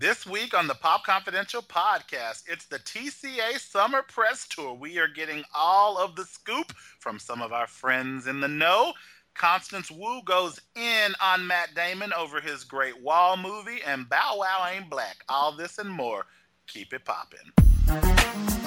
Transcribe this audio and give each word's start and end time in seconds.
This 0.00 0.26
week 0.26 0.54
on 0.54 0.66
the 0.66 0.74
Pop 0.74 1.04
Confidential 1.04 1.60
podcast, 1.60 2.44
it's 2.48 2.64
the 2.64 2.78
TCA 2.78 3.58
Summer 3.58 4.00
Press 4.00 4.48
Tour. 4.48 4.72
We 4.72 4.98
are 4.98 5.06
getting 5.06 5.44
all 5.54 5.98
of 5.98 6.16
the 6.16 6.24
scoop 6.24 6.72
from 6.98 7.18
some 7.18 7.42
of 7.42 7.52
our 7.52 7.66
friends 7.66 8.26
in 8.26 8.40
the 8.40 8.48
know. 8.48 8.94
Constance 9.34 9.90
Wu 9.90 10.22
goes 10.24 10.58
in 10.74 11.12
on 11.20 11.46
Matt 11.46 11.74
Damon 11.74 12.14
over 12.14 12.40
his 12.40 12.64
Great 12.64 12.98
Wall 13.02 13.36
movie, 13.36 13.82
and 13.86 14.08
Bow 14.08 14.36
Wow 14.38 14.70
Ain't 14.72 14.88
Black. 14.88 15.18
All 15.28 15.54
this 15.54 15.76
and 15.76 15.90
more. 15.90 16.24
Keep 16.66 16.94
it 16.94 17.04
poppin'. 17.04 18.58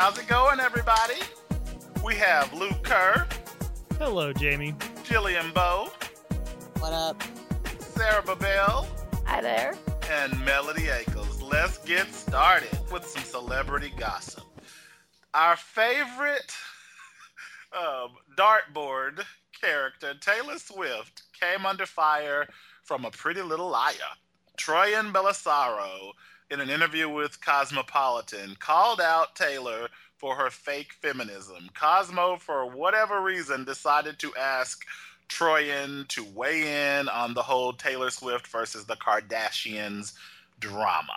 How's 0.00 0.16
it 0.18 0.28
going, 0.28 0.60
everybody? 0.60 1.20
We 2.02 2.14
have 2.14 2.54
Luke 2.54 2.82
Kerr, 2.82 3.26
Hello, 3.98 4.32
Jamie. 4.32 4.72
Jillian 5.04 5.52
Bowe, 5.52 5.92
What 6.78 6.94
up? 6.94 7.22
Sarah 7.78 8.22
Babel, 8.22 8.88
Hi 9.26 9.42
there. 9.42 9.74
and 10.10 10.42
Melody 10.42 10.84
Ackles. 10.84 11.42
Let's 11.42 11.76
get 11.84 12.10
started 12.14 12.70
with 12.90 13.04
some 13.04 13.22
celebrity 13.22 13.92
gossip. 13.94 14.44
Our 15.34 15.56
favorite 15.56 16.50
um, 17.78 18.12
dartboard 18.38 19.22
character, 19.60 20.14
Taylor 20.18 20.56
Swift, 20.56 21.24
came 21.38 21.66
under 21.66 21.84
fire 21.84 22.48
from 22.84 23.04
a 23.04 23.10
pretty 23.10 23.42
little 23.42 23.68
liar. 23.68 23.92
Troian 24.56 25.12
Bellisario, 25.12 26.12
in 26.50 26.60
an 26.60 26.70
interview 26.70 27.08
with 27.08 27.40
Cosmopolitan, 27.40 28.56
called 28.58 29.00
out 29.00 29.36
Taylor 29.36 29.88
for 30.16 30.34
her 30.34 30.50
fake 30.50 30.92
feminism. 31.00 31.70
Cosmo, 31.74 32.36
for 32.36 32.66
whatever 32.66 33.20
reason, 33.22 33.64
decided 33.64 34.18
to 34.18 34.34
ask 34.36 34.84
Troian 35.28 36.06
to 36.08 36.24
weigh 36.34 36.98
in 36.98 37.08
on 37.08 37.34
the 37.34 37.42
whole 37.42 37.72
Taylor 37.72 38.10
Swift 38.10 38.46
versus 38.48 38.84
the 38.84 38.96
Kardashians 38.96 40.12
drama. 40.58 41.16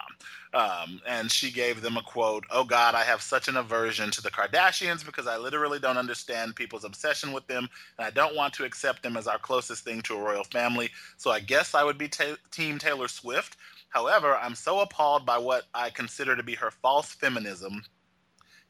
Um, 0.53 1.01
and 1.07 1.31
she 1.31 1.51
gave 1.51 1.81
them 1.81 1.97
a 1.97 2.03
quote 2.03 2.45
Oh 2.51 2.63
God, 2.63 2.93
I 2.93 3.03
have 3.03 3.21
such 3.23 3.47
an 3.47 3.57
aversion 3.57 4.11
to 4.11 4.21
the 4.21 4.29
Kardashians 4.29 5.03
because 5.03 5.25
I 5.25 5.37
literally 5.37 5.79
don't 5.79 5.97
understand 5.97 6.55
people's 6.55 6.83
obsession 6.85 7.33
with 7.33 7.47
them, 7.47 7.67
and 7.97 8.05
I 8.05 8.11
don't 8.11 8.35
want 8.35 8.53
to 8.53 8.63
accept 8.63 9.01
them 9.01 9.17
as 9.17 9.27
our 9.27 9.39
closest 9.39 9.83
thing 9.83 10.01
to 10.03 10.15
a 10.15 10.21
royal 10.21 10.43
family. 10.43 10.91
So 11.17 11.31
I 11.31 11.39
guess 11.39 11.73
I 11.73 11.83
would 11.83 11.97
be 11.97 12.07
ta- 12.07 12.37
Team 12.51 12.77
Taylor 12.77 13.07
Swift. 13.07 13.57
However, 13.93 14.35
I'm 14.35 14.55
so 14.55 14.79
appalled 14.79 15.25
by 15.25 15.37
what 15.37 15.65
I 15.73 15.91
consider 15.91 16.35
to 16.35 16.43
be 16.43 16.55
her 16.55 16.71
false 16.71 17.13
feminism. 17.13 17.83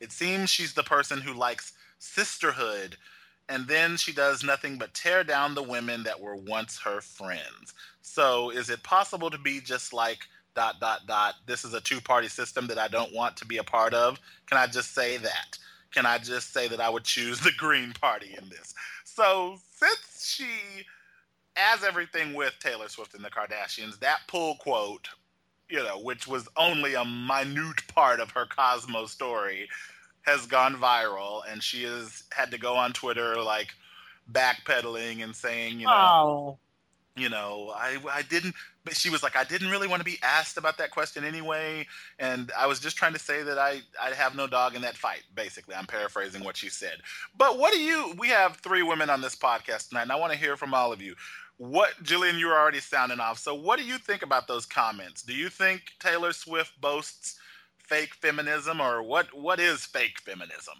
It 0.02 0.11
seems 0.11 0.49
she's 0.49 0.73
the 0.73 0.83
person 0.83 1.21
who 1.21 1.33
likes 1.33 1.73
sisterhood 1.97 2.97
and 3.49 3.67
then 3.67 3.97
she 3.97 4.11
does 4.11 4.43
nothing 4.43 4.77
but 4.77 4.93
tear 4.93 5.23
down 5.23 5.55
the 5.55 5.63
women 5.63 6.03
that 6.03 6.19
were 6.19 6.35
once 6.35 6.80
her 6.80 7.02
friends. 7.02 7.73
So 8.02 8.49
is 8.49 8.69
it 8.69 8.83
possible 8.83 9.30
to 9.30 9.38
be 9.38 9.59
just 9.59 9.93
like 9.93 10.19
dot 10.55 10.80
dot 10.80 11.02
dot 11.07 11.35
this 11.47 11.65
is 11.65 11.73
a 11.73 11.81
two 11.81 11.99
party 11.99 12.27
system 12.27 12.67
that 12.67 12.77
I 12.77 12.87
don't 12.87 13.13
want 13.13 13.37
to 13.37 13.45
be 13.45 13.58
a 13.58 13.63
part 13.63 13.93
of? 13.93 14.19
Can 14.47 14.58
I 14.58 14.67
just 14.67 14.93
say 14.93 15.17
that? 15.17 15.58
Can 15.91 16.05
I 16.05 16.17
just 16.17 16.53
say 16.53 16.67
that 16.67 16.81
I 16.81 16.89
would 16.89 17.03
choose 17.03 17.39
the 17.39 17.52
green 17.58 17.93
party 17.93 18.35
in 18.37 18.49
this? 18.49 18.73
So 19.05 19.58
since 19.75 20.25
she 20.25 20.47
as 21.55 21.83
everything 21.83 22.33
with 22.33 22.53
Taylor 22.59 22.89
Swift 22.89 23.13
and 23.13 23.23
the 23.23 23.29
Kardashians, 23.29 23.99
that 23.99 24.19
pull 24.27 24.55
quote, 24.55 25.09
you 25.69 25.83
know, 25.83 25.99
which 25.99 26.27
was 26.27 26.47
only 26.57 26.93
a 26.95 27.05
minute 27.05 27.87
part 27.87 28.19
of 28.19 28.31
her 28.31 28.45
Cosmo 28.45 29.05
story, 29.05 29.69
has 30.23 30.45
gone 30.45 30.75
viral, 30.75 31.41
and 31.49 31.61
she 31.61 31.83
has 31.83 32.23
had 32.31 32.51
to 32.51 32.57
go 32.57 32.75
on 32.75 32.93
Twitter 32.93 33.41
like 33.41 33.73
backpedaling 34.31 35.23
and 35.23 35.36
saying, 35.36 35.80
you 35.80 35.87
know, 35.87 35.92
Oh, 35.93 36.58
you 37.15 37.30
know, 37.30 37.71
I 37.75 37.97
I 38.11 38.21
didn't. 38.23 38.55
But 38.86 38.97
she 38.97 39.09
was 39.09 39.23
like, 39.23 39.37
I 39.37 39.45
didn't 39.45 39.69
really 39.69 39.87
want 39.87 40.02
to 40.02 40.05
be 40.05 40.17
asked 40.23 40.58
about 40.58 40.77
that 40.77 40.92
question 40.92 41.23
anyway, 41.23 41.87
and 42.19 42.52
I 42.58 42.67
was 42.67 42.81
just 42.81 42.97
trying 42.97 43.13
to 43.13 43.19
say 43.19 43.42
that 43.43 43.58
I 43.58 43.81
I 44.02 44.09
have 44.11 44.36
no 44.36 44.47
dog 44.47 44.75
in 44.75 44.81
that 44.81 44.97
fight. 44.97 45.23
Basically, 45.36 45.75
I'm 45.75 45.86
paraphrasing 45.86 46.43
what 46.43 46.58
she 46.58 46.69
said. 46.69 46.97
But 47.37 47.59
what 47.59 47.71
do 47.73 47.80
you? 47.80 48.13
We 48.17 48.30
have 48.30 48.58
three 48.58 48.83
women 48.83 49.09
on 49.09 49.21
this 49.21 49.36
podcast 49.36 49.89
tonight, 49.89 50.03
and 50.03 50.11
I 50.11 50.15
want 50.17 50.33
to 50.33 50.39
hear 50.39 50.58
from 50.58 50.73
all 50.73 50.92
of 50.92 51.02
you. 51.02 51.15
What, 51.58 51.91
Jillian, 52.03 52.39
you 52.39 52.47
were 52.47 52.58
already 52.58 52.80
sounding 52.80 53.19
off. 53.19 53.39
So, 53.39 53.53
what 53.53 53.80
do 53.80 53.86
you 53.86 53.97
think 53.97 54.21
about 54.21 54.47
those 54.47 54.65
comments? 54.65 55.21
Do 55.21 55.33
you 55.33 55.49
think 55.49 55.93
Taylor 55.99 56.33
Swift 56.33 56.80
boasts 56.81 57.39
fake 57.77 58.15
feminism, 58.15 58.81
or 58.81 59.03
what? 59.03 59.33
What 59.33 59.59
is 59.59 59.86
fake 59.86 60.19
feminism? 60.19 60.75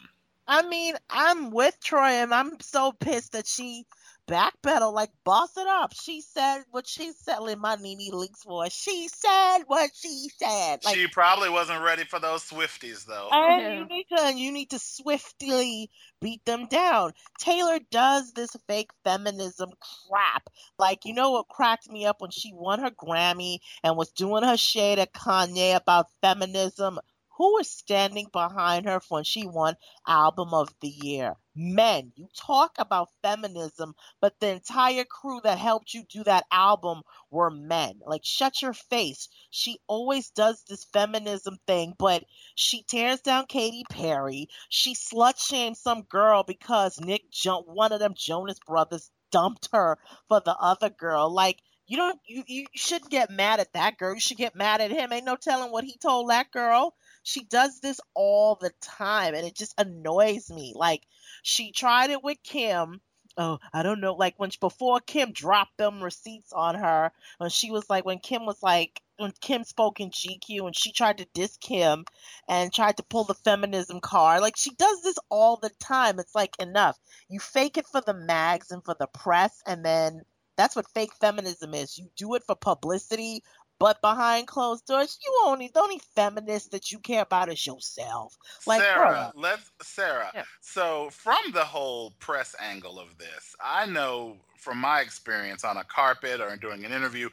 I 0.48 0.68
mean, 0.68 0.96
I'm 1.10 1.52
with 1.52 1.80
Troy, 1.80 2.10
and 2.10 2.34
I'm 2.34 2.60
so 2.60 2.92
pissed 2.92 3.32
that 3.34 3.48
she 3.48 3.86
backpedaled, 4.28 4.94
like, 4.94 5.12
boss 5.24 5.56
it 5.58 5.68
up. 5.68 5.94
She 5.94 6.22
said 6.22 6.64
what 6.72 6.88
she 6.88 7.12
said 7.12 7.40
in 7.50 7.60
my 7.60 7.76
NeNe 7.76 8.12
Leakes 8.12 8.46
voice. 8.46 8.74
She 8.74 9.08
said 9.08 9.60
what 9.68 9.92
she 9.94 10.28
said. 10.38 10.84
Like, 10.84 10.96
she 10.96 11.08
probably 11.08 11.50
wasn't 11.50 11.84
ready 11.84 12.04
for 12.04 12.20
those 12.20 12.44
Swifties, 12.44 13.06
though. 13.06 13.30
and 13.32 13.62
Yeah. 13.62 13.80
you 13.80 13.86
need 13.86 14.06
to, 14.16 14.34
you 14.36 14.52
need 14.52 14.70
to 14.72 14.80
swiftly 14.80 15.90
beat 16.22 16.44
them 16.46 16.68
down. 16.68 17.14
Taylor 17.40 17.80
does 17.92 18.32
this 18.34 18.56
fake 18.68 18.92
feminism 19.04 19.72
crap. 20.10 20.50
Like, 20.78 21.06
you 21.06 21.14
know 21.14 21.32
what 21.32 21.48
cracked 21.50 21.90
me 21.90 22.06
up 22.06 22.22
when 22.22 22.32
she 22.32 22.52
won 22.54 22.80
her 22.80 22.92
Grammy 22.92 23.60
and 23.84 23.98
was 23.98 24.12
doing 24.12 24.44
her 24.44 24.58
shade 24.58 25.00
at 25.00 25.14
Kanye 25.14 25.76
about 25.76 26.08
feminism? 26.22 27.00
Who 27.38 27.56
was 27.56 27.70
standing 27.70 28.28
behind 28.32 28.86
her 28.86 29.02
when 29.10 29.24
she 29.24 29.46
won 29.48 29.76
Album 30.08 30.54
of 30.54 30.74
the 30.82 30.88
Year? 30.90 31.36
Men. 31.56 32.14
You 32.16 32.28
talk 32.36 32.76
about 32.78 33.10
feminism, 33.22 33.96
but 34.22 34.40
the 34.40 34.50
entire 34.50 35.04
crew 35.04 35.42
that 35.44 35.58
helped 35.58 35.94
you 35.94 36.04
do 36.04 36.24
that 36.26 36.46
album 36.52 37.02
were 37.32 37.50
men. 37.50 38.02
Like, 38.06 38.24
shut 38.24 38.62
your 38.62 38.74
face. 38.74 39.30
She 39.50 39.80
always 39.88 40.30
does 40.30 40.64
this 40.64 40.86
feminism 40.86 41.58
thing, 41.68 41.96
but 41.98 42.24
she 42.56 42.84
tears 42.84 43.22
down 43.22 43.48
Katy 43.48 43.84
Perry. 43.90 44.48
She 44.70 44.94
slut 44.94 45.38
shames 45.40 45.80
some 45.80 46.04
girl 46.04 46.44
because 46.44 47.00
Nick, 47.00 47.30
jo- 47.32 47.64
one 47.64 47.92
of 47.92 48.00
them 48.00 48.14
Jonas 48.16 48.60
brothers, 48.60 49.10
dumped 49.32 49.70
her 49.74 49.98
for 50.28 50.40
the 50.40 50.56
other 50.56 50.90
girl. 50.90 51.34
Like, 51.34 51.60
you 51.88 51.98
don't, 51.98 52.20
you, 52.26 52.44
you 52.48 52.66
shouldn't 52.76 53.12
get 53.12 53.30
mad 53.30 53.60
at 53.60 53.74
that 53.74 53.98
girl. 53.98 54.14
You 54.14 54.20
should 54.20 54.38
get 54.38 54.56
mad 54.56 54.82
at 54.82 54.92
him. 54.92 55.12
Ain't 55.12 55.26
no 55.26 55.36
telling 55.36 55.72
what 55.72 55.84
he 55.84 55.98
told 55.98 56.30
that 56.30 56.52
girl. 56.52 56.96
She 57.24 57.44
does 57.46 57.80
this 57.80 58.00
all 58.14 58.56
the 58.56 58.72
time, 58.82 59.34
and 59.34 59.46
it 59.46 59.56
just 59.56 59.74
annoys 59.78 60.50
me. 60.50 60.74
Like, 60.76 61.04
she 61.42 61.72
tried 61.72 62.12
it 62.12 62.24
with 62.24 62.38
Kim. 62.44 63.02
Oh, 63.36 63.58
I 63.74 63.82
don't 63.82 64.00
know. 64.00 64.14
Like 64.14 64.36
when 64.38 64.52
before 64.62 65.00
Kim 65.00 65.32
dropped 65.32 65.78
them 65.78 66.04
receipts 66.04 66.54
on 66.54 66.76
her, 66.76 67.12
when 67.40 67.50
she 67.50 67.72
was 67.72 67.90
like, 67.90 68.06
when 68.06 68.20
Kim 68.20 68.46
was 68.46 68.62
like, 68.62 69.02
when 69.18 69.32
Kim 69.42 69.64
spoke 69.64 70.00
in 70.00 70.12
GQ 70.12 70.68
and 70.68 70.76
she 70.76 70.92
tried 70.92 71.18
to 71.18 71.28
diss 71.34 71.58
Kim 71.58 72.06
and 72.48 72.72
tried 72.72 72.98
to 72.98 73.04
pull 73.04 73.24
the 73.24 73.34
feminism 73.34 74.02
card. 74.02 74.42
Like 74.42 74.56
she 74.56 74.72
does 74.76 75.02
this 75.02 75.18
all 75.30 75.58
the 75.58 75.72
time. 75.80 76.20
It's 76.20 76.36
like 76.36 76.56
enough. 76.60 77.00
You 77.28 77.40
fake 77.40 77.78
it 77.78 77.88
for 77.88 78.02
the 78.02 78.14
mags 78.14 78.70
and 78.72 78.84
for 78.84 78.96
the 79.00 79.08
press, 79.08 79.62
and 79.66 79.84
then 79.84 80.22
that's 80.56 80.76
what 80.76 80.90
fake 80.94 81.14
feminism 81.20 81.74
is. 81.74 81.98
You 81.98 82.10
do 82.16 82.36
it 82.36 82.44
for 82.46 82.56
publicity, 82.56 83.44
but 83.84 84.00
behind 84.00 84.48
closed 84.48 84.86
doors, 84.86 85.20
you 85.22 85.42
only 85.44 85.68
the 85.68 85.82
only 85.82 86.00
feminist 86.16 86.72
that 86.72 86.90
you 86.90 87.00
care 87.00 87.24
about 87.24 87.52
is 87.52 87.68
yourself. 87.68 88.38
Like, 88.66 88.80
Sarah, 88.80 89.34
bruh. 89.36 89.42
let's 89.42 89.72
Sarah. 89.82 90.32
Yeah. 90.34 90.44
So 90.62 91.10
from 91.12 91.52
the 91.52 91.66
whole 91.66 92.14
press 92.20 92.56
angle 92.62 92.98
of 92.98 93.18
this, 93.18 93.54
I 93.62 93.86
know 93.86 94.38
from 94.58 94.78
my 94.78 95.02
experience 95.02 95.66
on 95.66 95.76
a 95.76 95.84
carpet 95.84 96.40
or 96.40 96.56
doing 96.56 96.86
an 96.86 96.94
interview, 96.94 97.28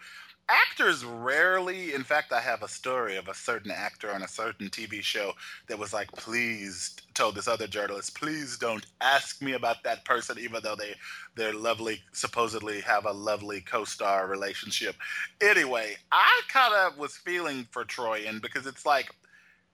actors 0.50 1.04
rarely, 1.04 1.94
in 1.94 2.02
fact, 2.02 2.32
I 2.32 2.40
have 2.40 2.62
a 2.62 2.68
story 2.68 3.16
of 3.16 3.28
a 3.28 3.34
certain 3.34 3.70
actor 3.70 4.12
on 4.12 4.22
a 4.22 4.28
certain 4.28 4.68
TV 4.68 5.02
show 5.02 5.32
that 5.68 5.78
was 5.78 5.92
like, 5.92 6.10
please, 6.12 6.97
told 7.14 7.34
this 7.34 7.48
other 7.48 7.66
journalist, 7.66 8.14
please 8.18 8.58
don't 8.58 8.86
ask 9.00 9.41
me 9.42 9.52
about 9.52 9.82
that 9.84 10.04
person, 10.04 10.38
even 10.38 10.60
though 10.62 10.76
they, 10.76 10.94
they're 11.36 11.54
lovely, 11.54 12.00
supposedly 12.12 12.80
have 12.80 13.06
a 13.06 13.12
lovely 13.12 13.60
co 13.60 13.84
star 13.84 14.26
relationship. 14.26 14.97
Anyway, 15.41 15.97
I 16.12 16.41
kind 16.48 16.74
of 16.74 16.98
was 16.98 17.16
feeling 17.16 17.66
for 17.70 17.84
Troian 17.84 18.42
because 18.42 18.66
it's 18.66 18.84
like, 18.84 19.10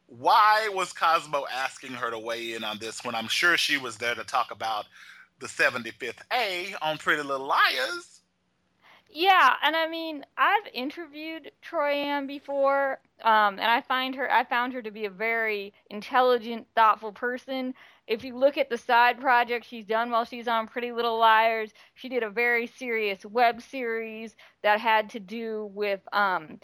why 0.07 0.69
was 0.73 0.93
Cosmo 0.93 1.47
asking 1.53 1.93
her 1.93 2.11
to 2.11 2.19
weigh 2.19 2.55
in 2.55 2.63
on 2.65 2.79
this 2.79 3.05
when 3.05 3.15
I'm 3.15 3.29
sure 3.29 3.57
she 3.57 3.77
was 3.77 3.97
there 3.97 4.15
to 4.15 4.25
talk 4.25 4.51
about 4.53 4.87
the 5.41 5.47
75th 5.47 6.21
A 6.33 6.75
on 6.81 6.99
Pretty 6.99 7.23
Little 7.23 7.47
Liars? 7.47 8.16
Yeah, 9.09 9.55
and 9.63 9.75
I 9.77 9.87
mean, 9.89 10.25
I've 10.37 10.67
interviewed 10.75 11.51
Troian 11.63 12.27
before, 12.27 13.01
um, 13.23 13.59
and 13.59 13.63
I 13.71 13.81
find 13.81 14.15
her, 14.17 14.31
I 14.31 14.45
found 14.45 14.73
her 14.75 14.83
to 14.83 14.91
be 14.91 15.07
a 15.07 15.11
very 15.11 15.73
intelligent, 15.91 16.67
thoughtful 16.75 17.13
person. 17.13 17.75
If 18.07 18.25
you 18.25 18.37
look 18.37 18.59
at 18.59 18.69
the 18.69 18.77
side 18.79 19.21
projects 19.21 19.69
she's 19.69 19.87
done 19.87 20.11
while 20.11 20.25
she's 20.25 20.49
on 20.49 20.67
Pretty 20.69 20.93
Little 20.93 21.19
Liars, 21.19 21.73
she 21.95 22.09
did 22.09 22.23
a 22.25 22.31
very 22.31 22.67
serious 22.67 23.25
web 23.25 23.63
series 23.63 24.37
that 24.63 24.81
had 24.81 25.11
to 25.11 25.21
do 25.21 25.71
with 25.73 26.01
um, 26.13 26.59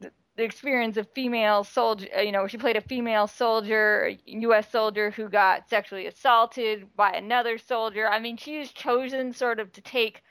th- 0.00 0.12
the 0.36 0.44
experience 0.44 0.96
of 0.96 1.08
female 1.14 1.64
soldier, 1.64 2.08
uh, 2.16 2.20
you 2.20 2.32
know, 2.32 2.46
she 2.46 2.58
played 2.58 2.76
a 2.76 2.80
female 2.80 3.26
soldier, 3.26 4.12
U.S. 4.26 4.70
soldier 4.70 5.10
who 5.10 5.28
got 5.28 5.68
sexually 5.68 6.06
assaulted 6.06 6.94
by 6.96 7.12
another 7.12 7.58
soldier. 7.58 8.08
I 8.08 8.18
mean, 8.20 8.36
she's 8.36 8.72
chosen 8.72 9.32
sort 9.32 9.60
of 9.60 9.72
to 9.72 9.80
take, 9.80 10.22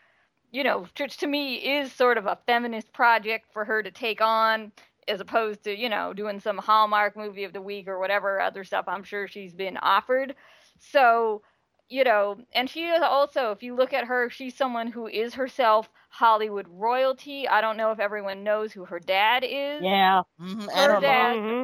you 0.52 0.64
know, 0.64 0.86
which 0.98 1.18
to 1.18 1.28
me 1.28 1.56
is 1.56 1.92
sort 1.92 2.18
of 2.18 2.26
a 2.26 2.38
feminist 2.46 2.92
project 2.94 3.46
for 3.54 3.66
her 3.66 3.82
to 3.84 3.92
take 3.92 4.22
on, 4.22 4.72
as 5.08 5.20
opposed 5.22 5.64
to, 5.64 5.76
you 5.78 5.90
know, 5.90 6.14
doing 6.14 6.40
some 6.40 6.58
Hallmark 6.58 7.16
movie 7.16 7.44
of 7.44 7.54
the 7.54 7.62
week 7.62 7.88
or 7.88 8.00
whatever 8.00 8.40
other 8.42 8.64
stuff 8.64 8.86
I'm 8.88 9.04
sure 9.04 9.28
she's 9.28 9.54
been 9.54 9.78
offered. 9.78 10.36
So 10.80 11.42
you 11.90 12.04
know, 12.04 12.38
and 12.54 12.70
she 12.70 12.86
is 12.88 13.02
also, 13.02 13.52
if 13.52 13.64
you 13.64 13.76
look 13.76 13.94
at 13.94 14.06
her, 14.06 14.30
she's 14.30 14.56
someone 14.56 14.88
who 14.88 15.08
is 15.08 15.34
herself 15.36 15.90
Hollywood 16.10 16.68
royalty. 16.70 17.48
I 17.48 17.62
don't 17.62 17.78
know 17.78 17.92
if 17.92 18.00
everyone 18.00 18.44
knows 18.44 18.72
who 18.72 18.86
her 18.86 19.00
dad 19.00 19.44
is. 19.48 19.88
Yeah. 19.88 20.22
Mm-hmm. 20.40 20.70
Her 20.74 20.96
dad, 20.96 21.40
Mm-hmm. 21.40 21.64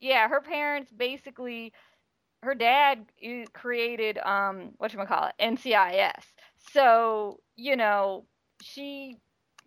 yeah, 0.00 0.28
her 0.28 0.40
parents 0.40 0.90
basically, 0.92 1.72
her 2.42 2.54
dad 2.54 3.06
created 3.52 4.18
um 4.18 4.72
what 4.78 4.92
you 4.92 5.04
call 5.06 5.26
it 5.28 5.34
NCIS. 5.38 6.24
So 6.72 7.40
you 7.58 7.76
know, 7.76 8.26
she, 8.62 9.18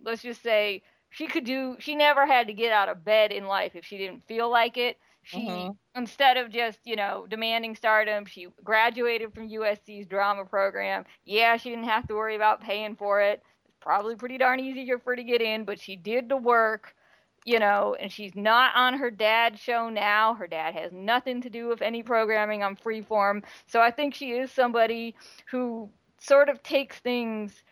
let's 0.03 0.23
just 0.23 0.43
say, 0.43 0.83
she 1.11 1.27
could 1.27 1.45
do. 1.45 1.77
She 1.79 1.95
never 1.95 2.25
had 2.27 2.47
to 2.47 2.53
get 2.53 2.73
out 2.73 2.89
of 2.89 3.05
bed 3.05 3.31
in 3.33 3.45
life 3.47 3.75
if 3.75 3.85
she 3.85 3.97
didn't 3.97 4.27
feel 4.27 4.49
like 4.51 4.77
it. 4.77 4.97
She 5.23 5.69
Mhm. 5.69 5.77
instead 5.95 6.37
of 6.37 6.51
just 6.51 6.79
you 6.85 6.95
know 6.97 7.27
demanding 7.29 7.75
stardom, 7.75 8.25
she 8.25 8.47
graduated 8.63 9.33
from 9.33 9.47
USC's 9.49 10.07
drama 10.07 10.45
program. 10.45 11.05
Yeah, 11.25 11.57
she 11.57 11.69
didn't 11.69 11.85
have 11.85 12.07
to 12.07 12.15
worry 12.15 12.35
about 12.35 12.61
paying 12.61 12.95
for 12.95 13.21
it. 13.21 13.43
It's 13.67 13.77
probably 13.81 14.15
pretty 14.15 14.37
darn 14.39 14.59
easy 14.59 14.89
for 14.91 15.11
her 15.11 15.17
to 15.17 15.23
get 15.23 15.41
in, 15.41 15.65
but 15.65 15.79
she 15.79 15.97
did 15.97 16.29
the 16.29 16.37
work, 16.37 16.95
you 17.45 17.59
know. 17.59 17.95
And 17.99 18.11
she's 18.11 18.35
not 18.35 18.75
on 18.75 18.95
her 18.99 19.11
dad's 19.11 19.59
show 19.59 19.89
now. 19.89 20.35
Her 20.35 20.47
dad 20.47 20.75
has 20.75 20.91
nothing 20.93 21.41
to 21.41 21.49
do 21.49 21.67
with 21.67 21.81
any 21.81 22.03
programming 22.03 22.63
on 22.63 22.77
Freeform. 22.77 23.43
So 23.67 23.81
I 23.81 23.91
think 23.91 24.15
she 24.15 24.31
is 24.33 24.51
somebody 24.51 25.15
who 25.51 25.89
sort 26.19 26.49
of 26.49 26.63
takes 26.63 26.99
things, 26.99 27.63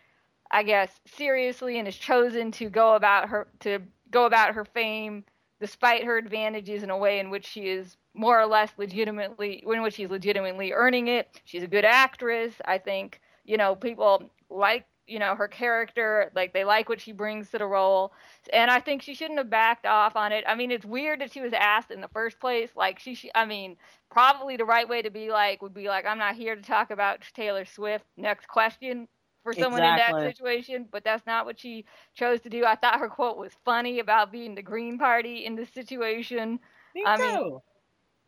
I 0.50 0.62
guess, 0.64 1.00
seriously 1.06 1.78
and 1.78 1.86
has 1.86 1.96
chosen 1.96 2.50
to 2.52 2.68
go 2.68 2.94
about 2.94 3.28
her 3.28 3.46
to 3.60 3.80
go 4.10 4.26
about 4.26 4.54
her 4.54 4.64
fame 4.64 5.24
despite 5.60 6.04
her 6.04 6.16
advantages 6.18 6.82
in 6.82 6.90
a 6.90 6.96
way 6.96 7.18
in 7.20 7.30
which 7.30 7.46
she 7.46 7.68
is 7.68 7.96
more 8.14 8.40
or 8.40 8.46
less 8.46 8.72
legitimately 8.76 9.62
in 9.66 9.82
which 9.82 9.94
she's 9.94 10.10
legitimately 10.10 10.72
earning 10.72 11.08
it. 11.08 11.40
She's 11.44 11.62
a 11.62 11.68
good 11.68 11.84
actress. 11.84 12.54
I 12.64 12.78
think, 12.78 13.20
you 13.44 13.56
know, 13.56 13.76
people 13.76 14.30
like, 14.48 14.86
you 15.06 15.18
know, 15.18 15.34
her 15.36 15.48
character, 15.48 16.30
like 16.34 16.52
they 16.52 16.64
like 16.64 16.88
what 16.88 17.00
she 17.00 17.12
brings 17.12 17.50
to 17.50 17.58
the 17.58 17.66
role. 17.66 18.12
And 18.52 18.70
I 18.70 18.80
think 18.80 19.02
she 19.02 19.14
shouldn't 19.14 19.38
have 19.38 19.50
backed 19.50 19.86
off 19.86 20.16
on 20.16 20.32
it. 20.32 20.44
I 20.48 20.54
mean, 20.56 20.70
it's 20.70 20.84
weird 20.84 21.20
that 21.20 21.32
she 21.32 21.40
was 21.40 21.52
asked 21.52 21.90
in 21.90 22.00
the 22.00 22.08
first 22.08 22.40
place. 22.40 22.70
Like 22.74 22.98
she, 22.98 23.14
sh- 23.14 23.26
I 23.34 23.44
mean, 23.44 23.76
probably 24.10 24.56
the 24.56 24.64
right 24.64 24.88
way 24.88 25.02
to 25.02 25.10
be 25.10 25.30
like 25.30 25.62
would 25.62 25.74
be 25.74 25.88
like, 25.88 26.06
I'm 26.06 26.18
not 26.18 26.34
here 26.36 26.56
to 26.56 26.62
talk 26.62 26.90
about 26.90 27.20
Taylor 27.34 27.64
Swift. 27.64 28.04
Next 28.16 28.48
question 28.48 29.06
for 29.42 29.54
someone 29.54 29.84
in 29.84 29.96
that 29.96 30.20
situation, 30.20 30.86
but 30.90 31.04
that's 31.04 31.26
not 31.26 31.46
what 31.46 31.58
she 31.58 31.84
chose 32.14 32.40
to 32.42 32.50
do. 32.50 32.64
I 32.64 32.76
thought 32.76 33.00
her 33.00 33.08
quote 33.08 33.38
was 33.38 33.52
funny 33.64 33.98
about 34.00 34.32
being 34.32 34.54
the 34.54 34.62
Green 34.62 34.98
Party 34.98 35.44
in 35.44 35.56
this 35.56 35.70
situation. 35.70 36.60
Me 36.94 37.02
I 37.04 37.16
mean. 37.16 37.60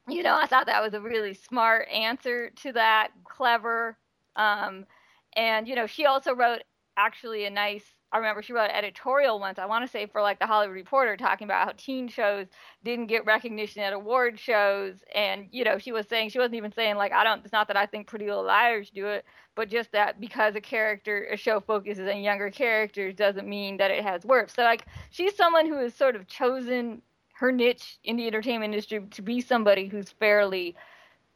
You 0.08 0.22
know, 0.22 0.36
I 0.36 0.46
thought 0.46 0.66
that 0.66 0.82
was 0.82 0.94
a 0.94 1.00
really 1.00 1.34
smart 1.34 1.88
answer 1.88 2.50
to 2.50 2.72
that, 2.72 3.12
clever. 3.24 3.96
Um, 4.36 4.86
and 5.34 5.68
you 5.68 5.74
know, 5.76 5.86
she 5.86 6.06
also 6.06 6.34
wrote 6.34 6.62
actually 6.96 7.44
a 7.44 7.50
nice. 7.50 7.84
I 8.12 8.18
remember 8.18 8.42
she 8.42 8.52
wrote 8.52 8.70
an 8.70 8.76
editorial 8.76 9.40
once. 9.40 9.58
I 9.58 9.64
want 9.64 9.84
to 9.86 9.90
say 9.90 10.04
for 10.04 10.20
like 10.20 10.38
the 10.38 10.46
Hollywood 10.46 10.76
Reporter, 10.76 11.16
talking 11.16 11.46
about 11.46 11.66
how 11.66 11.72
teen 11.78 12.08
shows 12.08 12.46
didn't 12.84 13.06
get 13.06 13.24
recognition 13.24 13.82
at 13.82 13.94
award 13.94 14.38
shows, 14.38 14.96
and 15.14 15.48
you 15.50 15.64
know, 15.64 15.78
she 15.78 15.92
was 15.92 16.06
saying 16.08 16.28
she 16.28 16.38
wasn't 16.38 16.56
even 16.56 16.72
saying 16.72 16.96
like 16.96 17.12
I 17.12 17.24
don't. 17.24 17.42
It's 17.42 17.52
not 17.52 17.68
that 17.68 17.76
I 17.76 17.86
think 17.86 18.06
Pretty 18.06 18.26
Little 18.26 18.44
Liars 18.44 18.90
do 18.90 19.06
it, 19.06 19.24
but 19.54 19.70
just 19.70 19.92
that 19.92 20.20
because 20.20 20.54
a 20.54 20.60
character, 20.60 21.26
a 21.32 21.38
show 21.38 21.58
focuses 21.60 22.06
on 22.06 22.20
younger 22.20 22.50
characters, 22.50 23.14
doesn't 23.14 23.48
mean 23.48 23.78
that 23.78 23.90
it 23.90 24.04
has 24.04 24.26
worth. 24.26 24.54
So 24.54 24.62
like, 24.62 24.84
she's 25.10 25.34
someone 25.34 25.66
who 25.66 25.78
has 25.78 25.94
sort 25.94 26.14
of 26.14 26.26
chosen 26.26 27.00
her 27.32 27.50
niche 27.50 27.98
in 28.04 28.16
the 28.16 28.26
entertainment 28.26 28.74
industry 28.74 29.00
to 29.10 29.22
be 29.22 29.40
somebody 29.40 29.88
who's 29.88 30.10
fairly 30.10 30.76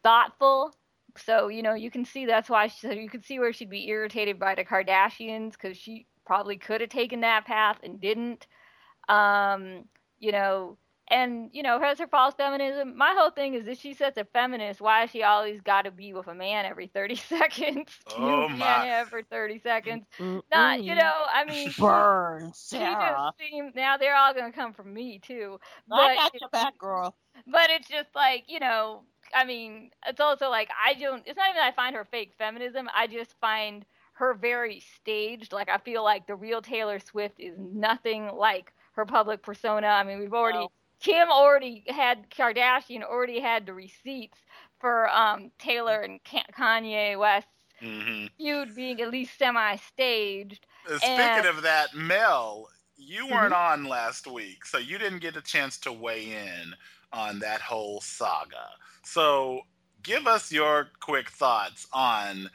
thoughtful. 0.02 0.74
So 1.16 1.48
you 1.48 1.62
know, 1.62 1.72
you 1.72 1.90
can 1.90 2.04
see 2.04 2.26
that's 2.26 2.50
why 2.50 2.66
she, 2.66 2.86
you 3.00 3.08
can 3.08 3.22
see 3.22 3.38
where 3.38 3.54
she'd 3.54 3.70
be 3.70 3.88
irritated 3.88 4.38
by 4.38 4.54
the 4.54 4.64
Kardashians 4.64 5.52
because 5.52 5.78
she 5.78 6.04
probably 6.26 6.56
could 6.58 6.80
have 6.82 6.90
taken 6.90 7.20
that 7.22 7.46
path 7.46 7.78
and 7.82 8.00
didn't. 8.00 8.46
Um, 9.08 9.84
you 10.18 10.32
know, 10.32 10.78
and 11.10 11.50
you 11.52 11.62
know, 11.62 11.80
has 11.80 11.98
her 11.98 12.06
false 12.08 12.34
feminism. 12.34 12.96
My 12.96 13.14
whole 13.16 13.30
thing 13.30 13.54
is 13.54 13.66
if 13.66 13.78
she's 13.78 13.98
such 13.98 14.16
a 14.18 14.24
feminist, 14.24 14.80
why 14.80 15.04
is 15.04 15.10
she 15.10 15.22
always 15.22 15.60
got 15.60 15.82
to 15.82 15.90
be 15.92 16.12
with 16.14 16.28
a 16.28 16.34
man 16.34 16.66
every 16.66 16.86
thirty 16.88 17.16
seconds? 17.16 17.90
Oh, 18.06 18.48
New 18.48 18.48
my. 18.48 18.86
every 18.88 19.24
thirty 19.24 19.58
seconds. 19.58 20.04
Not, 20.50 20.84
you 20.84 20.94
know, 20.94 21.24
I 21.32 21.44
mean, 21.44 21.74
Burn, 21.78 22.52
she 22.54 22.96
just 22.96 23.22
seems 23.38 23.74
now 23.74 23.96
they're 23.96 24.16
all 24.16 24.34
gonna 24.34 24.52
come 24.52 24.72
from 24.74 24.92
me 24.92 25.18
too. 25.18 25.58
I 25.92 26.08
But 26.08 26.10
got 26.10 26.40
your 26.40 26.50
back, 26.50 26.78
girl. 26.78 27.14
but 27.46 27.70
it's 27.70 27.88
just 27.88 28.14
like 28.14 28.44
you 28.48 28.60
know 28.60 29.02
i 29.34 29.44
mean 29.44 29.90
it's 30.06 30.20
also 30.20 30.48
like 30.48 30.68
i 30.84 30.94
don't 30.94 31.22
it's 31.26 31.36
not 31.36 31.48
even 31.48 31.56
that 31.56 31.72
i 31.72 31.76
find 31.76 31.94
her 31.94 32.04
fake 32.04 32.32
feminism 32.38 32.88
i 32.94 33.06
just 33.06 33.34
find 33.40 33.84
her 34.18 34.34
very 34.34 34.80
staged 34.80 35.52
like 35.52 35.68
i 35.68 35.78
feel 35.78 36.02
like 36.04 36.26
the 36.26 36.34
real 36.34 36.60
taylor 36.62 36.98
swift 36.98 37.38
is 37.38 37.54
nothing 37.58 38.28
like 38.34 38.72
her 38.92 39.04
public 39.06 39.42
persona 39.42 39.86
i 39.86 40.02
mean 40.02 40.18
we've 40.18 40.34
already 40.34 40.58
No. 40.58 40.70
kim 41.00 41.28
already 41.30 41.84
had 41.88 42.28
kardashian 42.30 43.02
already 43.02 43.40
had 43.40 43.66
the 43.66 43.74
receipts 43.74 44.38
for 44.80 45.08
um 45.10 45.50
taylor 45.58 46.00
and 46.00 46.20
Ka- 46.24 46.50
kanye 46.58 47.18
west's 47.18 47.48
hmm 47.80 48.26
feud 48.38 48.74
being 48.74 49.00
at 49.02 49.10
least 49.10 49.38
semi-staged 49.38 50.66
Speaking 50.98 51.18
And- 51.18 51.46
of 51.46 51.62
that, 51.62 51.94
Mel, 51.94 52.68
you 52.96 53.26
weren't 53.26 53.52
Mm-hmm. 53.52 53.84
on 53.84 53.88
last 53.90 54.26
week, 54.28 54.64
so 54.64 54.78
you 54.78 54.98
didn't 54.98 55.18
get 55.18 55.36
a 55.36 55.42
chance 55.42 55.78
to 55.78 55.92
weigh 55.92 56.30
in 56.32 56.74
on 57.12 57.40
that 57.40 57.60
whole 57.60 58.00
saga. 58.00 58.68
So 59.02 59.62
give 60.04 60.28
us 60.28 60.52
your 60.52 60.90
quick 61.00 61.28
thoughts 61.30 61.88
on 61.92 62.48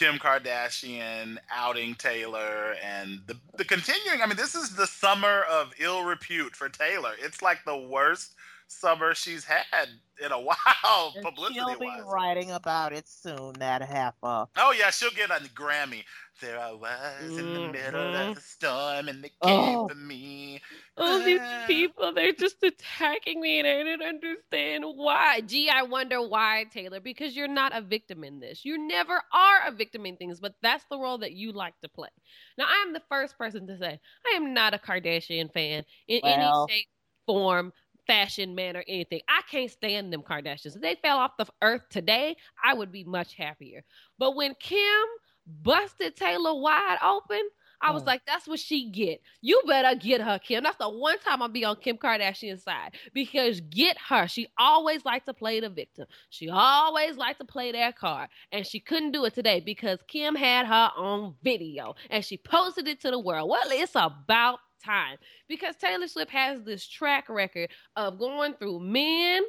Kim 0.00 0.18
Kardashian 0.18 1.36
outing 1.54 1.94
Taylor 1.94 2.74
and 2.82 3.20
the, 3.26 3.36
the 3.58 3.66
continuing. 3.66 4.22
I 4.22 4.26
mean, 4.26 4.38
this 4.38 4.54
is 4.54 4.74
the 4.74 4.86
summer 4.86 5.42
of 5.42 5.74
ill 5.78 6.04
repute 6.04 6.56
for 6.56 6.70
Taylor. 6.70 7.12
It's 7.20 7.42
like 7.42 7.66
the 7.66 7.76
worst 7.76 8.32
summer 8.70 9.14
she's 9.14 9.44
had 9.44 9.88
in 10.24 10.32
a 10.32 10.40
while, 10.40 11.12
And 11.14 11.24
publicity 11.24 11.58
she'll 11.58 11.78
be 11.78 11.86
wise. 11.86 12.04
writing 12.06 12.50
about 12.50 12.92
it 12.92 13.08
soon. 13.08 13.54
That 13.58 13.82
half 13.82 14.14
uh 14.22 14.46
Oh 14.56 14.72
yeah, 14.72 14.90
she'll 14.90 15.10
get 15.10 15.30
a 15.30 15.34
Grammy. 15.54 16.04
There 16.40 16.58
I 16.58 16.72
was 16.72 17.36
in 17.38 17.52
the 17.52 17.60
middle 17.60 18.14
Mhm. 18.14 18.28
of 18.28 18.34
the 18.34 18.40
storm, 18.40 19.08
and 19.08 19.22
they 19.22 19.32
came 19.42 19.78
Oh. 19.78 19.86
for 19.86 19.94
me. 19.94 20.60
All 20.96 21.22
these 21.22 21.40
Ah. 21.40 21.64
people, 21.66 22.12
they're 22.12 22.32
just 22.32 22.62
attacking 22.62 23.40
me 23.40 23.58
and 23.58 23.66
I 23.68 23.82
don't 23.82 24.02
understand 24.02 24.84
why. 24.84 25.40
Gee, 25.40 25.68
I 25.70 25.82
wonder 25.82 26.20
why, 26.26 26.66
Taylor, 26.70 27.00
because 27.00 27.34
you're 27.36 27.48
not 27.48 27.74
a 27.76 27.80
victim 27.80 28.22
in 28.24 28.40
this. 28.40 28.64
You 28.64 28.78
never 28.78 29.22
are 29.32 29.66
a 29.66 29.72
victim 29.72 30.06
in 30.06 30.16
things, 30.16 30.40
but 30.40 30.54
that's 30.62 30.84
the 30.90 30.98
role 30.98 31.18
that 31.18 31.32
you 31.32 31.52
like 31.52 31.74
to 31.80 31.88
play. 31.88 32.10
Now, 32.58 32.66
I 32.68 32.82
am 32.86 32.92
the 32.92 33.02
first 33.08 33.38
person 33.38 33.66
to 33.68 33.78
say 33.78 34.00
I 34.26 34.36
am 34.36 34.54
not 34.54 34.74
a 34.74 34.78
Kardashian 34.78 35.52
fan 35.52 35.84
in 36.08 36.20
Well. 36.22 36.24
any 36.24 36.52
shape, 36.68 36.88
form, 37.26 37.72
fashion, 38.10 38.54
man 38.54 38.76
or 38.76 38.84
anything. 38.88 39.20
I 39.28 39.42
can't 39.48 39.70
stand 39.70 40.12
them 40.12 40.22
Kardashians. 40.22 40.74
If 40.74 40.82
they 40.82 40.96
fell 40.96 41.18
off 41.18 41.36
the 41.38 41.46
earth 41.62 41.82
today, 41.90 42.36
I 42.62 42.74
would 42.74 42.90
be 42.90 43.04
much 43.04 43.34
happier. 43.34 43.84
But 44.18 44.34
when 44.34 44.54
Kim 44.58 45.04
busted 45.46 46.16
Taylor 46.16 46.54
wide 46.60 46.98
open, 47.04 47.40
I 47.82 47.92
was 47.92 48.02
Mm. 48.02 48.06
like, 48.08 48.26
that's 48.26 48.46
what 48.46 48.60
she 48.60 48.90
get. 48.90 49.22
You 49.40 49.62
better 49.66 49.98
get 49.98 50.20
her, 50.20 50.38
Kim. 50.38 50.62
That's 50.64 50.76
the 50.76 50.88
one 50.90 51.18
time 51.20 51.40
I'll 51.40 51.48
be 51.48 51.64
on 51.64 51.76
Kim 51.76 51.96
Kardashian's 51.96 52.62
side 52.62 52.94
because 53.14 53.60
get 53.62 53.96
her. 54.08 54.26
She 54.28 54.48
always 54.58 55.04
liked 55.04 55.26
to 55.26 55.34
play 55.34 55.60
the 55.60 55.70
victim. 55.70 56.06
She 56.28 56.50
always 56.50 57.16
liked 57.16 57.38
to 57.40 57.46
play 57.46 57.72
that 57.72 57.96
card, 57.96 58.28
and 58.52 58.66
she 58.66 58.80
couldn't 58.80 59.12
do 59.12 59.24
it 59.24 59.34
today 59.34 59.60
because 59.60 60.00
Kim 60.08 60.34
had 60.34 60.66
her 60.66 60.90
own 60.96 61.36
video 61.42 61.94
and 62.10 62.22
she 62.24 62.36
posted 62.36 62.86
it 62.86 63.00
to 63.00 63.10
the 63.10 63.18
world. 63.18 63.48
Well, 63.48 63.62
it's 63.70 63.94
about 63.94 64.58
time 64.82 65.18
because 65.48 65.76
Taylor 65.76 66.08
Swift 66.08 66.30
has 66.30 66.62
this 66.62 66.86
track 66.86 67.28
record 67.28 67.70
of 67.96 68.18
going 68.18 68.54
through 68.54 68.80
men, 68.80 69.42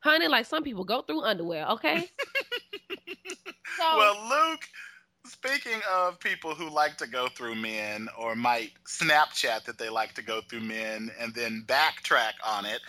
honey, 0.00 0.28
like 0.28 0.46
some 0.46 0.62
people 0.62 0.84
go 0.84 1.02
through 1.02 1.22
underwear. 1.22 1.66
Okay, 1.66 1.98
so 3.78 3.96
well, 3.96 4.28
Luke, 4.28 4.64
speaking 5.26 5.80
of 5.92 6.18
people 6.20 6.54
who 6.54 6.68
like 6.68 6.96
to 6.98 7.06
go 7.06 7.28
through 7.28 7.54
men 7.54 8.08
or 8.18 8.34
might 8.36 8.72
Snapchat 8.86 9.64
that 9.64 9.78
they 9.78 9.88
like 9.88 10.14
to 10.14 10.22
go 10.22 10.40
through 10.48 10.60
men 10.60 11.10
and 11.20 11.34
then 11.34 11.64
backtrack 11.66 12.32
on 12.46 12.66
it, 12.66 12.80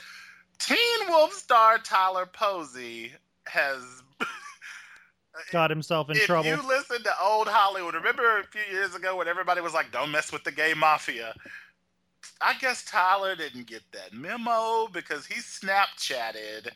Teen 0.59 0.77
Wolf 1.09 1.33
star 1.33 1.77
Tyler 1.77 2.25
Posey 2.25 3.13
has. 3.47 3.81
Got 5.51 5.69
himself 5.69 6.09
in 6.09 6.15
if 6.15 6.23
trouble. 6.23 6.49
you 6.49 6.55
listen 6.65 7.03
to 7.03 7.11
old 7.21 7.49
Hollywood, 7.49 7.93
remember 7.93 8.39
a 8.39 8.45
few 8.45 8.61
years 8.71 8.95
ago 8.95 9.17
when 9.17 9.27
everybody 9.27 9.59
was 9.59 9.73
like, 9.73 9.91
"Don't 9.91 10.09
mess 10.09 10.31
with 10.31 10.45
the 10.45 10.51
gay 10.51 10.73
mafia." 10.73 11.35
I 12.41 12.53
guess 12.59 12.83
Tyler 12.83 13.35
didn't 13.35 13.67
get 13.67 13.83
that 13.93 14.13
memo 14.13 14.87
because 14.91 15.25
he 15.25 15.35
Snapchatted 15.35 16.71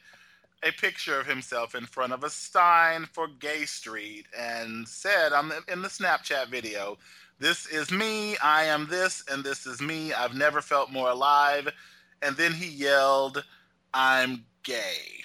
a 0.63 0.71
picture 0.71 1.19
of 1.19 1.25
himself 1.25 1.75
in 1.75 1.85
front 1.85 2.13
of 2.13 2.23
a 2.23 2.29
sign 2.29 3.05
for 3.05 3.27
Gay 3.27 3.65
Street 3.65 4.25
and 4.37 4.87
said 4.87 5.31
on 5.33 5.51
in 5.67 5.81
the 5.81 5.87
Snapchat 5.87 6.49
video, 6.49 6.97
"This 7.39 7.65
is 7.67 7.91
me. 7.91 8.37
I 8.37 8.63
am 8.63 8.87
this, 8.87 9.23
and 9.29 9.43
this 9.43 9.65
is 9.65 9.81
me. 9.81 10.13
I've 10.13 10.35
never 10.35 10.61
felt 10.61 10.91
more 10.91 11.09
alive." 11.09 11.69
And 12.21 12.35
then 12.35 12.53
he 12.53 12.67
yelled, 12.67 13.43
"I'm 13.93 14.45
gay." 14.63 15.23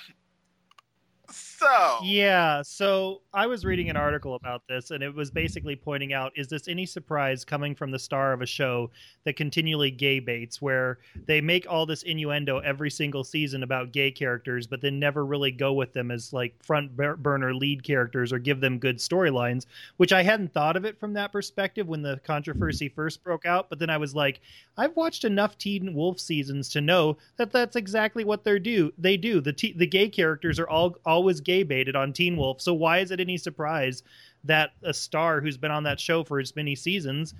So 1.30 1.98
yeah, 2.02 2.62
so 2.62 3.22
I 3.32 3.46
was 3.46 3.64
reading 3.64 3.90
an 3.90 3.96
article 3.96 4.34
about 4.34 4.62
this, 4.68 4.90
and 4.90 5.02
it 5.02 5.14
was 5.14 5.30
basically 5.30 5.74
pointing 5.74 6.12
out: 6.12 6.32
is 6.36 6.48
this 6.48 6.68
any 6.68 6.86
surprise 6.86 7.44
coming 7.44 7.74
from 7.74 7.90
the 7.90 7.98
star 7.98 8.32
of 8.32 8.42
a 8.42 8.46
show 8.46 8.90
that 9.24 9.36
continually 9.36 9.90
gay 9.90 10.20
baits, 10.20 10.60
where 10.60 10.98
they 11.26 11.40
make 11.40 11.66
all 11.68 11.86
this 11.86 12.02
innuendo 12.02 12.58
every 12.58 12.90
single 12.90 13.24
season 13.24 13.62
about 13.62 13.92
gay 13.92 14.10
characters, 14.10 14.66
but 14.66 14.80
then 14.80 14.98
never 14.98 15.24
really 15.24 15.50
go 15.50 15.72
with 15.72 15.92
them 15.92 16.10
as 16.10 16.32
like 16.32 16.54
front 16.62 16.94
burner 16.96 17.54
lead 17.54 17.82
characters 17.82 18.32
or 18.32 18.38
give 18.38 18.60
them 18.60 18.78
good 18.78 18.98
storylines? 18.98 19.66
Which 19.96 20.12
I 20.12 20.22
hadn't 20.22 20.52
thought 20.52 20.76
of 20.76 20.84
it 20.84 20.98
from 20.98 21.12
that 21.14 21.32
perspective 21.32 21.88
when 21.88 22.02
the 22.02 22.20
controversy 22.24 22.88
first 22.88 23.24
broke 23.24 23.46
out, 23.46 23.68
but 23.68 23.78
then 23.78 23.90
I 23.90 23.96
was 23.96 24.14
like, 24.14 24.40
I've 24.76 24.96
watched 24.96 25.24
enough 25.24 25.58
Teen 25.58 25.94
Wolf 25.94 26.20
seasons 26.20 26.68
to 26.70 26.80
know 26.80 27.16
that 27.36 27.52
that's 27.52 27.76
exactly 27.76 28.24
what 28.24 28.44
they 28.44 28.58
do. 28.58 28.92
They 28.98 29.16
do 29.16 29.40
the 29.40 29.52
the 29.76 29.86
gay 29.86 30.08
characters 30.08 30.58
are 30.58 30.68
all 30.68 30.96
always 31.04 31.40
gay 31.40 31.62
baited 31.62 31.96
on 31.96 32.12
Teen 32.12 32.36
Wolf. 32.36 32.60
So 32.60 32.74
why 32.74 32.98
is 32.98 33.10
it 33.10 33.20
any 33.20 33.36
surprise 33.36 34.02
that 34.44 34.72
a 34.82 34.94
star 34.94 35.40
who's 35.40 35.56
been 35.56 35.70
on 35.70 35.84
that 35.84 35.98
show 35.98 36.24
for 36.24 36.38
as 36.38 36.54
many 36.54 36.74
seasons 36.74 37.34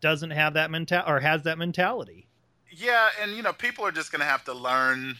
doesn't 0.00 0.30
have 0.30 0.54
that 0.54 0.70
mentality 0.70 1.10
or 1.10 1.20
has 1.20 1.42
that 1.42 1.58
mentality? 1.58 2.26
Yeah, 2.70 3.08
and 3.22 3.32
you 3.36 3.42
know, 3.42 3.52
people 3.52 3.84
are 3.84 3.92
just 3.92 4.10
going 4.10 4.20
to 4.20 4.26
have 4.26 4.44
to 4.44 4.52
learn. 4.52 5.16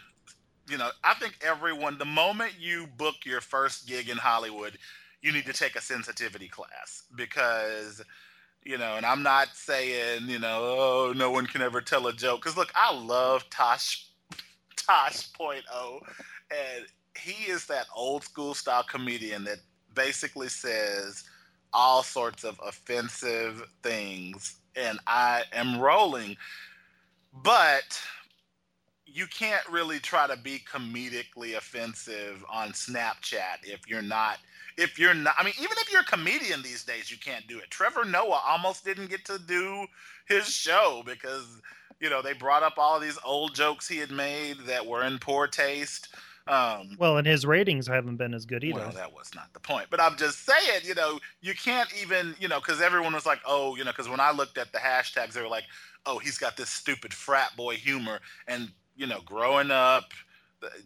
You 0.68 0.78
know, 0.78 0.90
I 1.02 1.14
think 1.14 1.38
everyone, 1.42 1.98
the 1.98 2.04
moment 2.04 2.52
you 2.58 2.86
book 2.96 3.16
your 3.24 3.40
first 3.40 3.86
gig 3.86 4.08
in 4.08 4.16
Hollywood, 4.16 4.78
you 5.22 5.32
need 5.32 5.46
to 5.46 5.52
take 5.52 5.76
a 5.76 5.80
sensitivity 5.80 6.48
class 6.48 7.04
because 7.14 8.02
you 8.64 8.78
know, 8.78 8.94
and 8.96 9.04
I'm 9.04 9.22
not 9.22 9.48
saying, 9.54 10.22
you 10.26 10.38
know, 10.38 10.60
oh, 10.62 11.12
no 11.14 11.30
one 11.30 11.46
can 11.46 11.60
ever 11.60 11.82
tell 11.82 12.06
a 12.06 12.14
joke. 12.14 12.40
Because 12.40 12.56
look, 12.56 12.72
I 12.74 12.94
love 12.94 13.48
Tosh 13.50 14.06
Tosh 14.76 15.32
Point 15.32 15.64
O, 15.72 16.00
and 16.50 16.86
he 17.18 17.50
is 17.50 17.66
that 17.66 17.86
old 17.94 18.24
school 18.24 18.54
style 18.54 18.82
comedian 18.82 19.44
that 19.44 19.58
basically 19.94 20.48
says 20.48 21.24
all 21.72 22.02
sorts 22.02 22.44
of 22.44 22.60
offensive 22.64 23.62
things 23.82 24.56
and 24.76 24.98
I 25.06 25.42
am 25.52 25.80
rolling. 25.80 26.36
But 27.42 28.00
you 29.06 29.26
can't 29.26 29.66
really 29.68 29.98
try 29.98 30.26
to 30.26 30.36
be 30.36 30.60
comedically 30.70 31.56
offensive 31.56 32.44
on 32.50 32.70
Snapchat 32.70 33.62
if 33.62 33.80
you're 33.86 34.02
not 34.02 34.38
if 34.76 34.98
you're 34.98 35.14
not 35.14 35.34
I 35.38 35.44
mean 35.44 35.54
even 35.58 35.76
if 35.78 35.92
you're 35.92 36.00
a 36.00 36.04
comedian 36.04 36.62
these 36.62 36.84
days 36.84 37.10
you 37.10 37.16
can't 37.18 37.46
do 37.46 37.58
it. 37.58 37.70
Trevor 37.70 38.04
Noah 38.04 38.42
almost 38.46 38.84
didn't 38.84 39.10
get 39.10 39.24
to 39.26 39.38
do 39.38 39.86
his 40.26 40.48
show 40.48 41.02
because 41.06 41.60
you 42.00 42.10
know 42.10 42.22
they 42.22 42.32
brought 42.32 42.64
up 42.64 42.74
all 42.76 42.98
these 42.98 43.18
old 43.24 43.54
jokes 43.54 43.86
he 43.86 43.98
had 43.98 44.10
made 44.10 44.58
that 44.66 44.84
were 44.84 45.04
in 45.04 45.18
poor 45.18 45.46
taste 45.46 46.08
um, 46.46 46.96
well, 46.98 47.16
and 47.16 47.26
his 47.26 47.46
ratings 47.46 47.86
haven't 47.86 48.16
been 48.16 48.34
as 48.34 48.44
good 48.44 48.64
either. 48.64 48.80
Well, 48.80 48.90
that 48.92 49.12
was 49.14 49.30
not 49.34 49.52
the 49.54 49.60
point. 49.60 49.86
But 49.90 50.00
I'm 50.00 50.16
just 50.16 50.44
saying, 50.44 50.82
you 50.84 50.94
know, 50.94 51.18
you 51.40 51.54
can't 51.54 51.88
even, 52.00 52.34
you 52.38 52.48
know, 52.48 52.60
because 52.60 52.82
everyone 52.82 53.14
was 53.14 53.24
like, 53.24 53.40
oh, 53.46 53.76
you 53.76 53.84
know, 53.84 53.92
because 53.92 54.08
when 54.10 54.20
I 54.20 54.30
looked 54.30 54.58
at 54.58 54.70
the 54.72 54.78
hashtags, 54.78 55.32
they 55.32 55.40
were 55.40 55.48
like, 55.48 55.64
oh, 56.04 56.18
he's 56.18 56.36
got 56.36 56.56
this 56.56 56.68
stupid 56.68 57.14
frat 57.14 57.56
boy 57.56 57.76
humor. 57.76 58.20
And, 58.46 58.70
you 58.94 59.06
know, 59.06 59.20
growing 59.24 59.70
up, 59.70 60.12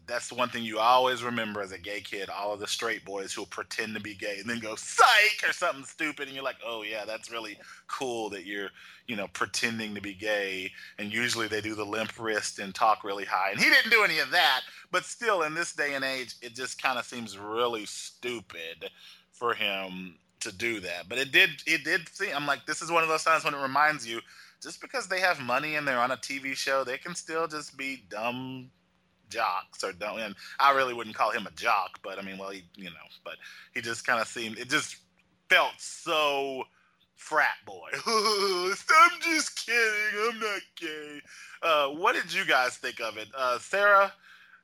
that's 0.06 0.28
the 0.28 0.35
one 0.35 0.49
thing 0.49 0.62
you 0.62 0.78
always 0.78 1.23
remember 1.23 1.61
as 1.61 1.73
a 1.73 1.78
gay 1.78 2.00
kid 2.00 2.28
all 2.28 2.52
of 2.52 2.61
the 2.61 2.66
straight 2.66 3.04
boys 3.04 3.32
who 3.32 3.44
pretend 3.47 3.94
to 3.94 4.00
be 4.00 4.14
gay 4.14 4.37
and 4.38 4.49
then 4.49 4.58
go 4.58 4.75
psych 4.75 5.42
or 5.47 5.52
something 5.52 5.85
stupid 5.85 6.26
and 6.26 6.35
you're 6.35 6.44
like 6.44 6.58
oh 6.66 6.82
yeah 6.82 7.04
that's 7.04 7.30
really 7.30 7.58
cool 7.87 8.30
that 8.30 8.47
you're 8.47 8.70
you 9.06 9.16
know 9.16 9.26
pretending 9.32 9.94
to 9.94 10.00
be 10.00 10.14
gay. 10.14 10.70
And 10.99 11.12
usually 11.12 11.49
they 11.49 11.61
do 11.61 11.75
the 11.75 11.85
limp 11.85 12.12
wrist 12.18 12.58
and 12.58 12.75
talk 12.75 13.04
really 13.04 13.25
high 13.25 13.50
and 13.50 13.61
he 13.61 13.68
didn't 13.68 13.90
do 13.90 14.04
any 14.04 14.18
of 14.18 14.30
that 14.30 14.61
but 14.90 15.04
still 15.04 15.42
in 15.42 15.54
this 15.54 15.73
day 15.73 15.94
and 15.94 16.04
age 16.04 16.35
it 16.42 16.54
just 16.54 16.80
kind 16.82 16.99
of 16.99 17.04
seems 17.04 17.38
really 17.38 17.87
stupid 17.87 18.90
for 19.32 19.54
him 19.54 20.14
to 20.40 20.52
do 20.52 20.80
that. 20.80 21.08
But 21.08 21.18
it 21.18 21.32
did 21.32 21.50
it 21.66 21.85
did 21.85 22.08
seem 22.08 22.30
i'm 22.35 22.47
like 22.47 22.66
this 22.66 22.82
is 22.82 22.90
one 22.90 23.02
of 23.02 23.08
those 23.08 23.25
times 23.25 23.44
when 23.44 23.54
it 23.54 23.62
reminds 23.62 24.06
you 24.06 24.20
just 24.62 24.80
because 24.80 25.06
they 25.06 25.20
have 25.20 25.40
money 25.40 25.76
and 25.76 25.87
they're 25.87 25.99
on 25.99 26.11
a 26.11 26.16
tv 26.16 26.54
show 26.54 26.82
they 26.85 26.99
can 26.99 27.14
still 27.14 27.47
just 27.47 27.76
be 27.76 28.04
dumb 28.08 28.70
jocks 29.28 29.85
or 29.85 29.92
don't. 29.92 30.20
And 30.20 30.35
I 30.58 30.73
really 30.73 30.94
wouldn't 30.94 31.16
call 31.16 31.30
him 31.30 31.47
a 31.47 31.50
jock, 31.52 32.00
but 32.02 32.18
I 32.18 32.23
mean, 32.23 32.38
well, 32.38 32.50
he, 32.50 32.64
you 32.76 32.85
know, 32.85 32.97
but 33.25 33.35
he 33.75 33.80
just 33.80 34.06
kind 34.06 34.20
of 34.20 34.28
seemed. 34.28 34.58
It 34.58 34.68
just 34.68 34.97
felt 35.49 35.73
so 35.78 36.64
frat 37.14 37.56
boy. 37.66 37.88
I'm 38.06 39.20
just 39.20 39.66
kidding. 39.66 40.30
I'm 40.30 40.38
not 40.40 40.61
gay. 40.76 41.20
Uh, 41.62 41.88
what 41.88 42.14
did 42.14 42.32
you 42.32 42.44
guys 42.47 42.76
think 42.76 43.00
of 43.00 43.16
it, 43.16 43.28
uh, 43.37 43.58
Sarah? 43.58 44.12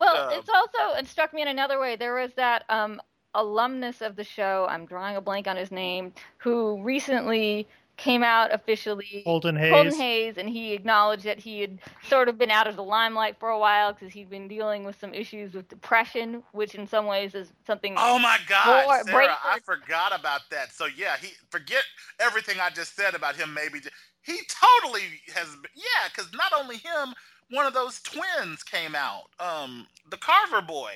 Well, 0.00 0.28
uh, 0.28 0.38
it's 0.38 0.48
also 0.48 0.98
it 0.98 1.06
struck 1.06 1.32
me 1.34 1.42
in 1.42 1.48
another 1.48 1.80
way. 1.80 1.96
There 1.96 2.14
was 2.14 2.32
that 2.36 2.64
um, 2.68 3.00
alumnus 3.34 4.00
of 4.00 4.16
the 4.16 4.24
show. 4.24 4.66
I'm 4.68 4.86
drawing 4.86 5.16
a 5.16 5.20
blank 5.20 5.46
on 5.46 5.56
his 5.56 5.70
name, 5.70 6.12
who 6.38 6.82
recently 6.82 7.66
came 7.96 8.22
out 8.22 8.52
officially. 8.52 9.22
Colton 9.24 9.56
Haynes. 9.56 9.72
Colton 9.72 10.00
Haynes, 10.00 10.38
and 10.38 10.48
he 10.48 10.72
acknowledged 10.72 11.24
that 11.24 11.38
he 11.38 11.60
had 11.60 11.78
sort 12.08 12.28
of 12.28 12.38
been 12.38 12.50
out 12.50 12.66
of 12.66 12.76
the 12.76 12.82
limelight 12.82 13.36
for 13.38 13.48
a 13.50 13.58
while 13.58 13.92
because 13.92 14.12
he'd 14.12 14.30
been 14.30 14.48
dealing 14.48 14.84
with 14.84 14.98
some 14.98 15.14
issues 15.14 15.54
with 15.54 15.68
depression, 15.68 16.42
which 16.52 16.74
in 16.74 16.86
some 16.86 17.06
ways 17.06 17.34
is 17.34 17.52
something. 17.66 17.94
Oh 17.96 18.18
my 18.18 18.38
God, 18.48 18.86
more, 18.86 19.02
Sarah, 19.04 19.36
I 19.44 19.58
forgot 19.60 20.18
about 20.18 20.42
that. 20.50 20.72
So 20.72 20.86
yeah, 20.86 21.16
he 21.20 21.32
forget 21.50 21.82
everything 22.20 22.56
I 22.60 22.70
just 22.70 22.96
said 22.96 23.14
about 23.14 23.36
him. 23.36 23.54
Maybe 23.54 23.80
he 24.22 24.38
totally 24.48 25.02
has. 25.34 25.56
Yeah, 25.74 26.08
because 26.08 26.32
not 26.32 26.52
only 26.58 26.76
him, 26.76 27.14
one 27.50 27.66
of 27.66 27.74
those 27.74 28.00
twins 28.00 28.62
came 28.62 28.94
out. 28.94 29.24
Um, 29.38 29.86
the 30.10 30.16
Carver 30.16 30.62
boy. 30.62 30.92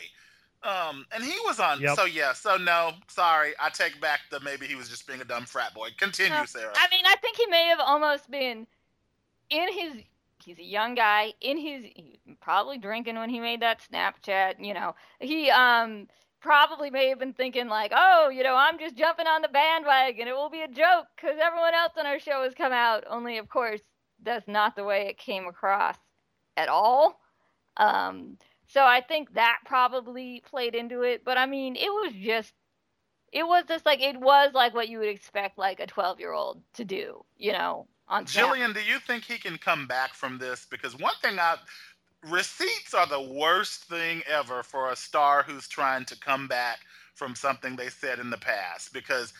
Um, 0.62 1.06
and 1.12 1.22
he 1.22 1.34
was 1.44 1.60
on. 1.60 1.80
Yep. 1.80 1.96
So 1.96 2.04
yeah. 2.04 2.32
So 2.32 2.56
no, 2.56 2.92
sorry, 3.06 3.52
I 3.60 3.70
take 3.70 4.00
back 4.00 4.20
the 4.30 4.40
maybe 4.40 4.66
he 4.66 4.74
was 4.74 4.88
just 4.88 5.06
being 5.06 5.20
a 5.20 5.24
dumb 5.24 5.44
frat 5.44 5.74
boy. 5.74 5.88
Continue, 5.98 6.46
Sarah. 6.46 6.72
I 6.74 6.88
mean, 6.90 7.04
I 7.06 7.16
think 7.16 7.36
he 7.36 7.46
may 7.46 7.66
have 7.66 7.80
almost 7.80 8.30
been 8.30 8.66
in 9.50 9.72
his. 9.72 10.02
He's 10.44 10.58
a 10.58 10.64
young 10.64 10.94
guy 10.94 11.32
in 11.40 11.58
his. 11.58 11.84
probably 12.40 12.78
drinking 12.78 13.16
when 13.16 13.30
he 13.30 13.40
made 13.40 13.60
that 13.62 13.80
Snapchat. 13.90 14.64
You 14.64 14.74
know, 14.74 14.94
he 15.20 15.50
um 15.50 16.08
probably 16.40 16.90
may 16.90 17.08
have 17.08 17.18
been 17.18 17.32
thinking 17.32 17.68
like, 17.68 17.92
oh, 17.94 18.28
you 18.28 18.42
know, 18.42 18.56
I'm 18.56 18.78
just 18.78 18.96
jumping 18.96 19.26
on 19.26 19.42
the 19.42 19.48
bandwagon. 19.48 20.28
It 20.28 20.34
will 20.34 20.50
be 20.50 20.62
a 20.62 20.68
joke 20.68 21.06
because 21.16 21.36
everyone 21.42 21.74
else 21.74 21.92
on 21.98 22.06
our 22.06 22.18
show 22.18 22.42
has 22.42 22.54
come 22.54 22.72
out. 22.72 23.04
Only, 23.08 23.38
of 23.38 23.48
course, 23.48 23.80
that's 24.22 24.48
not 24.48 24.76
the 24.76 24.84
way 24.84 25.06
it 25.08 25.18
came 25.18 25.46
across 25.46 25.96
at 26.56 26.68
all. 26.68 27.20
Um, 27.76 28.38
so 28.68 28.84
I 28.84 29.00
think 29.00 29.34
that 29.34 29.58
probably 29.64 30.42
played 30.48 30.74
into 30.74 31.02
it. 31.02 31.24
But 31.24 31.38
I 31.38 31.46
mean, 31.46 31.74
it 31.74 31.90
was 31.90 32.12
just, 32.12 32.52
it 33.32 33.46
was 33.46 33.64
just 33.66 33.84
like, 33.84 34.00
it 34.00 34.20
was 34.20 34.52
like 34.54 34.74
what 34.74 34.88
you 34.88 34.98
would 34.98 35.08
expect 35.08 35.58
like 35.58 35.80
a 35.80 35.86
12 35.86 36.20
year 36.20 36.32
old 36.32 36.62
to 36.74 36.84
do, 36.84 37.24
you 37.36 37.52
know, 37.52 37.86
on 38.08 38.24
Jillian, 38.24 38.72
do 38.72 38.80
you 38.80 38.98
think 38.98 39.24
he 39.24 39.36
can 39.36 39.58
come 39.58 39.86
back 39.86 40.14
from 40.14 40.38
this? 40.38 40.66
Because 40.70 40.98
one 40.98 41.14
thing 41.20 41.38
I, 41.38 41.56
receipts 42.26 42.94
are 42.94 43.06
the 43.06 43.20
worst 43.20 43.84
thing 43.84 44.22
ever 44.26 44.62
for 44.62 44.90
a 44.90 44.96
star 44.96 45.42
who's 45.42 45.68
trying 45.68 46.04
to 46.06 46.18
come 46.18 46.48
back 46.48 46.80
from 47.14 47.34
something 47.34 47.76
they 47.76 47.88
said 47.88 48.18
in 48.18 48.30
the 48.30 48.38
past 48.38 48.92
because 48.92 49.32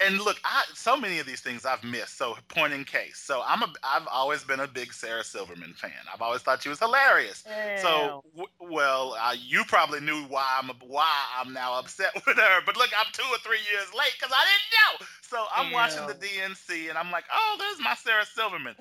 and 0.00 0.20
look, 0.20 0.38
I 0.44 0.64
so 0.74 0.96
many 0.96 1.18
of 1.18 1.26
these 1.26 1.40
things 1.40 1.64
I've 1.64 1.82
missed. 1.82 2.16
So 2.18 2.36
point 2.48 2.72
in 2.72 2.84
case. 2.84 3.18
So 3.18 3.42
I'm 3.46 3.62
a 3.62 3.72
I've 3.82 4.06
always 4.10 4.44
been 4.44 4.60
a 4.60 4.66
big 4.68 4.92
Sarah 4.92 5.24
Silverman 5.24 5.74
fan. 5.74 5.90
I've 6.12 6.22
always 6.22 6.42
thought 6.42 6.62
she 6.62 6.68
was 6.68 6.78
hilarious. 6.78 7.44
Ew. 7.46 7.82
So 7.82 8.22
w- 8.36 8.48
well, 8.60 9.16
uh, 9.20 9.34
you 9.38 9.64
probably 9.64 10.00
knew 10.00 10.22
why 10.24 10.58
I'm 10.60 10.70
why 10.86 11.12
I'm 11.38 11.52
now 11.52 11.78
upset 11.78 12.14
with 12.26 12.36
her. 12.36 12.60
But 12.64 12.76
look, 12.76 12.90
I'm 12.98 13.12
two 13.12 13.26
or 13.30 13.38
three 13.38 13.60
years 13.72 13.92
late 13.96 14.12
because 14.18 14.32
I 14.34 14.44
didn't 14.44 15.00
know. 15.00 15.06
So 15.22 15.44
I'm 15.56 15.68
Ew. 15.68 15.74
watching 15.74 16.06
the 16.06 16.14
DNC 16.14 16.88
and 16.88 16.96
I'm 16.98 17.10
like, 17.10 17.24
oh, 17.34 17.56
there's 17.58 17.84
my 17.84 17.94
Sarah 17.94 18.24
Silverman. 18.26 18.74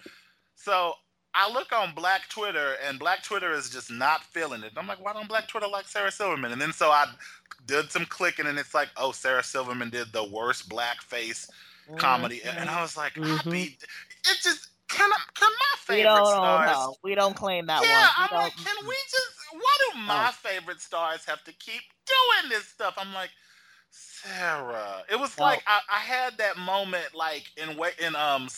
So 0.56 0.94
I 1.34 1.52
look 1.52 1.72
on 1.72 1.94
Black 1.94 2.30
Twitter 2.30 2.76
and 2.88 2.98
Black 2.98 3.24
Twitter 3.24 3.52
is 3.52 3.70
just 3.70 3.92
not 3.92 4.24
feeling 4.24 4.64
it. 4.64 4.74
I'm 4.76 4.88
like, 4.88 5.04
why 5.04 5.14
don't 5.14 5.28
Black 5.28 5.48
Twitter 5.48 5.68
like 5.68 5.88
Sarah 5.88 6.12
Silverman? 6.12 6.52
And 6.52 6.62
then 6.62 6.74
so 6.74 6.90
I 6.90 7.06
did 7.66 7.92
some 7.92 8.06
clicking 8.06 8.48
and 8.48 8.58
it's 8.58 8.74
like, 8.74 8.90
oh, 8.98 9.12
Sarah 9.12 9.44
Silverman 9.44 9.90
did 9.90 10.12
the 10.14 10.24
worst 10.24 10.70
blackface 10.70 11.50
mm-hmm. 11.88 11.98
comedy, 11.98 12.42
and 12.44 12.70
I 12.70 12.82
was 12.82 12.98
like, 12.98 13.14
mm-hmm. 13.14 13.48
I 13.48 13.52
be, 13.52 13.78
it 14.26 14.38
just 14.42 14.70
can 14.88 15.12
I, 15.12 15.18
can 15.34 15.50
my 15.50 15.78
favorite 15.80 16.00
we 16.00 16.04
don't, 16.04 16.28
stars? 16.28 16.72
No, 16.72 16.96
we 17.04 17.16
don't 17.16 17.36
claim 17.36 17.66
that 17.68 17.84
yeah, 17.84 18.08
one. 18.18 18.30
I'm 18.32 18.44
like, 18.44 18.56
can 18.56 18.76
we 18.88 18.96
just? 19.04 19.32
Why 19.52 19.78
do 19.92 20.00
my 20.00 20.30
oh. 20.30 20.32
favorite 20.32 20.82
stars 20.82 21.26
have 21.26 21.44
to 21.44 21.54
keep 21.54 21.82
doing 22.06 22.50
this 22.50 22.68
stuff? 22.68 22.96
I'm 22.98 23.14
like. 23.14 23.30
Sarah, 23.90 25.04
it 25.10 25.18
was 25.18 25.34
oh. 25.40 25.44
like 25.44 25.64
I, 25.66 25.80
I 25.90 26.00
had 26.00 26.38
that 26.40 26.58
moment 26.58 27.16
like 27.16 27.46
in 27.56 27.70
in 28.06 28.16
um 28.16 28.50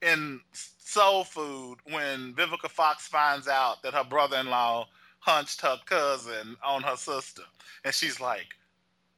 in 0.00 0.40
soul 0.86 1.24
food 1.24 1.78
when 1.90 2.32
Vivica 2.34 2.70
Fox 2.70 3.08
finds 3.08 3.48
out 3.48 3.82
that 3.82 3.92
her 3.92 4.04
brother-in-law 4.04 4.86
hunched 5.18 5.60
her 5.60 5.76
cousin 5.84 6.56
on 6.64 6.82
her 6.82 6.96
sister, 6.96 7.42
and 7.84 7.92
she's 7.92 8.20
like, 8.20 8.46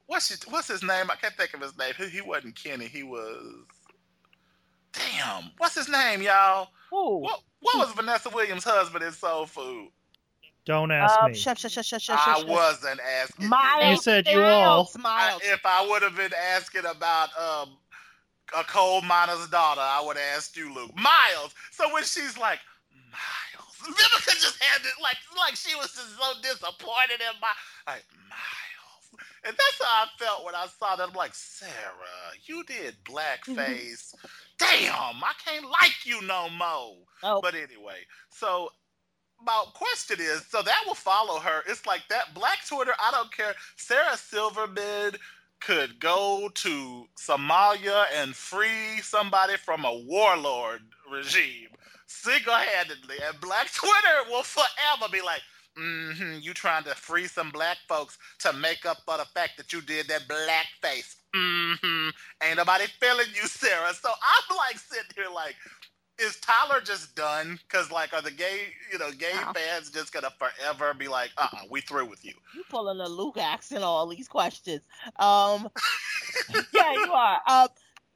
"What's 0.06 0.28
his, 0.30 0.42
what's 0.48 0.68
his 0.68 0.82
name? 0.82 1.10
I 1.10 1.16
can't 1.16 1.34
think 1.34 1.52
of 1.54 1.60
his 1.60 1.76
name. 1.76 1.92
He, 1.98 2.06
he 2.08 2.20
wasn't 2.22 2.56
Kenny. 2.56 2.87
He 2.87 3.02
was 3.02 3.66
damn. 4.92 5.50
What's 5.58 5.75
his 5.75 5.88
name, 5.88 6.22
y'all? 6.22 6.68
Ooh. 6.92 7.18
What 7.18 7.40
what 7.60 7.78
was 7.78 7.92
Vanessa 7.92 8.30
Williams' 8.30 8.64
husband 8.64 9.04
in 9.04 9.12
Soul 9.12 9.46
Food? 9.46 9.88
Don't 10.64 10.90
ask 10.90 11.18
Um, 11.22 11.30
me. 11.32 11.37
shush, 11.37 11.60
shush, 11.60 11.72
shush, 11.72 11.87
shush, 11.87 12.02
shush, 12.04 12.18
I 12.26 12.38
shush. 12.40 12.44
wasn't 12.46 13.00
asking. 13.22 13.44
you. 13.44 13.48
Miles. 13.50 13.84
You 13.90 13.96
said 14.02 14.26
you 14.28 14.42
all. 14.42 14.88
I, 15.04 15.38
if 15.42 15.60
I 15.64 15.87
would 15.88 16.02
have 16.02 16.14
been 16.16 16.32
asking 16.54 16.84
about 16.84 17.30
um, 17.38 17.70
a 18.56 18.64
coal 18.64 19.02
miner's 19.02 19.48
daughter, 19.48 19.80
I 19.80 20.02
would 20.04 20.16
asked 20.34 20.56
you, 20.56 20.72
Luke. 20.74 20.94
Miles. 20.96 21.54
So 21.70 21.92
when 21.92 22.04
she's 22.04 22.36
like, 22.38 22.60
Miles, 23.10 23.76
Vivica 23.96 24.40
just 24.40 24.62
had 24.62 24.80
it 24.82 25.02
like 25.02 25.16
like 25.36 25.56
she 25.56 25.74
was 25.76 25.92
just 25.92 26.16
so 26.16 26.32
disappointed 26.42 27.20
in 27.20 27.40
my 27.40 27.52
like 27.86 28.04
Miles, 28.28 29.24
and 29.44 29.56
that's 29.56 29.82
how 29.82 30.04
I 30.04 30.06
felt 30.18 30.44
when 30.44 30.54
I 30.54 30.66
saw 30.78 30.96
that. 30.96 31.08
I'm 31.08 31.14
like, 31.14 31.34
Sarah, 31.34 31.70
you 32.46 32.64
did 32.64 32.96
blackface. 33.04 34.14
Damn, 34.58 35.22
I 35.22 35.32
can't 35.44 35.66
like 35.70 36.04
you 36.04 36.20
no 36.22 36.48
more. 36.50 36.96
Oh. 37.22 37.40
But 37.40 37.54
anyway, 37.54 38.00
so 38.30 38.70
my 39.44 39.64
question 39.74 40.18
is 40.20 40.44
so 40.48 40.62
that 40.62 40.82
will 40.86 40.94
follow 40.94 41.38
her. 41.38 41.62
It's 41.68 41.86
like 41.86 42.02
that 42.10 42.34
black 42.34 42.66
Twitter, 42.66 42.92
I 43.00 43.10
don't 43.12 43.32
care. 43.32 43.54
Sarah 43.76 44.16
Silverman 44.16 45.12
could 45.60 45.98
go 46.00 46.50
to 46.54 47.06
Somalia 47.16 48.04
and 48.14 48.34
free 48.34 49.00
somebody 49.02 49.56
from 49.56 49.84
a 49.84 49.98
warlord 49.98 50.82
regime 51.10 51.68
single 52.08 52.54
handedly. 52.54 53.16
And 53.26 53.40
black 53.40 53.72
Twitter 53.74 54.30
will 54.30 54.42
forever 54.42 55.10
be 55.12 55.20
like, 55.22 55.42
mm-hmm, 55.78 56.38
you 56.40 56.52
trying 56.54 56.84
to 56.84 56.94
free 56.94 57.26
some 57.26 57.50
black 57.50 57.76
folks 57.88 58.18
to 58.40 58.52
make 58.52 58.84
up 58.84 58.98
for 59.06 59.18
the 59.18 59.26
fact 59.26 59.56
that 59.58 59.72
you 59.72 59.80
did 59.80 60.08
that 60.08 60.26
black 60.28 60.66
face. 60.82 61.16
Mm-hmm. 61.36 62.08
Ain't 62.42 62.56
nobody 62.56 62.84
feeling 63.00 63.26
you, 63.34 63.46
Sarah. 63.46 63.92
So 63.94 64.08
I'm 64.08 64.56
like 64.56 64.78
sitting 64.78 65.10
here 65.14 65.26
like, 65.32 65.54
is 66.18 66.37
Tyler 66.40 66.80
just 66.80 67.14
done? 67.14 67.58
Because 67.66 67.90
like, 67.90 68.12
are 68.12 68.22
the 68.22 68.30
gay, 68.30 68.68
you 68.92 68.98
know, 68.98 69.10
gay 69.12 69.32
Wow. 69.34 69.52
fans 69.54 69.90
just 69.90 70.12
gonna 70.12 70.32
forever 70.38 70.92
be 70.94 71.08
like, 71.08 71.30
uh, 71.37 71.48
uh 71.52 71.58
we 71.70 71.80
through 71.80 72.06
with 72.06 72.25
you? 72.25 72.34
You 72.54 72.64
pulling 72.68 73.00
a 73.00 73.08
Luke 73.08 73.38
accent 73.38 73.84
all 73.84 74.06
these 74.08 74.28
questions. 74.28 74.82
Um, 75.16 75.68
yeah, 76.72 76.92
you 76.94 77.12
are. 77.12 77.40
Um, 77.46 77.68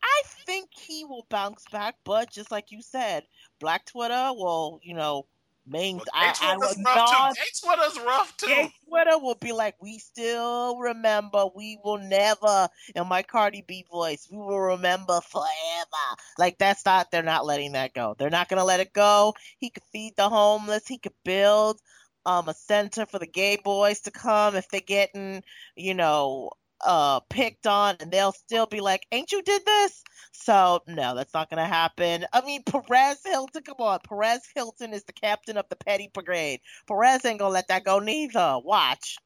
I 0.03 0.23
think 0.45 0.71
he 0.73 1.05
will 1.05 1.27
bounce 1.31 1.65
back, 1.71 1.97
but 2.05 2.31
just 2.31 2.51
like 2.51 2.73
you 2.73 2.83
said, 2.83 3.25
Black 3.61 3.87
Twitter 3.87 4.33
will, 4.35 4.81
you 4.83 4.95
know, 4.95 5.27
main. 5.67 5.97
Well, 5.97 6.07
I, 6.13 6.35
I 6.41 6.57
will 6.57 6.75
rough 6.85 7.37
too. 7.37 7.67
Twitter's 7.67 7.99
rough 8.01 8.37
too. 8.37 8.47
Gay 8.47 8.73
Twitter 8.89 9.19
will 9.19 9.37
be 9.41 9.53
like, 9.53 9.75
we 9.81 9.99
still 9.99 10.79
remember. 10.79 11.47
We 11.55 11.79
will 11.85 11.99
never, 11.99 12.69
in 12.95 13.07
my 13.07 13.23
Cardi 13.23 13.65
B 13.67 13.85
voice, 13.91 14.29
we 14.31 14.39
will 14.39 14.61
remember 14.61 15.21
forever. 15.21 16.17
Like 16.39 16.59
that's 16.59 16.85
not. 16.85 17.11
They're 17.11 17.23
not 17.23 17.47
letting 17.47 17.73
that 17.73 17.95
go. 17.95 18.15
They're 18.19 18.31
not 18.31 18.49
gonna 18.49 18.65
let 18.65 18.81
it 18.81 18.93
go. 18.93 19.35
He 19.59 19.71
could 19.71 19.85
feed 19.93 20.15
the 20.17 20.29
homeless. 20.29 20.87
He 20.87 20.99
could 20.99 21.15
build 21.25 21.81
um 22.25 22.49
a 22.49 22.55
center 22.55 23.05
for 23.05 23.19
the 23.19 23.27
gay 23.27 23.59
boys 23.63 24.01
to 24.03 24.11
come 24.11 24.55
if 24.57 24.69
they're 24.69 24.81
getting, 24.81 25.43
you 25.77 25.95
know, 25.95 26.51
uh 26.83 27.21
picked 27.31 27.67
on, 27.67 27.97
and 28.01 28.11
they'll 28.11 28.33
still 28.33 28.67
be 28.67 28.81
like, 28.81 29.07
"Ain't 29.13 29.33
you 29.33 29.43
did 29.43 29.65
this?" 29.65 30.03
So 30.33 30.83
no, 30.87 31.15
that's 31.15 31.35
not 31.35 31.51
gonna 31.51 31.67
happen. 31.67 32.25
I 32.33 32.41
mean, 32.43 32.63
Perez 32.65 33.21
Hilton, 33.25 33.63
come 33.63 33.77
on, 33.79 34.01
Perez 34.01 34.43
Hilton 34.55 34.93
is 34.93 35.05
the 35.05 35.13
captain 35.13 35.57
of 35.57 35.69
the 35.69 35.77
Petty 35.77 36.11
Brigade. 36.13 36.61
Perez 36.87 37.25
ain't 37.25 37.39
gonna 37.39 37.53
let 37.55 37.69
that 37.69 37.85
go 37.85 37.99
neither. 37.99 38.59
Watch. 38.65 39.17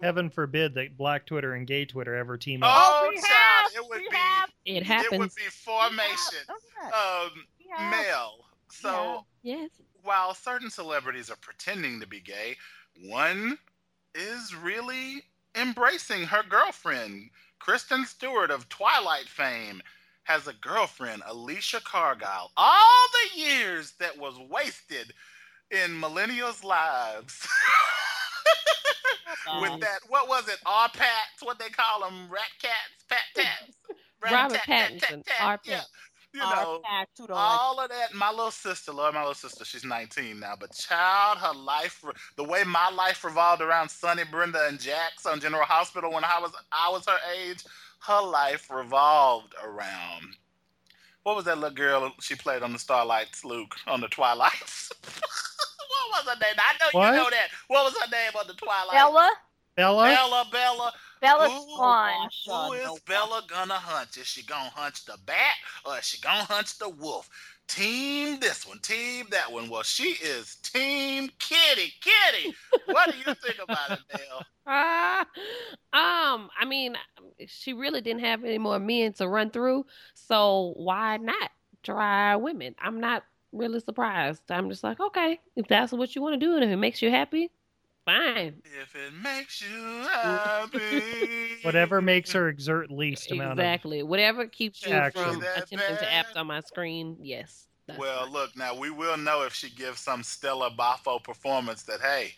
Heaven 0.00 0.30
forbid 0.30 0.74
that 0.74 0.96
Black 0.96 1.26
Twitter 1.26 1.54
and 1.54 1.66
Gay 1.66 1.84
Twitter 1.84 2.14
ever 2.14 2.36
team 2.36 2.62
up. 2.62 2.70
Oh, 2.72 3.08
we 3.10 3.16
child, 3.16 3.26
have, 3.28 3.72
it 3.74 3.88
would 3.88 3.98
we 3.98 4.08
be 4.08 4.16
have, 4.16 4.50
It 4.64 5.12
it 5.12 5.18
would 5.18 5.34
be 5.34 5.42
formation. 5.50 6.38
Um, 6.92 7.44
male. 7.90 8.44
So 8.70 9.24
Yes. 9.42 9.70
while 10.02 10.34
certain 10.34 10.70
celebrities 10.70 11.30
are 11.30 11.36
pretending 11.36 12.00
to 12.00 12.06
be 12.06 12.20
gay, 12.20 12.56
one 13.06 13.58
is 14.14 14.54
really 14.54 15.24
embracing 15.60 16.24
her 16.24 16.42
girlfriend. 16.48 17.30
Kristen 17.60 18.06
Stewart 18.06 18.50
of 18.50 18.68
Twilight 18.68 19.28
fame 19.28 19.82
has 20.24 20.46
a 20.46 20.52
girlfriend, 20.54 21.22
Alicia 21.26 21.80
Cargile. 21.80 22.50
All 22.56 23.06
the 23.34 23.40
years 23.40 23.94
that 24.00 24.16
was 24.18 24.38
wasted 24.50 25.12
in 25.70 26.00
millennials' 26.00 26.64
lives. 26.64 27.46
With 29.60 29.72
Um, 29.72 29.80
that, 29.80 30.00
what 30.08 30.28
was 30.28 30.48
it? 30.48 30.58
R 30.66 30.88
pats, 30.90 31.42
what 31.42 31.58
they 31.58 31.70
call 31.70 32.00
them, 32.02 32.30
rat 32.30 32.50
cats, 32.60 33.04
pat 33.08 33.24
tats, 33.34 33.76
Robert 34.22 34.64
tat, 34.64 34.92
tat, 34.98 35.10
Pattinson, 35.10 35.24
tat, 35.26 35.36
R. 35.40 35.60
yeah. 35.64 35.82
Pat. 36.40 36.58
You 36.58 36.64
know, 36.64 36.80
pack 36.84 37.08
too 37.16 37.26
don't 37.26 37.36
all 37.36 37.80
of 37.80 37.88
that. 37.90 38.14
My 38.14 38.30
little 38.30 38.50
sister, 38.50 38.92
love 38.92 39.14
my 39.14 39.20
little 39.20 39.34
sister. 39.34 39.64
She's 39.64 39.84
19 39.84 40.40
now, 40.40 40.54
but 40.58 40.72
child, 40.72 41.38
her 41.38 41.54
life, 41.54 42.04
the 42.36 42.44
way 42.44 42.64
my 42.64 42.90
life 42.90 43.24
revolved 43.24 43.62
around 43.62 43.90
Sonny, 43.90 44.24
Brenda, 44.30 44.66
and 44.68 44.80
Jax 44.80 45.26
on 45.26 45.40
General 45.40 45.64
Hospital 45.64 46.12
when 46.12 46.24
I 46.24 46.38
was 46.40 46.52
I 46.72 46.90
was 46.90 47.06
her 47.06 47.18
age, 47.36 47.64
her 48.06 48.22
life 48.22 48.70
revolved 48.70 49.54
around. 49.64 50.36
What 51.24 51.36
was 51.36 51.44
that 51.44 51.58
little 51.58 51.74
girl 51.74 52.12
she 52.20 52.34
played 52.34 52.62
on 52.62 52.72
the 52.72 52.78
Starlights, 52.78 53.44
Luke, 53.44 53.74
on 53.86 54.00
the 54.00 54.08
Twilights? 54.08 54.90
what 55.04 56.24
was 56.24 56.34
her 56.34 56.40
name? 56.40 56.54
I 56.58 56.72
know 56.80 56.98
What? 56.98 57.10
you 57.10 57.16
know 57.18 57.30
that. 57.30 57.48
What 57.66 57.84
was 57.84 57.98
her 57.98 58.10
name 58.10 58.30
on 58.38 58.46
the 58.46 58.54
Twilight? 58.54 58.92
Bella? 58.92 59.30
Bella? 59.76 60.04
Bella, 60.04 60.46
Bella. 60.50 60.92
Bella 61.20 61.46
Ooh. 61.48 61.64
Swan. 61.74 62.12
Oh, 62.14 62.24
Who 62.24 62.30
Sean, 62.30 62.76
is 62.76 62.84
no 62.84 62.98
Bella 63.06 63.42
gonna 63.48 63.74
hunt? 63.74 64.16
Is 64.16 64.26
she 64.26 64.42
gonna 64.42 64.70
hunt 64.70 65.02
the 65.06 65.18
bat 65.26 65.54
or 65.84 65.98
is 65.98 66.04
she 66.04 66.20
gonna 66.20 66.44
hunt 66.44 66.74
the 66.78 66.88
wolf? 66.88 67.28
Team 67.66 68.40
this 68.40 68.66
one, 68.66 68.78
team 68.80 69.26
that 69.30 69.52
one. 69.52 69.68
Well, 69.68 69.82
she 69.82 70.10
is 70.22 70.56
team 70.56 71.28
Kitty. 71.38 71.92
Kitty, 72.00 72.54
what 72.86 73.10
do 73.10 73.18
you 73.18 73.34
think 73.42 73.56
about 73.62 73.92
it, 73.92 74.00
Dale? 74.08 74.42
Ah, 74.70 75.20
um, 75.94 76.50
I 76.60 76.66
mean, 76.66 76.94
she 77.46 77.72
really 77.72 78.02
didn't 78.02 78.20
have 78.20 78.44
any 78.44 78.58
more 78.58 78.78
men 78.78 79.14
to 79.14 79.26
run 79.26 79.50
through, 79.50 79.86
so 80.12 80.74
why 80.76 81.16
not 81.16 81.50
try 81.82 82.36
women? 82.36 82.74
I'm 82.78 83.00
not 83.00 83.24
really 83.52 83.80
surprised. 83.80 84.42
I'm 84.50 84.68
just 84.68 84.84
like, 84.84 85.00
okay, 85.00 85.40
if 85.56 85.66
that's 85.68 85.92
what 85.92 86.14
you 86.14 86.20
want 86.20 86.38
to 86.38 86.46
do, 86.46 86.54
and 86.54 86.62
if 86.64 86.68
it 86.70 86.76
makes 86.76 87.00
you 87.00 87.10
happy, 87.10 87.50
fine. 88.08 88.62
If 88.64 88.94
it 88.94 89.12
makes 89.14 89.60
you 89.62 90.06
happy. 90.08 91.02
Whatever 91.62 92.00
makes 92.02 92.32
her 92.32 92.48
exert 92.48 92.90
least 92.90 93.32
amount 93.32 93.60
of. 93.60 93.78
Exactly. 93.78 94.02
Whatever 94.02 94.46
keeps 94.46 94.86
you 94.86 95.02
Action. 95.02 95.40
from 95.40 95.40
That 95.40 95.68
attempting 95.68 95.98
to 95.98 96.10
bad. 96.10 96.12
act 96.12 96.36
on 96.36 96.46
my 96.46 96.60
screen, 96.60 97.18
yes. 97.20 97.68
Well, 97.96 98.30
fine. 98.30 98.30
look, 98.30 98.56
now 98.56 98.74
we 98.74 98.90
will 98.90 99.16
know 99.16 99.42
if 99.44 99.54
she 99.54 99.70
gives 99.70 100.00
some 100.00 100.22
stellar 100.22 100.70
Boffo 100.70 101.22
performance 101.22 101.82
that, 101.84 102.00
hey, 102.00 102.34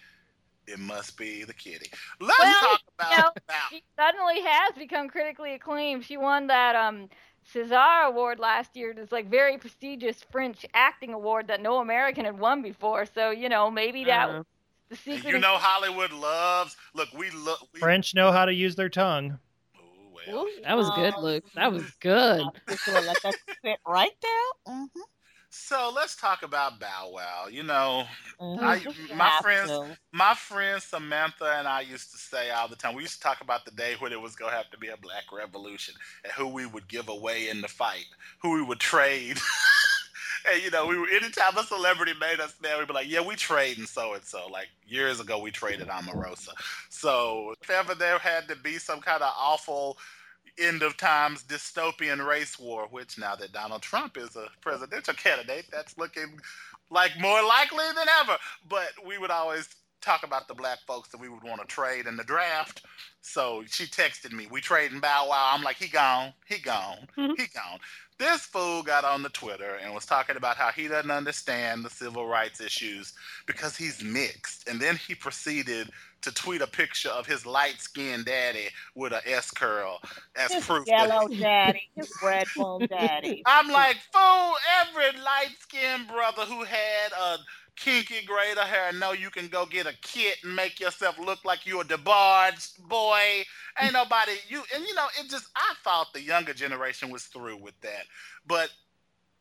it 0.66 0.78
must 0.78 1.16
be 1.18 1.44
the 1.44 1.54
kitty. 1.54 1.90
Let's 2.20 2.58
Well, 2.58 2.58
talk 2.58 2.80
about, 2.98 3.08
you 3.08 3.16
know, 3.16 3.30
about 3.48 3.70
She 3.70 3.84
suddenly 3.96 4.40
has 4.42 4.74
become 4.76 5.08
critically 5.08 5.54
acclaimed. 5.54 6.04
She 6.04 6.16
won 6.16 6.46
that 6.48 6.74
um 6.76 7.08
César 7.44 8.06
Award 8.06 8.38
last 8.40 8.76
year. 8.76 8.94
This 8.94 9.12
like 9.12 9.28
very 9.30 9.58
prestigious 9.58 10.22
French 10.24 10.66
acting 10.74 11.12
award 11.14 11.48
that 11.48 11.60
no 11.62 11.78
American 11.78 12.24
had 12.24 12.38
won 12.38 12.62
before. 12.62 13.06
So 13.06 13.30
you 13.30 13.48
know 13.48 13.70
maybe 13.70 14.04
that 14.06 14.28
Uh, 14.28 14.42
was 14.42 14.44
the 14.90 14.96
secret. 14.96 15.24
you 15.30 15.36
of- 15.36 15.42
know 15.42 15.56
Hollywood 15.56 16.12
loves. 16.12 16.76
Look, 16.94 17.08
we 17.14 17.30
look. 17.30 17.60
We, 17.72 17.80
French 17.80 18.14
know 18.14 18.30
how 18.32 18.44
to 18.44 18.52
use 18.52 18.74
their 18.76 18.88
tongue. 18.90 19.38
Ooh, 19.78 20.10
well, 20.32 20.44
ooh, 20.44 20.50
that 20.64 20.76
was 20.76 20.90
good, 20.90 21.14
Um, 21.14 21.22
Luke. 21.24 21.44
That 21.54 21.72
was 21.72 21.84
good. 22.00 22.44
Just 22.68 22.84
gonna 22.86 23.00
let 23.00 23.22
that 23.22 23.34
sit 23.64 23.78
right 23.86 24.12
there. 24.20 24.74
Mm-hmm. 24.74 25.00
So 25.52 25.90
let's 25.92 26.14
talk 26.14 26.44
about 26.44 26.78
Bow 26.78 27.10
Wow. 27.12 27.46
You 27.50 27.64
know, 27.64 28.04
Mm-hmm. 28.40 28.64
I- 28.64 29.14
my 29.16 29.24
have 29.28 29.42
friends- 29.42 29.68
to. 29.70 29.98
my 30.12 30.34
friend 30.34 30.80
Samantha 30.80 31.56
and 31.58 31.66
I 31.66 31.80
used 31.80 32.12
to 32.12 32.18
say 32.18 32.50
all 32.50 32.68
the 32.68 32.76
time. 32.76 32.94
We 32.94 33.02
used 33.02 33.14
to 33.14 33.20
talk 33.20 33.40
about 33.40 33.64
the 33.64 33.72
day 33.72 33.94
when 33.98 34.12
it 34.12 34.20
was 34.20 34.36
gonna 34.36 34.52
have 34.56 34.70
to 34.70 34.78
be 34.78 34.88
a 34.88 34.96
black 34.96 35.24
revolution 35.32 35.94
and 36.24 36.32
who 36.34 36.46
we 36.48 36.66
would 36.66 36.86
give 36.88 37.08
away 37.08 37.48
in 37.48 37.60
the 37.62 37.68
fight, 37.68 38.06
who 38.40 38.52
we 38.54 38.62
would 38.62 38.78
trade. 38.80 39.38
and 40.50 40.62
you 40.62 40.70
know, 40.70 40.86
we 40.86 40.96
were 40.98 41.08
anytime 41.08 41.56
a 41.56 41.62
celebrity 41.64 42.12
made 42.20 42.40
us 42.40 42.54
mad, 42.62 42.78
we'd 42.78 42.88
be 42.88 42.94
like, 42.94 43.08
"Yeah, 43.08 43.20
we 43.20 43.36
trading 43.36 43.86
so 43.86 44.14
and 44.14 44.24
so." 44.24 44.46
Like 44.48 44.68
years 44.86 45.20
ago, 45.20 45.38
we 45.38 45.50
traded 45.50 45.88
Omarosa. 45.88 46.50
So 46.88 47.54
if 47.62 47.70
ever 47.70 47.94
there 47.94 48.18
had 48.18 48.48
to 48.48 48.56
be 48.56 48.78
some 48.78 49.00
kind 49.00 49.22
of 49.22 49.32
awful 49.36 49.98
end 50.58 50.82
of 50.82 50.96
times 50.96 51.42
dystopian 51.44 52.26
race 52.26 52.58
war, 52.58 52.86
which 52.90 53.18
now 53.18 53.34
that 53.36 53.52
Donald 53.52 53.82
Trump 53.82 54.16
is 54.16 54.36
a 54.36 54.48
presidential 54.60 55.14
candidate, 55.14 55.66
that's 55.70 55.96
looking 55.96 56.38
like 56.90 57.12
more 57.20 57.42
likely 57.42 57.84
than 57.94 58.06
ever. 58.20 58.36
But 58.68 58.90
we 59.06 59.18
would 59.18 59.30
always 59.30 59.68
talk 60.00 60.22
about 60.22 60.48
the 60.48 60.54
black 60.54 60.78
folks 60.86 61.10
that 61.10 61.20
we 61.20 61.28
would 61.28 61.42
want 61.42 61.60
to 61.60 61.66
trade 61.66 62.06
in 62.06 62.16
the 62.16 62.24
draft. 62.24 62.82
So 63.20 63.62
she 63.66 63.84
texted 63.84 64.32
me, 64.32 64.48
we 64.50 64.60
trading 64.60 65.00
Bow 65.00 65.26
Wow. 65.28 65.52
I'm 65.54 65.62
like, 65.62 65.76
he 65.76 65.88
gone, 65.88 66.32
he 66.46 66.58
gone, 66.58 67.06
Mhm. 67.18 67.38
he 67.38 67.46
gone. 67.48 67.78
This 68.20 68.42
fool 68.42 68.82
got 68.82 69.02
on 69.02 69.22
the 69.22 69.30
Twitter 69.30 69.78
and 69.82 69.94
was 69.94 70.04
talking 70.04 70.36
about 70.36 70.58
how 70.58 70.70
he 70.70 70.88
doesn't 70.88 71.10
understand 71.10 71.82
the 71.82 71.88
civil 71.88 72.26
rights 72.26 72.60
issues 72.60 73.14
because 73.46 73.78
he's 73.78 74.04
mixed. 74.04 74.68
And 74.68 74.78
then 74.78 74.96
he 74.96 75.14
proceeded 75.14 75.88
to 76.20 76.34
tweet 76.34 76.60
a 76.60 76.66
picture 76.66 77.08
of 77.08 77.26
his 77.26 77.46
light 77.46 77.80
skinned 77.80 78.26
daddy 78.26 78.68
with 78.94 79.14
a 79.14 79.26
S 79.26 79.50
curl 79.50 80.00
as 80.36 80.52
His 80.52 80.66
proof 80.66 80.84
that 80.84 81.08
yellow 81.08 81.28
daddy, 81.28 81.88
his 81.96 82.12
red 82.22 82.46
bone 82.54 82.86
daddy. 82.90 83.42
I'm 83.46 83.68
like, 83.68 83.96
fool, 84.12 84.54
every 84.82 85.18
light 85.18 85.56
skinned 85.58 86.06
brother 86.08 86.42
who 86.42 86.62
had 86.64 87.12
a 87.18 87.38
kinky 87.80 88.24
greater 88.26 88.60
hair 88.60 88.92
know 88.92 89.12
you 89.12 89.30
can 89.30 89.48
go 89.48 89.64
get 89.64 89.86
a 89.86 89.94
kit 90.02 90.36
and 90.44 90.54
make 90.54 90.78
yourself 90.78 91.18
look 91.18 91.44
like 91.44 91.66
you're 91.66 91.80
a 91.80 91.86
debarged 91.86 92.86
boy. 92.88 93.42
Ain't 93.80 93.94
nobody 93.94 94.32
you 94.48 94.62
and 94.74 94.84
you 94.84 94.94
know, 94.94 95.06
it 95.18 95.30
just 95.30 95.48
I 95.56 95.74
thought 95.82 96.12
the 96.12 96.22
younger 96.22 96.52
generation 96.52 97.10
was 97.10 97.24
through 97.24 97.56
with 97.56 97.80
that. 97.80 98.04
But 98.46 98.70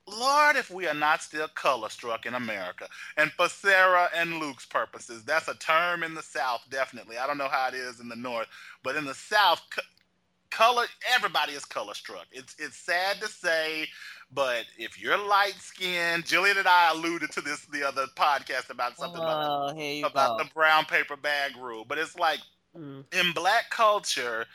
Lord, 0.07 0.55
if 0.55 0.71
we 0.71 0.87
are 0.87 0.93
not 0.93 1.21
still 1.21 1.47
color 1.49 1.89
struck 1.89 2.25
in 2.25 2.33
America. 2.33 2.87
And 3.17 3.31
for 3.31 3.47
Sarah 3.47 4.09
and 4.15 4.39
Luke's 4.39 4.65
purposes, 4.65 5.23
that's 5.23 5.47
a 5.47 5.53
term 5.55 6.01
in 6.01 6.15
the 6.15 6.23
South, 6.23 6.61
definitely. 6.71 7.17
I 7.17 7.27
don't 7.27 7.37
know 7.37 7.49
how 7.49 7.67
it 7.67 7.75
is 7.75 7.99
in 7.99 8.09
the 8.09 8.15
North, 8.15 8.47
but 8.83 8.95
in 8.95 9.05
the 9.05 9.13
South, 9.13 9.61
color 10.49 10.85
everybody 11.13 11.53
is 11.53 11.65
color 11.65 11.93
struck. 11.93 12.25
It's 12.31 12.55
it's 12.59 12.77
sad 12.77 13.21
to 13.21 13.27
say, 13.27 13.87
but 14.31 14.65
if 14.77 15.01
you're 15.01 15.17
light 15.17 15.55
skinned, 15.59 16.25
Jillian 16.25 16.57
and 16.57 16.67
I 16.67 16.91
alluded 16.91 17.31
to 17.31 17.41
this 17.41 17.65
the 17.65 17.87
other 17.87 18.05
podcast 18.15 18.69
about 18.69 18.97
something 18.97 19.21
about, 19.21 19.75
Oh, 19.75 19.79
you 19.79 20.05
about 20.05 20.37
the 20.37 20.45
brown 20.53 20.85
paper 20.85 21.15
bag 21.15 21.53
rule. 21.57 21.85
But 21.87 21.97
it's 21.97 22.17
like 22.17 22.39
Mm. 22.77 23.03
in 23.11 23.31
black 23.33 23.71
culture, 23.71 24.45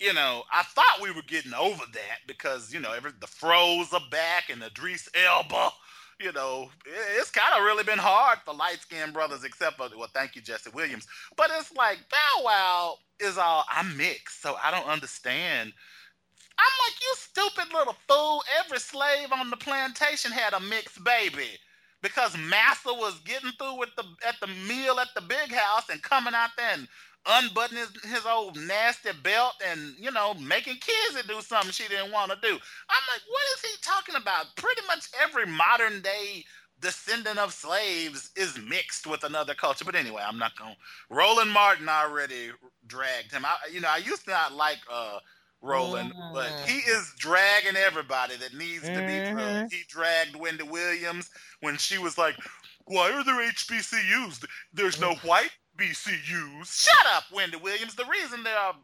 you 0.00 0.12
know, 0.12 0.42
I 0.52 0.62
thought 0.64 1.00
we 1.00 1.12
were 1.12 1.22
getting 1.22 1.54
over 1.54 1.84
that 1.92 2.18
because 2.26 2.72
you 2.72 2.80
know 2.80 2.92
every 2.92 3.12
the 3.20 3.26
froze 3.26 3.92
are 3.92 4.00
back 4.10 4.50
and 4.50 4.62
Idris 4.62 5.08
Elba. 5.14 5.70
You 6.18 6.32
know, 6.32 6.70
it's 7.18 7.30
kind 7.30 7.54
of 7.58 7.64
really 7.64 7.84
been 7.84 7.98
hard 7.98 8.38
for 8.42 8.54
light 8.54 8.80
skinned 8.80 9.12
brothers, 9.12 9.44
except 9.44 9.76
for 9.76 9.90
well, 9.98 10.08
thank 10.14 10.34
you, 10.34 10.40
Jesse 10.40 10.70
Williams. 10.70 11.06
But 11.36 11.50
it's 11.58 11.70
like 11.76 11.98
Bow 12.08 12.42
Wow 12.42 12.96
is 13.20 13.36
all 13.36 13.66
I'm 13.70 13.94
mixed, 13.98 14.40
so 14.40 14.56
I 14.64 14.70
don't 14.70 14.86
understand. 14.88 15.74
I'm 16.58 16.72
like, 16.86 17.00
you 17.00 17.14
stupid 17.16 17.72
little 17.72 17.96
fool. 18.08 18.42
Every 18.64 18.78
slave 18.78 19.32
on 19.32 19.50
the 19.50 19.56
plantation 19.56 20.32
had 20.32 20.54
a 20.54 20.60
mixed 20.60 21.02
baby. 21.04 21.58
Because 22.02 22.36
Massa 22.36 22.92
was 22.92 23.18
getting 23.24 23.50
through 23.58 23.78
with 23.78 23.90
the 23.96 24.04
at 24.26 24.36
the 24.40 24.46
meal 24.46 25.00
at 25.00 25.08
the 25.14 25.22
big 25.22 25.50
house 25.50 25.88
and 25.90 26.02
coming 26.02 26.34
out 26.34 26.50
there 26.56 26.70
and 26.74 26.86
unbuttoning 27.26 27.82
his, 27.82 28.12
his 28.12 28.26
old 28.26 28.56
nasty 28.56 29.10
belt 29.24 29.54
and 29.66 29.94
you 29.98 30.10
know 30.10 30.34
making 30.34 30.76
Kizzy 30.76 31.26
do 31.26 31.40
something 31.40 31.72
she 31.72 31.88
didn't 31.88 32.12
want 32.12 32.30
to 32.30 32.38
do. 32.40 32.48
I'm 32.48 33.04
like, 33.12 33.22
what 33.28 33.44
is 33.56 33.62
he 33.62 33.76
talking 33.82 34.14
about? 34.14 34.54
Pretty 34.56 34.82
much 34.86 35.08
every 35.20 35.46
modern 35.46 36.00
day 36.02 36.44
descendant 36.80 37.38
of 37.38 37.52
slaves 37.52 38.30
is 38.36 38.58
mixed 38.68 39.06
with 39.06 39.24
another 39.24 39.54
culture. 39.54 39.84
But 39.84 39.94
anyway, 39.94 40.22
I'm 40.24 40.38
not 40.38 40.56
going. 40.56 40.74
to 40.74 41.14
Roland 41.14 41.50
Martin 41.50 41.88
already 41.88 42.50
dragged 42.86 43.32
him. 43.32 43.44
I, 43.44 43.56
you 43.72 43.80
know, 43.80 43.88
I 43.90 43.98
used 43.98 44.24
to 44.24 44.30
not 44.30 44.54
like 44.54 44.78
uh, 44.90 45.18
Roland, 45.62 46.12
but 46.32 46.48
Mhm. 46.50 46.66
he 46.66 46.78
is 46.78 47.12
dragging 47.18 47.76
everybody 47.76 48.36
that 48.36 48.54
needs 48.54 48.82
to 48.84 48.90
be 48.90 48.96
Mhm. 48.96 49.32
dragged. 49.32 49.72
He 49.72 49.82
dragged 49.88 50.36
Wendy 50.36 50.62
Williams 50.64 51.30
when 51.60 51.76
she 51.76 51.98
was 51.98 52.16
like, 52.18 52.36
"Why 52.84 53.10
are 53.12 53.24
there 53.24 53.40
HBCUs? 53.40 54.44
There's 54.72 55.00
no 55.00 55.14
white 55.16 55.52
BCUs." 55.76 56.82
Shut 56.82 57.06
up, 57.06 57.24
Wendy 57.32 57.56
Williams. 57.56 57.94
The 57.94 58.04
reason 58.04 58.42
there 58.42 58.58
are 58.58 58.76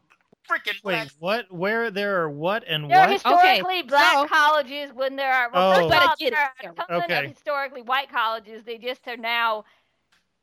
freaking 0.49 0.83
Wait, 0.83 0.95
black 0.95 1.07
what? 1.19 1.51
Where 1.51 1.89
there 1.89 2.21
are 2.21 2.29
what 2.29 2.63
and 2.67 2.89
There 2.91 2.99
are 2.99 3.07
what? 3.07 3.13
historically 3.13 3.81
black 3.83 4.13
so- 4.13 4.27
colleges 4.27 4.91
when 4.91 5.15
there 5.15 5.31
are. 5.33 5.47
Oh. 5.47 5.51
Well, 5.53 5.69
first 5.71 5.77
of 5.77 5.83
all, 5.83 5.89
there 5.89 6.01
are 6.01 6.15
together. 6.59 6.73
a 6.81 6.87
ton 6.87 7.03
Okay. 7.03 7.25
of 7.25 7.31
historically 7.31 7.81
white 7.81 8.09
colleges. 8.09 8.63
They 8.65 8.77
just 8.77 9.07
are 9.07 9.15
now 9.15 9.63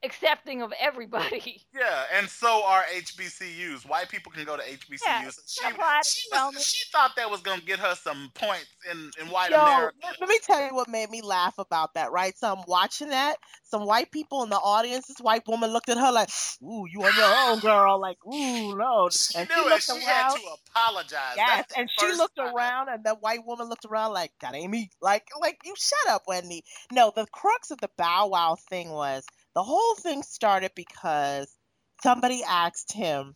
accepting 0.03 0.63
of 0.63 0.73
everybody. 0.81 1.63
Yeah, 1.73 2.05
and 2.19 2.29
so 2.29 2.63
are 2.67 2.83
HBCUs. 2.95 3.89
White 3.89 4.09
people 4.09 4.33
can 4.33 4.45
go 4.45 4.57
to 4.57 4.63
HBCUs. 4.63 5.01
Yeah, 5.07 5.31
she, 5.47 5.63
that's 5.63 5.79
why 5.79 5.99
I 5.99 6.03
she, 6.05 6.29
was, 6.33 6.65
she 6.65 6.91
thought 6.91 7.13
that 7.17 7.31
was 7.31 7.41
gonna 7.41 7.63
get 7.63 7.79
her 7.79 7.95
some 7.95 8.31
points 8.35 8.67
in, 8.91 9.11
in 9.21 9.29
white 9.31 9.51
Yo, 9.51 9.57
America. 9.57 9.97
let 10.21 10.29
me 10.29 10.39
tell 10.45 10.61
you 10.67 10.75
what 10.75 10.89
made 10.89 11.11
me 11.11 11.23
laugh 11.23 11.59
about 11.59 11.95
that, 11.95 12.11
right? 12.13 12.37
So 12.37 12.53
I'm 12.53 12.65
watching 12.67 13.11
that. 13.11 13.37
Some 13.63 13.87
white 13.87 14.11
people 14.11 14.43
in 14.43 14.51
the 14.51 14.57
audience, 14.57 15.07
this 15.07 15.19
white 15.21 15.47
woman 15.47 15.71
looked 15.73 15.89
at 15.89 15.97
her 15.97 16.11
like, 16.13 16.29
ooh, 16.63 16.85
you 16.91 17.03
on 17.03 17.13
your 17.17 17.53
own, 17.53 17.61
girl. 17.61 18.01
Like, 18.01 18.19
ooh, 18.27 18.77
no. 18.77 19.09
She 19.11 19.39
And 19.39 19.49
knew 19.49 19.55
she 19.55 19.61
it. 19.61 19.69
looked 19.71 19.83
She 19.85 19.93
around. 19.93 20.03
had 20.05 20.35
to 20.35 20.41
apologize. 20.75 21.35
Yes, 21.37 21.67
That's 21.69 21.79
and 21.79 21.91
she 21.99 22.13
looked 22.13 22.37
time. 22.37 22.55
around, 22.55 22.89
and 22.89 23.05
the 23.05 23.15
white 23.15 23.47
woman 23.47 23.69
looked 23.69 23.85
around 23.85 24.13
like, 24.13 24.33
"That 24.41 24.55
ain't 24.55 24.71
me." 24.71 24.91
Like, 25.01 25.29
like 25.41 25.59
you 25.65 25.75
shut 25.79 26.09
up, 26.09 26.23
Wendy. 26.27 26.65
No, 26.93 27.13
the 27.15 27.27
crux 27.33 27.71
of 27.71 27.79
the 27.81 27.89
Bow 27.97 28.29
Wow 28.29 28.57
thing 28.69 28.91
was 28.91 29.25
the 29.55 29.63
whole 29.63 29.95
thing 29.97 30.23
started 30.23 30.73
because 30.75 31.55
somebody 32.03 32.43
asked 32.45 32.93
him, 32.93 33.35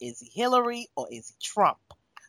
"Is 0.00 0.20
he 0.20 0.30
Hillary 0.34 0.88
or 0.96 1.08
is 1.10 1.28
he 1.28 1.34
Trump?" 1.42 1.78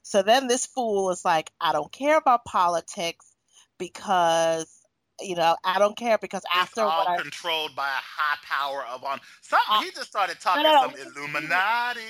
So 0.03 0.21
then 0.21 0.47
this 0.47 0.65
fool 0.65 1.09
is 1.11 1.23
like, 1.25 1.51
"I 1.59 1.71
don't 1.71 1.91
care 1.91 2.17
about 2.17 2.45
politics 2.45 3.35
because." 3.77 4.79
You 5.21 5.35
know, 5.35 5.55
I 5.63 5.77
don't 5.77 5.95
care 5.95 6.17
because 6.17 6.41
It's 6.43 6.55
after 6.55 6.81
all 6.81 7.07
I 7.07 7.17
controlled 7.21 7.75
by 7.75 7.87
a 7.87 7.91
high 7.91 8.37
power 8.41 8.83
of 8.87 9.03
on 9.03 9.21
something. 9.41 9.67
Uh, 9.69 9.81
he 9.81 9.91
just 9.91 10.07
started 10.07 10.39
talking 10.41 10.63
no, 10.63 10.81
some. 10.81 10.95
Illuminati 10.95 12.01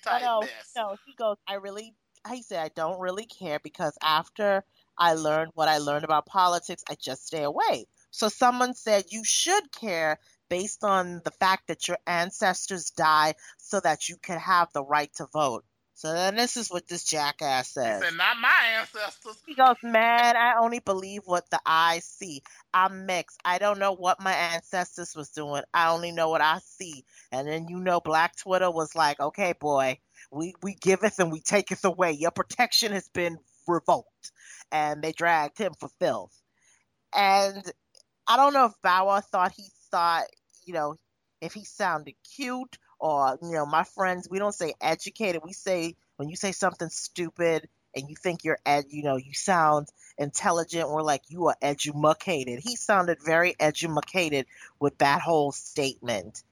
type 0.00 0.22
no, 0.22 0.40
mess. 0.42 0.72
no, 0.76 0.96
he 1.04 1.12
goes, 1.14 1.38
I 1.46 1.54
really, 1.54 1.92
he 2.30 2.40
said, 2.40 2.64
I 2.64 2.68
don't 2.68 3.00
really 3.00 3.26
care 3.26 3.58
because 3.58 3.98
after 4.00 4.64
I 4.96 5.14
learned 5.14 5.50
what 5.54 5.68
I 5.68 5.78
learned 5.78 6.04
about 6.04 6.24
politics, 6.24 6.84
I 6.88 6.94
just 6.94 7.26
stay 7.26 7.42
away. 7.42 7.86
So 8.12 8.28
someone 8.28 8.74
said 8.74 9.06
you 9.10 9.24
should 9.24 9.72
care 9.72 10.18
based 10.52 10.84
on 10.84 11.22
the 11.24 11.30
fact 11.30 11.68
that 11.68 11.88
your 11.88 11.96
ancestors 12.06 12.90
die 12.90 13.34
so 13.56 13.80
that 13.80 14.10
you 14.10 14.18
can 14.18 14.38
have 14.38 14.68
the 14.74 14.84
right 14.84 15.10
to 15.14 15.24
vote. 15.32 15.64
So 15.94 16.12
then 16.12 16.36
this 16.36 16.58
is 16.58 16.68
what 16.68 16.86
this 16.86 17.04
jackass 17.04 17.68
He 17.68 17.80
says. 17.80 18.02
said, 18.02 18.14
"Not 18.18 18.36
my 18.38 18.60
ancestors." 18.78 19.38
He 19.46 19.54
goes, 19.54 19.76
Man, 19.82 20.36
I 20.36 20.56
only 20.60 20.80
believe 20.80 21.22
what 21.24 21.48
the 21.48 21.60
eyes 21.64 22.04
see. 22.04 22.42
I'm 22.74 23.06
mixed. 23.06 23.40
I 23.46 23.56
don't 23.56 23.78
know 23.78 23.92
what 23.94 24.20
my 24.20 24.34
ancestors 24.34 25.16
was 25.16 25.30
doing. 25.30 25.62
I 25.72 25.88
only 25.88 26.12
know 26.12 26.28
what 26.28 26.42
I 26.42 26.58
see. 26.58 27.06
And 27.30 27.48
then 27.48 27.68
you 27.68 27.78
know 27.78 28.00
Black 28.00 28.36
Twitter 28.36 28.70
was 28.70 28.94
like, 28.94 29.20
Okay, 29.20 29.54
boy, 29.58 30.00
we, 30.30 30.54
we 30.62 30.74
giveth 30.74 31.18
and 31.18 31.32
we 31.32 31.40
taketh 31.40 31.82
away. 31.86 32.12
Your 32.12 32.30
protection 32.30 32.92
has 32.92 33.08
been 33.08 33.38
revoked. 33.66 34.32
And 34.70 35.00
they 35.00 35.12
dragged 35.12 35.56
him 35.56 35.72
for 35.80 35.88
filth. 35.98 36.38
And 37.16 37.72
I 38.28 38.36
don't 38.36 38.52
know 38.52 38.66
if 38.66 38.72
Wow 38.84 39.18
thought 39.20 39.52
he 39.52 39.64
thought, 39.90 40.24
you 40.64 40.74
know, 40.74 40.96
if 41.40 41.52
he 41.52 41.64
sounded 41.64 42.14
cute 42.36 42.78
or, 42.98 43.38
you 43.42 43.52
know, 43.52 43.66
my 43.66 43.84
friends, 43.84 44.28
we 44.30 44.38
don't 44.38 44.54
say 44.54 44.74
educated. 44.80 45.42
We 45.44 45.52
say 45.52 45.96
when 46.16 46.28
you 46.28 46.36
say 46.36 46.52
something 46.52 46.88
stupid 46.88 47.68
and 47.94 48.08
you 48.08 48.16
think 48.16 48.44
you're 48.44 48.58
ed, 48.64 48.86
you 48.90 49.02
know, 49.02 49.16
you 49.16 49.34
sound 49.34 49.88
intelligent 50.18 50.88
We're 50.88 51.02
like 51.02 51.22
you 51.28 51.48
are 51.48 51.56
educated. 51.60 52.60
He 52.62 52.76
sounded 52.76 53.18
very 53.24 53.54
educated 53.58 54.46
with 54.78 54.98
that 54.98 55.20
whole 55.20 55.52
statement. 55.52 56.42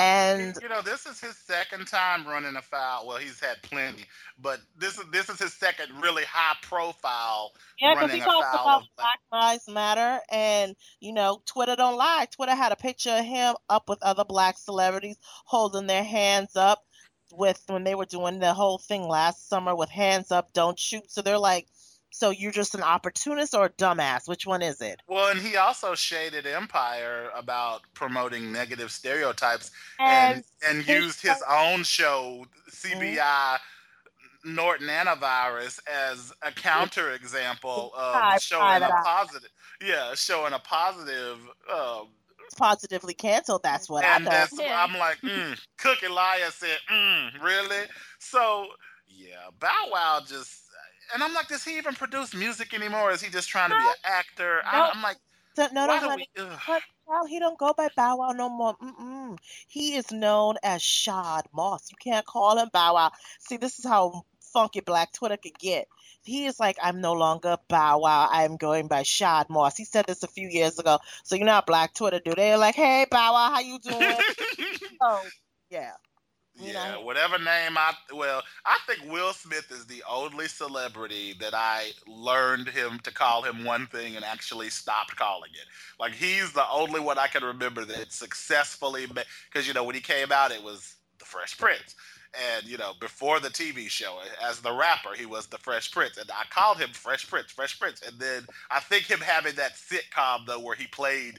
And 0.00 0.56
you 0.62 0.68
know, 0.68 0.82
this 0.82 1.06
is 1.06 1.20
his 1.20 1.36
second 1.36 1.86
time 1.86 2.26
running 2.26 2.56
afoul. 2.56 3.06
Well, 3.06 3.18
he's 3.18 3.38
had 3.40 3.62
plenty, 3.62 4.04
but 4.40 4.60
this 4.78 4.98
is 4.98 5.04
this 5.12 5.28
is 5.28 5.38
his 5.38 5.52
second 5.52 5.88
really 6.00 6.24
high 6.24 6.56
profile. 6.62 7.52
yeah, 7.78 7.94
because 7.94 8.12
he 8.12 8.20
afoul 8.20 8.40
about 8.40 8.82
Black 8.96 9.20
Lives 9.32 9.68
Matter, 9.68 10.20
and 10.30 10.74
you 11.00 11.12
know, 11.12 11.42
Twitter 11.46 11.76
don't 11.76 11.96
lie. 11.96 12.26
Twitter 12.30 12.54
had 12.54 12.72
a 12.72 12.76
picture 12.76 13.10
of 13.10 13.24
him 13.24 13.54
up 13.68 13.88
with 13.88 14.02
other 14.02 14.24
black 14.24 14.58
celebrities 14.58 15.18
holding 15.44 15.86
their 15.86 16.04
hands 16.04 16.56
up 16.56 16.84
with 17.32 17.62
when 17.68 17.84
they 17.84 17.94
were 17.94 18.06
doing 18.06 18.38
the 18.38 18.54
whole 18.54 18.78
thing 18.78 19.06
last 19.06 19.48
summer 19.48 19.74
with 19.74 19.90
hands 19.90 20.30
up, 20.32 20.52
don't 20.52 20.78
shoot. 20.78 21.10
So 21.10 21.22
they're 21.22 21.38
like, 21.38 21.66
so 22.10 22.30
you're 22.30 22.52
just 22.52 22.74
an 22.74 22.82
opportunist 22.82 23.54
or 23.54 23.66
a 23.66 23.70
dumbass? 23.70 24.28
Which 24.28 24.46
one 24.46 24.62
is 24.62 24.80
it? 24.80 25.00
Well, 25.08 25.30
and 25.30 25.40
he 25.40 25.56
also 25.56 25.94
shaded 25.94 26.46
Empire 26.46 27.30
about 27.36 27.82
promoting 27.94 28.52
negative 28.52 28.90
stereotypes 28.90 29.70
and 29.98 30.44
And 30.66 30.78
and 30.78 30.88
used 30.88 31.22
his 31.22 31.42
own 31.48 31.82
show, 31.84 32.46
CBI 32.70 33.58
Norton 34.44 34.88
Antivirus, 34.88 35.80
as 35.86 36.32
a 36.42 36.50
counterexample 36.50 37.90
Hi, 37.94 38.36
of 38.36 38.42
showing 38.42 38.82
a 38.82 38.88
positive. 39.04 39.50
Yeah, 39.84 40.14
showing 40.14 40.52
a 40.52 40.58
positive. 40.58 41.38
Uh, 41.70 42.02
positively 42.56 43.14
canceled. 43.14 43.62
That's 43.62 43.88
what 43.88 44.04
and 44.04 44.28
I 44.28 44.30
that's 44.30 44.56
thought. 44.56 44.66
Yeah. 44.66 44.84
I'm 44.84 44.98
like, 44.98 45.20
mm, 45.20 45.58
Cookie 45.78 46.08
Lyon 46.08 46.50
said, 46.50 46.78
mm, 46.90 47.42
really? 47.42 47.86
So 48.18 48.66
yeah, 49.08 49.50
Bow 49.58 49.88
Wow 49.90 50.20
just, 50.26 50.62
and 51.14 51.22
I'm 51.22 51.34
like, 51.34 51.48
does 51.48 51.64
he 51.64 51.76
even 51.78 51.94
produce 51.94 52.34
music 52.34 52.74
anymore? 52.74 53.10
Is 53.10 53.22
he 53.22 53.30
just 53.30 53.48
trying 53.48 53.70
to 53.70 53.76
be 53.76 53.84
an 53.84 53.94
actor? 54.04 54.62
I, 54.64 54.78
Nope. 54.78 54.96
I'm 54.96 55.02
like, 55.02 55.16
So, 55.56 55.68
no, 55.72 55.86
no, 55.86 55.88
Why 55.88 56.00
do 56.00 56.08
honey. 56.08 56.28
we? 56.36 56.44
But 56.66 56.82
Child, 57.10 57.28
he 57.28 57.38
don't 57.40 57.58
go 57.58 57.74
by 57.76 57.88
Bow 57.96 58.16
Wow 58.18 58.30
no 58.32 58.48
more. 58.48 58.76
Mm-mm. 58.76 59.36
He 59.66 59.96
is 59.96 60.12
known 60.12 60.56
as 60.62 60.80
Shad 60.80 61.44
Moss. 61.52 61.90
You 61.90 61.96
can't 62.00 62.24
call 62.24 62.58
him 62.58 62.68
Bow 62.72 62.94
Wow. 62.94 63.10
See, 63.40 63.56
this 63.56 63.78
is 63.80 63.84
how 63.84 64.22
funky 64.52 64.80
Black 64.80 65.12
Twitter 65.12 65.36
could 65.36 65.58
get. 65.58 65.88
He 66.22 66.46
is 66.46 66.60
like, 66.60 66.76
I'm 66.82 67.00
no 67.00 67.14
longer 67.14 67.56
Bow 67.68 67.98
Wow. 68.00 68.28
I 68.30 68.44
am 68.44 68.56
going 68.56 68.86
by 68.86 69.02
Shad 69.02 69.50
Moss. 69.50 69.76
He 69.76 69.84
said 69.84 70.06
this 70.06 70.22
a 70.22 70.28
few 70.28 70.48
years 70.48 70.78
ago. 70.78 70.98
So 71.24 71.34
you 71.34 71.44
know 71.44 71.52
how 71.52 71.62
Black 71.62 71.94
Twitter 71.94 72.20
do? 72.24 72.32
They're 72.36 72.56
like, 72.58 72.76
Hey, 72.76 73.06
Bow 73.10 73.32
Wow, 73.32 73.50
how 73.54 73.60
you 73.60 73.78
doing? 73.80 74.16
oh, 75.00 75.22
yeah. 75.70 75.92
You 76.62 76.72
yeah, 76.72 76.92
know? 76.92 77.00
whatever 77.00 77.38
name 77.38 77.76
I 77.78 77.94
well, 78.14 78.42
I 78.66 78.78
think 78.86 79.10
Will 79.10 79.32
Smith 79.32 79.70
is 79.70 79.86
the 79.86 80.02
only 80.08 80.46
celebrity 80.46 81.34
that 81.40 81.54
I 81.54 81.92
learned 82.06 82.68
him 82.68 83.00
to 83.04 83.12
call 83.12 83.42
him 83.42 83.64
one 83.64 83.86
thing 83.86 84.16
and 84.16 84.24
actually 84.24 84.68
stopped 84.68 85.16
calling 85.16 85.50
it. 85.54 85.66
Like 85.98 86.12
he's 86.12 86.52
the 86.52 86.68
only 86.70 87.00
one 87.00 87.18
I 87.18 87.28
can 87.28 87.44
remember 87.44 87.84
that 87.86 88.12
successfully 88.12 89.06
because 89.06 89.66
you 89.66 89.74
know 89.74 89.84
when 89.84 89.94
he 89.94 90.00
came 90.00 90.32
out 90.32 90.52
it 90.52 90.62
was 90.62 90.96
the 91.18 91.24
Fresh 91.24 91.56
Prince. 91.58 91.94
And 92.54 92.66
you 92.66 92.78
know, 92.78 92.92
before 93.00 93.40
the 93.40 93.48
TV 93.48 93.88
show, 93.88 94.18
as 94.42 94.60
the 94.60 94.72
rapper, 94.72 95.14
he 95.16 95.26
was 95.26 95.46
the 95.46 95.58
Fresh 95.58 95.90
Prince, 95.90 96.16
and 96.16 96.30
I 96.30 96.44
called 96.50 96.78
him 96.78 96.90
Fresh 96.90 97.28
Prince, 97.28 97.50
Fresh 97.50 97.80
Prince. 97.80 98.02
And 98.06 98.18
then 98.20 98.46
I 98.70 98.80
think 98.80 99.04
him 99.04 99.20
having 99.20 99.56
that 99.56 99.74
sitcom 99.74 100.46
though, 100.46 100.60
where 100.60 100.76
he 100.76 100.86
played, 100.86 101.38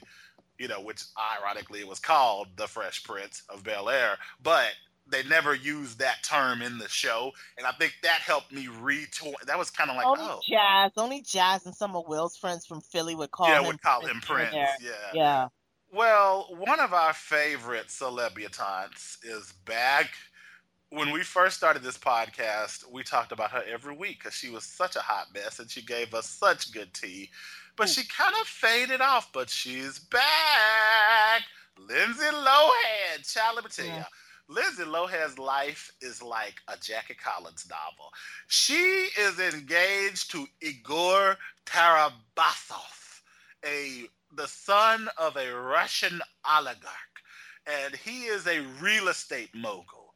you 0.58 0.68
know, 0.68 0.80
which 0.80 1.04
ironically 1.40 1.80
it 1.80 1.88
was 1.88 1.98
called 1.98 2.48
the 2.56 2.66
Fresh 2.66 3.04
Prince 3.04 3.42
of 3.48 3.64
Bel 3.64 3.88
Air, 3.88 4.18
but 4.42 4.72
they 5.12 5.22
never 5.24 5.54
used 5.54 6.00
that 6.00 6.22
term 6.24 6.62
in 6.62 6.78
the 6.78 6.88
show, 6.88 7.30
and 7.56 7.66
I 7.66 7.72
think 7.72 7.94
that 8.02 8.20
helped 8.20 8.50
me 8.50 8.66
retool. 8.66 9.34
That 9.46 9.58
was 9.58 9.70
kind 9.70 9.90
of 9.90 9.96
like, 9.96 10.06
only 10.06 10.24
oh, 10.24 10.40
Jazz, 10.48 10.90
only 10.96 11.20
Jazz 11.22 11.66
and 11.66 11.74
some 11.74 11.94
of 11.94 12.08
Will's 12.08 12.36
friends 12.36 12.66
from 12.66 12.80
Philly 12.80 13.14
would 13.14 13.30
call 13.30 13.46
him. 13.46 13.52
yeah, 13.52 13.60
him. 13.60 13.66
would 13.68 13.82
call 13.82 14.00
him 14.00 14.20
here 14.26 14.36
Prince. 14.36 14.54
Yeah. 14.80 14.96
Yeah. 15.14 15.48
Well, 15.92 16.48
one 16.58 16.80
of 16.80 16.94
our 16.94 17.12
favorite 17.12 17.90
celebutants 17.90 19.18
is 19.22 19.52
back. 19.66 20.10
When 20.88 21.10
we 21.10 21.22
first 21.22 21.56
started 21.56 21.82
this 21.82 21.98
podcast, 21.98 22.90
we 22.90 23.02
talked 23.02 23.30
about 23.32 23.50
her 23.50 23.62
every 23.70 23.94
week 23.94 24.18
because 24.18 24.34
she 24.34 24.48
was 24.50 24.64
such 24.64 24.96
a 24.96 25.00
hot 25.00 25.26
mess 25.34 25.58
and 25.58 25.70
she 25.70 25.82
gave 25.82 26.14
us 26.14 26.26
such 26.28 26.72
good 26.72 26.92
tea. 26.94 27.30
But 27.76 27.88
she 27.88 28.06
kind 28.06 28.34
of 28.40 28.46
faded 28.46 29.00
off, 29.00 29.32
but 29.32 29.48
she's 29.50 29.98
back. 29.98 31.42
Lindsay 31.78 32.24
Lohan. 32.24 33.32
Child, 33.32 33.56
let 33.56 33.64
me 33.64 33.70
tell 33.70 33.86
Yeah. 33.86 33.98
you. 33.98 34.04
Lindsay 34.52 34.84
Lohan's 34.84 35.38
life 35.38 35.90
is 36.00 36.22
like 36.22 36.54
a 36.68 36.76
Jackie 36.80 37.14
Collins 37.14 37.66
novel. 37.68 38.12
She 38.48 39.08
is 39.18 39.38
engaged 39.38 40.30
to 40.32 40.46
Igor 40.60 41.36
Tarabasov, 41.66 43.20
a 43.64 44.04
the 44.34 44.48
son 44.48 45.08
of 45.18 45.36
a 45.36 45.52
Russian 45.52 46.20
oligarch, 46.50 46.86
and 47.66 47.94
he 47.94 48.24
is 48.24 48.46
a 48.46 48.60
real 48.80 49.08
estate 49.08 49.50
mogul. 49.54 50.14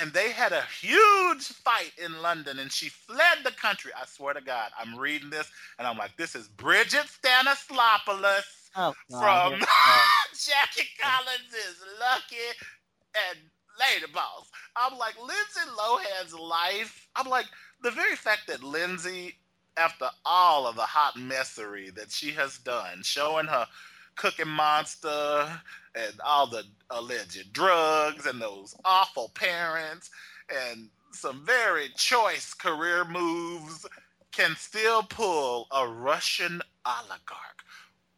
And 0.00 0.12
they 0.12 0.30
had 0.30 0.52
a 0.52 0.64
huge 0.80 1.48
fight 1.48 1.92
in 2.02 2.22
London, 2.22 2.58
and 2.58 2.72
she 2.72 2.88
fled 2.88 3.38
the 3.44 3.52
country. 3.52 3.92
I 3.94 4.06
swear 4.06 4.34
to 4.34 4.40
God, 4.40 4.70
I'm 4.78 4.98
reading 4.98 5.28
this, 5.30 5.50
and 5.78 5.86
I'm 5.86 5.98
like, 5.98 6.16
this 6.16 6.34
is 6.34 6.48
Bridget 6.48 7.06
Stanislopoulos 7.22 8.62
Oh, 8.74 8.94
from 9.10 9.50
here 9.50 9.58
we 9.58 9.60
go. 9.60 9.66
Jackie 10.32 10.88
Collins 10.98 11.52
is 11.52 11.76
Lucky 12.00 12.48
and 13.14 13.38
Lady 13.78 14.10
Boss. 14.12 14.50
I'm 14.76 14.98
like, 14.98 15.14
Lindsay 15.18 15.60
Lohan's 15.78 16.34
life. 16.34 17.08
I'm 17.16 17.28
like, 17.28 17.46
the 17.82 17.90
very 17.90 18.16
fact 18.16 18.42
that 18.48 18.62
Lindsay, 18.62 19.34
after 19.76 20.06
all 20.24 20.66
of 20.66 20.76
the 20.76 20.82
hot 20.82 21.14
messery 21.16 21.94
that 21.94 22.10
she 22.10 22.30
has 22.32 22.58
done, 22.58 23.02
showing 23.02 23.46
her 23.46 23.66
Cooking 24.16 24.48
Monster 24.48 25.60
and 25.94 26.14
all 26.24 26.46
the 26.46 26.64
alleged 26.90 27.52
drugs 27.52 28.26
and 28.26 28.40
those 28.40 28.74
awful 28.84 29.30
parents 29.34 30.10
and 30.50 30.88
some 31.12 31.44
very 31.44 31.88
choice 31.96 32.54
career 32.54 33.04
moves, 33.04 33.86
can 34.32 34.56
still 34.56 35.02
pull 35.02 35.66
a 35.70 35.86
Russian 35.86 36.62
oligarch. 36.86 37.62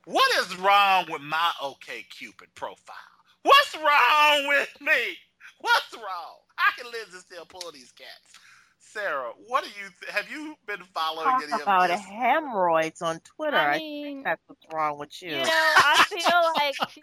What 0.04 0.30
is 0.36 0.56
wrong 0.58 1.06
with 1.10 1.22
my 1.22 1.50
OK 1.60 2.04
Cupid 2.10 2.54
profile? 2.54 2.96
What's 3.42 3.74
wrong 3.74 4.48
with 4.48 4.80
me? 4.80 5.16
What's 5.64 5.94
wrong? 5.94 6.38
How 6.56 6.72
can 6.82 6.92
Lindsay 6.92 7.18
still 7.18 7.46
pull 7.46 7.72
these 7.72 7.92
cats? 7.92 8.38
Sarah, 8.78 9.32
what 9.46 9.64
do 9.64 9.70
you 9.70 9.88
th- 10.00 10.12
have 10.12 10.30
you 10.30 10.56
been 10.66 10.82
following 10.94 11.26
Talk 11.26 11.42
any 11.42 11.60
about 11.62 11.88
this? 11.88 12.00
hemorrhoids 12.00 13.02
on 13.02 13.20
Twitter. 13.20 13.56
I 13.56 13.76
I 13.76 13.80
think 14.00 14.24
that's 14.24 14.42
what's 14.46 14.66
wrong 14.72 14.98
with 14.98 15.22
you. 15.22 15.30
you 15.30 15.44
know, 15.44 15.74
I 15.82 16.04
feel 16.12 16.42
like 16.56 16.76
she, 16.88 17.02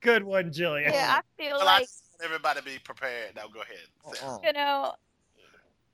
Good 0.00 0.24
one, 0.24 0.50
Jillian. 0.50 0.92
yeah, 0.92 1.20
I 1.20 1.22
feel 1.42 1.58
Well, 1.58 1.68
I 1.68 1.80
like 1.80 1.82
just 1.82 2.04
want 2.10 2.24
everybody 2.24 2.60
be 2.62 2.78
prepared. 2.78 3.36
Now 3.36 3.48
go 3.48 3.60
ahead. 3.62 3.86
Uh-uh. 4.04 4.14
Sarah. 4.16 4.32
Uh-uh. 4.32 4.38
you 4.42 4.52
know, 4.52 4.94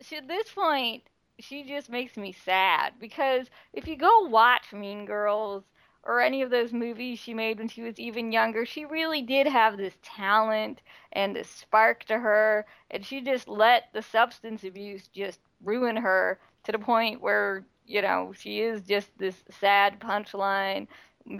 she, 0.01 0.17
at 0.17 0.29
this 0.29 0.51
point, 0.53 1.05
she 1.39 1.65
just 1.65 1.89
makes 1.91 2.17
me 2.17 2.33
sad 2.33 2.95
because 3.01 3.49
if 3.73 3.87
you 3.89 3.97
go 3.97 4.21
watch 4.29 4.73
Mean 4.73 5.07
Girls 5.07 5.65
or 6.03 6.21
any 6.21 6.43
of 6.43 6.51
those 6.51 6.73
movies 6.73 7.19
she 7.19 7.35
made 7.35 7.59
when 7.59 7.69
she 7.69 7.83
was 7.83 7.99
even 7.99 8.33
younger, 8.33 8.65
she 8.67 8.85
really 8.85 9.23
did 9.23 9.47
have 9.47 9.77
this 9.77 9.97
talent 10.03 10.83
and 11.13 11.35
this 11.35 11.49
spark 11.51 12.05
to 12.05 12.19
her, 12.19 12.67
and 12.91 13.05
she 13.05 13.21
just 13.21 13.49
let 13.49 13.85
the 13.93 14.03
substance 14.03 14.65
abuse 14.65 15.09
just 15.09 15.41
ruin 15.63 15.97
her 15.97 16.39
to 16.65 16.73
the 16.73 16.79
point 16.79 17.21
where, 17.21 17.65
you 17.87 18.03
know, 18.03 18.33
she 18.37 18.61
is 18.61 18.83
just 18.83 19.11
this 19.19 19.45
sad 19.61 19.99
punchline 20.01 20.87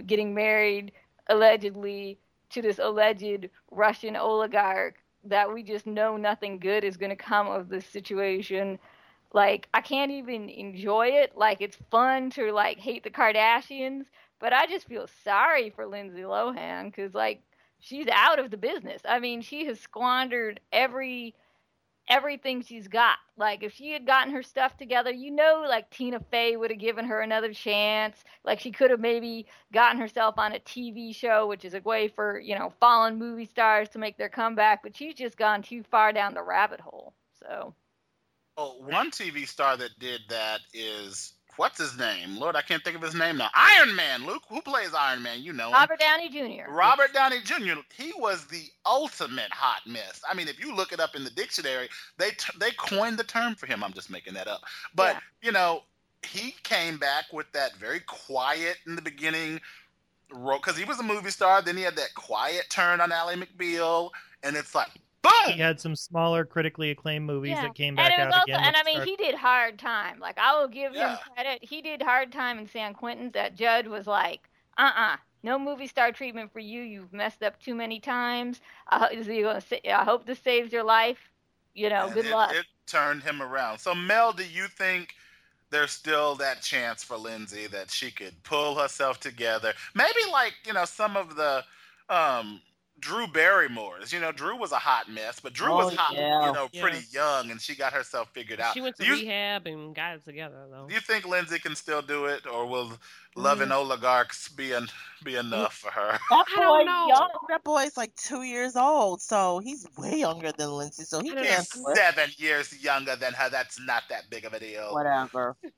getting 0.05 0.33
married 0.33 0.91
allegedly 1.27 2.17
to 2.49 2.61
this 2.61 2.79
alleged 2.79 3.49
Russian 3.71 4.15
oligarch 4.15 4.95
that 5.25 5.53
we 5.53 5.63
just 5.63 5.85
know 5.85 6.17
nothing 6.17 6.59
good 6.59 6.83
is 6.83 6.97
going 6.97 7.09
to 7.09 7.15
come 7.15 7.47
of 7.47 7.69
this 7.69 7.85
situation. 7.85 8.79
Like 9.33 9.67
I 9.73 9.81
can't 9.81 10.11
even 10.11 10.49
enjoy 10.49 11.07
it. 11.07 11.37
Like 11.37 11.61
it's 11.61 11.77
fun 11.91 12.29
to 12.31 12.51
like 12.51 12.79
hate 12.79 13.03
the 13.03 13.09
Kardashians, 13.11 14.05
but 14.39 14.53
I 14.53 14.65
just 14.65 14.87
feel 14.87 15.07
sorry 15.23 15.69
for 15.69 15.85
Lindsay 15.85 16.21
Lohan 16.21 16.93
cuz 16.93 17.13
like 17.13 17.43
she's 17.79 18.07
out 18.11 18.39
of 18.39 18.51
the 18.51 18.57
business. 18.57 19.01
I 19.07 19.19
mean, 19.19 19.41
she 19.41 19.65
has 19.65 19.79
squandered 19.79 20.59
every 20.71 21.35
everything 22.09 22.63
she's 22.63 22.87
got. 22.87 23.17
Like 23.37 23.63
if 23.63 23.73
she 23.73 23.91
had 23.91 24.05
gotten 24.05 24.33
her 24.33 24.41
stuff 24.43 24.75
together, 24.77 25.11
you 25.11 25.31
know 25.31 25.63
like 25.67 25.89
Tina 25.91 26.19
Fey 26.31 26.57
would 26.57 26.71
have 26.71 26.79
given 26.79 27.05
her 27.05 27.21
another 27.21 27.53
chance. 27.53 28.23
Like 28.43 28.59
she 28.59 28.71
could 28.71 28.91
have 28.91 28.99
maybe 28.99 29.45
gotten 29.71 29.99
herself 30.01 30.35
on 30.37 30.53
a 30.53 30.59
TV 30.59 31.13
show, 31.15 31.47
which 31.47 31.63
is 31.65 31.73
a 31.75 31.81
way 31.81 32.07
for, 32.07 32.39
you 32.39 32.57
know, 32.57 32.73
fallen 32.79 33.17
movie 33.17 33.45
stars 33.45 33.89
to 33.89 33.99
make 33.99 34.17
their 34.17 34.29
comeback, 34.29 34.81
but 34.83 34.95
she's 34.95 35.13
just 35.13 35.37
gone 35.37 35.61
too 35.61 35.83
far 35.83 36.11
down 36.11 36.33
the 36.33 36.43
rabbit 36.43 36.79
hole. 36.81 37.13
So, 37.39 37.75
Oh, 38.57 38.75
one 38.79 39.09
TV 39.09 39.47
star 39.47 39.77
that 39.77 39.97
did 39.99 40.21
that 40.29 40.59
is 40.73 41.33
what's 41.59 41.77
his 41.77 41.97
name? 41.97 42.37
Lord, 42.37 42.55
I 42.55 42.61
can't 42.61 42.81
think 42.83 42.95
of 42.95 43.01
his 43.01 43.13
name 43.13 43.37
now. 43.37 43.49
Iron 43.53 43.93
Man. 43.93 44.25
Luke, 44.25 44.43
who 44.47 44.61
plays 44.61 44.93
Iron 44.93 45.21
Man? 45.21 45.41
You 45.43 45.51
know 45.51 45.67
him. 45.67 45.73
Robert 45.73 45.99
Downey 45.99 46.29
Jr. 46.29 46.71
Robert 46.71 47.13
Downey 47.13 47.41
Jr. 47.43 47.81
He 47.95 48.13
was 48.17 48.45
the 48.45 48.63
ultimate 48.85 49.51
hot 49.51 49.81
mess. 49.85 50.21
I 50.29 50.33
mean, 50.33 50.47
if 50.47 50.57
you 50.59 50.73
look 50.73 50.93
it 50.93 51.01
up 51.01 51.15
in 51.15 51.25
the 51.25 51.29
dictionary, 51.29 51.89
they 52.17 52.29
t- 52.31 52.57
they 52.59 52.71
coined 52.71 53.19
the 53.19 53.25
term 53.25 53.55
for 53.55 53.65
him. 53.65 53.83
I'm 53.83 53.91
just 53.93 54.09
making 54.09 54.35
that 54.35 54.47
up. 54.47 54.61
But 54.95 55.15
Yeah. 55.15 55.19
you 55.41 55.51
know, 55.51 55.83
he 56.23 56.55
came 56.63 56.97
back 56.97 57.25
with 57.33 57.51
that 57.51 57.75
very 57.75 57.99
quiet 57.99 58.77
in 58.87 58.95
the 58.95 59.01
beginning 59.01 59.59
role 60.31 60.59
because 60.59 60.77
he 60.77 60.85
was 60.85 60.99
a 60.99 61.03
movie 61.03 61.29
star. 61.29 61.61
Then 61.61 61.75
he 61.75 61.83
had 61.83 61.97
that 61.97 62.13
quiet 62.15 62.69
turn 62.69 63.01
on 63.01 63.11
Ally 63.11 63.35
McBeal, 63.35 64.11
and 64.43 64.55
it's 64.55 64.73
like 64.73 64.89
boom. 65.21 65.53
He 65.53 65.59
had 65.59 65.79
some 65.79 65.95
smaller, 65.95 66.45
critically 66.45 66.91
acclaimed 66.91 67.25
movies 67.25 67.51
Yeah. 67.51 67.63
that 67.63 67.75
came 67.75 67.89
and 67.89 67.97
back 67.97 68.13
it 68.19 68.25
was 68.25 68.33
out 68.33 68.39
also, 68.41 68.43
again. 68.53 68.63
and 68.63 68.75
I 68.75 68.83
mean, 68.83 68.95
started- 68.95 69.09
he 69.09 69.15
did 69.17 69.35
hard 69.35 69.79
time. 69.79 70.19
Like 70.19 70.37
I 70.37 70.57
will 70.59 70.67
give 70.67 70.93
Yeah. 70.93 71.11
him 71.17 71.19
credit. 71.35 71.63
He 71.63 71.81
did 71.81 72.01
hard 72.01 72.31
time 72.31 72.59
in 72.59 72.67
San 72.67 72.93
Quentin. 72.93 73.31
That 73.31 73.55
judge 73.55 73.87
was 73.87 74.07
like, 74.07 74.47
uh-uh, 74.77 75.17
no 75.43 75.57
movie 75.59 75.87
star 75.87 76.11
treatment 76.11 76.51
for 76.53 76.59
you. 76.59 76.81
You've 76.81 77.13
messed 77.13 77.43
up 77.43 77.59
too 77.61 77.75
many 77.75 77.99
times. 77.99 78.61
I, 78.87 79.07
is 79.09 79.25
he 79.27 79.41
gonna 79.41 79.61
say, 79.61 79.81
I 79.89 80.03
hope 80.03 80.25
this 80.25 80.39
saves 80.39 80.71
your 80.71 80.83
life. 80.83 81.31
You 81.73 81.89
know, 81.89 82.05
And 82.05 82.13
good 82.13 82.25
it, 82.25 82.31
luck. 82.31 82.53
It 82.53 82.65
turned 82.87 83.23
him 83.23 83.41
around. 83.41 83.79
So 83.79 83.93
Mel, 83.95 84.33
do 84.33 84.43
you 84.45 84.67
think? 84.67 85.15
There's 85.71 85.91
still 85.91 86.33
that 86.37 86.63
chance 86.63 87.03
for 87.03 87.15
Lindsay 87.15 87.67
that 87.67 87.91
she 87.91 88.09
could 88.09 88.41
pull 88.41 88.73
herself 88.73 89.19
together. 89.19 89.71
Maybe 89.93 90.19
like, 90.31 90.55
you 90.65 90.73
know, 90.73 90.85
some 90.85 91.15
of 91.15 91.35
the 91.35 91.63
um 92.09 92.59
Drew 92.99 93.27
Barrymores. 93.27 94.11
You 94.13 94.19
know, 94.19 94.31
Drew 94.31 94.55
was 94.55 94.71
a 94.71 94.77
hot 94.77 95.09
mess, 95.09 95.39
but 95.39 95.53
Drew 95.53 95.71
was 95.73 95.93
Oh, 95.93 95.95
hot, 95.97 96.13
yeah. 96.15 96.47
you 96.47 96.53
know, 96.53 96.69
Yeah. 96.71 96.81
pretty 96.81 97.05
young, 97.11 97.51
and 97.51 97.59
she 97.61 97.75
got 97.75 97.93
herself 97.93 98.29
figured 98.33 98.59
out. 98.59 98.73
She 98.73 98.81
went 98.81 98.95
to 98.97 99.05
you, 99.05 99.13
rehab 99.13 99.67
and 99.67 99.95
got 99.95 100.15
it 100.15 100.25
together 100.25 100.67
though. 100.69 100.87
do 100.87 100.93
you 100.93 100.99
think 101.01 101.25
Lindsay 101.25 101.59
can 101.59 101.75
still 101.75 102.01
do 102.01 102.25
it, 102.25 102.45
or 102.45 102.65
will 102.65 102.99
loving 103.35 103.71
oligarchs 103.71 104.49
be 104.49 104.73
en- 104.73 104.87
be 105.23 105.35
enough 105.35 105.73
for 105.75 105.91
her. 105.91 106.17
That 106.29 106.45
I 106.47 106.55
boy, 106.55 106.61
don't 106.61 106.85
know. 106.85 107.07
young. 107.09 107.29
That 107.49 107.63
boy's 107.63 107.97
like 107.97 108.15
two 108.15 108.43
years 108.43 108.75
old, 108.75 109.21
so 109.21 109.59
he's 109.59 109.85
way 109.97 110.19
younger 110.19 110.51
than 110.51 110.71
Lindsay. 110.71 111.03
So 111.03 111.19
he 111.19 111.29
can't. 111.33 111.45
He's 111.45 111.69
split. 111.69 111.97
seven 111.97 112.29
years 112.37 112.81
younger 112.83 113.15
than 113.15 113.33
her. 113.33 113.49
That's 113.49 113.79
not 113.79 114.03
that 114.09 114.29
big 114.29 114.45
of 114.45 114.53
a 114.53 114.59
deal. 114.59 114.93
Whatever. 114.93 115.57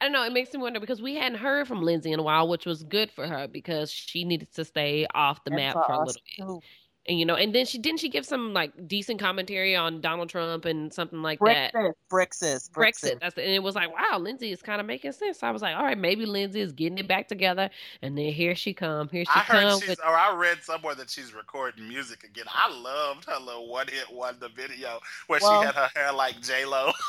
I 0.00 0.04
don't 0.04 0.12
know. 0.12 0.24
It 0.24 0.32
makes 0.32 0.52
me 0.52 0.60
wonder 0.60 0.80
because 0.80 1.00
we 1.00 1.14
hadn't 1.14 1.38
heard 1.38 1.68
from 1.68 1.82
Lindsay 1.82 2.12
in 2.12 2.18
a 2.20 2.22
while, 2.22 2.48
which 2.48 2.66
was 2.66 2.82
good 2.82 3.10
for 3.12 3.26
her 3.26 3.46
because 3.48 3.90
she 3.90 4.24
needed 4.24 4.52
to 4.54 4.64
stay 4.64 5.06
off 5.14 5.44
the 5.44 5.50
And 5.50 5.56
map 5.56 5.74
for 5.74 5.84
for 5.86 5.92
a 5.92 5.98
us, 6.00 6.16
little 6.38 6.60
bit. 6.60 6.64
Too. 7.06 7.12
And 7.12 7.18
you 7.18 7.24
know, 7.24 7.34
and 7.34 7.54
then 7.54 7.66
she 7.66 7.78
didn't 7.78 8.00
she 8.00 8.08
give 8.08 8.26
some 8.26 8.52
like 8.52 8.88
decent 8.88 9.20
commentary 9.20 9.76
on 9.76 10.00
Donald 10.00 10.28
Trump 10.28 10.64
and 10.64 10.92
something 10.92 11.22
like 11.22 11.38
that. 11.40 11.72
Brexit, 11.72 11.92
Brexit, 12.10 12.70
Brexit. 12.70 13.20
That's 13.20 13.34
the, 13.34 13.42
and 13.42 13.52
it 13.52 13.62
was 13.62 13.74
like, 13.74 13.92
wow, 13.92 14.18
Lindsay 14.18 14.52
is 14.52 14.62
kind 14.62 14.80
of 14.80 14.86
making 14.86 15.12
sense. 15.12 15.42
I 15.42 15.50
was 15.50 15.62
like, 15.62 15.76
all 15.76 15.84
right, 15.84 15.98
maybe 15.98 16.26
Lindsay 16.26 16.60
is 16.60 16.72
getting 16.72 16.98
it 16.98 17.08
back 17.08 17.28
together. 17.28 17.70
And 18.02 18.16
then 18.16 18.32
here 18.32 18.54
she 18.54 18.74
come. 18.74 19.08
Here 19.08 19.24
she 19.24 19.30
I 19.34 19.40
heard 19.40 19.62
come 19.62 19.80
she's, 19.80 19.88
with 19.90 20.00
or 20.00 20.16
I 20.16 20.34
read 20.34 20.62
somewhere 20.62 20.94
that 20.96 21.10
she's 21.10 21.34
recording 21.34 21.88
music 21.88 22.24
again. 22.24 22.46
I 22.48 22.70
loved 22.70 23.24
her 23.26 23.38
little 23.38 23.68
one 23.68 23.86
hit 23.88 24.12
wonder 24.12 24.48
video 24.54 25.00
where 25.26 25.40
Well- 25.42 25.62
she 25.62 25.66
had 25.66 25.74
her 25.74 25.90
hair 25.94 26.12
like 26.12 26.40
J 26.40 26.64
Lo. 26.64 26.92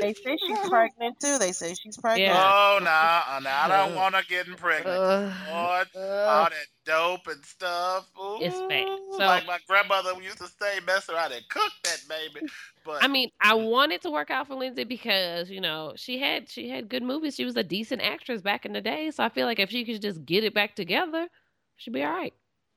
They 0.00 0.14
say 0.14 0.36
she's 0.36 0.68
pregnant 0.68 1.20
too. 1.20 1.38
They 1.38 1.52
say 1.52 1.74
she's 1.74 1.96
pregnant. 1.96 2.32
Yeah. 2.32 2.52
Oh, 2.54 2.78
nah, 2.82 3.38
nah, 3.40 3.64
I 3.64 3.68
don't 3.68 3.92
Uh, 3.92 3.96
want 3.96 4.14
her 4.14 4.22
getting 4.28 4.54
pregnant. 4.54 4.96
uh, 4.96 5.32
Lord, 5.50 5.88
all 5.94 6.48
that 6.50 6.66
dope 6.84 7.26
and 7.26 7.44
stuff. 7.44 8.10
Ooh, 8.18 8.38
It's 8.40 8.58
fake. 8.68 8.88
So- 9.18 9.26
like 9.26 9.46
my 9.46 9.58
grandmother 9.66 10.14
used 10.22 10.38
to 10.38 10.48
say, 10.48 10.80
mess 10.86 11.08
around 11.08 11.32
and 11.32 11.46
cook 11.48 11.72
that 11.84 12.00
baby. 12.08 12.46
But 12.84 13.02
I 13.04 13.08
mean, 13.08 13.30
I 13.40 13.54
wanted 13.54 14.00
to 14.02 14.10
work 14.10 14.30
out 14.30 14.46
for 14.46 14.54
Lindsay 14.54 14.84
because 14.84 15.50
you 15.50 15.60
know 15.60 15.92
she 15.96 16.18
had 16.18 16.48
she 16.48 16.68
had 16.68 16.88
good 16.88 17.02
movies. 17.02 17.34
She 17.36 17.44
was 17.44 17.56
a 17.56 17.62
decent 17.62 18.00
actress 18.02 18.40
back 18.40 18.64
in 18.64 18.72
the 18.72 18.80
day, 18.80 19.10
so 19.10 19.22
I 19.24 19.28
feel 19.28 19.46
like 19.46 19.58
if 19.58 19.70
she 19.70 19.84
could 19.84 20.00
just 20.00 20.24
get 20.24 20.44
it 20.44 20.54
back 20.54 20.74
together, 20.76 21.28
she'd 21.76 21.92
be 21.92 22.02
all 22.02 22.12
right. 22.12 22.32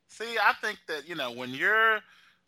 See, 0.09 0.37
I 0.37 0.53
think 0.61 0.79
that, 0.87 1.07
you 1.07 1.15
know, 1.15 1.31
when 1.31 1.49
you're 1.51 1.99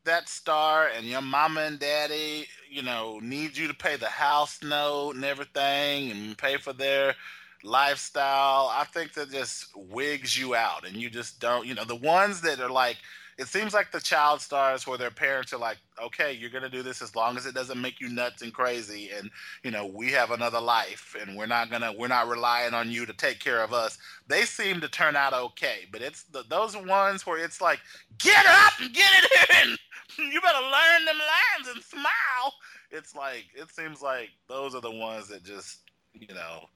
that 0.06 0.30
star 0.30 0.88
and 0.96 1.06
your 1.06 1.22
mama 1.22 1.62
and 1.62 1.80
daddy, 1.80 2.48
you 2.70 2.82
know, 2.82 3.20
need 3.22 3.58
you 3.58 3.68
to 3.68 3.74
pay 3.74 3.96
the 3.98 4.08
house 4.08 4.64
note 4.64 5.16
and 5.16 5.26
everything 5.26 6.12
and 6.12 6.38
pay 6.38 6.58
for 6.58 6.74
their 6.74 7.16
lifestyle, 7.64 8.72
I 8.72 8.86
think 8.86 9.14
that 9.14 9.32
just 9.32 9.76
wigs 9.76 10.38
you 10.38 10.56
out 10.56 10.88
and 10.88 10.96
you 10.96 11.10
just 11.10 11.40
don't, 11.40 11.66
you 11.66 11.74
know, 11.74 11.86
the 11.86 11.96
ones 11.96 12.42
that 12.42 12.60
are 12.60 12.70
like, 12.70 12.98
it 13.38 13.48
seems 13.48 13.74
like 13.74 13.92
the 13.92 14.00
child 14.00 14.40
stars 14.40 14.88
where 14.88 14.98
their 14.98 15.12
parents 15.12 15.52
are 15.52 15.60
like, 15.60 15.78
okay, 16.02 16.32
you're 16.32 16.50
going 16.50 16.64
to 16.64 16.70
do 16.70 16.82
this 16.82 17.02
as 17.02 17.16
long 17.16 17.36
as 17.36 17.46
it 17.46 17.54
doesn't 17.54 17.82
make 17.82 18.00
you 18.00 18.08
nuts 18.08 18.42
and 18.42 18.54
crazy. 18.54 19.10
And, 19.18 19.30
you 19.62 19.72
know, 19.72 19.86
we 19.86 20.10
have 20.12 20.32
another 20.32 20.62
life 20.62 21.16
and 21.20 21.36
we're 21.36 21.46
not 21.46 21.70
going 21.70 21.82
to, 21.82 21.94
we're 21.98 22.08
not 22.08 22.30
relying 22.30 22.74
on 22.74 22.90
you 22.90 23.06
to 23.06 23.14
take 23.14 23.40
care 23.40 23.62
of 23.62 23.74
us. 23.74 23.98
They 24.28 24.44
seem 24.44 24.80
to 24.82 24.88
turn 24.88 25.18
out 25.18 25.34
okay. 25.34 25.80
But 25.92 26.02
it's 26.02 26.24
the, 26.24 26.44
those 26.50 26.78
ones 26.78 27.28
where 27.28 27.44
it's 27.44 27.60
like, 27.60 27.80
get 28.20 28.46
up 28.46 28.74
and 28.80 28.94
get 28.94 29.12
it 29.14 29.68
in. 29.68 29.76
You 30.18 30.40
better 30.40 30.62
learn 30.62 31.06
them 31.06 31.18
lines 31.18 31.76
and 31.76 31.84
smile. 31.84 32.54
It's 32.90 33.16
like, 33.16 33.48
it 33.54 33.70
seems 33.70 34.02
like 34.02 34.30
those 34.48 34.74
are 34.74 34.80
the 34.80 34.92
ones 34.92 35.28
that 35.28 35.44
just, 35.44 35.80
you 36.14 36.34
know, 36.34 36.68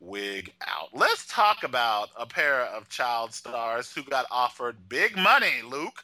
wig 0.00 0.52
out. 0.66 0.88
Let's 0.92 1.26
talk 1.26 1.62
about 1.62 2.08
a 2.18 2.26
pair 2.26 2.62
of 2.62 2.88
child 2.88 3.34
stars 3.34 3.92
who 3.92 4.02
got 4.02 4.26
offered 4.30 4.88
big 4.88 5.16
money, 5.16 5.62
Luke. 5.68 6.02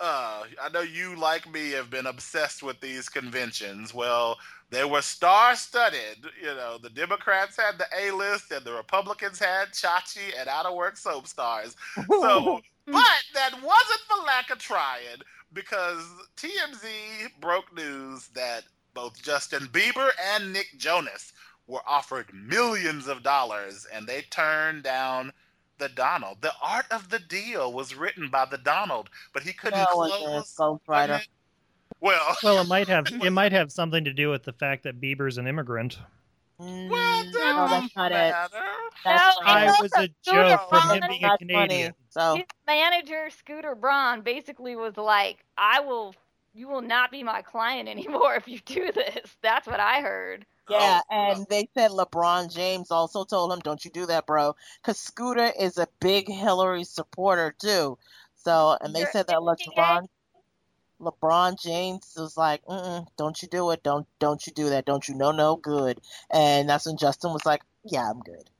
Uh, 0.00 0.44
I 0.60 0.68
know 0.70 0.80
you, 0.80 1.14
like 1.16 1.50
me, 1.50 1.70
have 1.72 1.90
been 1.90 2.06
obsessed 2.06 2.62
with 2.62 2.80
these 2.80 3.08
conventions. 3.08 3.94
Well, 3.94 4.38
they 4.70 4.84
were 4.84 5.02
star 5.02 5.54
studded. 5.56 6.24
You 6.40 6.54
know, 6.54 6.78
the 6.82 6.90
Democrats 6.90 7.56
had 7.56 7.78
the 7.78 7.86
A 7.96 8.10
list, 8.10 8.50
and 8.50 8.64
the 8.64 8.72
Republicans 8.72 9.38
had 9.38 9.72
Chachi 9.72 10.32
and 10.38 10.48
Out 10.48 10.66
of 10.66 10.74
Work 10.74 10.96
soap 10.96 11.26
stars. 11.26 11.76
So, 12.08 12.60
but 12.86 13.22
that 13.34 13.52
wasn't 13.52 14.00
for 14.08 14.24
lack 14.24 14.50
of 14.50 14.58
trying, 14.58 15.20
because 15.52 16.04
TMZ 16.36 17.40
broke 17.40 17.74
news 17.76 18.28
that 18.28 18.64
both 18.94 19.20
Justin 19.22 19.68
Bieber 19.68 20.10
and 20.34 20.52
Nick 20.52 20.68
Jonas 20.78 21.32
were 21.70 21.82
offered 21.86 22.32
millions 22.34 23.06
of 23.06 23.22
dollars 23.22 23.86
and 23.92 24.06
they 24.06 24.22
turned 24.22 24.82
down 24.82 25.32
the 25.78 25.88
Donald. 25.88 26.38
The 26.42 26.52
art 26.62 26.86
of 26.90 27.08
the 27.10 27.18
deal 27.18 27.72
was 27.72 27.94
written 27.94 28.28
by 28.28 28.44
the 28.44 28.58
Donald, 28.58 29.08
but 29.32 29.42
he 29.44 29.52
couldn't 29.52 29.78
No 29.78 29.86
close. 29.86 30.46
is 30.46 30.54
Ghostwriter. 30.58 31.20
Well, 32.00 32.36
Well, 32.42 32.60
it 32.60 32.68
might 32.68 32.88
have 32.88 33.06
it 33.22 33.30
might 33.30 33.52
have 33.52 33.72
something 33.72 34.04
to 34.04 34.12
do 34.12 34.30
with 34.30 34.44
the 34.44 34.52
fact 34.52 34.82
that 34.84 35.00
Bieber's 35.00 35.38
an 35.38 35.46
immigrant. 35.46 35.98
well, 36.58 36.68
Mm, 36.68 37.32
that 37.32 37.56
no, 37.56 37.68
that's 37.68 37.94
don't 37.94 37.96
not 37.96 38.12
it. 38.12 38.34
That's 39.04 39.36
No, 39.38 39.44
funny. 39.44 39.68
I 39.68 39.78
was 39.80 39.92
a 39.96 40.08
joke 40.24 40.68
from 40.68 40.90
him 40.90 41.02
being 41.08 41.24
a 41.24 41.38
Canadian. 41.38 41.92
funny. 41.92 41.94
So 42.10 42.36
His 42.36 42.44
manager, 42.66 43.30
Scooter 43.30 43.74
Braun, 43.74 44.20
basically 44.22 44.76
was 44.76 44.96
like, 44.96 45.44
"I 45.56 45.80
will, 45.80 46.14
you 46.52 46.68
will 46.68 46.82
not 46.82 47.10
be 47.10 47.22
my 47.22 47.40
client 47.42 47.88
anymore 47.88 48.34
if 48.34 48.46
you 48.48 48.58
do 48.60 48.92
this." 48.92 49.36
That's 49.42 49.66
what 49.66 49.80
I 49.80 50.00
heard. 50.02 50.44
Oh, 50.70 50.78
yeah, 50.78 51.00
Oh, 51.10 51.14
and 51.32 51.46
they 51.48 51.68
said 51.74 51.90
LeBron 51.90 52.52
James 52.52 52.90
also 52.90 53.24
told 53.24 53.52
him, 53.52 53.58
"Don't 53.60 53.84
you 53.84 53.90
do 53.90 54.06
that, 54.06 54.26
bro," 54.26 54.54
because 54.82 54.98
Scooter 54.98 55.52
is 55.58 55.78
a 55.78 55.88
big 56.00 56.28
Hillary 56.28 56.84
supporter 56.84 57.54
too. 57.58 57.98
So, 58.36 58.76
and 58.80 58.94
they 58.94 59.00
You're 59.00 59.10
said 59.10 59.26
that 59.26 59.38
thinking 59.58 59.72
LeBron, 59.76 60.08
LeBron 61.00 61.60
James 61.60 62.14
was 62.16 62.36
like, 62.36 62.64
Mm-mm, 62.66 63.06
"Don't 63.16 63.40
you 63.42 63.48
do 63.48 63.70
it? 63.70 63.82
Don't 63.82 64.06
don't 64.18 64.46
you 64.46 64.52
do 64.52 64.68
that? 64.70 64.84
Don't 64.84 65.08
you 65.08 65.14
know 65.14 65.32
no 65.32 65.56
good?" 65.56 66.00
And 66.30 66.68
that's 66.68 66.86
when 66.86 66.96
Justin 66.96 67.32
was 67.32 67.44
like, 67.46 67.62
"Yeah, 67.84 68.08
I'm 68.10 68.20
good." 68.20 68.50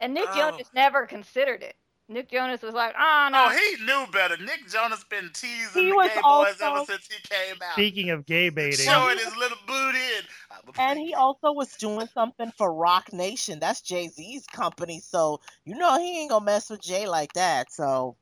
And 0.00 0.14
Nick 0.14 0.28
Oh. 0.30 0.34
Jonas 0.34 0.68
never 0.74 1.06
considered 1.06 1.62
it. 1.62 1.76
Nick 2.08 2.30
Jonas 2.30 2.60
was 2.60 2.74
like, 2.74 2.94
"Oh 2.98 3.28
no, 3.32 3.46
Oh, 3.46 3.48
he 3.50 3.84
knew 3.84 4.06
better. 4.12 4.36
Nick 4.36 4.68
Jonas 4.68 5.02
been 5.04 5.30
teasing 5.32 5.82
He 5.84 5.90
the 5.90 5.96
was 5.96 6.08
gay 6.08 6.14
boys 6.16 6.22
also- 6.60 6.74
ever 6.76 6.84
since 6.84 7.06
he 7.06 7.20
came 7.22 7.56
out, 7.62 7.72
Speaking 7.72 8.10
of 8.10 8.26
gay 8.26 8.50
baiting, 8.50 8.84
showing 8.84 9.16
his 9.16 9.34
little 9.36 9.56
booty. 9.66 9.98
And, 10.18 10.26
And 10.78 10.98
he 10.98 11.14
also 11.14 11.52
was 11.52 11.76
doing 11.76 12.08
something 12.14 12.52
for 12.56 12.72
Roc 12.74 13.12
Nation. 13.12 13.58
That's 13.60 13.80
Jay 13.82 14.08
Z's 14.08 14.46
company, 14.46 15.00
so 15.00 15.40
you 15.64 15.74
know 15.76 15.98
he 15.98 16.20
ain't 16.20 16.30
gonna 16.30 16.44
mess 16.44 16.70
with 16.70 16.82
Jay 16.82 17.06
like 17.06 17.32
that. 17.34 17.72
So 17.72 18.16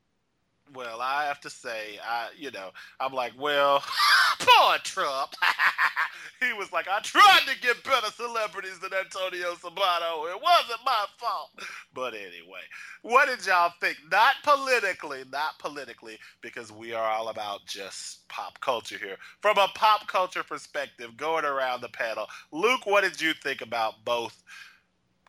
Well, 0.74 1.00
I 1.00 1.24
have 1.24 1.40
to 1.40 1.50
say, 1.50 1.98
I 2.06 2.28
you 2.37 2.50
know, 2.50 2.70
I'm 3.00 3.12
like, 3.12 3.33
well, 3.38 3.83
poor 4.38 4.78
Trump. 4.85 5.35
he 6.40 6.52
was 6.52 6.72
like, 6.72 6.88
I 6.88 7.00
tried 7.00 7.42
to 7.46 7.61
get 7.61 7.83
better 7.85 8.11
celebrities 8.12 8.78
than 8.78 8.92
Antonio 8.94 9.54
Sabato. 9.54 10.30
It 10.30 10.40
wasn't 10.40 10.80
my 10.85 11.04
fault. 11.18 11.50
But 11.94 12.14
anyway, 12.14 12.62
what 13.02 13.28
did 13.28 13.46
y'all 13.46 13.72
think? 13.80 13.98
Not 14.11 14.35
politically, 14.42 15.24
not 15.30 15.59
politically, 15.59 16.18
because 16.40 16.72
we 16.72 16.94
are 16.94 17.11
all 17.11 17.28
about 17.28 17.66
just 17.66 18.28
pop 18.28 18.61
culture 18.61 18.98
here. 18.98 19.16
From 19.40 19.59
a 19.59 19.68
pop 19.74 20.06
culture 20.06 20.42
perspective, 20.42 21.16
going 21.16 21.44
around 21.44 21.80
the 21.83 21.88
panel, 21.88 22.26
Luke, 22.52 22.87
what 22.87 23.02
did 23.02 23.20
you 23.20 23.35
think 23.35 23.61
about 23.61 24.04
both 24.04 24.42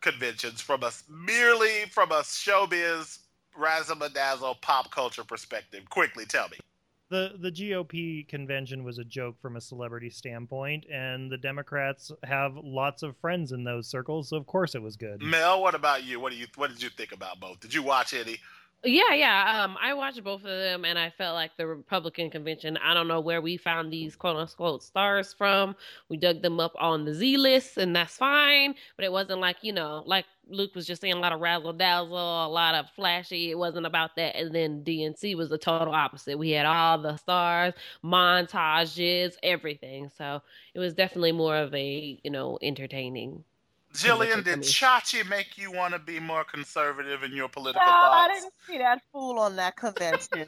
conventions 0.02 0.60
from 0.62 0.82
a 0.84 0.92
merely 1.10 1.86
from 1.92 2.12
a 2.12 2.22
showbiz 2.22 3.20
razzle 3.58 3.98
dazzle 4.14 4.56
pop 4.62 4.92
culture 4.92 5.24
perspective. 5.24 5.90
Quickly, 5.90 6.26
tell 6.26 6.48
me. 6.50 6.58
the 7.10 7.34
the 7.40 7.52
GOP 7.52 8.28
convention 8.28 8.84
was 8.84 8.98
a 8.98 9.04
joke 9.04 9.36
from 9.42 9.58
a 9.58 9.62
celebrity 9.62 10.10
standpoint, 10.10 10.86
and 10.92 11.32
the 11.32 11.38
Democrats 11.38 12.12
have 12.24 12.56
lots 12.56 13.04
of 13.04 13.18
friends 13.18 13.52
in 13.52 13.64
those 13.64 13.88
circles, 13.88 14.30
so 14.30 14.38
of 14.38 14.46
course 14.48 14.76
it 14.76 14.82
was 14.82 14.96
good. 14.96 15.22
Mel, 15.22 15.62
what 15.62 15.76
about 15.76 16.04
you? 16.04 16.20
What 16.20 16.32
do 16.32 16.38
you 16.38 16.48
what 16.56 16.70
did 16.70 16.82
you 16.82 16.90
think 16.90 17.12
about 17.12 17.40
both? 17.40 17.60
Did 17.60 17.74
you 17.74 17.84
watch 17.84 18.14
any? 18.14 18.38
Yeah, 18.84 19.14
yeah. 19.14 19.64
Um, 19.64 19.78
I 19.80 19.94
watched 19.94 20.24
both 20.24 20.42
of 20.42 20.48
them, 20.48 20.86
and 20.86 20.98
I 20.98 21.12
felt 21.12 21.36
like 21.36 21.56
the 21.56 21.68
Republican 21.68 22.32
convention. 22.32 22.78
I 22.78 22.96
don't 22.96 23.08
know 23.08 23.20
where 23.20 23.40
we 23.40 23.56
found 23.58 23.94
these 23.94 24.16
quote 24.16 24.38
unquote 24.38 24.82
stars 24.82 25.34
from. 25.34 25.76
We 26.10 26.18
dug 26.18 26.42
them 26.42 26.60
up 26.60 26.74
on 26.80 27.06
the 27.06 27.14
Z 27.14 27.38
list, 27.38 27.78
and 27.78 27.96
that's 27.96 28.18
fine. 28.18 28.74
But 28.96 29.06
it 29.06 29.12
wasn't 29.12 29.40
like 29.40 29.58
you 29.62 29.72
know, 29.72 30.02
like 30.08 30.26
Luke 30.50 30.74
was 30.74 30.88
just 30.88 31.00
saying, 31.02 31.14
a 31.14 31.20
lot 31.20 31.32
of 31.32 31.42
razzle 31.42 31.74
dazzle, 31.74 32.46
a 32.46 32.48
lot 32.50 32.74
of 32.74 32.90
flashy. 32.96 33.52
It 33.52 33.58
wasn't 33.60 33.86
about 33.86 34.16
that. 34.16 34.36
And 34.36 34.54
then 34.54 34.84
DNC 34.84 35.36
was 35.36 35.50
the 35.50 35.60
total 35.60 35.94
opposite. 35.94 36.40
We 36.40 36.50
had 36.52 36.66
all 36.66 36.98
the 36.98 37.18
stars, 37.18 37.76
montages, 38.04 39.36
everything. 39.44 40.10
So 40.18 40.42
it 40.74 40.80
was 40.80 40.96
definitely 40.96 41.34
more 41.34 41.58
of 41.58 41.72
a 41.76 42.20
you 42.24 42.32
know 42.32 42.58
entertaining. 42.64 43.44
Jillian, 43.94 44.44
did 44.44 44.60
me. 44.60 44.66
Chachi 44.66 45.28
make 45.28 45.58
you 45.58 45.72
want 45.72 45.94
to 45.94 46.00
be 46.00 46.20
more 46.20 46.44
conservative 46.44 47.24
in 47.24 47.34
your 47.34 47.50
political 47.50 47.82
No, 47.86 47.92
I 47.92 48.30
didn't 48.34 48.54
see 48.68 48.78
that 48.78 49.02
fool 49.12 49.40
on 49.40 49.56
that 49.58 49.76
convention. 49.76 50.48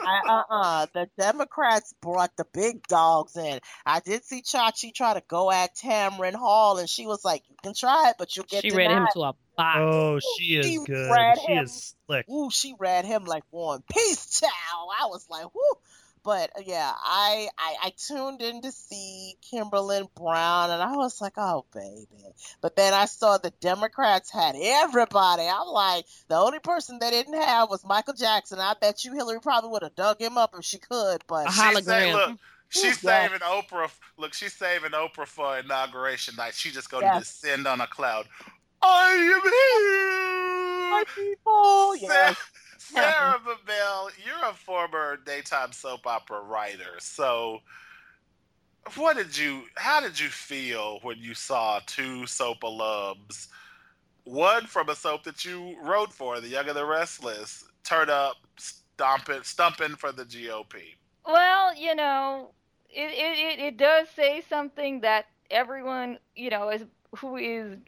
I, 0.00 0.20
uh-uh. 0.28 0.86
The 0.92 1.08
Democrats 1.18 1.94
brought 2.00 2.36
the 2.36 2.44
big 2.52 2.86
dogs 2.86 3.36
in. 3.36 3.58
I 3.86 4.00
did 4.00 4.24
see 4.24 4.42
Chachi 4.42 4.94
try 4.94 5.14
to 5.14 5.22
go 5.28 5.50
at 5.50 5.74
Tamron 5.76 6.34
Hall, 6.34 6.78
and 6.78 6.88
she 6.88 7.06
was 7.06 7.24
like, 7.24 7.42
"You 7.48 7.56
can 7.62 7.74
try 7.74 8.10
it, 8.10 8.16
but 8.18 8.36
you'll 8.36 8.46
get 8.46 8.62
She 8.62 8.70
denied." 8.70 8.86
read 8.88 8.96
him 8.98 9.08
to 9.14 9.20
a 9.20 9.34
box. 9.56 9.78
Oh, 9.78 10.18
she 10.36 10.44
She 10.62 10.74
is 10.74 10.84
good. 10.86 11.10
read 11.10 11.38
She 11.38 11.52
him. 11.52 11.64
is 11.64 11.94
slick. 12.06 12.28
Ooh, 12.28 12.50
she 12.50 12.74
read 12.78 13.04
him 13.04 13.24
like 13.24 13.44
one 13.50 13.76
and 13.76 13.86
Peace, 13.88 14.40
child. 14.40 14.90
I 15.00 15.06
was 15.06 15.26
like, 15.30 15.46
whoo. 15.54 15.62
But 16.24 16.50
uh, 16.56 16.62
yeah, 16.64 16.90
I, 16.94 17.48
I 17.58 17.74
I 17.84 17.92
tuned 17.96 18.40
in 18.42 18.62
to 18.62 18.72
see 18.72 19.34
Kimberlin 19.42 20.08
Brown, 20.16 20.70
and 20.70 20.82
I 20.82 20.96
was 20.96 21.20
like, 21.20 21.34
oh 21.36 21.64
baby. 21.74 22.06
But 22.60 22.76
then 22.76 22.94
I 22.94 23.04
saw 23.04 23.38
the 23.38 23.52
Democrats 23.60 24.30
had 24.32 24.56
everybody. 24.60 25.42
I'm 25.46 25.68
like, 25.68 26.06
the 26.28 26.36
only 26.36 26.58
person 26.58 26.98
they 26.98 27.10
didn't 27.10 27.40
have 27.40 27.68
was 27.70 27.84
Michael 27.84 28.14
Jackson. 28.14 28.58
I 28.58 28.74
bet 28.80 29.04
you 29.04 29.14
Hillary 29.14 29.40
probably 29.40 29.70
would 29.70 29.82
have 29.82 29.94
dug 29.94 30.20
him 30.20 30.36
up 30.38 30.54
if 30.58 30.64
she 30.64 30.78
could. 30.78 31.22
But 31.28 31.48
A 31.48 31.52
She's 31.52 31.84
saying, 31.84 32.14
hologram. 32.14 32.28
look, 32.28 32.38
she's 32.70 33.02
Yeah. 33.04 33.28
saving 33.28 33.40
Oprah. 33.40 33.90
Look, 34.16 34.34
she's 34.34 34.54
saving 34.54 34.90
Oprah 34.92 35.26
for 35.26 35.58
inauguration 35.58 36.34
night. 36.36 36.54
She 36.54 36.70
just 36.70 36.90
gonna 36.90 37.18
descend 37.18 37.66
on 37.66 37.80
a 37.80 37.86
cloud. 37.86 38.26
I 38.82 39.12
am 39.12 39.42
here. 39.42 40.90
my 40.90 41.04
people, 41.14 41.96
yes. 41.96 42.36
Sarah, 42.92 43.40
Bibel, 43.46 44.10
you're 44.24 44.50
a 44.50 44.54
former 44.54 45.16
daytime 45.16 45.72
soap 45.72 46.06
opera 46.06 46.40
writer. 46.42 46.98
So, 46.98 47.60
what 48.96 49.16
did 49.16 49.36
you? 49.36 49.62
How 49.76 50.00
did 50.00 50.20
you 50.20 50.28
feel 50.28 50.98
when 51.02 51.18
you 51.18 51.34
saw 51.34 51.80
two 51.86 52.26
soap 52.26 52.60
alums, 52.62 53.48
one 54.24 54.66
from 54.66 54.90
a 54.90 54.94
soap 54.94 55.24
that 55.24 55.44
you 55.44 55.76
wrote 55.82 56.12
for, 56.12 56.40
The 56.40 56.48
Young 56.48 56.68
and 56.68 56.76
the 56.76 56.84
Restless, 56.84 57.64
turn 57.84 58.10
up, 58.10 58.36
stomping, 58.56 59.42
stumping 59.42 59.96
for 59.96 60.12
the 60.12 60.24
GOP? 60.24 60.96
Well, 61.26 61.74
you 61.74 61.94
know, 61.94 62.50
it, 62.90 63.10
it, 63.12 63.60
it 63.60 63.76
does 63.78 64.08
say 64.14 64.42
something 64.48 65.00
that 65.00 65.26
everyone, 65.50 66.18
you 66.36 66.50
know, 66.50 66.68
is 66.68 66.84
who 67.16 67.36
is 67.36 67.78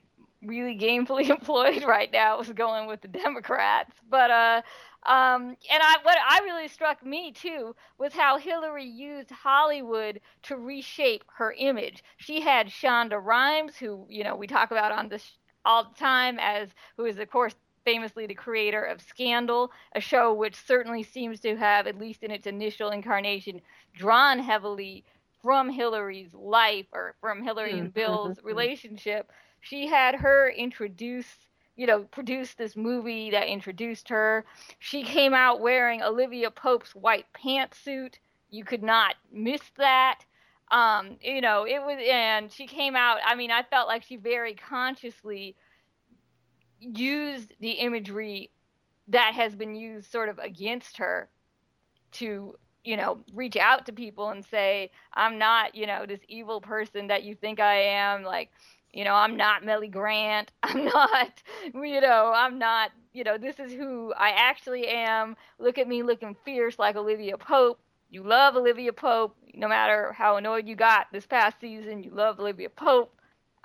really 0.47 0.77
gainfully 0.79 1.29
employed 1.31 1.85
right 1.85 2.13
now 2.13 2.41
is 2.41 2.53
going 2.53 2.87
with 2.87 3.03
the 3.03 3.09
Democrats. 3.09 3.95
But 4.09 4.31
uh 4.31 4.63
um 5.07 5.57
and 5.71 5.83
I 5.83 5.97
what 6.03 6.19
I 6.29 6.41
really 6.45 6.69
struck 6.69 7.05
me 7.05 7.33
too 7.33 7.75
was 7.99 8.13
how 8.15 8.39
Hillary 8.39 8.85
used 8.85 9.31
Hollywood 9.31 10.21
to 10.45 10.57
reshape 10.57 11.25
her 11.37 11.55
image. 11.57 12.03
She 12.17 12.41
had 12.41 12.69
Shonda 12.69 13.21
Rhimes 13.23 13.77
who, 13.77 14.07
you 14.09 14.25
know, 14.25 14.37
we 14.37 14.47
talk 14.47 14.71
about 14.71 14.93
on 14.93 15.09
this 15.09 15.39
all 15.65 15.85
the 15.85 15.95
time 15.99 16.39
as 16.41 16.71
who 16.97 17.05
is 17.07 17.19
of 17.19 17.31
course 17.31 17.55
famously 17.85 18.27
the 18.27 18.35
creator 18.35 18.83
of 18.85 19.01
Scandal, 19.01 19.73
a 19.95 20.01
show 20.01 20.33
which 20.33 20.55
certainly 20.57 21.03
seems 21.03 21.41
to 21.41 21.57
have, 21.57 21.87
at 21.87 21.99
least 21.99 22.23
in 22.23 22.31
its 22.31 22.47
initial 22.47 22.91
incarnation, 22.91 23.61
drawn 23.95 24.39
heavily 24.41 25.05
from 25.43 25.71
Hillary's 25.71 26.35
life 26.35 26.87
or 26.93 27.15
from 27.21 27.43
Hillary 27.43 27.79
and 27.79 27.93
Mhm, 27.93 27.93
Bill's 27.93 28.39
mhm. 28.51 28.69
relationship. 28.69 29.31
She 29.61 29.87
had 29.87 30.17
her 30.17 30.49
introduce, 30.51 31.27
you 31.77 31.87
know, 31.87 32.05
produce 32.05 32.55
this 32.55 32.77
movie 32.77 33.31
that 33.31 33.49
introduced 33.49 34.09
her. 34.09 34.45
She 34.79 35.03
came 35.03 35.35
out 35.35 35.61
wearing 35.61 36.03
Olivia 36.03 36.51
Pope's 36.51 36.95
white 36.95 37.27
pantsuit. 37.35 38.15
You 38.51 38.65
could 38.65 38.83
not 38.83 39.15
miss 39.33 39.63
that. 39.77 40.21
Um, 40.71 41.17
you 41.21 41.41
know, 41.41 41.65
it 41.67 41.81
was, 41.81 41.99
and 42.09 42.51
she 42.51 42.67
came 42.67 42.97
out. 42.97 43.19
I 43.25 43.35
mean, 43.35 43.51
I 43.51 43.63
felt 43.63 43.89
like 43.89 44.03
she 44.03 44.17
very 44.17 44.55
consciously 44.55 45.57
used 46.81 47.55
the 47.61 47.73
imagery 47.73 48.51
that 49.09 49.35
has 49.35 49.55
been 49.55 49.75
used 49.75 50.11
sort 50.11 50.29
of 50.29 50.39
against 50.39 50.99
her 50.99 51.29
to 52.13 52.55
you 52.85 52.97
know 52.97 53.19
reach 53.35 53.57
out 53.57 53.87
to 53.87 53.93
people 53.93 54.31
and 54.31 54.45
say 54.45 54.91
i'm 55.13 55.39
not 55.39 55.75
you 55.75 55.87
know 55.87 56.07
this 56.07 56.21
evil 56.29 56.61
person 56.61 57.09
that 57.09 57.25
you 57.25 57.35
think 57.35 57.59
i 57.61 57.75
am 57.75 58.23
like 58.23 58.51
you 58.97 59.05
know 59.05 59.15
i'm 59.15 59.37
not 59.37 59.65
mellie 59.65 59.89
grant. 59.89 60.51
I'm 60.63 60.87
not 60.87 61.43
you 61.75 62.01
know 62.01 62.33
i'm 62.35 62.59
not 62.59 62.91
you 63.13 63.25
know 63.25 63.39
this 63.39 63.61
is 63.61 63.73
who 63.73 64.13
i 64.17 64.31
actually 64.31 64.89
am. 64.89 65.37
Look 65.59 65.79
at 65.79 65.89
me 65.89 66.03
looking 66.03 66.37
fierce 66.45 66.79
like 66.79 66.97
olivia 66.97 67.37
pope. 67.39 67.81
You 68.11 68.23
love 68.23 68.57
olivia 68.57 68.93
pope. 68.93 69.37
No 69.55 69.69
matter 69.69 70.13
how 70.13 70.37
annoyed 70.37 70.67
you 70.67 70.77
got 70.77 71.09
this 71.13 71.27
past 71.27 71.61
season 71.61 72.03
you 72.03 72.11
love 72.11 72.41
olivia 72.41 72.71
pope 72.71 73.16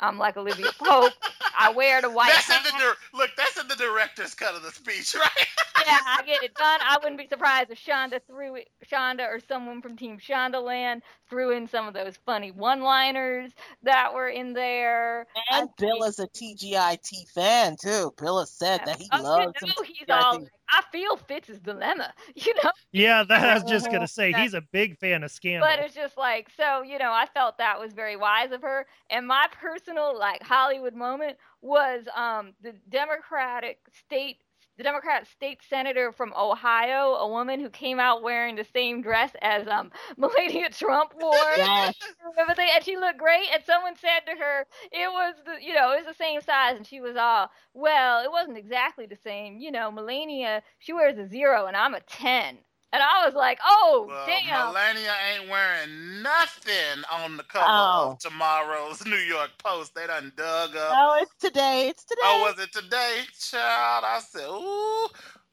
i'm 0.01 0.17
like 0.17 0.37
olivia 0.37 0.67
pope 0.83 1.13
i 1.59 1.71
wear 1.71 2.01
the 2.01 2.09
white 2.09 2.31
That's 2.33 2.49
in 2.49 2.63
the 2.63 2.79
dir- 2.79 3.17
look. 3.17 3.29
That's 3.37 3.59
in 3.59 3.67
the 3.67 3.75
director's 3.75 4.33
cut 4.33 4.55
of 4.55 4.63
the 4.63 4.71
speech, 4.71 5.15
right? 5.19 5.47
yeah, 5.85 5.97
I 6.05 6.23
get 6.25 6.43
it 6.43 6.53
done. 6.55 6.79
I 6.83 6.97
wouldn't 6.97 7.17
be 7.17 7.27
surprised 7.27 7.69
if 7.71 7.79
Shonda 7.79 8.19
threw 8.27 8.55
it, 8.55 8.69
Shonda 8.89 9.27
or 9.27 9.39
someone 9.39 9.81
from 9.81 9.95
Team 9.95 10.17
Shondaland 10.17 11.01
threw 11.29 11.51
in 11.51 11.67
some 11.67 11.87
of 11.87 11.93
those 11.93 12.17
funny 12.25 12.51
one-liners 12.51 13.51
that 13.83 14.13
were 14.13 14.29
in 14.29 14.53
there. 14.53 15.27
And 15.51 15.69
I 15.69 15.71
Bill 15.77 15.99
mean, 15.99 16.03
is 16.05 16.19
a 16.19 16.27
TGIT 16.27 17.29
fan 17.33 17.75
too. 17.77 18.13
Bill 18.17 18.39
has 18.39 18.51
said 18.51 18.81
that 18.85 18.97
he 18.97 19.07
oh, 19.11 19.21
loves 19.21 19.53
you 19.61 19.67
him. 19.67 19.73
know, 19.77 19.83
he's 19.83 20.09
all 20.09 20.39
like, 20.39 20.51
I 20.71 20.81
feel 20.91 21.17
Fitz's 21.17 21.59
dilemma, 21.59 22.13
you 22.35 22.53
know. 22.63 22.71
Yeah, 22.91 23.23
that 23.23 23.49
I 23.49 23.53
was 23.53 23.63
just 23.63 23.89
Uh-huh. 23.89 23.89
gonna 23.89 24.07
say 24.07 24.33
he's 24.33 24.53
a 24.53 24.61
big 24.61 24.97
fan 24.97 25.23
of 25.23 25.31
Scandal. 25.31 25.59
But 25.59 25.79
it's 25.79 25.95
just 25.95 26.17
like 26.17 26.49
so, 26.55 26.81
you 26.81 26.97
know, 26.97 27.11
I 27.11 27.27
felt 27.33 27.57
that 27.57 27.79
was 27.79 27.93
very 27.93 28.15
wise 28.15 28.51
of 28.51 28.61
her. 28.61 28.87
And 29.09 29.27
my 29.27 29.47
personal 29.51 30.17
like 30.17 30.41
Hollywood 30.43 30.95
moment 30.95 31.37
was 31.61 32.05
um 32.15 32.53
the 32.61 32.73
Democratic 32.89 33.79
state 33.91 34.37
the 34.81 34.89
Democrat 34.89 35.27
state 35.27 35.59
senator 35.69 36.11
from 36.11 36.33
Ohio, 36.33 37.13
a 37.13 37.29
woman 37.29 37.59
who 37.59 37.69
came 37.69 37.99
out 37.99 38.23
wearing 38.23 38.55
the 38.55 38.65
same 38.73 39.03
dress 39.03 39.31
as 39.39 39.67
um 39.67 39.91
Melania 40.17 40.69
Trump 40.71 41.13
wore. 41.19 41.31
Yes. 41.57 41.95
And 42.37 42.83
she 42.83 42.97
looked 42.97 43.19
great 43.19 43.45
and 43.53 43.63
someone 43.63 43.95
said 43.95 44.21
to 44.25 44.31
her 44.39 44.65
it 44.91 45.11
was 45.11 45.35
the 45.45 45.63
you 45.63 45.75
know, 45.75 45.91
it 45.91 45.97
was 45.97 46.07
the 46.07 46.23
same 46.23 46.41
size 46.41 46.77
and 46.77 46.87
she 46.87 46.99
was 46.99 47.15
all 47.15 47.49
well, 47.75 48.23
it 48.23 48.31
wasn't 48.31 48.57
exactly 48.57 49.05
the 49.05 49.17
same. 49.23 49.59
You 49.59 49.71
know, 49.71 49.91
Melania, 49.91 50.63
she 50.79 50.93
wears 50.93 51.19
a 51.19 51.27
zero 51.27 51.67
and 51.67 51.77
I'm 51.77 51.93
a 51.93 52.01
ten. 52.01 52.57
And 52.93 53.01
I 53.01 53.25
was 53.25 53.33
like, 53.35 53.59
oh 53.65 54.07
Well, 54.09 54.25
damn. 54.27 54.67
Melania 54.67 55.13
ain't 55.33 55.49
wearing 55.49 56.21
nothing 56.21 57.03
on 57.11 57.37
the 57.37 57.43
cover 57.43 57.67
Oh. 57.67 58.11
of 58.11 58.19
tomorrow's 58.19 59.05
New 59.05 59.15
York 59.15 59.51
Post. 59.63 59.95
They 59.95 60.07
done 60.07 60.33
dug 60.35 60.75
up. 60.75 60.97
Oh, 60.97 61.19
it's 61.21 61.33
today. 61.39 61.87
It's 61.87 62.03
today. 62.03 62.21
Oh, 62.23 62.41
was 62.41 62.59
it 62.59 62.71
today, 62.73 63.21
child? 63.39 64.03
I 64.05 64.19
said, 64.19 64.47
ooh, 64.47 65.07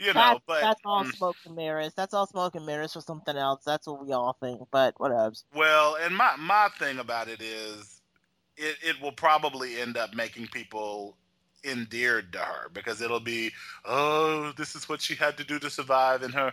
you 0.05 0.15
know, 0.15 0.15
that's, 0.15 0.41
but 0.47 0.63
that's 0.63 0.81
all 0.85 1.05
mm, 1.05 1.17
smoke 1.17 1.37
and 1.47 1.55
mirrors. 1.55 1.95
That's 1.95 2.15
all 2.15 2.27
smoke 2.27 2.55
and 2.57 2.67
mirrors 2.67 2.93
for 2.93 3.01
something 3.01 3.37
else. 3.37 3.63
That's 3.65 3.87
what 3.87 4.05
we 4.05 4.13
all 4.13 4.37
think. 4.41 4.63
But 4.73 4.95
whatever. 4.99 5.35
well, 5.55 5.97
and 6.01 6.17
my 6.17 6.37
my 6.37 6.69
thing 6.79 6.99
about 6.99 7.29
it 7.29 7.41
is, 7.41 8.01
it 8.57 8.77
it 8.83 9.01
will 9.01 9.13
probably 9.13 9.81
end 9.81 9.97
up 9.97 10.15
making 10.15 10.49
people 10.49 11.17
endeared 11.65 12.33
to 12.33 12.39
her 12.39 12.69
because 12.73 13.01
it'll 13.01 13.21
be, 13.21 13.53
oh, 13.85 14.53
this 14.57 14.75
is 14.77 14.89
what 14.89 15.01
she 15.01 15.15
had 15.15 15.37
to 15.37 15.45
do 15.45 15.59
to 15.59 15.71
survive 15.71 16.23
in 16.23 16.31
her 16.33 16.53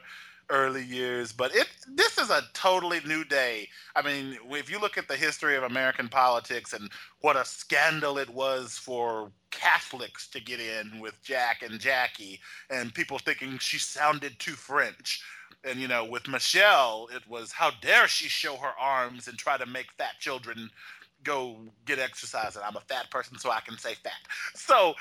early 0.50 0.84
years 0.84 1.32
but 1.32 1.56
it 1.56 1.68
this 1.96 2.18
is 2.18 2.30
a 2.30 2.42
totally 2.54 3.00
new 3.06 3.24
day. 3.24 3.68
I 3.96 4.02
mean 4.02 4.38
if 4.52 4.70
you 4.70 4.80
look 4.80 4.98
at 4.98 5.08
the 5.08 5.16
history 5.16 5.56
of 5.56 5.64
american 5.64 6.08
politics 6.08 6.74
and 6.74 6.90
what 7.22 7.36
a 7.36 7.46
scandal 7.46 8.18
it 8.18 8.30
was 8.30 8.78
for 8.78 9.32
catholics 9.52 10.28
to 10.28 10.42
get 10.42 10.60
in 10.60 11.00
with 11.00 11.22
jack 11.24 11.64
and 11.64 11.80
jackie 11.80 12.40
and 12.70 12.94
people 12.94 13.18
thinking 13.20 13.58
she 13.58 13.78
sounded 13.78 14.38
too 14.40 14.52
french. 14.54 15.22
And 15.64 15.80
you 15.80 15.88
know 15.88 16.06
with 16.06 16.28
michelle 16.28 17.08
it 17.14 17.28
was 17.28 17.52
how 17.52 17.72
dare 17.82 18.08
she 18.08 18.28
show 18.28 18.56
her 18.58 18.74
arms 18.80 19.28
and 19.28 19.38
try 19.38 19.58
to 19.58 19.66
make 19.66 19.92
fat 19.98 20.20
children 20.20 20.70
go 21.24 21.58
get 21.86 22.00
exercise? 22.00 22.56
And 22.56 22.66
i'm 22.66 22.76
a 22.76 22.82
fat 22.82 23.10
person 23.10 23.38
so 23.40 23.50
i 23.52 23.62
can 23.62 23.78
say 23.78 23.96
fat. 23.96 24.14
So 24.54 24.94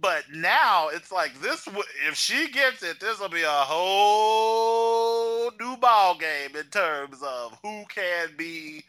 but 0.00 0.24
now 0.32 0.88
it's 0.88 1.12
like 1.12 1.38
this. 1.40 1.68
If 2.08 2.14
she 2.14 2.50
gets 2.50 2.82
it, 2.82 3.00
this 3.00 3.20
will 3.20 3.28
be 3.28 3.42
a 3.42 3.48
whole 3.48 5.50
new 5.60 5.76
ball 5.76 6.16
game 6.16 6.56
in 6.56 6.64
terms 6.70 7.18
of 7.22 7.58
who 7.62 7.84
can 7.88 8.28
be 8.36 8.84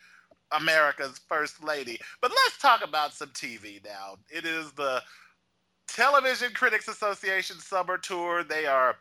America's 0.52 1.20
first 1.28 1.64
lady. 1.64 2.00
But 2.22 2.32
let's 2.32 2.58
talk 2.58 2.84
about 2.84 3.14
some 3.14 3.30
TV 3.30 3.84
now. 3.84 4.16
It 4.30 4.46
is 4.46 4.72
the 4.74 5.02
Television 5.88 6.54
Critics 6.54 6.88
Association 6.88 7.60
summer 7.60 7.98
tour. 7.98 8.44
They 8.44 8.66
are 8.66 8.96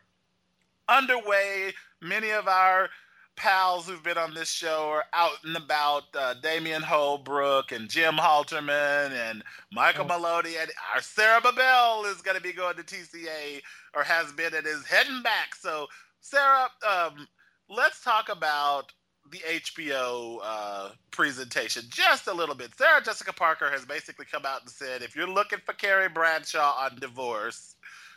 underway. 0.89 1.73
Many 2.01 2.31
of 2.31 2.47
our 2.47 2.89
pals 3.35 3.87
who've 3.87 4.03
been 4.03 4.17
on 4.17 4.33
this 4.33 4.49
show 4.49 4.89
are 4.89 5.05
out 5.13 5.43
and 5.43 5.55
about. 5.55 6.03
Uh, 6.13 6.35
Damian 6.41 6.81
Holbrook 6.81 7.71
and 7.71 7.89
Jim 7.89 8.15
Halterman 8.15 9.11
and 9.11 9.43
Michael 9.71 10.05
Maloney 10.05 10.55
and 10.59 10.71
our 10.93 11.01
Sarah 11.01 11.41
Bibel 11.41 12.11
is 12.11 12.21
going 12.21 12.37
to 12.37 12.43
be 12.43 12.53
going 12.53 12.75
to 12.75 12.83
TCA 12.83 13.61
or 13.95 14.03
has 14.03 14.31
been 14.33 14.53
and 14.53 14.67
is 14.67 14.85
heading 14.85 15.21
back. 15.23 15.55
So, 15.55 15.87
Sarah, 16.19 16.69
um, 16.87 17.27
let's 17.69 18.03
talk 18.03 18.29
about 18.29 18.91
the 19.31 19.39
HBO 19.39 20.39
uh, 20.43 20.89
presentation 21.11 21.83
just 21.89 22.27
a 22.27 22.33
little 22.33 22.55
bit. 22.55 22.71
Sarah 22.77 23.01
Jessica 23.03 23.33
Parker 23.33 23.69
has 23.69 23.85
basically 23.85 24.25
come 24.25 24.45
out 24.45 24.61
and 24.61 24.69
said, 24.69 25.01
if 25.01 25.15
you're 25.15 25.29
looking 25.29 25.59
for 25.65 25.73
Carrie 25.73 26.09
Bradshaw 26.09 26.75
on 26.79 26.97
divorce, 26.99 27.75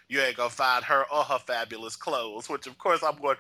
you 0.08 0.20
ain't 0.20 0.36
gonna 0.36 0.50
find 0.50 0.84
her 0.84 1.04
or 1.12 1.24
her 1.24 1.38
fabulous 1.38 1.96
clothes. 1.96 2.48
Which, 2.48 2.66
of 2.66 2.76
course, 2.78 3.02
I'm 3.02 3.16
going. 3.16 3.36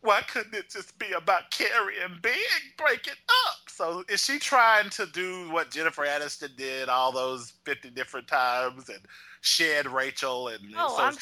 Why 0.00 0.22
couldn't 0.22 0.54
it 0.54 0.70
just 0.70 0.98
be 0.98 1.12
about 1.12 1.50
Carrie 1.50 2.00
and 2.02 2.20
Big 2.22 2.36
breaking 2.78 3.14
up? 3.28 3.68
So 3.68 4.04
is 4.08 4.22
she 4.24 4.38
trying 4.38 4.88
to 4.90 5.06
do 5.06 5.50
what 5.50 5.70
Jennifer 5.70 6.04
Aniston 6.04 6.56
did 6.56 6.88
all 6.88 7.12
those 7.12 7.52
fifty 7.64 7.90
different 7.90 8.28
times 8.28 8.88
and 8.88 9.00
shed 9.40 9.86
Rachel 9.86 10.48
and 10.48 10.60
Oh, 10.76 10.96
so 10.96 11.02
I'm 11.02 11.16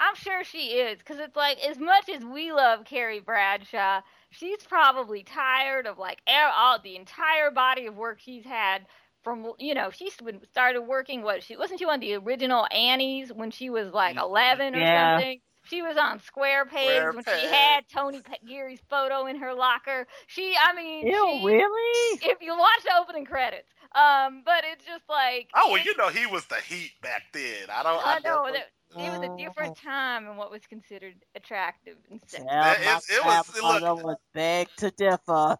I'm 0.00 0.14
sure 0.14 0.44
she 0.44 0.74
is, 0.74 0.98
because 0.98 1.18
it's 1.18 1.36
like 1.36 1.58
as 1.60 1.78
much 1.78 2.08
as 2.08 2.24
we 2.24 2.52
love 2.52 2.84
Carrie 2.84 3.20
Bradshaw, 3.20 4.00
she's 4.30 4.62
probably 4.62 5.24
tired 5.24 5.86
of 5.86 5.98
like 5.98 6.20
all 6.28 6.78
the 6.78 6.96
entire 6.96 7.50
body 7.50 7.86
of 7.86 7.96
work 7.96 8.20
she's 8.20 8.44
had 8.44 8.86
from 9.24 9.52
you 9.58 9.74
know 9.74 9.90
she 9.90 10.10
started 10.10 10.82
working 10.82 11.22
what 11.22 11.42
she 11.42 11.56
wasn't 11.56 11.78
she 11.78 11.84
on 11.84 11.98
the 12.00 12.14
original 12.14 12.66
Annie's 12.70 13.32
when 13.32 13.50
she 13.50 13.68
was 13.68 13.92
like 13.92 14.16
mm, 14.16 14.22
11 14.22 14.76
or 14.76 14.78
yeah. 14.78 15.16
something 15.16 15.40
she 15.68 15.82
was 15.82 15.96
on 15.96 16.20
Square 16.20 16.66
Pegs 16.66 17.14
when 17.14 17.24
she 17.24 17.46
had 17.46 17.84
Tony 17.92 18.22
Geary's 18.46 18.80
photo 18.88 19.26
in 19.26 19.38
her 19.38 19.54
locker. 19.54 20.06
She, 20.26 20.54
I 20.60 20.74
mean, 20.74 21.06
Ew, 21.06 21.38
she, 21.40 21.46
really? 21.46 22.18
If 22.22 22.38
you 22.40 22.56
watch 22.56 22.82
the 22.84 22.92
opening 23.00 23.24
credits, 23.24 23.68
um, 23.94 24.42
but 24.44 24.64
it's 24.70 24.84
just 24.84 25.04
like 25.08 25.50
oh, 25.54 25.72
well, 25.72 25.82
you 25.82 25.96
know, 25.96 26.08
he 26.08 26.26
was 26.26 26.44
the 26.46 26.56
heat 26.56 26.92
back 27.02 27.22
then. 27.32 27.68
I 27.72 27.82
don't. 27.82 28.06
I, 28.06 28.16
I 28.16 28.18
know 28.20 28.48
that 28.52 28.68
it 28.96 29.10
was 29.10 29.20
a 29.20 29.36
different 29.36 29.76
mm-hmm. 29.76 29.88
time 29.88 30.26
and 30.26 30.38
what 30.38 30.50
was 30.50 30.62
considered 30.66 31.14
attractive 31.34 31.96
and 32.10 32.20
sexy. 32.26 32.46
Yeah, 32.48 32.72
it, 32.72 33.02
it 33.10 33.24
was. 33.24 33.56
It 33.56 33.62
look, 33.62 34.04
was 34.04 34.16
beg 34.32 34.68
to 34.78 34.90
differ. 34.92 35.56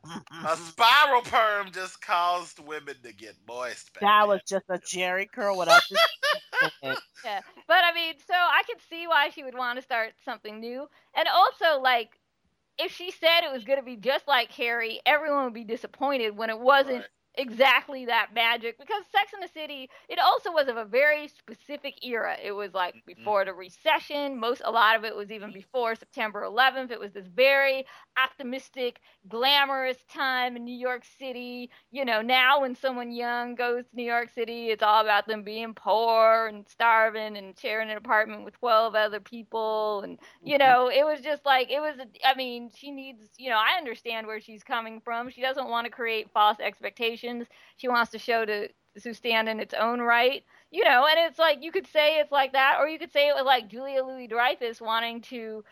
a 0.47 0.57
spiral 0.57 1.23
perm 1.23 1.71
just 1.73 2.01
caused 2.01 2.59
women 2.59 2.95
to 3.03 3.13
get 3.13 3.35
moist. 3.47 3.91
that 3.95 4.01
then. 4.01 4.29
was 4.29 4.41
just 4.49 4.65
a 4.71 4.79
Jheri 4.79 5.31
curl 5.31 5.59
without. 5.59 5.83
yeah, 6.83 7.41
but 7.67 7.85
I 7.85 7.93
mean, 7.95 8.15
so 8.27 8.35
I 8.35 8.63
could 8.67 8.81
see 8.89 9.07
why 9.07 9.29
she 9.31 9.45
would 9.45 9.57
want 9.57 9.79
to 9.79 9.83
start 9.83 10.13
something 10.25 10.59
new, 10.59 10.89
and 11.15 11.29
also 11.29 11.81
like 11.83 12.19
if 12.79 12.93
she 12.93 13.11
said 13.11 13.41
it 13.43 13.53
was 13.53 13.65
going 13.65 13.79
to 13.79 13.85
be 13.85 13.97
just 13.97 14.27
like 14.27 14.51
Harry, 14.53 15.01
everyone 15.05 15.45
would 15.45 15.55
be 15.55 15.65
disappointed 15.65 16.37
when 16.37 16.51
it 16.51 16.59
wasn't. 16.59 17.01
Right 17.01 17.07
exactly 17.39 18.05
that 18.07 18.31
magic 18.35 18.79
because 18.79 19.05
Sex 19.13 19.33
in 19.33 19.41
the 19.41 19.49
City 19.49 19.89
it 20.09 20.19
also 20.19 20.53
was 20.53 20.69
of 20.69 20.77
a 20.77 20.85
very 20.85 21.29
specific 21.29 22.05
era. 22.05 22.37
It 22.43 22.53
was 22.53 22.75
like 22.75 22.97
mm-hmm. 22.97 23.15
before 23.15 23.45
the 23.45 23.55
recession. 23.55 24.39
Most 24.39 24.61
a 24.65 24.71
lot 24.71 24.97
of 24.97 25.05
it 25.05 25.15
was 25.15 25.31
even 25.31 25.53
before 25.53 25.95
September 25.95 26.43
11th. 26.43 26.91
It 26.91 26.99
was 26.99 27.13
this 27.13 27.27
very 27.27 27.87
optimistic, 28.23 29.01
glamorous 29.29 29.99
time 30.13 30.57
in 30.57 30.65
New 30.65 30.77
York 30.77 31.05
City. 31.19 31.71
You 31.93 32.05
know, 32.05 32.21
now 32.21 32.61
when 32.61 32.75
someone 32.75 33.13
young 33.13 33.55
goes 33.55 33.85
to 33.85 33.97
New 33.97 34.05
York 34.05 34.31
City, 34.35 34.71
it's 34.71 34.83
all 34.83 35.03
about 35.03 35.29
them 35.29 35.45
being 35.45 35.75
poor 35.75 36.49
and 36.49 36.67
starving 36.69 37.37
and 37.37 37.57
sharing 37.59 37.91
an 37.91 37.97
apartment 37.97 38.45
with 38.45 38.59
12 38.59 38.95
other 38.95 39.21
people 39.21 40.01
and 40.03 40.19
you 40.43 40.59
mm-hmm. 40.59 40.69
know, 40.69 40.91
it 40.91 41.05
was 41.05 41.21
just 41.21 41.45
like 41.47 41.71
it 41.71 41.81
was 41.81 41.97
I 42.25 42.35
mean, 42.35 42.71
she 42.75 42.91
needs, 42.91 43.25
you 43.39 43.51
know, 43.51 43.59
I 43.59 43.79
understand 43.79 44.27
where 44.27 44.41
she's 44.41 44.65
coming 44.65 45.01
from. 45.01 45.31
She 45.31 45.41
doesn't 45.41 45.69
want 45.69 45.85
to 45.85 45.91
create 45.91 46.31
false 46.33 46.59
expectations 46.59 47.28
she 47.77 47.89
wants 47.89 48.11
to 48.13 48.19
show 48.19 48.45
to 48.45 48.69
to 49.03 49.15
stand 49.15 49.49
in 49.49 49.61
its 49.61 49.75
own 49.75 50.01
right. 50.01 50.45
You 50.71 50.85
know, 50.85 51.07
and 51.09 51.19
it's 51.29 51.39
like 51.39 51.63
you 51.63 51.73
could 51.73 51.87
say 51.87 52.19
it's 52.19 52.33
like 52.33 52.53
that, 52.53 52.77
or 52.79 52.89
you 52.89 52.99
could 52.99 53.13
say 53.13 53.29
it 53.29 53.35
was 53.35 53.45
like 53.45 53.69
Julia 53.69 54.05
Louis 54.05 54.27
Dreyfus 54.27 54.81
wanting 54.81 55.23
to 55.23 55.65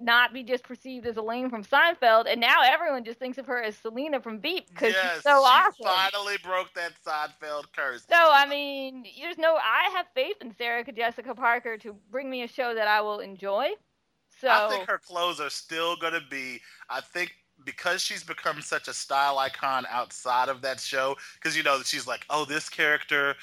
not 0.00 0.32
be 0.32 0.42
just 0.42 0.64
perceived 0.64 1.06
as 1.06 1.16
Elaine 1.16 1.50
from 1.50 1.62
Seinfeld, 1.62 2.26
and 2.30 2.40
now 2.40 2.62
everyone 2.64 3.04
just 3.04 3.18
thinks 3.18 3.38
of 3.38 3.46
her 3.46 3.62
as 3.62 3.76
Selina 3.76 4.20
from 4.20 4.40
Veep 4.40 4.68
because 4.68 4.94
yes, 4.94 5.14
she's 5.14 5.22
so 5.22 5.40
she 5.40 5.46
awesome. 5.46 5.86
finally 5.86 6.36
broke 6.42 6.72
that 6.74 6.92
Seinfeld 7.06 7.64
curse. 7.76 8.04
So 8.08 8.16
I 8.16 8.46
mean, 8.48 9.04
there's 9.20 9.38
no. 9.38 9.56
I 9.56 9.90
have 9.96 10.06
faith 10.14 10.36
in 10.40 10.54
Sarah 10.56 10.84
Jessica 10.84 11.34
Parker 11.34 11.76
to 11.78 11.94
bring 12.10 12.30
me 12.30 12.42
a 12.42 12.48
show 12.48 12.74
that 12.74 12.88
I 12.88 13.00
will 13.00 13.20
enjoy. 13.20 13.68
So 14.40 14.48
I 14.48 14.68
think 14.68 14.88
her 14.88 14.98
clothes 14.98 15.40
are 15.40 15.50
still 15.50 15.96
going 15.96 16.14
to 16.14 16.22
be. 16.30 16.60
I 16.90 17.00
think 17.00 17.34
because 17.64 18.02
she's 18.02 18.22
become 18.22 18.60
such 18.60 18.88
a 18.88 18.92
style 18.92 19.38
icon 19.38 19.86
outside 19.90 20.48
of 20.48 20.62
that 20.62 20.80
show, 20.80 21.16
because 21.34 21.56
you 21.56 21.62
know 21.62 21.78
that 21.78 21.86
she's 21.86 22.06
like, 22.06 22.24
oh, 22.30 22.44
this 22.44 22.68
character, 22.68 23.34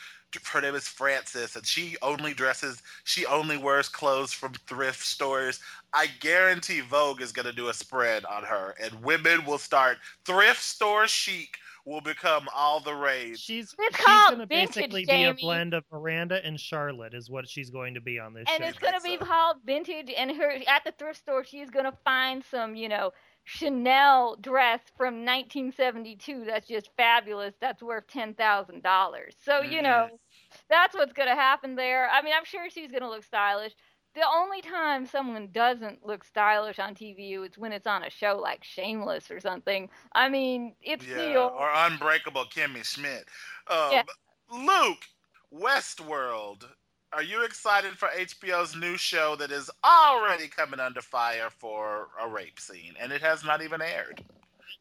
her 0.52 0.62
name 0.62 0.76
is 0.76 0.88
Frances, 0.88 1.56
and 1.56 1.66
she 1.66 1.98
only 2.02 2.34
dresses, 2.34 2.82
she 3.04 3.26
only 3.26 3.58
wears 3.58 3.90
clothes 3.90 4.34
from 4.34 4.54
thrift 4.68 5.06
stores. 5.06 5.60
I 5.94 6.08
guarantee 6.20 6.82
Vogue 6.82 7.22
is 7.22 7.32
going 7.32 7.48
to 7.48 7.54
do 7.54 7.70
a 7.70 7.74
spread 7.74 8.26
on 8.26 8.44
her, 8.44 8.76
and 8.82 9.04
women 9.04 9.46
will 9.46 9.58
start 9.58 9.98
thrift 10.26 10.62
store 10.62 11.08
chic 11.08 11.58
will 11.86 12.02
become 12.02 12.48
all 12.56 12.80
the 12.80 12.94
rage. 12.94 13.40
She's, 13.40 13.76
she's 13.76 14.06
going 14.06 14.40
to 14.40 14.46
basically 14.46 15.06
Jamie. 15.06 15.34
be 15.34 15.42
a 15.42 15.46
blend 15.46 15.74
of 15.74 15.84
Miranda 15.92 16.40
and 16.46 16.60
Charlotte, 16.60 17.14
is 17.14 17.30
what 17.30 17.50
she's 17.50 17.70
going 17.70 17.96
to 17.96 18.02
be 18.02 18.20
on 18.20 18.34
this 18.34 18.46
and 18.48 18.50
show. 18.50 18.64
And 18.64 18.66
it's 18.66 18.78
going 18.78 18.94
to 18.94 19.02
be 19.02 19.18
so. 19.18 19.26
called 19.26 19.58
vintage. 19.66 20.12
And 20.16 20.32
her 20.32 20.52
at 20.68 20.84
the 20.86 20.92
thrift 20.92 21.20
store, 21.20 21.44
she's 21.44 21.70
going 21.70 21.86
to 21.86 21.98
find 22.06 22.44
some, 22.44 22.76
you 22.76 22.88
know, 22.88 23.12
Chanel 23.44 24.38
dress 24.39 24.80
from 24.98 25.26
1972 25.26 26.46
that's 26.46 26.68
just 26.68 26.89
fabulous. 26.96 27.54
That's 27.60 27.82
worth 27.82 28.08
$10,000. 28.08 28.36
So, 29.44 29.62
you 29.62 29.82
know, 29.82 30.08
mm-hmm. 30.08 30.16
that's 30.70 30.96
what's 30.96 31.14
going 31.14 31.30
to 31.30 31.36
happen 31.36 31.76
there. 31.76 32.10
I 32.10 32.22
mean, 32.22 32.34
I'm 32.38 32.46
sure 32.46 32.70
she's 32.70 32.92
going 32.92 33.04
to 33.04 33.10
look 33.10 33.24
stylish. 33.24 33.74
The 34.14 34.26
only 34.30 34.62
time 34.62 35.06
someone 35.06 35.50
doesn't 35.54 36.06
look 36.06 36.26
stylish 36.26 36.80
on 36.80 36.96
TV 36.96 37.44
is 37.46 37.58
when 37.58 37.72
it's 37.72 37.88
on 37.88 38.04
a 38.04 38.10
show 38.10 38.38
like 38.42 38.64
Shameless 38.64 39.32
or 39.32 39.39
something. 39.39 39.89
I 40.12 40.28
mean, 40.28 40.76
it's 40.82 41.06
yeah, 41.08 41.16
the 41.16 41.36
old... 41.36 41.54
or 41.54 41.70
Unbreakable 41.74 42.46
Kimmy 42.46 42.84
Schmidt. 42.84 43.26
Um, 43.68 43.92
yeah. 43.92 44.04
Luke, 44.52 45.06
Westworld 45.54 46.66
are 47.14 47.24
you 47.24 47.43
excited 47.43 47.97
for 47.97 48.07
HBO's 48.09 48.76
new 48.76 48.97
show 48.97 49.36
that 49.36 49.51
is 49.51 49.70
already 49.84 50.47
coming 50.47 50.80
under 50.80 51.01
fire 51.01 51.49
for 51.49 52.07
a 52.22 52.28
rape 52.28 52.59
scene 52.59 52.93
and 52.99 53.12
it 53.12 53.22
has 53.22 53.43
not 53.43 53.62
even 53.62 53.82
aired? 53.82 54.24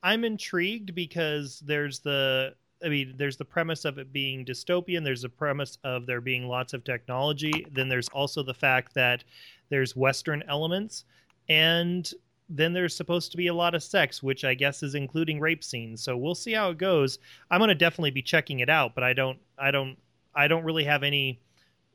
I'm 0.02 0.24
intrigued 0.24 0.94
because 0.94 1.60
there's 1.60 2.00
the 2.00 2.54
I 2.82 2.88
mean, 2.88 3.14
there's 3.18 3.36
the 3.36 3.44
premise 3.44 3.84
of 3.84 3.98
it 3.98 4.10
being 4.10 4.44
dystopian. 4.44 5.04
There's 5.04 5.22
the 5.22 5.28
premise 5.28 5.76
of 5.84 6.06
there 6.06 6.22
being 6.22 6.48
lots 6.48 6.72
of 6.72 6.82
technology. 6.82 7.66
Then 7.72 7.90
there's 7.90 8.08
also 8.08 8.42
the 8.42 8.54
fact 8.54 8.94
that 8.94 9.22
there's 9.68 9.94
Western 9.94 10.42
elements, 10.48 11.04
and 11.50 12.10
then 12.48 12.72
there's 12.72 12.96
supposed 12.96 13.32
to 13.32 13.36
be 13.36 13.48
a 13.48 13.54
lot 13.54 13.74
of 13.74 13.82
sex, 13.82 14.22
which 14.22 14.44
I 14.44 14.54
guess 14.54 14.82
is 14.82 14.94
including 14.94 15.40
rape 15.40 15.62
scenes. 15.62 16.02
So 16.02 16.16
we'll 16.16 16.34
see 16.34 16.52
how 16.52 16.70
it 16.70 16.78
goes. 16.78 17.18
I'm 17.50 17.60
gonna 17.60 17.74
definitely 17.74 18.12
be 18.12 18.22
checking 18.22 18.60
it 18.60 18.70
out, 18.70 18.94
but 18.94 19.04
I 19.04 19.12
don't, 19.12 19.38
I 19.58 19.70
don't, 19.70 19.98
I 20.34 20.48
don't 20.48 20.64
really 20.64 20.84
have 20.84 21.02
any 21.02 21.38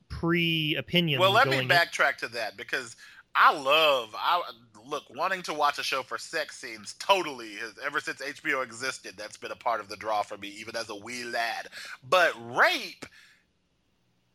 pre 0.10 0.76
opinion. 0.76 1.20
Well, 1.20 1.32
let 1.32 1.48
me 1.48 1.58
backtrack 1.68 2.24
in. 2.24 2.30
to 2.30 2.34
that 2.36 2.58
because 2.58 2.96
I 3.36 3.58
love 3.58 4.16
I 4.18 4.42
look 4.88 5.04
wanting 5.16 5.42
to 5.44 5.54
watch 5.54 5.80
a 5.80 5.84
show 5.84 6.04
for 6.04 6.18
sex 6.18 6.58
scenes. 6.58 6.96
Totally, 7.00 7.56
has 7.56 7.74
ever 7.86 8.00
since 8.00 8.22
HBO 8.22 8.64
existed, 8.64 9.16
that's 9.18 9.38
been 9.38 9.52
a 9.52 9.56
part 9.56 9.82
of 9.82 9.90
the 9.90 9.98
draw 9.98 10.22
for 10.22 10.38
me, 10.38 10.50
even 10.60 10.76
as 10.76 10.90
a 10.90 10.96
wee 10.96 11.24
lad. 11.24 11.68
But 12.08 12.34
rape. 12.56 13.06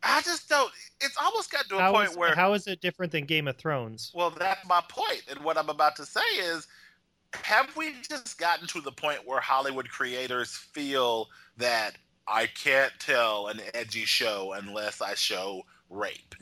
I 0.02 0.22
just 0.22 0.48
don't. 0.48 0.72
It's 1.02 1.16
almost 1.22 1.52
got 1.52 1.68
to 1.68 1.76
a 1.76 1.80
how 1.80 1.92
point 1.92 2.10
is, 2.10 2.16
where. 2.16 2.34
How 2.34 2.54
is 2.54 2.66
it 2.66 2.80
different 2.80 3.12
than 3.12 3.24
Game 3.24 3.46
of 3.46 3.56
Thrones? 3.56 4.10
Well, 4.14 4.30
that's 4.30 4.66
my 4.66 4.82
point, 4.88 5.24
and 5.28 5.38
what 5.44 5.58
I'm 5.58 5.68
about 5.68 5.94
to 5.96 6.06
say 6.06 6.20
is, 6.38 6.66
have 7.34 7.74
we 7.76 7.92
just 8.08 8.38
gotten 8.38 8.66
to 8.68 8.80
the 8.80 8.92
point 8.92 9.26
where 9.26 9.40
Hollywood 9.40 9.90
creators 9.90 10.56
feel 10.56 11.28
that 11.58 11.96
I 12.30 12.46
can't 12.46 12.92
tell 13.00 13.48
an 13.48 13.60
edgy 13.74 14.04
show 14.04 14.52
unless 14.52 15.02
I 15.02 15.14
show 15.14 15.64
rape. 15.90 16.36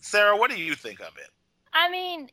Sarah, 0.00 0.36
what 0.36 0.50
do 0.50 0.56
you 0.56 0.74
think 0.74 1.00
of 1.00 1.16
it? 1.18 1.30
I 1.72 1.90
mean, 1.90 2.28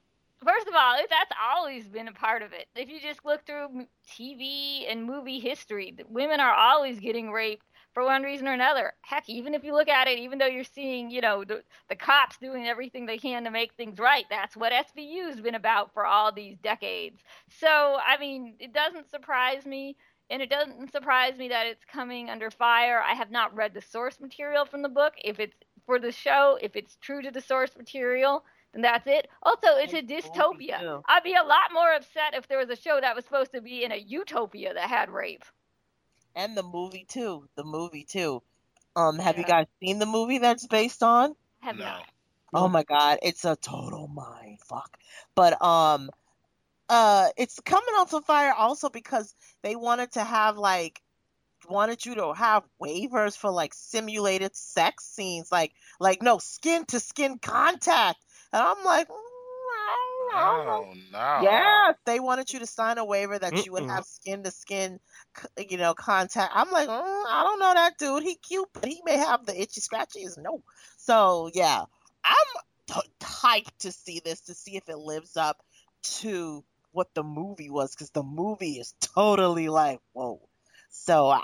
first 0.45 0.68
of 0.68 0.76
all, 0.76 0.95
that's 1.10 1.32
always 1.41 1.88
been 1.88 2.07
a 2.07 2.14
part 2.14 2.43
of 2.43 2.53
it. 2.53 2.68
If 2.76 2.88
you 2.88 2.99
just 3.01 3.26
look 3.26 3.45
through 3.45 3.88
TV 4.07 4.89
and 4.89 5.05
movie 5.05 5.39
history, 5.39 5.95
women 6.07 6.39
are 6.39 6.53
always 6.53 6.99
getting 6.99 7.32
raped 7.32 7.66
for 7.93 8.03
one 8.03 8.22
reason 8.22 8.47
or 8.47 8.53
another. 8.53 8.93
Heck, 9.01 9.28
even 9.28 9.55
if 9.55 9.64
you 9.64 9.74
look 9.74 9.88
at 9.88 10.07
it, 10.07 10.20
even 10.20 10.38
though 10.38 10.45
you're 10.45 10.64
seeing, 10.64 11.10
you 11.10 11.22
know, 11.22 11.43
the, 11.43 11.64
the 11.89 11.95
cops 11.95 12.38
doing 12.38 12.68
everything 12.68 13.05
they 13.05 13.18
can 13.18 13.43
to 13.43 13.51
make 13.51 13.74
things 13.74 13.97
right, 13.97 14.26
that's 14.30 14.55
what 14.55 14.72
SVU's 14.72 15.41
been 15.41 15.55
about 15.55 15.93
for 15.93 16.05
all 16.05 16.32
these 16.32 16.57
decades. 16.60 17.22
So, 17.60 17.97
I 18.05 18.20
mean, 18.20 18.53
it 18.60 18.72
doesn't 18.74 19.10
surprise 19.10 19.66
me 19.66 19.95
and 20.30 20.41
it 20.41 20.49
doesn't 20.49 20.91
surprise 20.91 21.38
me 21.38 21.49
that 21.49 21.67
it's 21.67 21.84
coming 21.86 22.30
under 22.30 22.51
fire. 22.51 23.01
I 23.01 23.13
have 23.13 23.32
not 23.32 23.55
read 23.55 23.73
the 23.73 23.82
source 23.82 24.19
material 24.19 24.65
from 24.65 24.82
the 24.82 24.89
book. 24.89 25.13
If 25.23 25.39
it's 25.39 25.55
for 25.86 25.99
the 25.99 26.11
show, 26.11 26.57
if 26.61 26.75
it's 26.75 26.97
true 27.01 27.21
to 27.21 27.32
the 27.32 27.41
source 27.41 27.75
material, 27.75 28.43
then 28.73 28.84
that's 28.84 29.07
it. 29.07 29.27
Also, 29.41 29.67
it's 29.77 29.93
a 29.93 30.01
dystopia. 30.01 31.01
I'd 31.07 31.23
be 31.23 31.34
a 31.34 31.43
lot 31.43 31.73
more 31.73 31.93
upset 31.93 32.36
if 32.36 32.47
there 32.47 32.59
was 32.59 32.69
a 32.69 32.75
show 32.75 32.99
that 33.01 33.15
was 33.15 33.25
supposed 33.25 33.51
to 33.53 33.61
be 33.61 33.84
in 33.84 33.91
a 33.91 33.97
utopia 33.97 34.73
that 34.73 34.89
had 34.89 35.09
rape. 35.09 35.45
And 36.36 36.55
the 36.55 36.63
movie 36.63 37.05
too. 37.09 37.49
The 37.55 37.63
movie 37.63 38.03
too. 38.03 38.43
Um, 38.95 39.17
have 39.17 39.36
yeah. 39.36 39.41
you 39.41 39.47
guys 39.47 39.65
seen 39.80 39.99
the 39.99 40.05
movie 40.05 40.38
that's 40.38 40.67
based 40.67 41.01
on? 41.01 41.36
Have 41.61 41.77
no. 41.77 41.86
not. 41.86 42.05
Oh 42.53 42.67
my 42.67 42.84
god, 42.84 43.19
it's 43.21 43.45
a 43.45 43.55
total 43.55 44.07
mind 44.07 44.59
fuck. 44.61 44.97
But 45.36 45.61
um, 45.61 46.09
uh 46.90 47.30
it's 47.38 47.60
coming 47.62 47.96
on 47.98 48.08
to 48.08 48.22
fire 48.22 48.54
also 48.54 48.90
because 48.90 49.36
they 49.64 49.76
wanted 49.76 50.12
to 50.12 50.24
have 50.24 50.58
like 50.58 51.02
wanted 51.70 52.06
you 52.06 52.16
to 52.16 52.34
have 52.34 52.64
waivers 52.82 53.38
for 53.38 53.52
like 53.52 53.74
simulated 53.74 54.56
sex 54.56 55.06
scenes 55.06 55.52
like 55.52 55.74
like 56.00 56.22
no 56.22 56.38
skin 56.38 56.86
to 56.86 57.00
skin 57.00 57.38
contact 57.40 58.24
and 58.54 58.62
i'm 58.64 58.84
like 58.86 59.08
mm, 59.08 59.14
Oh 60.32 60.94
no! 61.12 61.18
Yeah, 61.36 61.94
they 62.06 62.20
wanted 62.20 62.52
you 62.52 62.60
to 62.60 62.66
sign 62.68 62.98
a 62.98 63.06
waiver 63.06 63.40
that 63.40 63.54
Mm-mm. 63.54 63.66
you 63.66 63.72
would 63.74 63.86
have 63.90 64.06
skin 64.06 64.44
to 64.44 64.52
skin, 64.52 65.00
you 65.58 65.78
know, 65.78 65.94
contact. 65.94 66.52
I'm 66.56 66.70
like, 66.72 66.90
mm, 66.90 66.92
I 67.28 67.44
don't 67.44 67.60
know 67.60 67.74
that 67.74 67.98
dude. 67.98 68.24
He 68.24 68.36
cute, 68.36 68.68
but 68.74 68.86
he 68.86 69.02
may 69.06 69.18
have 69.18 69.46
the 69.46 69.60
itchy 69.60 69.82
scratchies. 69.82 70.38
No, 70.38 70.64
so 70.98 71.50
yeah, 71.54 71.84
I'm 72.24 72.62
t- 72.88 73.10
hyped 73.22 73.78
to 73.80 73.92
see 73.92 74.20
this 74.24 74.42
to 74.42 74.54
see 74.54 74.76
if 74.76 74.90
it 74.90 74.98
lives 74.98 75.38
up 75.38 75.58
to 76.20 76.64
what 76.92 77.14
the 77.14 77.24
movie 77.24 77.70
was 77.70 77.94
because 77.94 78.12
the 78.12 78.24
movie 78.24 78.80
is 78.80 78.94
totally 79.02 79.70
like 79.70 80.00
whoa. 80.14 80.42
So 80.90 81.30
I'm 81.30 81.42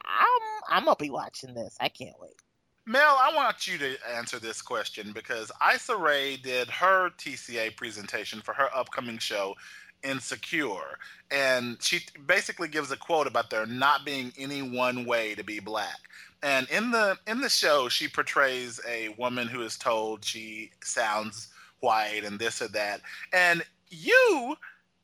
I'm 0.69 0.85
gonna 0.85 0.95
be 0.95 1.09
watching 1.09 1.53
this. 1.53 1.75
I 1.79 1.89
can't 1.89 2.19
wait. 2.19 2.41
Mel, 2.87 3.17
I 3.19 3.33
want 3.35 3.67
you 3.67 3.79
to 3.79 3.95
answer 4.15 4.37
this 4.37 4.61
question 4.61 5.11
because 5.11 5.51
Issa 5.73 5.97
Rae 5.97 6.37
did 6.37 6.69
her 6.69 7.09
TCA 7.17 7.75
presentation 7.75 8.41
for 8.41 8.53
her 8.53 8.69
upcoming 8.75 9.17
show, 9.17 9.55
Insecure. 10.03 10.99
And 11.31 11.81
she 11.81 12.01
basically 12.27 12.67
gives 12.67 12.91
a 12.91 12.97
quote 12.97 13.25
about 13.25 13.49
there 13.49 13.65
not 13.65 14.05
being 14.05 14.31
any 14.37 14.61
one 14.61 15.05
way 15.05 15.33
to 15.33 15.43
be 15.43 15.59
black. 15.59 15.97
And 16.43 16.69
in 16.69 16.91
the 16.91 17.17
in 17.25 17.41
the 17.41 17.49
show, 17.49 17.89
she 17.89 18.07
portrays 18.07 18.79
a 18.87 19.09
woman 19.17 19.47
who 19.47 19.61
is 19.63 19.77
told 19.77 20.23
she 20.23 20.69
sounds 20.83 21.47
white 21.79 22.21
and 22.23 22.37
this 22.37 22.61
or 22.61 22.67
that. 22.69 23.01
And 23.33 23.63
you, 23.89 24.55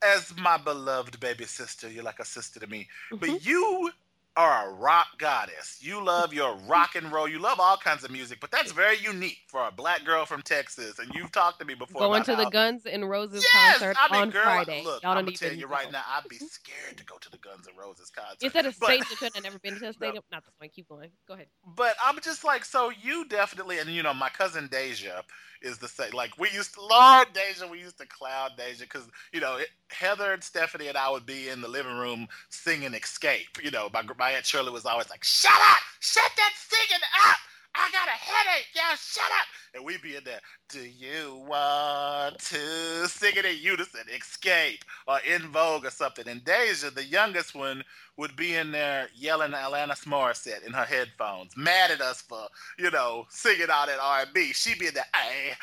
as 0.02 0.32
my 0.36 0.56
beloved 0.58 1.18
baby 1.20 1.44
sister, 1.44 1.88
you're 1.90 2.04
like 2.04 2.18
a 2.20 2.24
sister 2.24 2.60
to 2.60 2.66
me, 2.66 2.88
Mm-hmm. 3.12 3.16
but 3.20 3.44
you 3.44 3.90
are 4.36 4.70
a 4.70 4.72
rock 4.72 5.06
goddess. 5.18 5.78
You 5.80 6.02
love 6.02 6.32
your 6.32 6.56
rock 6.66 6.94
and 6.94 7.12
roll. 7.12 7.28
You 7.28 7.38
love 7.38 7.60
all 7.60 7.76
kinds 7.76 8.02
of 8.04 8.10
music, 8.10 8.38
but 8.40 8.50
that's 8.50 8.72
very 8.72 8.96
unique 8.98 9.38
for 9.48 9.66
a 9.66 9.70
black 9.70 10.04
girl 10.04 10.24
from 10.24 10.42
Texas. 10.42 10.98
And 10.98 11.12
you've 11.14 11.32
talked 11.32 11.58
to 11.60 11.66
me 11.66 11.74
before. 11.74 12.00
Going 12.02 12.22
to 12.24 12.36
the 12.36 12.48
Guns 12.50 12.86
N' 12.86 13.04
Roses 13.04 13.42
Yes, 13.42 13.78
concert 13.78 13.96
I 14.00 14.12
mean, 14.12 14.22
on 14.22 14.30
girl, 14.30 14.42
Friday. 14.44 14.82
look, 14.84 15.02
Y'all 15.02 15.12
I'm 15.12 15.24
gonna 15.24 15.36
tell 15.36 15.52
you 15.52 15.66
right 15.66 15.90
now, 15.92 16.02
I'd 16.08 16.28
be 16.28 16.38
scared 16.38 16.96
to 16.96 17.04
go 17.04 17.16
to 17.18 17.30
the 17.30 17.38
Guns 17.38 17.68
N' 17.68 17.76
Roses 17.78 18.10
concert. 18.10 18.38
It's 18.40 18.56
at 18.56 18.66
a 18.66 18.72
stadium. 18.72 19.04
Should 19.04 19.34
have 19.34 19.44
never 19.44 19.58
been 19.58 19.78
to 19.78 19.88
a 19.88 19.92
stadium. 19.92 20.22
Not 20.32 20.44
the 20.44 20.52
point. 20.58 20.72
Keep 20.72 20.88
going. 20.88 21.10
Go 21.28 21.34
ahead. 21.34 21.46
But 21.76 21.96
I'm 22.02 22.18
just 22.20 22.44
like, 22.44 22.64
so 22.64 22.90
you 22.90 23.26
definitely, 23.26 23.78
and 23.78 23.90
you 23.90 24.02
know, 24.02 24.14
my 24.14 24.30
cousin 24.30 24.68
Deja 24.70 25.22
is 25.60 25.78
the 25.78 25.88
same. 25.88 26.12
Like 26.12 26.38
we 26.38 26.50
used 26.50 26.74
to, 26.74 26.80
Lord 26.80 27.28
Deja, 27.32 27.66
we 27.66 27.80
used 27.80 27.98
to 27.98 28.06
clown 28.06 28.50
Deja 28.56 28.84
because 28.84 29.04
you 29.32 29.40
know 29.40 29.56
it, 29.56 29.68
Heather 29.90 30.32
and 30.32 30.42
Stephanie 30.42 30.88
and 30.88 30.96
I 30.96 31.10
would 31.10 31.26
be 31.26 31.48
in 31.48 31.60
the 31.60 31.68
living 31.68 31.96
room 31.96 32.28
singing 32.48 32.92
"Xscape." 32.92 33.62
You 33.62 33.70
know, 33.70 33.88
my 33.92 34.02
my 34.22 34.30
aunt 34.30 34.46
Shirley 34.46 34.70
was 34.70 34.86
always 34.86 35.10
like, 35.10 35.24
"Shut 35.24 35.52
up, 35.52 35.82
shut 35.98 36.30
that 36.36 36.52
singing 36.56 37.02
up." 37.26 37.38
I 37.74 37.90
got 37.90 38.06
a 38.06 38.12
headache, 38.12 38.68
y'all. 38.72 38.94
Shut 38.96 39.24
up. 39.24 39.46
And 39.74 39.84
we'd 39.84 40.02
be 40.02 40.14
in 40.14 40.22
there. 40.24 40.40
Do 40.68 40.80
you 40.80 41.42
want 41.48 42.38
to 42.38 43.08
sing 43.08 43.32
it 43.34 43.46
in 43.46 43.56
unison? 43.58 44.02
Xscape 44.14 44.82
or 45.08 45.18
En 45.26 45.40
Vogue 45.48 45.86
or 45.86 45.90
something. 45.90 46.28
And 46.28 46.44
Deja, 46.44 46.90
the 46.90 47.02
youngest 47.02 47.54
one, 47.54 47.82
would 48.18 48.36
be 48.36 48.54
in 48.54 48.72
there 48.72 49.08
yelling 49.14 49.52
Alanis 49.52 50.04
Morissette 50.04 50.66
in 50.66 50.72
her 50.72 50.84
headphones, 50.84 51.56
mad 51.56 51.90
at 51.90 52.02
us 52.02 52.20
for, 52.20 52.46
you 52.78 52.90
know, 52.90 53.24
singing 53.30 53.70
all 53.70 53.86
that 53.86 53.98
R&B. 54.00 54.52
She'd 54.52 54.78
be 54.78 54.88
in 54.88 54.94
there, 54.94 55.06
I 55.14 55.54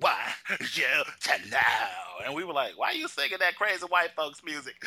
want 0.00 0.18
you 0.74 1.04
to 1.20 1.48
know. 1.48 2.24
And 2.24 2.34
we 2.34 2.44
were 2.44 2.52
like, 2.52 2.72
why 2.76 2.88
are 2.88 2.94
you 2.94 3.06
singing 3.06 3.38
that 3.38 3.54
crazy 3.54 3.86
white 3.86 4.10
folks 4.16 4.42
music? 4.44 4.74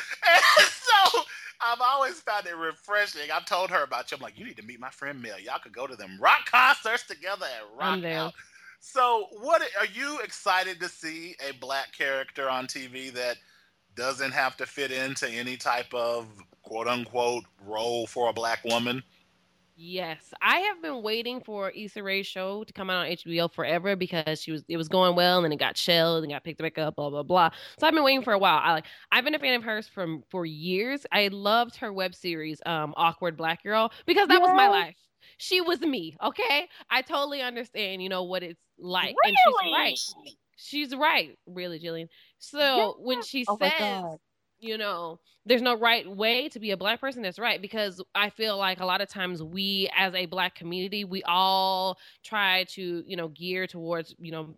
And 0.58 0.66
so 0.68 1.20
I've 1.60 1.80
always 1.80 2.20
found 2.20 2.46
it 2.46 2.56
refreshing. 2.56 3.30
I've 3.32 3.46
told 3.46 3.70
her 3.70 3.82
about 3.82 4.10
you. 4.10 4.16
I'm 4.16 4.22
like, 4.22 4.38
you 4.38 4.44
need 4.44 4.56
to 4.56 4.64
meet 4.64 4.80
my 4.80 4.90
friend 4.90 5.20
Mel. 5.20 5.40
Y'all 5.40 5.58
could 5.62 5.74
go 5.74 5.86
to 5.86 5.96
them 5.96 6.18
rock 6.20 6.46
concerts 6.50 7.06
together 7.06 7.46
and 7.60 7.78
rock 7.78 7.98
I'm 7.98 8.04
out. 8.04 8.34
So, 8.80 9.26
what 9.40 9.62
are 9.78 9.86
you 9.86 10.20
excited 10.20 10.80
to 10.80 10.88
see 10.88 11.34
a 11.48 11.52
black 11.54 11.96
character 11.96 12.48
on 12.48 12.66
TV 12.66 13.12
that 13.12 13.36
doesn't 13.96 14.32
have 14.32 14.56
to 14.58 14.66
fit 14.66 14.92
into 14.92 15.28
any 15.28 15.56
type 15.56 15.92
of 15.92 16.26
quote 16.62 16.86
unquote 16.86 17.44
role 17.64 18.06
for 18.06 18.28
a 18.28 18.32
black 18.32 18.64
woman? 18.64 19.02
Yes, 19.78 20.32
I 20.40 20.60
have 20.60 20.80
been 20.80 21.02
waiting 21.02 21.42
for 21.42 21.70
Issa 21.70 22.02
Rae's 22.02 22.26
show 22.26 22.64
to 22.64 22.72
come 22.72 22.88
out 22.88 23.04
on 23.04 23.12
HBO 23.12 23.46
forever 23.46 23.94
because 23.94 24.40
she 24.40 24.50
was 24.50 24.64
it 24.68 24.78
was 24.78 24.88
going 24.88 25.14
well 25.14 25.36
and 25.36 25.44
then 25.44 25.52
it 25.52 25.58
got 25.58 25.76
shelved 25.76 26.24
and 26.24 26.32
got 26.32 26.44
picked 26.44 26.60
back 26.62 26.78
up, 26.78 26.96
blah 26.96 27.10
blah 27.10 27.22
blah. 27.22 27.50
So 27.78 27.86
I've 27.86 27.92
been 27.92 28.02
waiting 28.02 28.22
for 28.22 28.32
a 28.32 28.38
while. 28.38 28.58
I 28.62 28.72
like 28.72 28.86
I've 29.12 29.24
been 29.24 29.34
a 29.34 29.38
fan 29.38 29.52
of 29.52 29.62
hers 29.62 29.86
from 29.86 30.22
for 30.30 30.46
years. 30.46 31.04
I 31.12 31.28
loved 31.28 31.76
her 31.76 31.92
web 31.92 32.14
series, 32.14 32.58
um, 32.64 32.94
Awkward 32.96 33.36
Black 33.36 33.62
Girl, 33.64 33.92
because 34.06 34.28
that 34.28 34.40
was 34.40 34.50
my 34.54 34.68
life. 34.68 34.96
She 35.36 35.60
was 35.60 35.80
me, 35.80 36.16
okay? 36.22 36.68
I 36.88 37.02
totally 37.02 37.42
understand, 37.42 38.02
you 38.02 38.08
know, 38.08 38.24
what 38.24 38.42
it's 38.42 38.60
like. 38.78 39.14
really? 39.14 39.28
And 39.28 39.36
she's 39.36 39.72
right. 39.72 39.98
She's 40.56 40.96
right, 40.96 41.38
really, 41.46 41.78
Jillian. 41.78 42.08
So 42.38 42.96
when 43.00 43.22
she 43.22 43.44
Oh 43.46 43.58
says. 43.58 44.18
You 44.58 44.78
know, 44.78 45.20
there's 45.44 45.62
no 45.62 45.78
right 45.78 46.08
way 46.08 46.48
to 46.48 46.58
be 46.58 46.70
a 46.70 46.76
black 46.76 47.00
person. 47.00 47.22
That's 47.22 47.38
right. 47.38 47.60
Because 47.60 48.02
I 48.14 48.30
feel 48.30 48.56
like 48.56 48.80
a 48.80 48.86
lot 48.86 49.00
of 49.00 49.08
times 49.08 49.42
we, 49.42 49.88
as 49.96 50.14
a 50.14 50.26
black 50.26 50.54
community, 50.54 51.04
we 51.04 51.22
all 51.24 51.98
try 52.24 52.64
to, 52.70 53.04
you 53.06 53.16
know, 53.16 53.28
gear 53.28 53.66
towards, 53.66 54.14
you 54.18 54.32
know, 54.32 54.56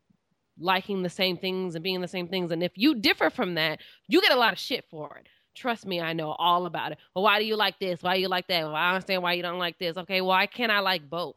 liking 0.58 1.02
the 1.02 1.10
same 1.10 1.36
things 1.36 1.74
and 1.74 1.84
being 1.84 2.00
the 2.00 2.08
same 2.08 2.28
things. 2.28 2.50
And 2.50 2.62
if 2.62 2.72
you 2.76 2.94
differ 2.94 3.30
from 3.30 3.54
that, 3.54 3.80
you 4.08 4.20
get 4.20 4.32
a 4.32 4.36
lot 4.36 4.52
of 4.52 4.58
shit 4.58 4.84
for 4.90 5.16
it. 5.18 5.26
Trust 5.54 5.86
me, 5.86 6.00
I 6.00 6.12
know 6.12 6.30
all 6.30 6.66
about 6.66 6.92
it. 6.92 6.98
Well, 7.14 7.24
why 7.24 7.40
do 7.40 7.44
you 7.44 7.56
like 7.56 7.78
this? 7.80 8.02
Why 8.02 8.14
do 8.14 8.20
you 8.20 8.28
like 8.28 8.46
that? 8.48 8.64
Well, 8.64 8.74
I 8.74 8.90
understand 8.90 9.22
why 9.22 9.32
you 9.32 9.42
don't 9.42 9.58
like 9.58 9.78
this. 9.78 9.96
Okay, 9.96 10.20
why 10.20 10.46
can't 10.46 10.70
I 10.70 10.80
like 10.80 11.08
both? 11.10 11.36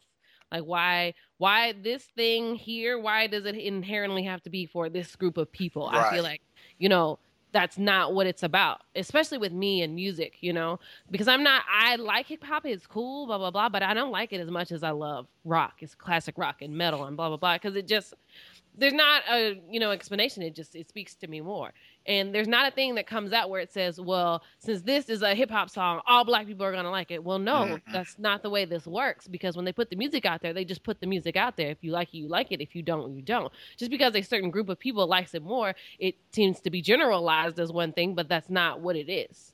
Like 0.52 0.64
why 0.64 1.14
why 1.38 1.74
this 1.74 2.04
thing 2.16 2.56
here, 2.56 3.00
why 3.00 3.28
does 3.28 3.46
it 3.46 3.56
inherently 3.56 4.24
have 4.24 4.44
to 4.44 4.50
be 4.50 4.66
for 4.66 4.90
this 4.90 5.16
group 5.16 5.38
of 5.38 5.52
people? 5.52 5.88
I 5.88 6.12
feel 6.12 6.24
like, 6.24 6.42
you 6.78 6.90
know, 6.90 7.20
that's 7.52 7.78
not 7.78 8.14
what 8.14 8.28
it's 8.28 8.44
about, 8.44 8.82
especially 8.96 9.38
with 9.38 9.52
me 9.52 9.82
and 9.82 9.94
music, 9.94 10.38
you 10.42 10.54
know, 10.54 10.80
because 11.10 11.28
I'm 11.28 11.44
not, 11.44 11.64
I 11.70 11.96
like 11.98 12.28
hip 12.28 12.44
hop, 12.44 12.66
it's 12.66 12.88
cool, 12.88 13.28
blah, 13.28 13.38
blah, 13.38 13.52
blah, 13.52 13.70
but 13.70 13.84
I 13.84 13.94
don't 13.94 14.12
like 14.12 14.32
it 14.34 14.40
as 14.40 14.50
much 14.50 14.72
as 14.72 14.84
I 14.84 14.92
love 14.92 15.28
rock. 15.44 15.76
It's 15.80 15.94
classic 15.94 16.38
rock 16.38 16.62
and 16.62 16.76
metal 16.76 17.04
and 17.06 17.18
blah, 17.18 17.28
blah, 17.28 17.38
blah, 17.38 17.56
because 17.56 17.76
it 17.76 17.88
just, 17.88 18.14
there's 18.78 18.94
not 18.94 19.24
a, 19.30 19.62
you 19.70 19.80
know, 19.80 19.92
explanation. 19.92 20.44
It 20.44 20.56
just, 20.56 20.76
it 20.76 20.88
speaks 20.88 21.16
to 21.16 21.28
me 21.28 21.42
more. 21.42 21.72
And 22.06 22.34
there's 22.34 22.48
not 22.48 22.68
a 22.68 22.72
thing 22.76 22.96
that 22.96 23.06
comes 23.06 23.32
out 23.32 23.50
where 23.50 23.62
it 23.62 23.72
says, 23.72 24.00
well, 24.00 24.42
since 24.60 24.82
this 24.82 25.08
is 25.10 25.22
a 25.22 25.36
hip 25.36 25.52
hop 25.52 25.70
song, 25.70 26.02
all 26.08 26.26
black 26.26 26.48
people 26.48 26.66
are 26.66 26.72
going 26.72 26.84
to 26.84 26.90
like 26.90 27.12
it. 27.12 27.24
Well, 27.24 27.38
no, 27.40 27.66
Mhm. 27.66 27.82
that's 27.94 28.18
not 28.18 28.42
the 28.42 28.50
way 28.50 28.66
this 28.66 28.88
works 28.88 29.28
because 29.28 29.56
when 29.56 29.66
they 29.66 29.74
put 29.74 29.90
the 29.90 29.96
music 29.96 30.26
out 30.26 30.42
there, 30.42 30.54
they 30.54 30.66
just 30.66 30.84
put 30.84 31.00
the 31.00 31.08
music 31.08 31.36
out 31.36 31.58
there. 31.58 31.70
If 31.70 31.84
you 31.84 31.92
like 31.92 32.14
it, 32.14 32.18
you 32.18 32.28
like 32.28 32.52
it. 32.52 32.60
If 32.62 32.76
you 32.76 32.82
don't, 32.82 33.16
you 33.16 33.22
don't. 33.22 33.52
Just 33.78 33.92
because 33.92 34.16
a 34.16 34.22
certain 34.22 34.50
group 34.50 34.70
of 34.70 34.80
people 34.80 35.06
likes 35.08 35.34
it 35.36 35.44
more, 35.44 35.76
it 36.00 36.16
seems 36.32 36.60
to 36.62 36.70
be 36.72 36.82
generalized 36.82 37.60
as 37.60 37.72
one 37.72 37.94
thing, 37.94 38.16
but 38.16 38.28
that's 38.28 38.50
not 38.50 38.82
what 38.82 38.96
it 38.96 39.10
is. 39.12 39.51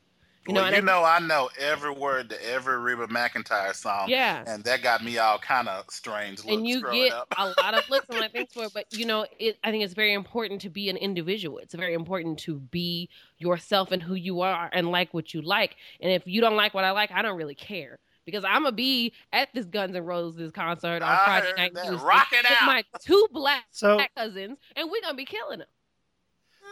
You 0.48 0.54
know, 0.54 0.62
well, 0.62 0.72
you 0.72 0.78
I- 0.78 0.82
know, 0.82 1.04
I 1.04 1.20
know 1.20 1.50
every 1.60 1.92
word 1.92 2.30
to 2.30 2.46
every 2.52 2.78
Reba 2.78 3.08
McEntire 3.08 3.76
song. 3.76 4.10
Yeah. 4.10 4.44
And 4.48 4.64
that 4.64 4.82
got 4.82 5.04
me 5.04 5.18
all 5.18 5.38
kind 5.40 5.68
of 5.68 5.86
strange 5.90 6.40
looks 6.40 6.56
and 6.56 6.68
you 6.68 6.82
get 6.92 7.12
up. 7.14 7.28
a 7.38 7.54
lot 7.62 7.74
of 7.74 7.90
looks 7.90 8.08
and 8.10 8.20
like 8.22 8.32
things 8.32 8.54
for 8.54 8.64
it. 8.66 8.72
But 8.74 8.86
you 8.94 9.06
know, 9.06 9.26
it. 9.40 9.58
I 9.64 9.72
think 9.72 9.84
it's 9.84 9.94
very 9.94 10.14
important 10.14 10.62
to 10.62 10.70
be 10.70 10.90
an 10.90 10.98
individual. 10.98 11.58
It's 11.60 11.74
very 11.76 11.94
important 11.94 12.40
to 12.40 12.60
be 12.60 13.10
yourself 13.38 13.92
and 13.92 14.02
who 14.02 14.16
you 14.16 14.42
are 14.42 14.70
and 14.74 14.90
like 14.92 15.14
what 15.14 15.34
you 15.34 15.42
like. 15.42 15.76
And 16.02 16.12
if 16.12 16.26
you 16.26 16.42
don't 16.42 16.56
like 16.56 16.74
what 16.74 16.84
I 16.84 16.92
like, 16.92 17.12
I 17.12 17.22
don't 17.22 17.38
really 17.38 17.56
care 17.56 18.00
because 18.26 18.44
I'm 18.44 18.64
gonna 18.64 18.72
be 18.74 19.14
at 19.32 19.50
this 19.54 19.66
Guns 19.66 19.96
N' 19.96 20.04
Roses 20.04 20.52
concert 20.52 21.02
on 21.02 21.04
I 21.04 21.24
Friday 21.26 21.54
night 21.58 21.74
that. 21.76 21.86
Tuesday 21.88 22.06
Rock 22.06 22.28
it 22.34 22.44
with 22.44 22.58
out. 22.62 22.68
my 22.68 22.84
two 23.02 23.28
black 23.32 23.64
So 23.72 24.00
cousins, 24.18 24.58
and 24.76 24.90
we're 24.92 25.02
gonna 25.02 25.14
be 25.16 25.26
killing 25.26 25.60
them. 25.60 25.68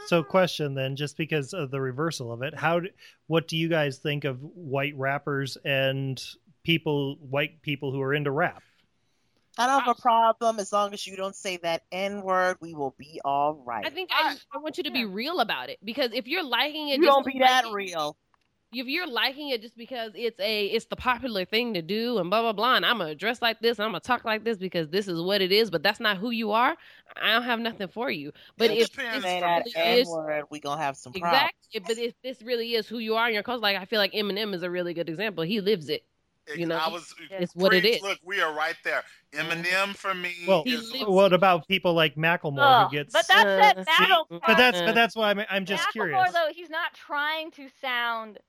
So, 0.07 0.23
question 0.23 0.75
then, 0.75 0.95
just 0.95 1.17
because 1.17 1.53
of 1.53 1.71
the 1.71 1.81
reversal 1.81 2.31
of 2.31 2.41
it, 2.43 2.53
how, 2.55 2.79
do, 2.81 2.89
what 3.27 3.47
do 3.47 3.57
you 3.57 3.67
guys 3.67 3.97
think 3.97 4.23
of 4.23 4.39
white 4.41 4.95
rappers 4.97 5.57
and 5.65 6.21
people, 6.63 7.15
white 7.19 7.61
people 7.61 7.91
who 7.91 8.01
are 8.01 8.13
into 8.13 8.31
rap? 8.31 8.61
I 9.57 9.67
don't 9.67 9.79
have 9.79 9.87
a 9.87 9.91
uh, 9.91 10.01
problem 10.01 10.59
as 10.59 10.73
long 10.73 10.93
as 10.93 11.07
you 11.07 11.15
don't 11.15 11.35
say 11.35 11.57
that 11.57 11.83
N 11.91 12.21
word. 12.21 12.57
We 12.59 12.73
will 12.75 12.93
be 12.97 13.21
all 13.23 13.53
right. 13.65 13.85
I 13.85 13.89
think 13.89 14.09
I, 14.13 14.31
I- 14.33 14.35
I 14.55 14.57
want 14.59 14.77
you 14.77 14.83
to 14.83 14.91
be 14.91 15.05
real 15.05 15.39
about 15.39 15.69
it 15.69 15.79
because 15.83 16.11
if 16.13 16.27
you're 16.27 16.43
liking 16.43 16.89
it, 16.89 16.97
you 16.97 17.05
just 17.05 17.15
don't 17.15 17.25
be 17.25 17.39
that 17.39 17.63
liking- 17.63 17.73
real. 17.73 18.17
If 18.73 18.87
you're 18.87 19.07
liking 19.07 19.49
it 19.49 19.61
just 19.61 19.77
because 19.77 20.11
it's 20.15 20.39
a 20.39 20.65
it's 20.65 20.85
the 20.85 20.95
popular 20.95 21.45
thing 21.45 21.73
to 21.75 21.81
do 21.81 22.17
and 22.17 22.29
blah 22.29 22.41
blah 22.41 22.51
blah 22.53 22.75
and 22.75 22.85
I'm 22.85 22.97
gonna 22.97 23.15
dress 23.15 23.41
like 23.41 23.59
this 23.61 23.77
and 23.79 23.85
I'm 23.85 23.91
gonna 23.91 24.01
talk 24.01 24.25
like 24.25 24.43
this 24.43 24.57
because 24.57 24.89
this 24.89 25.07
is 25.07 25.21
what 25.21 25.41
it 25.41 25.51
is, 25.51 25.69
but 25.71 25.83
that's 25.83 25.99
not 25.99 26.17
who 26.17 26.31
you 26.31 26.51
are, 26.51 26.75
I 27.21 27.31
don't 27.33 27.43
have 27.43 27.59
nothing 27.59 27.87
for 27.87 28.09
you. 28.11 28.31
But 28.57 28.71
It 28.71 28.79
if 28.79 28.91
this 28.95 29.23
Say 29.23 29.39
for 29.39 29.45
that 29.45 29.65
really 29.75 29.91
is 29.91 30.07
word, 30.07 30.43
we 30.49 30.59
gonna 30.59 30.81
have 30.81 30.97
some 30.97 31.13
problems. 31.13 31.41
exactly, 31.73 31.79
but 31.87 31.97
if 31.97 32.13
this 32.23 32.41
really 32.41 32.73
is 32.75 32.87
who 32.87 32.97
you 32.99 33.15
are 33.15 33.27
in 33.27 33.33
your 33.33 33.43
culture, 33.43 33.61
like 33.61 33.77
I 33.77 33.85
feel 33.85 33.99
like 33.99 34.13
Eminem 34.13 34.53
is 34.53 34.63
a 34.63 34.69
really 34.69 34.93
good 34.93 35.09
example. 35.09 35.43
He 35.43 35.61
lives 35.61 35.89
it. 35.89 36.03
you 36.55 36.65
know, 36.65 36.75
I 36.77 36.89
was, 36.89 37.13
it's 37.31 37.55
what 37.55 37.73
it 37.73 37.85
is. 37.85 38.01
Look, 38.01 38.19
we 38.23 38.41
are 38.41 38.53
right 38.53 38.75
there. 38.83 39.03
Eminem 39.33 39.95
for 39.95 40.13
me 40.13 40.33
Well, 40.47 40.63
is 40.65 40.93
what 41.07 41.33
about 41.33 41.67
people 41.67 41.93
like 41.93 42.15
Macklemore 42.15 42.59
Ugh, 42.61 42.89
who 42.89 42.95
gets? 42.97 43.13
but 43.13 43.25
that's 43.27 43.43
that 43.55 43.73
Uh, 43.77 43.83
battle. 43.83 44.27
see? 44.29 44.39
but 44.45 44.57
that's 44.57 44.79
Uh, 44.79 44.85
but 44.85 44.95
that's 44.95 45.15
why 45.15 45.29
I'm 45.31 45.41
I'm 45.49 45.65
just 45.65 45.83
Macklemore, 45.83 45.91
curious. 45.91 46.33
though, 46.33 46.47
he's 46.53 46.69
not 46.69 46.93
trying 46.93 47.51
to 47.51 47.67
sound 47.81 48.39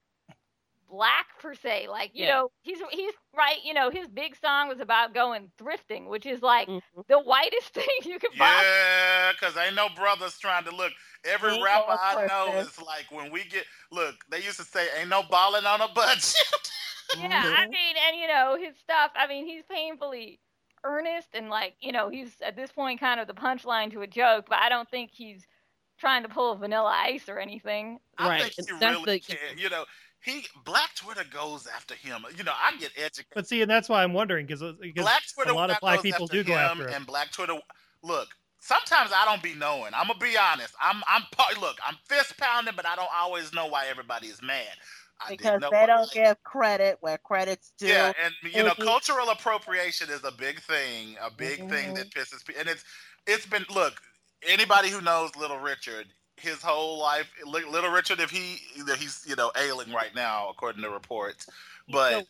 black 0.89 1.27
per 1.41 1.55
se. 1.55 1.89
Like 1.89 2.13
you 2.15 2.27
Yeah. 2.27 2.35
know, 2.35 2.51
he's 2.63 2.79
he's 2.91 3.15
right. 3.37 3.59
You 3.65 3.75
know, 3.75 3.91
his 3.91 4.09
big 4.09 4.37
song 4.37 4.69
was 4.69 4.81
about 4.81 5.15
going 5.15 5.51
thrifting, 5.59 6.09
which 6.09 6.27
is 6.27 6.43
like 6.43 6.69
Mhm. 6.69 6.81
the 7.09 7.21
whitest 7.21 7.69
thing 7.75 7.87
you 8.05 8.19
could 8.19 8.31
possibly. 8.37 8.71
Yeah, 8.71 9.33
because 9.33 9.57
ain't 9.57 9.75
no 9.75 9.89
brothers 9.91 10.39
trying 10.39 10.65
to 10.65 10.75
look. 10.75 10.93
Every 11.25 11.53
Ain't 11.53 11.63
rapper 11.63 11.93
no 11.93 11.99
I 12.01 12.27
know 12.29 12.59
is 12.61 12.81
like 12.81 13.11
when 13.11 13.31
we 13.31 13.45
get 13.45 13.65
look. 13.91 14.15
They 14.31 14.43
used 14.43 14.59
to 14.59 14.65
say, 14.65 14.87
"Ain't 14.99 15.09
no 15.09 15.23
balling 15.31 15.67
on 15.67 15.81
a 15.81 15.89
budget." 15.89 16.35
Yeah, 17.13 17.29
I 17.29 17.67
Mhm. 17.67 17.71
mean, 17.71 17.97
and 18.09 18.17
you 18.17 18.27
know, 18.29 18.57
his 18.61 18.77
stuff. 18.79 19.13
I 19.15 19.27
mean, 19.27 19.47
he's 19.47 19.63
painfully 19.65 20.41
earnest 20.85 21.29
and 21.35 21.49
like 21.49 21.75
you 21.81 21.93
know, 21.93 22.09
he's 22.09 22.41
at 22.43 22.57
this 22.57 22.73
point 22.73 23.01
kind 23.01 23.21
of 23.21 23.27
the 23.27 23.35
punchline 23.35 23.91
to 23.93 24.03
a 24.03 24.07
joke. 24.07 24.47
But 24.49 24.59
I 24.59 24.69
don't 24.69 24.89
think 24.91 25.11
he's 25.13 25.47
trying 25.99 26.23
to 26.23 26.29
pull 26.29 26.57
Vanilla 26.57 26.91
Ice 26.91 27.29
or 27.29 27.39
anything. 27.39 27.99
I 28.19 28.29
Right, 28.29 28.43
think 28.43 28.55
he 28.69 28.73
really 28.73 29.05
the- 29.05 29.21
can. 29.21 29.59
You 29.59 29.71
know, 29.71 29.85
he 30.25 30.47
Black 30.65 30.95
Twitter 30.97 31.25
goes 31.31 31.67
after 31.67 31.95
him. 31.95 32.25
You 32.37 32.45
know, 32.45 32.53
I 32.55 32.77
get 32.79 32.91
educated. 32.97 33.33
But 33.35 33.47
see, 33.49 33.63
and 33.63 33.71
that's 33.71 33.89
why 33.89 34.03
I'm 34.03 34.13
wondering 34.13 34.47
because 34.47 34.61
Black 34.97 35.23
Twitter 35.35 35.51
a 35.53 35.55
lot 35.55 35.71
of 35.71 35.79
black 35.81 36.03
people 36.03 36.25
after 36.25 36.37
do 36.43 36.45
go 36.45 36.53
him, 36.55 36.59
after 36.59 36.89
him. 36.89 36.95
and 36.95 37.07
Black 37.07 37.31
Twitter. 37.33 37.55
Look, 38.03 38.29
sometimes 38.61 39.11
I 39.15 39.25
don't 39.25 39.43
be 39.43 39.55
knowing. 39.55 39.93
I'm 39.95 40.07
gonna 40.09 40.19
be 40.19 40.37
honest. 40.37 40.75
I'm 40.83 41.03
I'm 41.09 41.23
pa- 41.33 41.55
look. 41.61 41.77
I'm 41.87 41.97
fist 42.09 42.37
pounding, 42.39 42.75
but 42.77 42.87
I 42.87 42.97
don't 42.97 43.09
always 43.15 43.53
know 43.55 43.67
why 43.67 43.87
everybody 43.89 44.27
is 44.29 44.43
mad. 44.43 44.67
I 45.19 45.31
because 45.31 45.63
they 45.71 45.87
don't 45.87 46.11
give 46.13 46.43
credit 46.43 46.99
where 47.01 47.17
credit's 47.19 47.73
due. 47.79 47.87
Yeah, 47.87 48.13
and 48.23 48.35
you 48.53 48.63
know, 48.63 48.75
cultural 48.75 49.31
appropriation 49.31 50.11
is 50.11 50.23
a 50.25 50.31
big 50.33 50.61
thing, 50.61 51.17
a 51.23 51.31
big 51.31 51.59
thing 51.71 51.87
Mm-hmm. 51.87 51.95
that 51.95 52.11
pisses 52.11 52.45
people. 52.45 52.61
And 52.61 52.69
it's 52.69 52.85
it's 53.27 53.47
been 53.47 53.65
look. 53.75 53.95
Anybody 54.47 54.91
who 54.91 55.01
knows 55.01 55.35
Little 55.35 55.59
Richard, 55.59 56.07
his 56.37 56.61
whole 56.63 56.99
life, 57.01 57.27
Little 57.47 57.91
Richard, 57.91 58.21
if 58.21 58.31
he 58.31 58.59
he's 58.99 59.25
you 59.27 59.37
know 59.37 59.51
ailing 59.57 59.93
right 59.93 60.15
now 60.15 60.49
according 60.51 60.83
to 60.83 60.91
reports, 60.91 61.49
but 61.89 62.27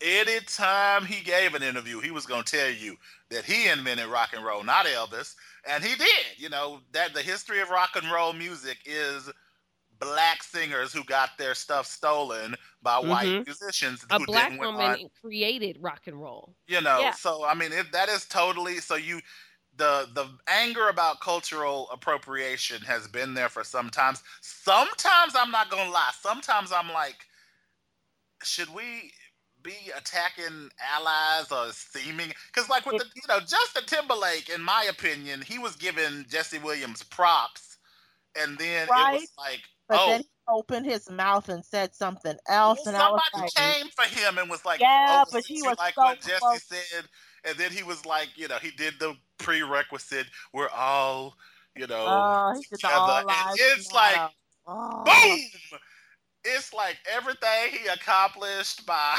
anytime 0.00 1.04
he 1.04 1.22
gave 1.24 1.54
an 1.54 1.62
interview, 1.62 2.00
he 2.00 2.10
was 2.10 2.26
going 2.26 2.42
to 2.44 2.56
tell 2.56 2.70
you 2.70 2.96
that 3.30 3.44
he 3.44 3.68
invented 3.68 4.06
rock 4.08 4.30
and 4.34 4.44
roll, 4.44 4.62
not 4.62 4.86
Elvis, 4.86 5.34
and 5.68 5.82
he 5.82 5.94
did. 5.96 6.08
You 6.38 6.48
know 6.48 6.80
that 6.92 7.14
the 7.14 7.22
history 7.22 7.60
of 7.60 7.70
rock 7.70 7.90
and 7.96 8.10
roll 8.10 8.32
music 8.32 8.78
is 8.84 9.30
black 9.98 10.42
singers 10.42 10.92
who 10.92 11.02
got 11.04 11.30
their 11.38 11.54
stuff 11.54 11.86
stolen 11.86 12.54
by 12.82 12.98
white 12.98 13.28
Mhm. 13.28 13.46
musicians 13.46 14.04
A 14.10 14.18
who 14.18 14.26
black 14.26 14.50
didn't 14.50 14.60
woman 14.66 14.90
on- 15.04 15.10
created 15.22 15.78
rock 15.80 16.06
and 16.06 16.20
roll. 16.20 16.54
you 16.66 16.82
know 16.82 17.00
Yeah. 17.00 17.12
so 17.12 17.46
i 17.46 17.54
mean 17.54 17.72
it, 17.72 17.90
that 17.92 18.10
is 18.10 18.26
totally 18.26 18.76
so 18.78 18.96
you 18.96 19.22
the 19.76 20.08
the 20.14 20.28
anger 20.48 20.88
about 20.88 21.20
cultural 21.20 21.88
appropriation 21.92 22.80
has 22.82 23.06
been 23.08 23.34
there 23.34 23.48
for 23.48 23.64
some 23.64 23.90
times. 23.90 24.22
Sometimes 24.40 25.34
i'm 25.36 25.50
not 25.50 25.70
gonna 25.70 25.90
lie 25.90 26.10
sometimes 26.20 26.72
i'm 26.72 26.92
like 26.92 27.16
should 28.42 28.72
we 28.74 29.12
be 29.62 29.74
attacking 29.96 30.68
allies 30.94 31.50
or 31.50 31.72
seeming 31.72 32.32
because 32.52 32.68
like 32.68 32.86
with 32.86 32.98
the 32.98 33.06
you 33.14 33.22
know 33.28 33.40
justin 33.40 33.82
timberlake 33.86 34.48
in 34.48 34.62
my 34.62 34.86
opinion 34.88 35.42
he 35.42 35.58
was 35.58 35.74
giving 35.76 36.24
jesse 36.28 36.58
williams 36.58 37.02
props 37.04 37.78
and 38.40 38.58
then 38.58 38.86
it 38.88 38.90
was 38.90 39.32
like 39.38 39.62
But 39.88 39.98
oh. 40.00 40.06
then 40.10 40.20
he 40.20 40.28
opened 40.48 40.86
his 40.86 41.10
mouth 41.10 41.48
and 41.48 41.64
said 41.64 41.94
something 41.94 42.36
else, 42.48 42.80
well, 42.84 42.94
and 42.94 43.02
I 43.02 43.10
was 43.10 43.22
like, 43.34 43.54
came 43.54 43.86
for 43.88 44.04
him 44.04 44.38
and 44.38 44.50
was 44.50 44.64
like, 44.64 44.80
Yeah, 44.80 45.24
oh, 45.26 45.30
but 45.32 45.44
he 45.44 45.62
was 45.62 45.76
like 45.78 45.94
so 45.94 46.02
what 46.02 46.20
Jesse 46.20 46.58
said, 46.58 47.04
and 47.46 47.56
then 47.56 47.70
he 47.70 47.82
was 47.82 48.04
like, 48.04 48.28
you 48.36 48.48
know, 48.48 48.56
he 48.58 48.70
did 48.72 48.94
the 48.98 49.14
prerequisite. 49.38 50.26
We're 50.52 50.68
all, 50.70 51.36
you 51.76 51.86
know, 51.86 52.04
"Oh, 52.06 52.52
he 52.54 52.60
did 52.62 52.70
the 52.72 52.76
together. 52.78 52.96
all 52.96 53.30
And 53.30 53.58
it's 53.58 53.92
like. 53.92 54.30
Oh. 54.68 55.04
boom! 55.04 55.78
It's 56.44 56.72
like 56.72 56.96
everything 57.12 57.70
he 57.72 57.86
accomplished 57.88 58.86
by 58.86 59.18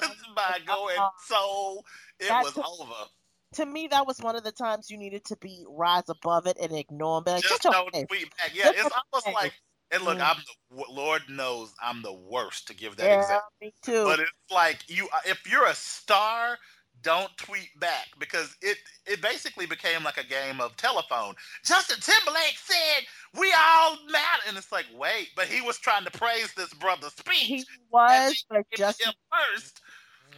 by 0.34 0.58
going 0.66 0.96
so 1.26 1.82
it 2.18 2.30
was 2.30 2.56
over. 2.58 3.08
To 3.54 3.66
me, 3.66 3.86
that 3.88 4.06
was 4.06 4.18
one 4.20 4.34
of 4.34 4.44
the 4.44 4.52
times 4.52 4.90
you 4.90 4.96
needed 4.98 5.24
to 5.26 5.36
be 5.36 5.64
rise 5.68 6.08
above 6.08 6.46
it 6.46 6.56
and 6.60 6.72
ignore 6.72 7.18
him. 7.18 7.24
Like, 7.26 7.42
Just 7.42 7.62
"Shut 7.62 7.64
your 7.64 7.72
don't 7.72 7.92
face." 7.94 8.06
tweet 8.08 8.36
back. 8.36 8.50
Yeah, 8.54 8.70
it's 8.70 8.80
almost 8.82 9.24
tweet 9.24 9.34
like, 9.34 9.52
and 9.90 10.02
look, 10.04 10.18
Mm. 10.18 10.22
I'm 10.36 10.42
the 10.76 10.84
Lord 10.90 11.22
knows 11.28 11.72
I'm 11.82 12.02
the 12.02 12.12
worst 12.14 12.66
to 12.68 12.74
give 12.74 12.96
that 12.96 13.06
Yeah, 13.06 13.20
example. 13.20 13.48
me 13.60 13.72
too. 13.82 14.04
But 14.04 14.20
it's 14.20 14.30
like 14.50 14.78
you 14.88 15.08
if 15.26 15.46
you're 15.50 15.66
a 15.66 15.74
star, 15.74 16.58
don't 17.04 17.36
tweet 17.36 17.70
back 17.78 18.08
because 18.18 18.56
it 18.62 18.78
it 19.06 19.22
basically 19.22 19.66
became 19.66 20.02
like 20.02 20.18
a 20.18 20.24
game 20.26 20.60
of 20.60 20.76
telephone. 20.76 21.34
Justin 21.64 21.98
Timberlake 22.00 22.58
said 22.58 23.04
we 23.38 23.52
all 23.52 23.96
matter, 24.10 24.42
and 24.48 24.56
it's 24.56 24.72
like 24.72 24.86
wait, 24.96 25.30
but 25.36 25.46
he 25.46 25.60
was 25.62 25.78
trying 25.78 26.04
to 26.04 26.10
praise 26.10 26.52
this 26.54 26.74
brother's 26.74 27.12
speech. 27.12 27.36
he 27.38 27.64
was, 27.92 28.44
but 28.50 28.64
Give 28.70 28.78
just 28.78 29.04
him 29.04 29.14
first. 29.30 29.82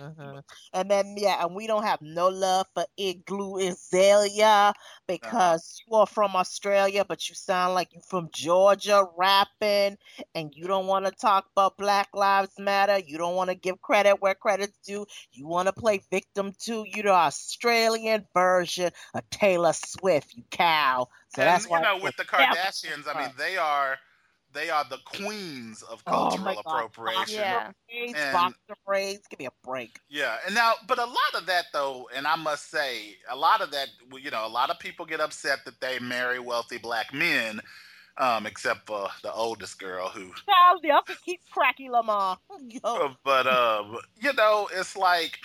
Mhm. 0.00 0.42
And 0.72 0.90
then 0.90 1.14
yeah, 1.16 1.44
and 1.44 1.54
we 1.54 1.66
don't 1.66 1.84
have 1.84 2.02
no 2.02 2.28
love 2.28 2.66
for 2.74 2.84
Iggy 2.98 3.68
Azalea 3.68 4.74
because 5.06 5.82
you 5.86 5.96
are 5.96 6.06
from 6.06 6.36
Australia, 6.36 7.04
but 7.04 7.28
you 7.28 7.34
sound 7.34 7.74
like 7.74 7.92
you're 7.92 8.02
from 8.02 8.28
Georgia 8.32 9.04
rapping, 9.16 9.96
and 10.34 10.52
you 10.54 10.66
don't 10.66 10.86
want 10.86 11.06
to 11.06 11.12
talk 11.12 11.46
about 11.52 11.78
Black 11.78 12.08
Lives 12.14 12.58
Matter. 12.58 12.98
You 12.98 13.18
don't 13.18 13.36
want 13.36 13.50
to 13.50 13.56
give 13.56 13.80
credit 13.80 14.20
where 14.20 14.34
credit's 14.34 14.78
due. 14.84 15.06
You 15.32 15.46
want 15.46 15.68
to 15.68 15.72
play 15.72 16.00
victim 16.10 16.52
too. 16.58 16.84
You 16.86 17.02
the 17.02 17.10
Australian 17.10 18.26
version 18.34 18.90
of 19.14 19.28
Taylor 19.30 19.72
Swift, 19.72 20.34
you 20.34 20.44
cow. 20.50 21.08
So 21.28 21.42
and 21.42 21.48
that's 21.48 21.64
you 21.64 21.70
why 21.70 21.82
know, 21.82 21.96
with 22.02 22.16
the. 22.16 22.24
Kardashians, 22.26 23.06
I 23.06 23.18
mean, 23.18 23.30
they 23.38 23.56
are 23.56 23.98
they 24.56 24.70
are 24.70 24.84
the 24.88 24.98
queens 25.04 25.82
of 25.82 26.02
Oh, 26.06 26.10
cultural 26.10 26.44
my 26.44 26.54
God. 26.54 26.62
appropriation. 26.66 27.34
Yeah. 27.40 27.72
braids, 27.88 28.14
and- 28.16 28.32
boxer 28.32 28.76
braids. 28.86 29.26
Give 29.28 29.38
me 29.38 29.46
a 29.46 29.50
break. 29.66 30.00
Yeah, 30.08 30.38
and 30.46 30.54
now, 30.54 30.74
but 30.86 30.98
a 30.98 31.04
lot 31.04 31.34
of 31.34 31.46
that 31.46 31.66
though, 31.72 32.08
and 32.14 32.26
I 32.26 32.36
must 32.36 32.70
say, 32.70 33.16
a 33.30 33.36
lot 33.36 33.60
of 33.60 33.70
that, 33.72 33.88
you 34.20 34.30
know, 34.30 34.46
a 34.46 34.48
lot 34.48 34.70
of 34.70 34.78
people 34.78 35.04
get 35.06 35.20
upset 35.20 35.64
that 35.66 35.80
they 35.80 35.98
marry 35.98 36.38
wealthy 36.38 36.78
black 36.78 37.12
men, 37.12 37.60
um, 38.18 38.46
except 38.46 38.86
for 38.86 39.08
the 39.22 39.32
oldest 39.32 39.78
girl 39.78 40.08
who. 40.08 40.32
Child, 40.46 40.80
y'all 40.84 41.02
can 41.02 41.16
keep 41.24 41.40
cracky 41.52 41.88
Lamar. 41.90 42.38
But 43.24 43.46
um, 43.46 43.98
you 44.20 44.32
know, 44.32 44.68
it's 44.72 44.96
like 44.96 45.38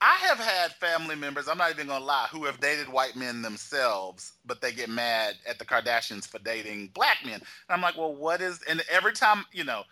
I 0.00 0.16
have 0.28 0.38
had 0.38 0.72
family 0.72 1.14
members. 1.14 1.46
I'm 1.46 1.58
not 1.58 1.70
even 1.70 1.88
gonna 1.88 2.04
lie, 2.04 2.28
who 2.30 2.44
have 2.44 2.60
dated 2.60 2.88
white 2.88 3.16
men 3.16 3.42
themselves, 3.42 4.32
but 4.46 4.60
they 4.62 4.72
get 4.72 4.88
mad 4.88 5.34
at 5.46 5.58
the 5.58 5.64
Kardashians 5.64 6.26
for 6.26 6.38
dating 6.38 6.88
black 6.94 7.18
men. 7.24 7.34
And 7.34 7.42
I'm 7.68 7.82
like, 7.82 7.96
well, 7.98 8.14
what 8.14 8.40
is? 8.40 8.60
And 8.68 8.82
every 8.90 9.12
time, 9.12 9.44
you 9.52 9.64
know, 9.64 9.82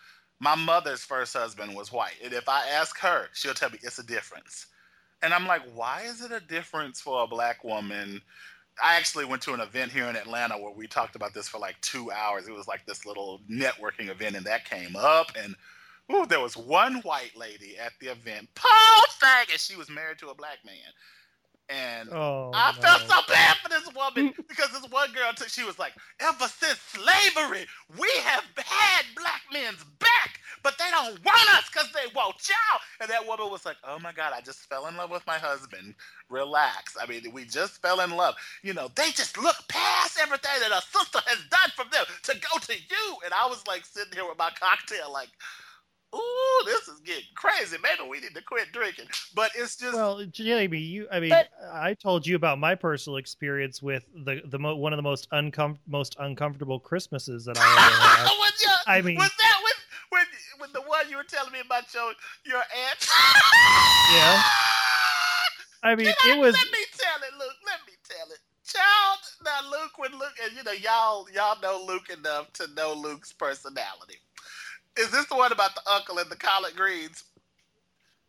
my 0.40 0.54
mother's 0.54 1.02
first 1.02 1.36
husband 1.36 1.74
was 1.76 1.92
white, 1.92 2.14
and 2.24 2.32
if 2.32 2.48
I 2.48 2.66
ask 2.68 2.98
her, 3.00 3.26
she'll 3.34 3.54
tell 3.54 3.70
me 3.70 3.78
it's 3.82 3.98
a 3.98 4.06
difference. 4.06 4.66
And 5.20 5.34
I'm 5.34 5.46
like, 5.46 5.62
why 5.74 6.02
is 6.02 6.22
it 6.22 6.32
a 6.32 6.40
difference 6.40 7.00
for 7.00 7.24
a 7.24 7.26
black 7.26 7.64
woman? 7.64 8.22
I 8.82 8.96
actually 8.96 9.24
went 9.24 9.42
to 9.42 9.54
an 9.54 9.60
event 9.60 9.90
here 9.90 10.06
in 10.06 10.16
Atlanta 10.16 10.56
where 10.56 10.72
we 10.72 10.86
talked 10.86 11.16
about 11.16 11.34
this 11.34 11.48
for 11.48 11.58
like 11.58 11.80
two 11.80 12.10
hours. 12.12 12.46
It 12.46 12.54
was 12.54 12.68
like 12.68 12.86
this 12.86 13.04
little 13.04 13.40
networking 13.50 14.08
event, 14.08 14.36
and 14.36 14.46
that 14.46 14.64
came 14.64 14.96
up. 14.96 15.32
And 15.36 15.56
ooh, 16.12 16.26
there 16.26 16.40
was 16.40 16.56
one 16.56 16.96
white 17.02 17.36
lady 17.36 17.78
at 17.78 17.92
the 18.00 18.08
event, 18.08 18.48
Paul 18.54 19.04
Fag, 19.20 19.50
and 19.50 19.60
she 19.60 19.76
was 19.76 19.90
married 19.90 20.18
to 20.18 20.28
a 20.28 20.34
black 20.34 20.58
man. 20.64 20.92
And 21.70 22.08
Oh, 22.12 22.50
I 22.54 22.72
no. 22.76 22.80
felt 22.80 23.02
so 23.02 23.20
bad 23.28 23.56
for 23.58 23.68
this 23.68 23.86
woman 23.94 24.32
because 24.48 24.70
this 24.72 24.90
one 24.90 25.12
girl 25.12 25.32
took. 25.34 25.48
She 25.50 25.64
was 25.64 25.78
like, 25.78 25.92
"Ever 26.18 26.48
since 26.48 26.78
slavery, 26.80 27.66
we 27.98 28.10
have 28.24 28.44
had 28.56 29.04
black 29.14 29.42
men's 29.52 29.84
back, 29.84 30.40
but 30.62 30.78
they 30.78 30.90
don't 30.90 31.22
want 31.24 31.50
us 31.58 31.68
because 31.70 31.92
they 31.92 32.06
want 32.14 32.36
y'all." 32.48 32.80
And 33.00 33.10
that 33.10 33.26
woman 33.26 33.50
was 33.50 33.66
like, 33.66 33.76
"Oh 33.84 33.98
my 33.98 34.12
God, 34.12 34.32
I 34.34 34.40
just 34.40 34.60
fell 34.70 34.86
in 34.86 34.96
love 34.96 35.10
with 35.10 35.26
my 35.26 35.36
husband. 35.38 35.94
Relax. 36.30 36.96
I 36.98 37.04
mean, 37.04 37.30
we 37.32 37.44
just 37.44 37.82
fell 37.82 38.00
in 38.00 38.12
love. 38.12 38.36
You 38.62 38.72
know, 38.72 38.88
they 38.94 39.10
just 39.10 39.36
look 39.36 39.56
past 39.68 40.18
everything 40.18 40.60
that 40.60 40.72
a 40.72 40.80
sister 40.98 41.20
has 41.26 41.40
done 41.50 41.70
for 41.76 41.84
them 41.90 42.06
to 42.24 42.32
go 42.34 42.58
to 42.60 42.74
you." 42.74 43.16
And 43.26 43.34
I 43.34 43.46
was 43.46 43.66
like 43.66 43.84
sitting 43.84 44.14
here 44.14 44.26
with 44.26 44.38
my 44.38 44.50
cocktail, 44.58 45.12
like. 45.12 45.28
Ooh, 46.14 46.62
this 46.64 46.88
is 46.88 47.00
getting 47.00 47.24
crazy. 47.34 47.76
Maybe 47.82 48.08
we 48.08 48.20
need 48.20 48.34
to 48.34 48.42
quit 48.42 48.72
drinking. 48.72 49.06
But 49.34 49.50
it's 49.54 49.76
just 49.76 49.94
Well, 49.94 50.24
Jamie, 50.24 50.78
you 50.78 51.06
I 51.12 51.20
mean, 51.20 51.30
But- 51.30 51.48
I 51.72 51.94
told 51.94 52.26
you 52.26 52.36
about 52.36 52.58
my 52.58 52.74
personal 52.74 53.16
experience 53.18 53.82
with 53.82 54.04
the 54.24 54.40
the 54.46 54.58
mo- 54.58 54.76
one 54.76 54.92
of 54.92 54.96
the 54.96 55.02
most 55.02 55.28
uncom- 55.30 55.78
most 55.86 56.16
uncomfortable 56.18 56.80
Christmases 56.80 57.44
that 57.44 57.58
I 57.58 57.62
ever 57.62 57.80
had. 57.80 58.24
was, 58.38 58.62
your, 58.62 58.72
I 58.86 59.02
mean- 59.02 59.16
was 59.18 59.30
that 59.38 59.60
with, 59.62 59.76
with 60.12 60.28
with 60.60 60.72
the 60.72 60.80
one 60.82 61.08
you 61.10 61.16
were 61.16 61.24
telling 61.24 61.52
me 61.52 61.60
about 61.60 61.92
your 61.94 62.12
your 62.44 62.58
aunt? 62.58 63.08
Yeah. 64.10 64.42
I 65.82 65.94
mean, 65.94 66.08
I- 66.08 66.30
it 66.30 66.38
was 66.38 66.54
Let 66.54 66.72
me 66.72 66.78
tell 66.96 67.22
it, 67.28 67.34
Luke. 67.38 67.56
Let 67.66 67.80
me 67.86 67.92
tell 68.08 68.26
it. 68.32 68.38
Child, 68.64 69.18
now 69.44 69.70
Luke 69.70 69.92
when 69.98 70.12
Luke 70.12 70.34
and 70.44 70.56
you 70.56 70.62
know 70.64 70.72
y'all 70.72 71.26
y'all 71.34 71.60
know 71.62 71.84
Luke 71.86 72.08
enough 72.10 72.52
to 72.54 72.66
know 72.74 72.92
Luke's 72.94 73.32
personality. 73.32 74.16
Is 74.98 75.10
this 75.10 75.26
the 75.26 75.36
one 75.36 75.52
about 75.52 75.74
the 75.74 75.90
uncle 75.90 76.18
and 76.18 76.30
the 76.30 76.36
collard 76.36 76.74
greens? 76.76 77.24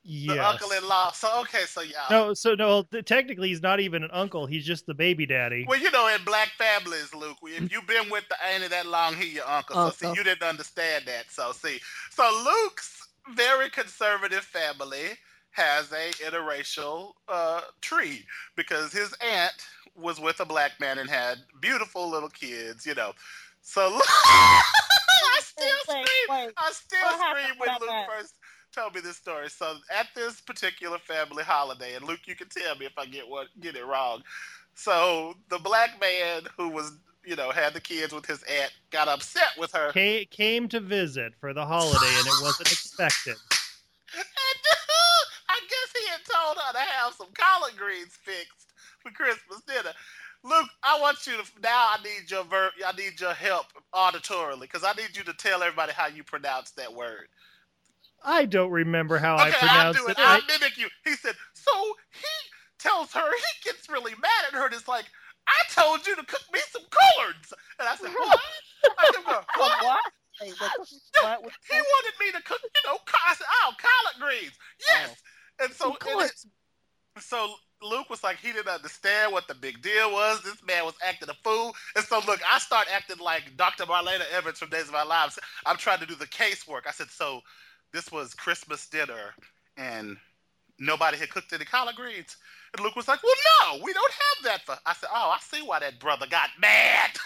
Yeah. 0.04 0.36
The 0.36 0.48
uncle-in-law. 0.48 1.12
So 1.12 1.42
okay, 1.42 1.66
so 1.66 1.82
y'all. 1.82 2.10
No, 2.10 2.34
so 2.34 2.56
no. 2.56 2.84
Technically, 3.06 3.50
he's 3.50 3.62
not 3.62 3.80
even 3.80 4.04
an 4.04 4.10
uncle. 4.12 4.46
He's 4.46 4.66
just 4.66 4.86
the 4.86 4.94
baby 4.94 5.26
daddy. 5.26 5.66
Well, 5.68 5.80
you 5.80 5.92
know, 5.92 6.08
in 6.08 6.24
black 6.24 6.50
families, 6.58 7.14
Luke, 7.14 7.38
if 7.44 7.72
you've 7.72 7.86
been 7.86 8.10
with 8.10 8.24
the 8.30 8.36
auntie 8.46 8.70
that 8.70 8.88
long, 8.88 9.16
he 9.16 9.30
your 9.36 9.48
uncle. 9.48 9.76
So 9.76 9.90
see, 9.90 10.06
Uncle. 10.08 10.18
you 10.18 10.24
didn't 10.24 10.48
understand 10.48 11.06
that. 11.06 11.30
So 11.30 11.52
see, 11.52 11.80
so 12.10 12.44
Luke's 12.46 13.08
very 13.36 13.70
conservative 13.70 14.44
family 14.44 15.18
has 15.52 15.92
a 15.92 16.12
interracial 16.24 17.12
uh, 17.28 17.62
tree 17.82 18.26
because 18.56 18.94
his 18.94 19.14
aunt 19.22 19.54
was 19.96 20.20
with 20.20 20.40
a 20.40 20.46
black 20.46 20.80
man 20.80 20.98
and 20.98 21.10
had 21.10 21.40
beautiful 21.62 22.10
little 22.10 22.30
kids. 22.30 22.86
You 22.86 22.96
know, 22.96 23.12
so 23.70 23.82
I 24.02 25.40
still 25.42 25.66
Wait, 25.88 26.08
scream. 26.08 26.28
wait. 26.48 26.54
I 26.58 26.72
still 26.72 27.00
What 27.04 27.38
scream 27.38 27.56
when 27.60 27.70
Luke 27.80 27.90
that? 27.90 28.08
first 28.10 28.36
told 28.74 28.96
me 28.96 29.02
this 29.02 29.18
story. 29.18 29.50
So 29.50 29.76
at 29.96 30.08
this 30.16 30.42
particular 30.42 30.98
family 30.98 31.44
holiday, 31.44 31.96
and 31.96 32.06
Luke, 32.06 32.22
you 32.26 32.36
can 32.36 32.48
tell 32.50 32.76
me 32.76 32.86
if 32.86 32.98
I 32.98 33.06
get 33.06 33.28
what 33.28 33.48
get 33.60 33.76
it 33.76 33.86
wrong. 33.86 34.24
So 34.76 35.36
the 35.50 35.60
black 35.60 36.00
man 36.02 36.44
who 36.58 36.70
was 36.70 36.94
you 37.26 37.36
know, 37.36 37.52
had 37.52 37.74
the 37.74 37.82
kids 37.82 38.14
with 38.14 38.26
his 38.26 38.42
aunt, 38.44 38.72
got 38.92 39.08
upset 39.08 39.50
with 39.58 39.72
her. 39.74 39.92
Came, 39.92 40.26
came 40.32 40.68
to 40.70 40.80
visit 40.80 41.34
for 41.40 41.54
the 41.54 41.66
holiday, 41.66 42.14
and 42.18 42.26
it 42.28 42.42
wasn't 42.42 42.72
expected. 42.72 43.36
And 44.16 44.26
I 45.50 45.60
guess 45.62 46.02
he 46.02 46.08
had 46.10 46.22
told 46.26 46.58
her 46.58 46.74
to 46.74 46.80
have 46.80 47.14
some 47.14 47.28
collard 47.36 47.78
greens 47.78 48.18
fixed 48.24 48.74
for 49.04 49.12
Christmas 49.12 49.62
dinner. 49.68 49.94
Luke, 50.44 50.70
I 50.84 51.00
want 51.02 51.26
you 51.28 51.34
to 51.34 51.44
now. 51.62 51.90
I 51.94 51.98
need 52.04 52.32
your 52.32 52.44
ver- 52.46 52.72
I 52.86 52.92
need 52.94 53.20
your 53.20 53.34
help 53.34 53.66
auditorily 53.94 54.62
because 54.62 54.84
I 54.84 54.94
need 54.94 55.16
you 55.16 55.24
to 55.24 55.34
tell 55.34 55.62
everybody 55.64 55.92
how 55.92 56.08
you 56.08 56.24
pronounce 56.24 56.72
that 56.72 56.94
word. 56.94 57.28
I 58.24 58.46
don't 58.46 58.72
remember 58.72 59.18
how 59.18 59.36
I 59.36 59.50
okay, 59.50 59.58
I'll 59.62 59.94
pronounced 59.94 60.00
do 60.00 60.08
it. 60.08 60.12
it. 60.12 60.18
I'll 60.20 60.42
mimic 60.48 60.78
you. 60.78 60.88
He 61.06 61.14
said, 61.16 61.36
so 61.54 61.72
he 62.12 62.28
tells 62.80 63.12
her 63.14 63.30
he 63.32 63.70
gets 63.70 63.90
really 63.90 64.12
mad 64.14 64.44
at 64.48 64.54
her. 64.54 64.66
And 64.66 64.74
it's 64.74 64.88
like, 64.88 65.06
I 65.48 65.74
told 65.74 66.06
you 66.08 66.16
to 66.16 66.24
cook 66.26 66.44
me 66.54 66.60
some 66.70 66.84
collards, 66.90 67.54
and 67.80 67.88
I 67.88 67.96
said, 67.96 68.12
what? 68.12 68.40
I 68.98 69.12
said, 69.14 69.24
"Well, 69.26 69.46
From 69.54 69.62
what? 69.64 69.84
what? 69.84 70.00
Wait, 70.42 70.54
what, 70.60 70.72
what, 71.22 71.44
what, 71.44 71.54
He 71.70 71.76
wanted 71.76 72.14
me 72.20 72.32
to 72.32 72.42
cook, 72.44 72.60
you 72.64 72.82
know, 72.92 72.98
co- 73.06 73.18
I 73.28 73.36
said, 73.36 73.48
oh, 73.64 73.72
collard 73.78 74.30
greens. 74.30 74.54
Oh. 74.58 74.86
Yes. 74.88 75.16
And 75.62 75.72
so, 75.74 75.90
Of 75.92 75.98
and 76.08 76.22
it- 76.22 76.46
so 77.22 77.54
Luke 77.82 78.10
was 78.10 78.24
like, 78.24 78.38
he 78.38 78.52
didn't 78.52 78.68
understand 78.68 79.32
what 79.32 79.48
the 79.48 79.56
big 79.56 79.82
deal 79.82 80.12
was. 80.12 80.42
This 80.42 80.62
man 80.66 80.86
was 80.86 80.96
acting 81.06 81.30
a 81.30 81.34
fool. 81.44 81.74
And 81.96 82.04
so, 82.04 82.22
look, 82.28 82.40
I 82.50 82.60
start 82.60 82.88
acting 82.94 83.20
like 83.20 83.56
Dr. 83.56 83.86
Marlena 83.86 84.30
Evans 84.36 84.60
from 84.60 84.70
Days 84.70 84.90
of 84.90 84.96
Our 84.96 85.06
Lives. 85.06 85.40
I'm 85.66 85.78
trying 85.78 86.00
to 86.00 86.06
do 86.06 86.16
the 86.16 86.28
casework. 86.28 86.88
I 86.88 86.92
said, 86.92 87.10
so 87.10 87.42
this 87.94 88.12
was 88.12 88.34
Christmas 88.34 88.88
dinner, 88.88 89.34
and 89.78 90.18
nobody 90.78 91.18
had 91.18 91.30
cooked 91.30 91.54
any 91.54 91.66
collard 91.66 91.96
greens. 91.96 92.38
And 92.76 92.84
Luke 92.84 92.96
was 92.96 93.08
like, 93.08 93.24
well, 93.24 93.34
no, 93.62 93.84
we 93.84 93.94
don't 93.94 94.12
have 94.12 94.44
that 94.46 94.66
for. 94.66 94.78
I 94.86 94.94
said, 94.94 95.10
oh, 95.14 95.34
I 95.36 95.40
see 95.40 95.66
why 95.66 95.80
that 95.80 96.00
brother 96.00 96.28
got 96.30 96.50
mad. 96.60 97.12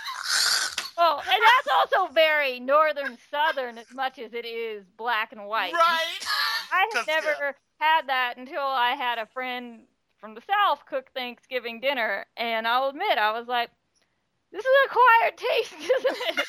Well, 0.96 1.18
and 1.18 1.42
that's 1.42 1.96
also 1.96 2.14
very 2.14 2.60
northern 2.60 3.18
southern 3.32 3.80
as 3.80 3.92
much 3.96 4.20
as 4.20 4.32
it 4.34 4.46
is 4.46 4.86
black 4.96 5.32
and 5.32 5.48
white. 5.48 5.74
Right? 5.74 6.20
I 6.72 6.88
had 6.94 7.08
never 7.08 7.28
yeah. 7.30 7.52
had 7.80 8.08
that 8.08 8.36
until 8.38 8.62
I 8.62 8.92
had 8.92 9.18
a 9.18 9.26
friend 9.26 9.82
from 10.24 10.36
the 10.36 10.42
south 10.48 10.80
cook 10.90 11.08
Thanksgiving 11.14 11.82
dinner, 11.82 12.26
and 12.38 12.66
I'll 12.66 12.88
admit 12.88 13.18
I 13.18 13.38
was 13.38 13.46
like, 13.50 13.70
"This 14.54 14.62
is 14.64 14.66
an 14.66 14.90
acquired 14.90 15.38
taste, 15.38 15.74
isn't 15.98 16.18
it?" 16.40 16.46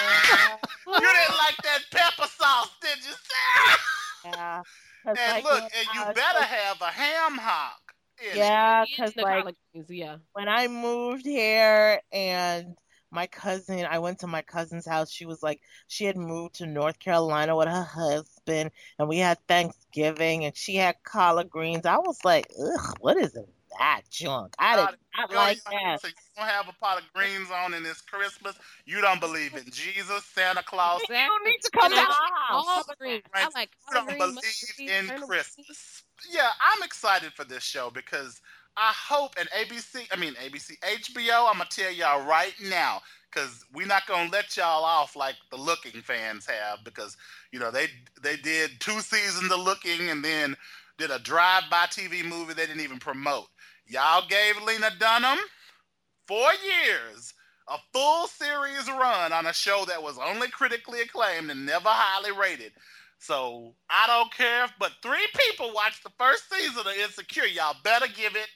Yeah, 0.00 0.56
You 0.86 1.00
didn't 1.00 1.36
like 1.36 1.56
that 1.62 1.80
pepper 1.90 2.26
sauce, 2.26 2.70
did 2.80 2.96
you, 3.04 3.12
Sarah? 3.12 3.76
yeah. 4.34 4.62
'Cause, 5.04 5.16
And 5.20 5.32
like, 5.32 5.44
look, 5.44 5.62
and 5.62 5.86
you 5.94 6.00
I 6.00 6.12
better 6.14 6.38
so- 6.38 6.44
have 6.46 6.80
a 6.80 6.86
ham 6.86 7.36
hock. 7.36 7.80
Yeah, 8.34 8.84
because 8.88 9.14
like 9.16 9.54
yeah. 9.90 10.16
when 10.32 10.48
I 10.48 10.66
moved 10.68 11.26
here 11.26 12.00
and 12.12 12.74
my 13.14 13.26
cousin, 13.28 13.86
I 13.88 13.98
went 14.00 14.18
to 14.20 14.26
my 14.26 14.42
cousin's 14.42 14.86
house. 14.86 15.10
She 15.10 15.24
was 15.24 15.42
like, 15.42 15.60
she 15.86 16.04
had 16.04 16.16
moved 16.16 16.56
to 16.56 16.66
North 16.66 16.98
Carolina 16.98 17.56
with 17.56 17.68
her 17.68 17.82
husband, 17.84 18.70
and 18.98 19.08
we 19.08 19.18
had 19.18 19.38
Thanksgiving, 19.46 20.44
and 20.44 20.56
she 20.56 20.76
had 20.76 20.96
collard 21.04 21.48
greens. 21.48 21.86
I 21.86 21.96
was 21.98 22.18
like, 22.24 22.46
ugh, 22.60 22.96
what 23.00 23.16
is 23.16 23.32
that 23.78 24.02
junk? 24.10 24.54
I 24.58 24.76
did 24.76 24.82
not 25.16 25.30
You 25.30 25.36
like 25.36 25.64
don't- 25.64 25.82
that. 25.82 26.00
So 26.02 26.08
you 26.08 26.14
don't 26.36 26.46
have 26.48 26.68
a 26.68 26.72
pot 26.74 26.98
of 26.98 27.04
greens 27.12 27.50
on 27.50 27.74
in 27.74 27.82
this 27.82 28.00
Christmas. 28.00 28.56
You 28.84 29.00
don't 29.00 29.20
believe 29.20 29.54
in 29.54 29.64
Jesus, 29.70 30.24
Santa 30.26 30.62
Claus. 30.62 31.00
You 31.08 31.14
don't 31.14 31.44
need 31.44 31.58
to 31.62 31.70
come 31.70 31.92
And 31.92 31.94
I 31.94 32.02
to 32.04 32.08
like 32.08 32.18
my 32.20 32.38
house. 32.48 32.64
all 32.88 32.94
greens. 32.98 33.22
I 33.34 33.48
like 33.54 33.70
You 33.90 33.94
collard 33.94 34.18
don't 34.18 34.18
greens, 34.34 34.74
believe 34.78 34.90
in 34.90 35.18
Christmas. 35.26 36.02
Yeah, 36.30 36.48
I'm 36.60 36.82
excited 36.82 37.32
for 37.32 37.44
this 37.44 37.62
show 37.62 37.90
because 37.90 38.40
I 38.76 38.92
hope 38.92 39.34
and 39.38 39.48
ABC, 39.50 40.06
I 40.12 40.16
mean 40.16 40.34
ABC, 40.34 40.78
HBO. 40.80 41.48
I'm 41.48 41.58
gonna 41.58 41.66
tell 41.70 41.92
y'all 41.92 42.26
right 42.26 42.54
now 42.62 43.02
because 43.32 43.64
we're 43.72 43.86
not 43.86 44.06
gonna 44.06 44.30
let 44.30 44.56
y'all 44.56 44.84
off 44.84 45.16
like 45.16 45.36
the 45.50 45.56
Looking 45.56 46.00
fans 46.02 46.46
have 46.46 46.84
because 46.84 47.16
you 47.52 47.58
know 47.58 47.70
they 47.70 47.86
they 48.22 48.36
did 48.36 48.80
two 48.80 49.00
seasons 49.00 49.50
of 49.52 49.60
Looking 49.60 50.10
and 50.10 50.24
then 50.24 50.56
did 50.98 51.10
a 51.10 51.18
drive-by 51.18 51.86
TV 51.86 52.24
movie 52.24 52.54
they 52.54 52.66
didn't 52.66 52.82
even 52.82 52.98
promote. 52.98 53.46
Y'all 53.86 54.26
gave 54.28 54.60
Lena 54.62 54.90
Dunham 54.98 55.38
four 56.26 56.50
years, 56.64 57.34
a 57.68 57.76
full 57.92 58.26
series 58.28 58.88
run 58.88 59.32
on 59.32 59.46
a 59.46 59.52
show 59.52 59.84
that 59.86 60.02
was 60.02 60.18
only 60.18 60.48
critically 60.48 61.00
acclaimed 61.00 61.50
and 61.50 61.66
never 61.66 61.88
highly 61.88 62.32
rated. 62.32 62.72
So 63.18 63.74
I 63.88 64.06
don't 64.06 64.32
care 64.32 64.64
if 64.64 64.72
but 64.78 64.92
three 65.02 65.26
people 65.36 65.72
watched 65.74 66.02
the 66.02 66.12
first 66.18 66.52
season 66.52 66.80
of 66.80 66.92
Insecure. 67.02 67.46
Y'all 67.46 67.76
better 67.82 68.06
give 68.06 68.36
it 68.36 68.48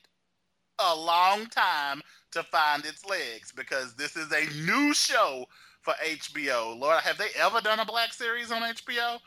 a 0.79 0.95
long 0.95 1.47
time 1.47 2.03
to 2.33 2.43
find 2.43 2.85
its 2.85 3.05
legs 3.07 3.53
because 3.55 3.95
this 3.95 4.16
is 4.16 4.31
a 4.33 4.45
new 4.64 4.93
show 4.95 5.47
for 5.83 5.95
HBO. 6.05 6.79
Lord, 6.79 7.01
have 7.03 7.18
they 7.18 7.29
ever 7.41 7.61
done 7.61 7.81
a 7.81 7.85
black 7.85 8.12
series 8.12 8.51
on 8.53 8.62
HBO? 8.62 9.18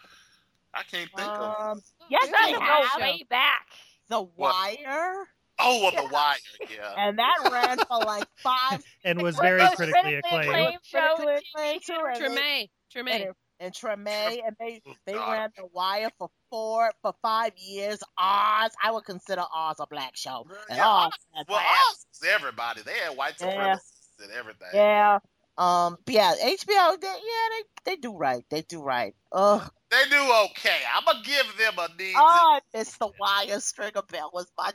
I 0.73 0.83
can't 0.83 1.09
think 1.15 1.27
of. 1.27 1.59
Um, 1.59 1.81
yes, 2.09 2.25
You 2.25 2.31
they 2.31 2.51
gotta 2.53 2.63
have. 2.63 2.91
go 2.99 2.99
way 3.05 3.25
back. 3.29 3.65
The 4.09 4.21
Wire, 4.21 5.27
Oh, 5.59 5.79
well, 5.81 5.91
The 6.05 6.09
Wire, 6.11 6.35
yeah. 6.73 6.93
and 6.97 7.17
that 7.19 7.49
ran 7.51 7.77
for 7.79 7.99
like 8.05 8.25
five 8.37 8.83
and 9.05 9.21
was 9.21 9.35
very 9.37 9.59
those 9.59 9.75
critically 9.75 10.15
acclaimed. 10.15 10.47
acclaimed 10.47 10.79
show 10.83 11.15
critically 11.17 11.41
and 11.55 11.77
acclaimed 11.77 11.81
too, 11.85 11.97
they- 12.13 12.19
Tremaine. 12.19 12.67
Tremaine. 12.91 13.21
and, 13.27 13.33
and 13.59 13.73
Treme, 13.73 14.41
and 14.47 14.55
they 14.59 14.81
they 15.05 15.13
God. 15.13 15.31
ran 15.31 15.49
The 15.55 15.65
Wire 15.73 16.09
for 16.17 16.29
four 16.51 16.91
for 17.01 17.13
five 17.23 17.53
years. 17.57 17.97
Oz, 18.19 18.71
I 18.83 18.91
would 18.91 19.05
consider 19.05 19.43
Oz 19.51 19.77
a 19.79 19.87
black 19.87 20.15
show. 20.15 20.45
And 20.69 20.77
Yeah, 20.77 20.87
Oz 20.87 21.11
Well, 21.49 21.57
Oz 21.89 22.05
is 22.13 22.23
everybody. 22.29 22.81
They 22.83 22.93
had 22.99 23.17
white 23.17 23.41
Yeah. 23.41 23.77
and 24.21 24.31
everything. 24.31 24.67
yeah. 24.73 25.17
Um, 25.57 25.97
yeah, 26.07 26.33
HBO, 26.41 26.99
they, 26.99 27.07
yeah, 27.07 27.47
they 27.51 27.63
they 27.83 27.95
do 27.97 28.15
right. 28.15 28.43
They 28.49 28.61
do 28.61 28.81
right. 28.81 29.13
Ugh. 29.31 29.69
They 29.89 30.03
do 30.09 30.33
okay. 30.45 30.77
I'm 30.95 31.03
gonna 31.05 31.19
give 31.23 31.45
them 31.57 31.73
a 31.77 31.87
need. 32.01 32.13
Oh, 32.17 32.59
it's 32.73 32.95
The 32.97 33.09
Wire. 33.19 33.59
Stringer 33.59 34.01
Bell 34.03 34.31
was 34.33 34.47
my. 34.57 34.71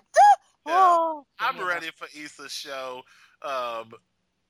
Yeah. 0.67 0.75
Oh, 0.77 1.27
I'm 1.41 1.65
ready 1.65 1.91
for 1.97 2.07
Issa's 2.15 2.53
show. 2.53 3.03
Um, 3.43 3.93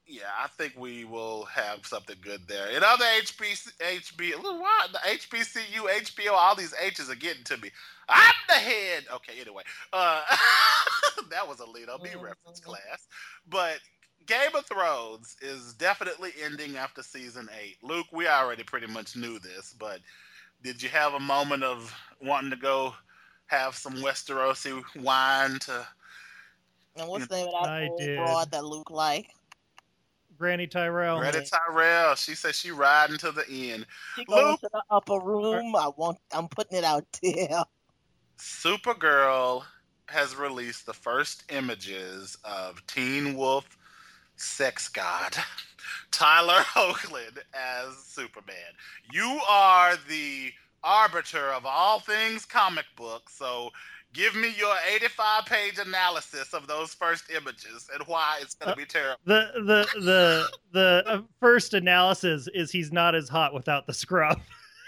yeah, 0.07 0.31
I 0.43 0.49
think 0.49 0.75
we 0.77 1.05
will 1.05 1.45
have 1.47 1.87
something 1.87 2.17
good 2.21 2.43
there. 2.47 2.69
In 2.69 2.83
other 2.85 3.05
HBC, 3.23 3.77
HB, 3.79 4.43
what 4.43 4.93
the 4.93 4.99
HBCU, 4.99 6.03
HBO, 6.03 6.33
all 6.33 6.55
these 6.55 6.75
H's 6.81 7.11
are 7.11 7.17
getting 7.17 7.45
to 7.45 7.57
me. 7.59 7.71
I'm 8.09 8.35
the 8.49 8.55
head. 8.55 9.05
Okay, 9.15 9.41
anyway, 9.41 9.63
uh, 9.93 10.23
that 11.31 11.47
was 11.49 11.61
a 11.61 11.67
lead 11.67 11.89
on 11.89 12.03
me 12.03 12.11
reference 12.15 12.61
class, 12.61 13.07
but. 13.49 13.79
Game 14.27 14.57
of 14.57 14.67
Thrones 14.67 15.37
is 15.41 15.75
definitely 15.75 16.33
ending 16.43 16.77
after 16.77 17.01
season 17.01 17.49
eight. 17.63 17.77
Luke, 17.81 18.07
we 18.11 18.27
already 18.27 18.65
pretty 18.65 18.89
much 18.89 19.15
knew 19.15 19.39
this, 19.39 19.73
but 19.79 20.01
did 20.65 20.83
you 20.83 20.89
have 20.89 21.15
a 21.15 21.21
moment 21.21 21.63
of 21.63 21.95
wanting 22.21 22.51
to 22.51 22.57
go 22.57 22.93
have 23.47 23.75
some 23.77 23.95
Westerosi 23.95 24.83
wine 25.01 25.59
to 25.61 25.87
And 26.97 27.09
what's 27.09 27.29
the 27.29 27.37
name 27.37 27.47
of 27.55 27.65
that 27.65 27.71
I 27.71 27.87
old 27.87 28.01
did. 28.01 28.17
broad 28.17 28.51
that 28.51 28.65
Luke 28.65 28.91
like? 28.91 29.31
Granny 30.39 30.67
Tyrell. 30.67 31.19
Granny 31.19 31.45
Tyrell, 31.45 32.15
she 32.15 32.35
said 32.35 32.55
she 32.55 32.71
riding 32.71 33.19
to 33.19 33.33
the 33.33 33.49
end. 33.49 33.87
She 34.17 34.25
goes 34.25 34.59
to 34.61 34.69
the 34.73 34.83
upper 34.91 35.19
room. 35.19 35.75
I 35.77 35.91
want. 35.97 36.19
I'm 36.33 36.49
putting 36.49 36.79
it 36.79 36.85
out 36.85 37.05
there. 37.23 37.65
Supergirl 38.39 39.65
has 40.09 40.37
released 40.37 40.87
the 40.87 40.95
first 40.95 41.45
images 41.51 42.37
of 42.45 42.87
Teen 42.87 43.37
Wolf 43.37 43.77
sex 44.37 44.89
god 44.89 45.35
Tyler 46.11 46.63
Hoechlin 46.63 47.39
as 47.55 47.97
Superman. 48.05 48.57
You 49.13 49.41
are 49.49 49.97
the 50.09 50.53
arbiter 50.85 51.53
of 51.53 51.67
all 51.67 52.01
things 52.01 52.45
comic 52.45 52.87
book, 52.97 53.29
so 53.29 53.71
give 54.17 54.35
me 54.35 54.53
your 54.57 54.75
85 54.95 55.45
page 55.45 55.79
analysis 55.79 56.55
of 56.55 56.67
those 56.67 56.95
first 56.95 57.31
images 57.31 57.89
and 57.93 58.03
why 58.07 58.39
it's 58.41 58.55
going 58.55 58.71
to 58.71 58.77
be 58.77 58.87
terrible. 58.87 59.21
The 59.27 59.51
the 59.57 60.01
the 60.01 60.49
the 60.73 61.05
uh, 61.07 61.21
first 61.39 61.75
analysis 61.75 62.49
is 62.55 62.71
he's 62.71 62.91
not 62.91 63.15
as 63.15 63.29
hot 63.29 63.53
without 63.53 63.87
the 63.87 63.93
scrub. 63.93 64.41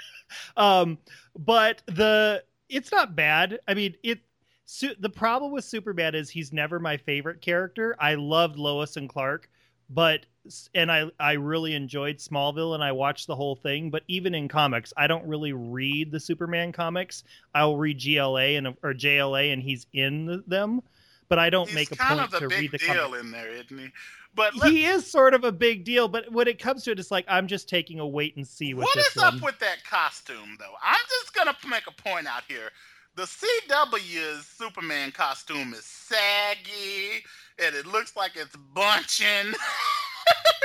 um, 0.57 0.99
but 1.39 1.83
the 1.87 2.43
it's 2.68 2.91
not 2.91 3.14
bad. 3.14 3.61
I 3.68 3.74
mean, 3.74 3.95
it. 4.03 4.20
Su- 4.64 4.95
the 4.99 5.09
problem 5.09 5.53
with 5.53 5.64
Superman 5.64 6.14
is 6.14 6.29
he's 6.29 6.53
never 6.53 6.79
my 6.79 6.97
favorite 6.97 7.41
character. 7.41 7.97
I 7.99 8.14
loved 8.14 8.57
Lois 8.57 8.97
and 8.97 9.09
Clark, 9.09 9.49
but 9.91 10.26
and 10.74 10.91
I 10.91 11.11
I 11.20 11.32
really 11.32 11.74
enjoyed 11.74 12.16
Smallville 12.18 12.74
and 12.74 12.82
I 12.82 12.93
watched 12.93 13.26
the 13.26 13.36
whole 13.36 13.57
thing. 13.57 13.91
But 13.91 14.03
even 14.09 14.34
in 14.34 14.49
comics, 14.49 14.93
I 14.97 15.07
don't 15.07 15.26
really 15.26 15.53
read 15.53 16.11
the 16.11 16.20
Superman 16.20 16.72
comics. 16.72 17.24
I'll 17.55 17.76
read 17.76 18.03
GLA 18.03 18.57
and 18.57 18.68
or 18.82 18.95
JLA, 18.95 19.53
and 19.53 19.62
he's 19.62 19.86
in 19.93 20.43
them. 20.47 20.82
But 21.28 21.39
I 21.39 21.51
don't 21.51 21.66
He's 21.66 21.74
make 21.74 21.93
a 21.93 21.97
point 21.97 22.20
of 22.20 22.30
to 22.30 22.41
the 22.41 22.49
read 22.49 22.70
big 22.70 22.72
the 22.72 22.78
deal 22.78 22.95
comics 22.95 23.20
in 23.20 23.30
there, 23.30 23.51
isn't 23.51 23.78
he? 23.78 23.91
But 24.34 24.55
he 24.55 24.84
is 24.84 25.11
sort 25.11 25.34
of 25.34 25.45
a 25.45 25.53
big 25.53 25.84
deal, 25.84 26.07
but 26.07 26.30
when 26.30 26.47
it 26.49 26.59
comes 26.59 26.84
to 26.84 26.93
it, 26.93 26.99
it's 27.01 27.11
like 27.11 27.24
I'm 27.28 27.49
just 27.49 27.68
taking 27.68 27.99
a 27.99 28.07
wait 28.07 28.36
and 28.36 28.47
see 28.47 28.72
with 28.72 28.84
What 28.84 28.95
this 28.95 29.09
is 29.09 29.16
one. 29.16 29.36
up 29.36 29.43
with 29.43 29.59
that 29.59 29.84
costume, 29.84 30.57
though? 30.59 30.74
I'm 30.82 31.01
just 31.20 31.34
gonna 31.34 31.57
make 31.68 31.86
a 31.86 32.03
point 32.03 32.26
out 32.26 32.45
here. 32.47 32.70
The 33.18 33.24
CW's 33.24 34.46
Superman 34.46 35.10
costume 35.10 35.72
is 35.72 35.84
saggy, 35.84 37.24
and 37.58 37.74
it 37.74 37.84
looks 37.84 38.14
like 38.14 38.36
it's 38.36 38.54
bunching. 38.72 39.26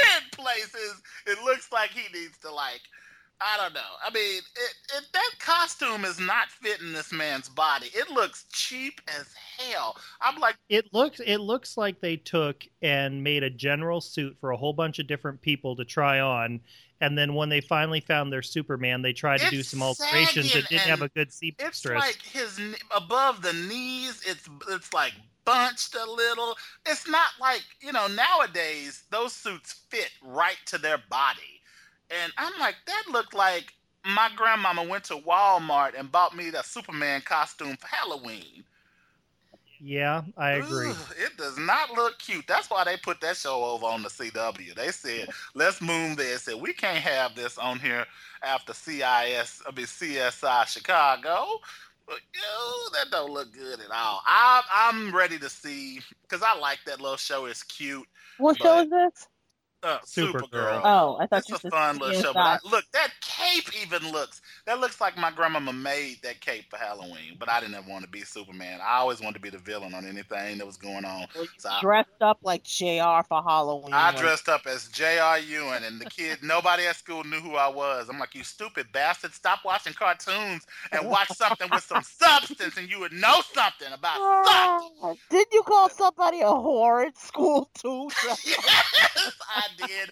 in 0.03 0.29
places 0.33 1.01
it 1.25 1.43
looks 1.43 1.71
like 1.71 1.89
he 1.89 2.03
needs 2.15 2.37
to 2.43 2.53
like 2.53 2.81
I 3.41 3.57
don't 3.57 3.73
know. 3.73 3.79
I 4.05 4.13
mean, 4.13 4.37
it, 4.37 4.73
it, 4.95 5.03
that 5.11 5.31
costume 5.39 6.05
is 6.05 6.19
not 6.19 6.49
fitting 6.49 6.93
this 6.93 7.11
man's 7.11 7.49
body. 7.49 7.87
It 7.93 8.09
looks 8.09 8.45
cheap 8.51 9.01
as 9.07 9.33
hell. 9.57 9.97
I'm 10.21 10.39
like, 10.39 10.55
it 10.69 10.93
looks 10.93 11.19
it 11.25 11.39
looks 11.39 11.75
like 11.75 11.99
they 11.99 12.17
took 12.17 12.63
and 12.83 13.23
made 13.23 13.43
a 13.43 13.49
general 13.49 13.99
suit 13.99 14.37
for 14.39 14.51
a 14.51 14.57
whole 14.57 14.73
bunch 14.73 14.99
of 14.99 15.07
different 15.07 15.41
people 15.41 15.75
to 15.75 15.83
try 15.83 16.19
on, 16.19 16.61
and 17.01 17.17
then 17.17 17.33
when 17.33 17.49
they 17.49 17.61
finally 17.61 17.99
found 17.99 18.31
their 18.31 18.41
Superman, 18.41 19.01
they 19.01 19.13
tried 19.13 19.39
to 19.39 19.45
It's 19.45 19.51
do 19.51 19.63
some 19.63 19.81
alterations 19.81 20.53
that 20.53 20.69
didn't 20.69 20.81
have 20.81 21.01
a 21.01 21.09
good 21.09 21.23
good 21.23 21.27
it's 21.27 21.37
seamstress. 21.37 21.99
like 21.99 22.21
his 22.21 22.59
above 22.95 23.41
the 23.41 23.53
knees. 23.53 24.21
It's 24.25 24.47
it's 24.69 24.93
like 24.93 25.13
bunched 25.45 25.95
a 25.95 26.09
little. 26.09 26.55
It's 26.85 27.07
not 27.07 27.31
like 27.39 27.63
you 27.81 27.91
know 27.91 28.07
nowadays 28.07 29.03
those 29.11 29.33
suits 29.33 29.73
fit 29.89 30.11
right 30.23 30.57
to 30.67 30.77
their 30.77 30.97
body, 31.09 31.61
and 32.09 32.31
I'm 32.37 32.53
like 32.59 32.75
that 32.87 33.03
looked 33.11 33.33
like 33.33 33.73
my 34.05 34.29
grandmama 34.35 34.83
went 34.83 35.05
to 35.05 35.15
Walmart 35.15 35.97
and 35.97 36.11
bought 36.11 36.35
me 36.35 36.49
the 36.49 36.61
Superman 36.61 37.21
costume 37.21 37.77
for 37.77 37.87
Halloween. 37.87 38.63
Yeah, 39.83 40.21
I 40.37 40.51
agree. 40.53 40.91
Ugh, 40.91 41.15
it 41.17 41.35
does 41.37 41.57
not 41.57 41.91
look 41.91 42.17
cute. 42.19 42.45
That's 42.47 42.69
why 42.69 42.83
they 42.85 42.95
put 42.97 43.19
that 43.21 43.35
show 43.35 43.63
over 43.63 43.85
on 43.85 44.01
the 44.01 44.09
CW. 44.09 44.73
They 44.75 44.89
said, 44.91 45.27
let's 45.55 45.81
move 45.81 46.15
this. 46.17 46.43
Said 46.43 46.55
we 46.55 46.71
can't 46.73 46.97
have 46.97 47.35
this 47.35 47.57
on 47.57 47.79
here 47.79 48.05
after 48.41 48.73
CIS, 48.73 49.61
I 49.67 49.71
mean 49.75 49.85
CSI 49.85 50.67
Chicago. 50.67 51.45
But, 52.05 52.19
yo, 52.33 52.89
that 52.93 53.11
don't 53.11 53.31
look 53.31 53.53
good 53.53 53.79
at 53.79 53.89
all. 53.93 54.21
I, 54.25 54.61
I'm 54.73 55.15
ready 55.15 55.37
to 55.39 55.49
see 55.49 55.99
because 56.23 56.43
I 56.45 56.57
like 56.57 56.79
that 56.85 56.99
little 57.01 57.17
show. 57.17 57.45
It's 57.45 57.63
cute. 57.63 58.05
What 58.37 58.57
But- 58.59 58.65
show 58.65 58.79
is 58.81 58.89
this? 58.89 59.27
Uh, 59.83 59.99
Supergirl. 59.99 60.49
Supergirl. 60.49 60.81
Oh, 60.85 61.17
I 61.19 61.27
thought 61.27 61.39
It's 61.39 61.49
you 61.49 61.55
a 61.55 61.69
fun 61.69 61.97
little 61.97 62.21
show. 62.21 62.31
But 62.33 62.39
I, 62.39 62.57
look, 62.63 62.85
that 62.93 63.09
cape 63.53 63.69
even 63.81 64.11
looks. 64.11 64.41
That 64.65 64.79
looks 64.79 64.99
like 65.01 65.17
my 65.17 65.31
grandmama 65.31 65.73
made 65.73 66.17
that 66.23 66.39
cape 66.41 66.65
for 66.69 66.77
Halloween. 66.77 67.35
But 67.39 67.49
I 67.49 67.59
didn't 67.59 67.75
ever 67.75 67.89
want 67.89 68.03
to 68.03 68.09
be 68.09 68.21
Superman. 68.21 68.79
I 68.83 68.97
always 68.97 69.21
wanted 69.21 69.35
to 69.35 69.39
be 69.41 69.49
the 69.49 69.57
villain 69.57 69.93
on 69.93 70.05
anything 70.05 70.57
that 70.57 70.65
was 70.65 70.77
going 70.77 71.05
on. 71.05 71.27
Well, 71.35 71.45
So 71.57 71.69
I- 71.69 71.81
dressed 71.81 72.09
up 72.21 72.39
like 72.41 72.63
JR 72.63 73.21
for 73.27 73.43
Halloween. 73.43 73.93
I 73.93 74.15
dressed 74.15 74.49
up 74.49 74.65
as 74.65 74.87
J.R. 74.89 75.39
Ewing, 75.39 75.83
and 75.83 75.99
the 75.99 76.05
kid, 76.05 76.39
nobody 76.41 76.85
at 76.85 76.95
school 76.95 77.23
knew 77.23 77.39
who 77.39 77.55
I 77.55 77.67
was. 77.67 78.09
I'm 78.09 78.19
like, 78.19 78.35
you 78.35 78.43
stupid 78.43 78.87
bastard, 78.91 79.33
stop 79.33 79.59
watching 79.65 79.93
cartoons 79.93 80.65
and 80.91 81.07
watch 81.09 81.29
something 81.29 81.67
with 81.71 81.83
some 81.83 82.03
substance, 82.03 82.77
and 82.77 82.89
you 82.89 82.99
would 82.99 83.13
know 83.13 83.41
something 83.53 83.91
about 83.93 84.17
substance. 84.17 84.99
Oh, 85.01 85.17
Did 85.29 85.47
you 85.51 85.63
call 85.63 85.89
somebody 85.89 86.41
a 86.41 86.45
whore 86.45 87.05
at 87.05 87.17
school 87.17 87.69
too? 87.73 88.09
yes, 88.45 89.31
I 89.55 89.87
did. 89.87 90.11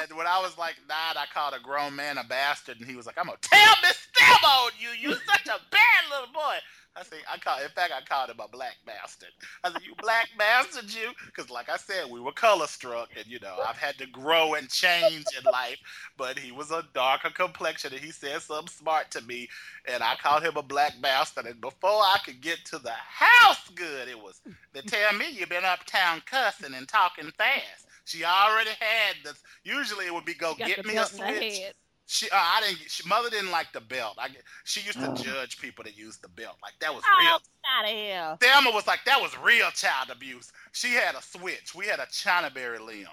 And 0.00 0.16
when 0.16 0.26
I 0.26 0.40
was 0.40 0.56
like 0.58 0.76
nine, 0.88 1.16
I 1.16 1.24
called 1.32 1.54
a 1.54 1.60
grown 1.62 1.94
man 1.96 2.18
a 2.18 2.24
bastard, 2.24 2.80
and 2.82 2.90
he 2.90 2.96
was 2.96 3.06
like, 3.06 3.16
"I'm 3.18 3.26
gonna 3.26 3.38
tell 3.40 3.74
Miss 3.82 4.08
Thelma 4.14 4.46
on 4.46 4.72
you. 4.78 4.90
You 4.90 5.14
such 5.14 5.46
a 5.46 5.60
bad 5.70 6.02
little 6.10 6.32
boy." 6.32 6.58
I 6.94 7.04
said, 7.04 7.20
I 7.32 7.38
call. 7.38 7.58
In 7.58 7.70
fact, 7.70 7.92
I 7.96 8.02
called 8.02 8.28
him 8.28 8.40
a 8.40 8.48
black 8.48 8.76
bastard. 8.84 9.30
I 9.64 9.72
said, 9.72 9.82
"You 9.82 9.94
black 9.94 10.28
bastard, 10.36 10.92
you," 10.92 11.12
because, 11.24 11.48
like 11.48 11.70
I 11.70 11.78
said, 11.78 12.10
we 12.10 12.20
were 12.20 12.32
color 12.32 12.66
struck, 12.66 13.08
and 13.16 13.26
you 13.26 13.38
know, 13.40 13.56
I've 13.66 13.78
had 13.78 13.96
to 13.98 14.06
grow 14.06 14.54
and 14.54 14.68
change 14.68 15.24
in 15.38 15.44
life. 15.50 15.78
But 16.18 16.38
he 16.38 16.52
was 16.52 16.70
a 16.70 16.84
darker 16.92 17.30
complexion, 17.30 17.94
and 17.94 18.02
he 18.02 18.10
said 18.10 18.42
something 18.42 18.68
smart 18.68 19.10
to 19.12 19.22
me, 19.22 19.48
and 19.86 20.02
I 20.02 20.16
called 20.16 20.42
him 20.42 20.56
a 20.56 20.62
black 20.62 21.00
bastard. 21.00 21.46
And 21.46 21.60
before 21.60 22.02
I 22.02 22.18
could 22.24 22.42
get 22.42 22.64
to 22.66 22.78
the 22.78 22.92
house, 22.92 23.68
good, 23.74 24.08
it 24.08 24.20
was 24.20 24.42
they 24.74 24.82
tell 24.82 25.14
me 25.14 25.30
you've 25.30 25.48
been 25.48 25.64
uptown 25.64 26.22
cussing 26.26 26.74
and 26.74 26.86
talking 26.86 27.30
fast. 27.38 27.86
She 28.04 28.24
already 28.24 28.70
had 28.78 29.16
this. 29.24 29.42
Usually 29.64 30.06
it 30.06 30.12
would 30.12 30.24
be 30.24 30.34
go 30.34 30.54
get 30.54 30.84
me 30.84 30.96
a 30.96 31.06
switch. 31.06 31.72
Head. 32.02 32.10
She, 32.10 32.30
uh, 32.30 32.36
I 32.36 32.60
didn't. 32.66 32.90
She, 32.90 33.08
mother 33.08 33.30
didn't 33.30 33.50
like 33.50 33.72
the 33.72 33.80
belt. 33.80 34.16
I, 34.18 34.28
she 34.64 34.80
used 34.80 34.98
to 34.98 35.10
Oh. 35.10 35.14
judge 35.14 35.58
people 35.58 35.84
that 35.84 35.96
used 35.96 36.22
the 36.22 36.28
belt. 36.28 36.56
Like 36.62 36.74
that 36.80 36.94
was 36.94 37.04
Oh, 37.06 37.18
real. 37.18 37.40
out 37.78 37.84
of 37.84 37.90
here. 37.90 38.36
Thelma 38.40 38.70
was 38.70 38.86
like 38.86 39.00
that 39.06 39.20
was 39.20 39.36
real 39.38 39.70
child 39.70 40.10
abuse. 40.10 40.52
She 40.72 40.92
had 40.92 41.14
a 41.14 41.22
switch. 41.22 41.74
We 41.74 41.86
had 41.86 42.00
a 42.00 42.06
Chinaberry 42.06 42.80
limb, 42.84 43.06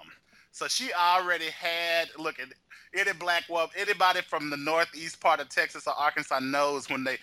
so 0.52 0.68
she 0.68 0.92
already 0.92 1.50
had. 1.50 2.08
Look 2.18 2.38
at 2.40 2.48
any 2.94 3.12
black 3.12 3.48
woman, 3.48 3.70
anybody 3.76 4.20
from 4.22 4.50
the 4.50 4.56
northeast 4.56 5.20
part 5.20 5.40
of 5.40 5.48
Texas 5.48 5.86
or 5.86 5.94
Arkansas 5.94 6.40
knows 6.40 6.88
when 6.90 7.04
they. 7.04 7.18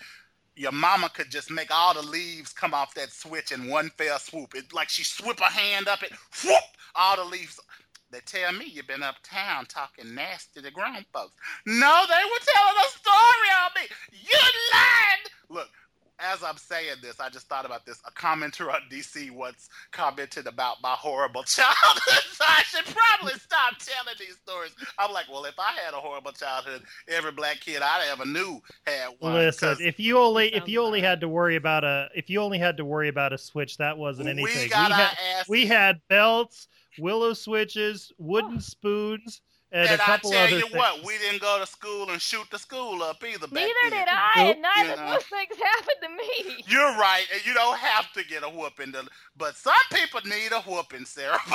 Your 0.56 0.72
mama 0.72 1.08
could 1.08 1.30
just 1.30 1.52
make 1.52 1.70
all 1.70 1.94
the 1.94 2.02
leaves 2.02 2.52
come 2.52 2.74
off 2.74 2.92
that 2.94 3.12
switch 3.12 3.52
in 3.52 3.68
one 3.68 3.90
fell 3.90 4.18
swoop. 4.18 4.56
It 4.56 4.72
like 4.72 4.88
she 4.88 5.04
swip 5.04 5.38
her 5.38 5.44
hand 5.44 5.86
up, 5.86 6.02
it 6.02 6.10
whoop, 6.44 6.62
all 6.96 7.14
the 7.16 7.24
leaves. 7.24 7.60
They 8.10 8.20
tell 8.20 8.52
me 8.52 8.66
you've 8.66 8.86
been 8.86 9.02
uptown 9.02 9.66
talking 9.66 10.14
nasty 10.14 10.62
to 10.62 10.70
grown 10.70 11.04
folks. 11.12 11.34
No, 11.66 12.04
they 12.08 12.24
were 12.24 12.44
telling 12.54 12.76
a 12.84 12.88
story 12.88 13.50
on 13.64 13.70
me. 13.76 13.88
You 14.12 14.38
lied. 14.72 15.30
Look, 15.50 15.68
as 16.20 16.42
I'm 16.42 16.56
saying 16.56 16.96
this, 17.00 17.20
I 17.20 17.28
just 17.28 17.48
thought 17.48 17.64
about 17.64 17.86
this. 17.86 18.00
A 18.06 18.10
commenter 18.10 18.72
on 18.72 18.80
DC 18.90 19.30
once 19.30 19.68
commented 19.92 20.46
about 20.46 20.76
my 20.82 20.92
horrible 20.98 21.42
childhood, 21.44 22.24
so 22.32 22.44
I 22.46 22.62
should 22.64 22.86
probably 22.86 23.38
stop 23.38 23.74
telling 23.78 24.16
these 24.18 24.36
stories. 24.36 24.72
I'm 24.98 25.12
like, 25.12 25.26
well, 25.30 25.44
if 25.44 25.58
I 25.58 25.72
had 25.84 25.94
a 25.94 25.98
horrible 25.98 26.32
childhood, 26.32 26.82
every 27.08 27.32
black 27.32 27.60
kid 27.60 27.82
I 27.82 28.06
ever 28.10 28.24
knew 28.26 28.60
had 28.86 29.10
one. 29.20 29.34
Listen, 29.34 29.68
'cause 29.68 29.80
if 29.80 30.00
you 30.00 30.18
only 30.18 30.52
if 30.54 30.68
you 30.68 30.82
only 30.82 31.00
had 31.00 31.20
to 31.20 31.28
worry 31.28 31.56
about 31.56 31.84
a 31.84 32.08
if 32.14 32.28
you 32.28 32.40
only 32.40 32.58
had 32.58 32.76
to 32.78 32.84
worry 32.84 33.08
about 33.08 33.32
a 33.32 33.38
switch, 33.38 33.76
that 33.76 33.96
wasn't 33.96 34.28
anything. 34.28 34.62
we 34.62 34.68
got 34.68 34.88
we, 34.88 34.94
our 34.94 34.98
had, 35.00 35.18
ass 35.36 35.48
we 35.48 35.66
had 35.66 36.00
belts, 36.08 36.68
willow 36.98 37.32
switches, 37.34 38.12
wooden 38.18 38.60
spoons, 38.60 39.40
and, 39.70 39.88
and 39.90 40.00
a 40.00 40.02
couple 40.04 40.30
I 40.30 40.32
tell 40.32 40.44
other 40.44 40.56
you 40.56 40.62
things. 40.62 40.74
what, 40.74 41.04
we 41.04 41.18
didn't 41.18 41.42
go 41.42 41.58
to 41.60 41.66
school 41.66 42.10
and 42.10 42.20
shoot 42.22 42.46
the 42.50 42.58
school 42.58 43.02
up 43.02 43.22
either. 43.22 43.46
Back 43.46 43.52
Neither 43.52 43.74
then. 43.82 43.90
did 43.90 44.08
I, 44.10 44.30
Nope. 44.36 44.54
and 44.54 44.62
neither 44.62 44.86
You 44.88 44.92
of 44.94 44.98
know. 45.00 45.12
those 45.12 45.24
things 45.24 45.56
happened 45.62 46.00
to 46.02 46.08
me. 46.54 46.64
You're 46.66 46.96
right, 46.96 47.24
and 47.32 47.44
you 47.44 47.52
don't 47.54 47.78
have 47.78 48.10
to 48.14 48.24
get 48.24 48.42
a 48.44 48.48
whooping, 48.48 48.92
to, 48.92 49.06
but 49.36 49.56
some 49.56 49.74
people 49.92 50.20
need 50.24 50.52
a 50.52 50.60
whooping, 50.62 51.04
Sarah. 51.04 51.38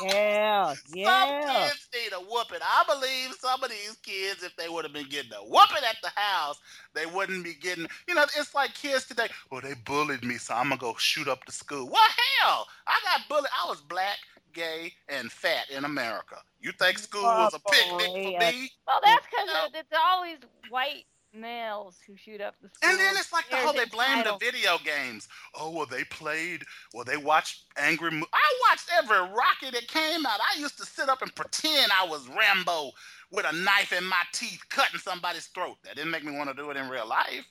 Yeah, 0.00 0.74
Some 0.74 0.94
kids 0.94 1.88
need 1.94 2.12
a 2.12 2.20
whooping. 2.20 2.58
I 2.62 2.84
believe 2.88 3.34
some 3.38 3.62
of 3.62 3.70
these 3.70 3.96
kids, 4.02 4.42
if 4.42 4.54
they 4.56 4.68
would 4.68 4.84
have 4.84 4.92
been 4.92 5.08
getting 5.08 5.32
a 5.32 5.44
whooping 5.44 5.84
at 5.88 5.96
the 6.02 6.10
house, 6.14 6.60
they 6.94 7.06
wouldn't 7.06 7.44
be 7.44 7.54
getting. 7.54 7.86
You 8.08 8.14
know, 8.14 8.22
it's 8.22 8.54
like 8.54 8.74
kids 8.74 9.06
today. 9.06 9.28
Well, 9.50 9.60
they 9.60 9.74
bullied 9.84 10.24
me, 10.24 10.36
so 10.36 10.54
I'm 10.54 10.68
gonna 10.70 10.78
go 10.80 10.94
shoot 10.98 11.28
up 11.28 11.44
the 11.46 11.52
school. 11.52 11.88
Well, 11.88 12.08
hell, 12.40 12.66
I 12.86 12.98
got 13.04 13.28
bullied. 13.28 13.50
I 13.64 13.68
was 13.68 13.80
black, 13.80 14.18
gay, 14.52 14.92
and 15.08 15.30
fat 15.30 15.70
in 15.70 15.84
America. 15.84 16.36
You 16.60 16.72
think 16.72 16.98
school 16.98 17.22
was 17.22 17.54
a 17.54 17.58
picnic 17.58 18.06
for 18.06 18.14
me? 18.16 18.70
Well, 18.86 19.00
that's 19.04 19.26
because 19.26 19.70
it's 19.74 19.92
always 20.10 20.38
white 20.70 21.04
males 21.34 21.98
who 22.06 22.16
shoot 22.16 22.40
up 22.40 22.54
the 22.62 22.68
school. 22.68 22.90
And 22.90 22.98
then 22.98 23.14
it's 23.16 23.32
like 23.32 23.48
the 23.50 23.56
whole 23.56 23.72
they 23.72 23.84
blame 23.86 24.24
the 24.24 24.36
video 24.38 24.78
games. 24.84 25.28
Oh, 25.54 25.70
well, 25.70 25.86
they 25.86 26.04
played, 26.04 26.62
well, 26.94 27.04
they 27.04 27.16
watched 27.16 27.64
Angry 27.76 28.10
Mo- 28.10 28.26
I 28.32 28.60
watched 28.68 28.88
every 28.96 29.16
Rocky 29.16 29.70
that 29.70 29.88
came 29.88 30.26
out. 30.26 30.40
I 30.40 30.58
used 30.60 30.78
to 30.78 30.86
sit 30.86 31.08
up 31.08 31.22
and 31.22 31.34
pretend 31.34 31.90
I 31.92 32.06
was 32.06 32.28
Rambo 32.28 32.90
with 33.30 33.46
a 33.48 33.56
knife 33.56 33.92
in 33.92 34.04
my 34.04 34.22
teeth 34.32 34.60
cutting 34.68 35.00
somebody's 35.00 35.46
throat. 35.46 35.76
That 35.84 35.96
didn't 35.96 36.10
make 36.10 36.24
me 36.24 36.36
want 36.36 36.50
to 36.50 36.54
do 36.54 36.70
it 36.70 36.76
in 36.76 36.88
real 36.88 37.08
life. 37.08 37.46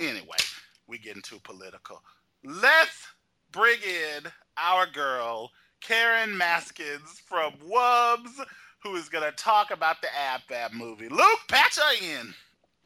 Anyway, 0.00 0.38
we 0.86 0.98
getting 0.98 1.22
too 1.22 1.38
political. 1.44 2.02
Let's 2.44 3.06
bring 3.52 3.78
in 3.82 4.30
our 4.56 4.86
girl, 4.86 5.50
Karen 5.80 6.30
Maskins 6.30 7.20
from 7.24 7.52
Wubs, 7.70 8.44
who 8.82 8.96
is 8.96 9.08
going 9.08 9.24
to 9.24 9.36
talk 9.36 9.70
about 9.70 10.02
the 10.02 10.08
AbFab 10.08 10.72
movie. 10.72 11.08
Luke, 11.08 11.40
patch 11.48 11.78
her 11.78 11.94
in. 12.20 12.34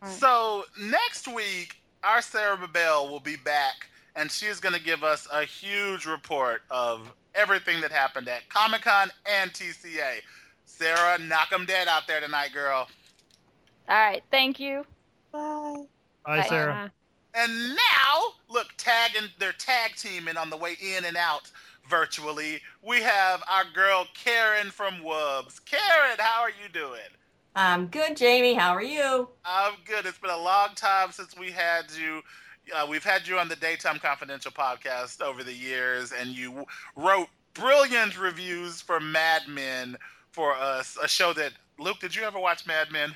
So 0.04 0.64
next 0.80 1.26
week, 1.26 1.76
our 2.04 2.22
Sarah 2.22 2.56
Bibel 2.56 3.10
will 3.10 3.20
be 3.20 3.36
back, 3.36 3.88
and 4.14 4.30
she 4.30 4.46
is 4.46 4.60
going 4.60 4.74
to 4.74 4.80
give 4.82 5.02
us 5.02 5.26
a 5.32 5.44
huge 5.44 6.06
report 6.06 6.62
of 6.70 7.12
everything 7.34 7.80
that 7.80 7.90
happened 7.90 8.28
at 8.28 8.48
Comic 8.48 8.82
Con 8.82 9.10
and 9.26 9.52
TCA. 9.52 10.20
Sarah, 10.64 11.18
knock 11.18 11.52
'em 11.52 11.64
dead 11.66 11.88
out 11.88 12.06
there 12.06 12.20
tonight, 12.20 12.52
girl. 12.52 12.88
All 13.88 13.96
right, 13.96 14.22
thank 14.30 14.60
you. 14.60 14.84
Bye. 15.32 15.84
Bye, 16.24 16.36
Bye. 16.38 16.46
Sarah. 16.48 16.92
And 17.34 17.74
now, 17.74 18.32
look, 18.48 18.68
tagging, 18.78 19.28
they're 19.38 19.52
tag 19.52 19.92
teaming 19.96 20.36
on 20.36 20.50
the 20.50 20.56
way 20.56 20.76
in 20.80 21.04
and 21.04 21.16
out 21.16 21.50
virtually. 21.88 22.60
We 22.82 23.02
have 23.02 23.42
our 23.50 23.64
girl 23.74 24.06
Karen 24.14 24.70
from 24.70 24.94
Wubs. 25.02 25.62
Karen, 25.64 26.16
how 26.18 26.42
are 26.42 26.50
you 26.50 26.68
doing? 26.72 27.00
I'm 27.58 27.86
good, 27.86 28.18
Jamie. 28.18 28.52
How 28.52 28.72
are 28.74 28.82
you? 28.82 29.28
I'm 29.46 29.72
good. 29.86 30.04
It's 30.04 30.18
been 30.18 30.30
a 30.30 30.36
long 30.36 30.68
time 30.76 31.10
since 31.10 31.34
we 31.38 31.50
had 31.50 31.84
you. 31.98 32.20
Uh, 32.74 32.86
we've 32.88 33.02
had 33.02 33.26
you 33.26 33.38
on 33.38 33.48
the 33.48 33.56
Daytime 33.56 33.98
Confidential 33.98 34.50
podcast 34.50 35.22
over 35.22 35.42
the 35.42 35.54
years, 35.54 36.12
and 36.12 36.28
you 36.30 36.66
wrote 36.96 37.28
brilliant 37.54 38.18
reviews 38.20 38.82
for 38.82 39.00
Mad 39.00 39.42
Men 39.48 39.96
for 40.32 40.52
us, 40.54 40.98
a 41.02 41.08
show 41.08 41.32
that. 41.32 41.52
Luke, 41.78 41.98
did 42.00 42.14
you 42.14 42.24
ever 42.24 42.38
watch 42.38 42.66
Mad 42.66 42.90
Men? 42.92 43.14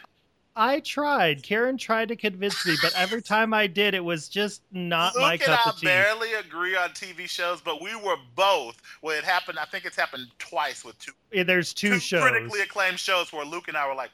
I 0.57 0.81
tried. 0.81 1.43
Karen 1.43 1.77
tried 1.77 2.09
to 2.09 2.17
convince 2.17 2.67
me, 2.67 2.77
but 2.83 2.93
every 2.97 3.23
time 3.23 3.53
I 3.55 3.67
did, 3.67 3.95
it 3.95 4.05
was 4.05 4.27
just 4.29 4.63
not 4.73 5.15
Luke 5.15 5.23
my 5.23 5.33
and 5.35 5.43
cup 5.43 5.67
I 5.67 5.71
of 5.71 5.77
tea. 5.81 5.87
barely 5.87 6.33
agree 6.35 6.77
on 6.77 6.91
TV 6.91 7.29
shows, 7.29 7.61
but 7.61 7.81
we 7.83 7.95
were 7.97 8.17
both. 8.35 8.81
Well, 9.03 9.17
it 9.17 9.25
happened. 9.25 9.59
I 9.59 9.65
think 9.67 9.85
it's 9.85 9.97
happened 9.97 10.27
twice 10.39 10.83
with 10.85 10.99
two 10.99 11.13
Yeah, 11.31 11.43
There's 11.45 11.73
two, 11.75 11.99
shows. 11.99 12.23
critically 12.23 12.61
acclaimed 12.61 12.99
shows 12.99 13.33
where 13.33 13.45
Luke 13.47 13.69
and 13.69 13.77
I 13.77 13.87
were 13.87 13.95
like, 13.95 14.11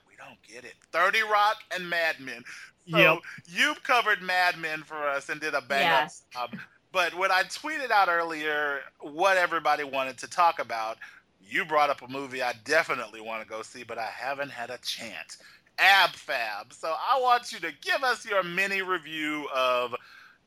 we 0.57 0.63
get 0.63 0.71
it. 0.71 0.77
Thirty 0.93 1.23
Rock 1.23 1.59
and 1.75 1.89
Mad 1.89 2.21
Men. 2.21 2.45
So 2.91 2.99
Yep. 2.99 3.23
you've 3.47 3.83
covered 3.83 4.23
Mad 4.23 4.59
Men 4.59 4.83
for 4.83 4.97
us 5.09 5.29
and 5.29 5.41
did 5.41 5.55
a 5.55 5.61
bang 5.61 5.83
Yes. 5.83 6.23
up 6.35 6.51
job. 6.51 6.61
But 6.93 7.15
when 7.15 7.31
I 7.31 7.43
tweeted 7.43 7.91
out 7.91 8.09
earlier 8.09 8.81
what 9.01 9.37
everybody 9.37 9.85
wanted 9.85 10.19
to 10.19 10.29
talk 10.29 10.59
about, 10.61 10.99
you 11.41 11.65
brought 11.65 11.91
up 11.91 12.03
a 12.03 12.09
movie 12.09 12.43
I 12.43 12.55
definitely 12.65 13.21
want 13.21 13.43
to 13.43 13.49
go 13.49 13.63
see, 13.63 13.83
but 13.85 13.99
I 13.99 14.07
haven't 14.07 14.51
had 14.51 14.71
a 14.71 14.79
chance. 14.79 15.39
Ab 15.79 16.11
Fab. 16.11 16.73
So 16.73 16.95
I 16.97 17.21
want 17.21 17.53
you 17.53 17.61
to 17.61 17.73
give 17.83 18.03
us 18.03 18.25
your 18.25 18.43
mini 18.43 18.83
review 18.83 19.49
of 19.55 19.95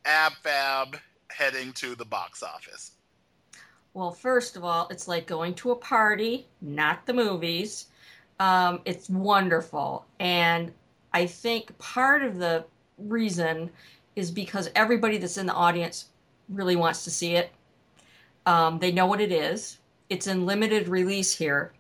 Ab 0.06 0.34
Fab 0.44 0.98
heading 1.30 1.74
to 1.74 1.96
the 1.96 2.06
box 2.06 2.42
office. 2.42 2.92
Well, 3.94 4.12
first 4.12 4.56
of 4.56 4.64
all, 4.64 4.88
it's 4.90 5.08
like 5.08 5.28
going 5.28 5.56
to 5.56 5.72
a 5.72 5.76
party, 5.76 6.48
not 6.62 7.06
the 7.06 7.14
movies. 7.14 7.88
Um, 8.40 8.82
it's 8.86 9.10
wonderful. 9.10 10.06
And 10.20 10.72
I 11.14 11.26
think 11.26 11.78
part 11.78 12.24
of 12.24 12.38
the 12.38 12.66
reason 12.98 13.70
is 14.16 14.32
because 14.32 14.70
everybody 14.76 15.18
that's 15.18 15.38
in 15.38 15.46
the 15.46 15.54
audience 15.54 16.10
really 16.50 16.76
wants 16.76 17.04
to 17.04 17.12
see 17.12 17.36
it. 17.36 17.52
Um, 18.46 18.80
they 18.80 18.92
know 18.92 19.06
what 19.06 19.22
it 19.22 19.32
is. 19.32 19.78
It's 20.10 20.28
in 20.28 20.46
limited 20.46 20.88
release 20.88 21.36
here. 21.36 21.72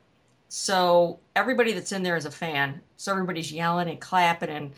So 0.49 1.19
everybody 1.35 1.73
that's 1.73 1.91
in 1.91 2.03
there 2.03 2.17
is 2.17 2.25
a 2.25 2.31
fan. 2.31 2.81
So 2.97 3.11
everybody's 3.11 3.51
yelling 3.51 3.89
and 3.89 3.99
clapping 3.99 4.49
and 4.49 4.71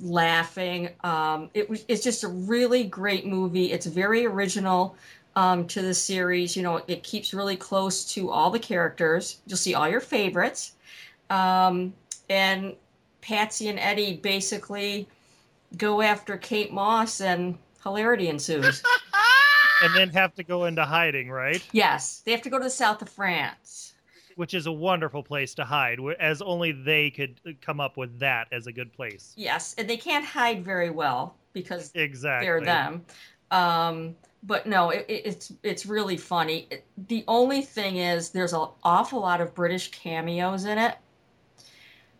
laughing. 0.00 0.90
Um, 1.04 1.50
it 1.54 1.84
it's 1.88 2.02
just 2.02 2.24
a 2.24 2.28
really 2.28 2.84
great 2.84 3.26
movie. 3.26 3.72
It's 3.72 3.86
very 3.86 4.26
original 4.26 4.96
um, 5.36 5.66
to 5.68 5.82
the 5.82 5.94
series. 5.94 6.56
You 6.56 6.62
know, 6.62 6.82
it 6.88 7.02
keeps 7.02 7.34
really 7.34 7.56
close 7.56 8.04
to 8.14 8.30
all 8.30 8.50
the 8.50 8.58
characters. 8.58 9.38
You'll 9.46 9.56
see 9.58 9.74
all 9.74 9.88
your 9.88 10.00
favorites. 10.00 10.72
Um, 11.32 11.94
and 12.28 12.74
Patsy 13.22 13.68
and 13.68 13.78
Eddie 13.78 14.16
basically 14.16 15.08
go 15.78 16.02
after 16.02 16.36
Kate 16.36 16.72
Moss, 16.72 17.20
and 17.20 17.56
hilarity 17.82 18.28
ensues. 18.28 18.82
and 19.82 19.94
then 19.94 20.10
have 20.10 20.34
to 20.34 20.42
go 20.42 20.66
into 20.66 20.84
hiding, 20.84 21.30
right? 21.30 21.66
yes, 21.72 22.20
they 22.24 22.32
have 22.32 22.42
to 22.42 22.50
go 22.50 22.58
to 22.58 22.64
the 22.64 22.70
south 22.70 23.00
of 23.00 23.08
France. 23.08 23.94
Which 24.36 24.54
is 24.54 24.66
a 24.66 24.72
wonderful 24.72 25.22
place 25.22 25.54
to 25.54 25.64
hide, 25.64 25.98
as 26.18 26.40
only 26.42 26.72
they 26.72 27.10
could 27.10 27.38
come 27.60 27.80
up 27.80 27.96
with 27.96 28.18
that 28.20 28.48
as 28.52 28.66
a 28.66 28.72
good 28.72 28.92
place. 28.92 29.32
Yes, 29.36 29.74
and 29.76 29.88
they 29.88 29.96
can't 29.98 30.24
hide 30.24 30.64
very 30.64 30.90
well 30.90 31.36
because 31.52 31.90
Exactly. 31.94 32.46
they're 32.46 32.60
them. 32.62 33.04
Um, 33.50 34.16
but 34.42 34.66
no, 34.66 34.90
it, 34.90 35.04
it- 35.08 35.26
it's 35.26 35.52
it's 35.62 35.84
really 35.86 36.16
funny. 36.16 36.66
It- 36.70 36.84
the 37.08 37.24
only 37.28 37.60
thing 37.60 37.96
is, 37.98 38.30
there's 38.30 38.54
an 38.54 38.68
awful 38.84 39.20
lot 39.20 39.40
of 39.42 39.54
British 39.54 39.90
cameos 39.90 40.64
in 40.64 40.78
it. 40.78 40.96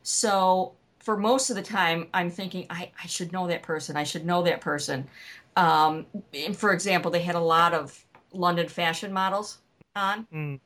So 0.03 0.72
for 1.00 1.16
most 1.16 1.50
of 1.50 1.57
the 1.57 1.62
time, 1.62 2.09
I'm 2.14 2.30
thinking 2.30 2.66
I, 2.70 2.90
I 3.03 3.07
should 3.07 3.32
know 3.32 3.46
that 3.48 3.62
person. 3.62 3.96
I 3.96 4.05
should 4.05 4.24
know 4.24 4.42
that 4.42 4.61
person. 4.61 5.09
Um, 5.57 6.07
and 6.34 6.57
for 6.57 6.72
example, 6.72 7.11
they 7.11 7.22
had 7.22 7.34
a 7.34 7.40
lot 7.40 7.74
of 7.74 8.05
London 8.32 8.68
fashion 8.68 9.12
models 9.12 9.59
on, 9.94 10.26
Mm, 10.32 10.61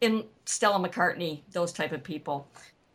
in 0.00 0.24
Stella 0.44 0.78
McCartney, 0.86 1.40
those 1.52 1.72
type 1.72 1.92
of 1.92 2.02
people. 2.04 2.46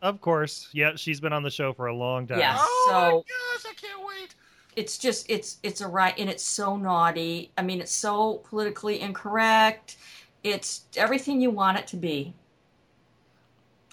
of 0.01 0.19
course. 0.21 0.69
Yeah, 0.73 0.95
she's 0.95 1.19
been 1.19 1.34
on 1.34 1.43
the 1.43 1.49
show 1.49 1.73
for 1.73 1.88
a 1.88 1.95
long 1.95 2.27
time. 2.27 2.39
Yeah. 2.39 2.55
Oh 2.59 3.23
my 3.25 3.63
gosh, 3.63 3.71
I 3.71 3.73
can't 3.75 4.05
wait. 4.05 4.36
it's 4.75 4.97
just 4.97 5.29
it's 5.29 5.57
it's 5.63 5.81
a 5.81 5.88
right 5.88 6.17
and 6.17 6.29
it's 6.29 6.43
so 6.43 6.75
naughty 6.75 7.51
i 7.57 7.61
mean 7.61 7.79
it's 7.79 7.91
so 7.91 8.38
politically 8.49 8.99
incorrect 9.01 9.97
it's 10.43 10.86
everything 10.97 11.39
you 11.39 11.51
want 11.51 11.77
it 11.77 11.86
to 11.86 11.95
be 11.95 12.34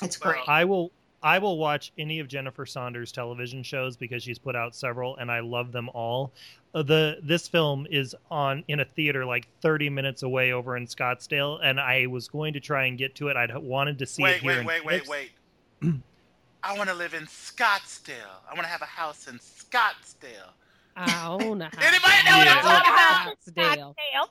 it's 0.02 0.16
Well, 0.22 0.32
great 0.32 0.44
I 0.46 0.64
will 0.64 0.92
I 1.22 1.38
will 1.38 1.58
watch 1.58 1.92
any 1.98 2.18
of 2.18 2.28
Jennifer 2.28 2.64
Saunders 2.64 3.12
television 3.12 3.62
shows 3.62 3.96
because 3.96 4.22
she's 4.22 4.38
put 4.38 4.56
out 4.56 4.74
several 4.74 5.16
and 5.16 5.30
I 5.30 5.40
love 5.40 5.72
them 5.72 5.90
all. 5.90 6.32
Uh, 6.74 6.82
the 6.82 7.18
this 7.22 7.48
film 7.48 7.86
is 7.90 8.14
on 8.30 8.64
in 8.68 8.80
a 8.80 8.84
theater 8.84 9.24
like 9.26 9.46
30 9.60 9.90
minutes 9.90 10.22
away 10.22 10.52
over 10.52 10.76
in 10.76 10.86
Scottsdale 10.86 11.58
and 11.62 11.78
I 11.78 12.06
was 12.06 12.28
going 12.28 12.54
to 12.54 12.60
try 12.60 12.86
and 12.86 12.96
get 12.96 13.14
to 13.16 13.28
it. 13.28 13.36
I'd 13.36 13.54
wanted 13.56 13.98
to 13.98 14.06
see 14.06 14.22
it 14.22 14.26
Wait, 14.26 14.40
here 14.42 14.64
wait, 14.64 14.66
wait, 14.66 14.84
wait, 14.84 15.06
Phoenix. 15.06 15.30
wait. 15.82 15.92
I 16.62 16.76
want 16.76 16.88
to 16.90 16.94
live 16.94 17.14
in 17.14 17.24
Scottsdale. 17.24 18.12
I 18.48 18.54
want 18.54 18.64
to 18.64 18.68
have 18.68 18.82
a 18.82 18.86
house 18.86 19.28
in 19.28 19.38
Scottsdale. 19.38 20.52
I 21.00 21.26
own 21.28 21.60
a 21.62 21.64
house. 21.64 21.74
Anybody 21.80 22.14
know 22.26 22.38
what 22.38 22.48
I'm 22.48 22.62
talking 22.62 22.92
about? 22.92 23.36
Scottsdale. 23.46 23.94
Damn, 23.96 24.26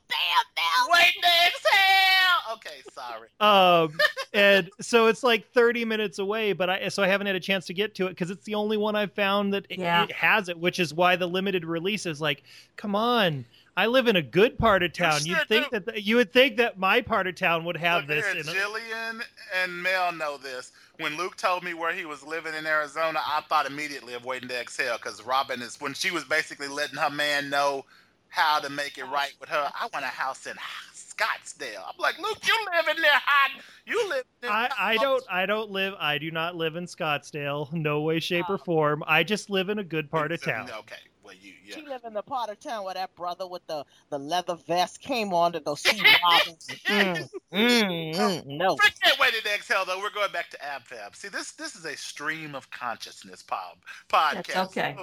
damn, 0.56 0.92
Wait 0.92 1.14
the 1.22 1.28
exhale. 1.48 2.54
Okay, 2.54 2.82
sorry. 2.94 3.28
Um, 3.42 3.98
and 4.34 4.70
so 4.82 5.08
it's 5.08 5.24
like 5.24 5.50
30 5.54 5.86
minutes 5.86 6.20
away, 6.20 6.52
but 6.54 6.70
I 6.70 6.90
so 6.90 7.02
I 7.02 7.08
haven't 7.08 7.28
had 7.28 7.36
a 7.38 7.40
chance 7.40 7.66
to 7.68 7.74
get 7.74 7.96
to 7.96 8.08
it 8.08 8.10
because 8.10 8.30
it's 8.32 8.44
the 8.46 8.56
only 8.56 8.76
one 8.78 8.96
I've 8.96 9.14
found 9.14 9.54
that 9.54 9.66
it, 9.70 9.80
Yeah. 9.80 10.04
it 10.04 10.12
has 10.12 10.50
it, 10.50 10.60
which 10.60 10.80
is 10.80 10.94
why 10.94 11.16
the 11.16 11.26
limited 11.28 11.64
release 11.66 12.06
is 12.06 12.20
like, 12.20 12.44
come 12.76 12.96
on. 12.96 13.46
I 13.78 13.86
live 13.88 14.08
in 14.08 14.18
a 14.18 14.22
good 14.22 14.58
part 14.58 14.84
of 14.84 14.92
town. 14.92 15.22
You'd 15.24 15.48
think 15.48 15.70
do. 15.72 15.80
that 15.80 16.04
you 16.04 16.18
would 16.18 16.34
think 16.34 16.58
that 16.58 16.78
my 16.78 17.00
part 17.02 17.28
of 17.28 17.36
town 17.36 17.64
would 17.64 17.78
have 17.78 18.02
Look 18.02 18.08
this. 18.10 18.26
here, 18.26 18.34
in 18.34 18.40
it. 18.40 18.46
Jillian 18.48 19.22
and 19.64 19.82
Mel 19.82 20.12
know 20.12 20.36
this. 20.38 20.74
When 21.00 21.16
Luke 21.16 21.38
told 21.38 21.64
me 21.64 21.74
where 21.74 21.94
he 21.94 22.04
was 22.04 22.24
living 22.24 22.54
in 22.54 22.68
Arizona, 22.68 23.20
I 23.26 23.42
thought 23.48 23.66
immediately 23.66 24.16
of 24.16 24.26
Waiting 24.26 24.50
to 24.50 24.60
Exhale 24.60 24.98
because 24.98 25.26
Robin 25.26 25.62
is 25.62 25.80
when 25.80 25.94
she 25.94 26.12
was 26.12 26.26
basically 26.26 26.68
letting 26.68 26.98
her 26.98 27.10
man 27.10 27.50
know 27.50 27.86
how 28.28 28.60
to 28.60 28.70
make 28.70 28.98
it 28.98 29.06
right 29.06 29.34
with 29.40 29.48
her. 29.48 29.72
I 29.80 29.88
want 29.94 30.04
a 30.04 30.10
house 30.10 30.46
in 30.46 30.56
Scottsdale. 30.94 31.84
I'm 31.88 31.98
like, 32.00 32.20
Luke, 32.20 32.40
you 32.46 32.54
live 32.74 32.94
in 32.94 33.02
there 33.02 33.12
hot. 33.14 33.62
You 33.86 34.10
live. 34.10 34.26
In 34.44 34.50
I, 34.50 34.70
I 34.78 34.98
don't 34.98 35.24
I 35.32 35.46
don't 35.46 35.72
live 35.72 35.94
I 36.02 36.18
do 36.18 36.32
not 36.32 36.58
live 36.58 36.76
in 36.76 36.86
Scottsdale, 36.86 37.72
no 37.72 38.02
way, 38.02 38.20
shape, 38.20 38.50
or 38.50 38.56
oh. 38.56 38.66
form. 38.66 39.02
I 39.08 39.24
just 39.24 39.50
live 39.50 39.70
in 39.70 39.80
a 39.80 39.84
good 39.86 40.12
part 40.12 40.34
of 40.34 40.42
town. 40.44 40.70
Okay, 40.80 40.98
well 41.30 41.38
you 41.42 41.54
yeah. 41.66 41.76
She 41.76 41.86
live 41.86 42.04
in 42.06 42.14
the 42.14 42.22
part 42.22 42.50
of 42.50 42.60
town 42.60 42.84
where 42.84 42.94
that 42.94 43.16
brother 43.16 43.48
with 43.48 43.66
the, 43.68 43.86
the 44.10 44.18
leather 44.18 44.56
vest 44.56 45.02
came 45.02 45.34
on 45.34 45.54
to 45.54 45.60
go 45.60 45.76
see 45.76 46.02
Robin. 46.24 46.56
Mm, 46.88 47.30
mm, 47.54 48.16
mm, 48.16 48.46
no. 48.46 48.76
Forget 48.76 49.20
Waiting 49.20 49.42
to 49.44 49.54
Exhale 49.54 49.86
though. 49.86 50.00
We're 50.00 50.10
going 50.12 50.32
back 50.32 50.50
to 50.52 50.58
AbFab. 50.58 51.16
See, 51.16 51.28
this 51.28 51.52
this 51.54 51.76
is 51.76 51.86
a 51.86 51.96
stream 51.96 52.56
of 52.56 52.70
consciousness 52.72 53.44
pod, 53.44 53.78
podcast. 54.10 54.54
That's 54.54 54.78
okay. 54.78 54.96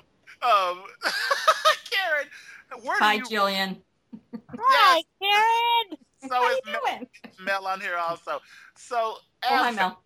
Um, 0.43 0.83
Karen, 1.91 2.83
where 2.83 2.99
hi 2.99 3.19
do 3.19 3.23
you? 3.31 3.41
jillian 3.41 3.77
Hi, 4.59 5.03
Karen. 5.23 5.99
So 6.29 6.35
how 6.35 6.51
is 6.51 6.61
you 6.67 6.73
Mel, 6.73 6.81
doing 6.99 7.09
Mel 7.45 7.67
on 7.67 7.81
here 7.81 7.97
also. 7.97 8.41
So, 8.77 8.97
oh 8.97 9.19
hi 9.43 9.71
AbFab, 9.71 9.77
mel 9.77 10.03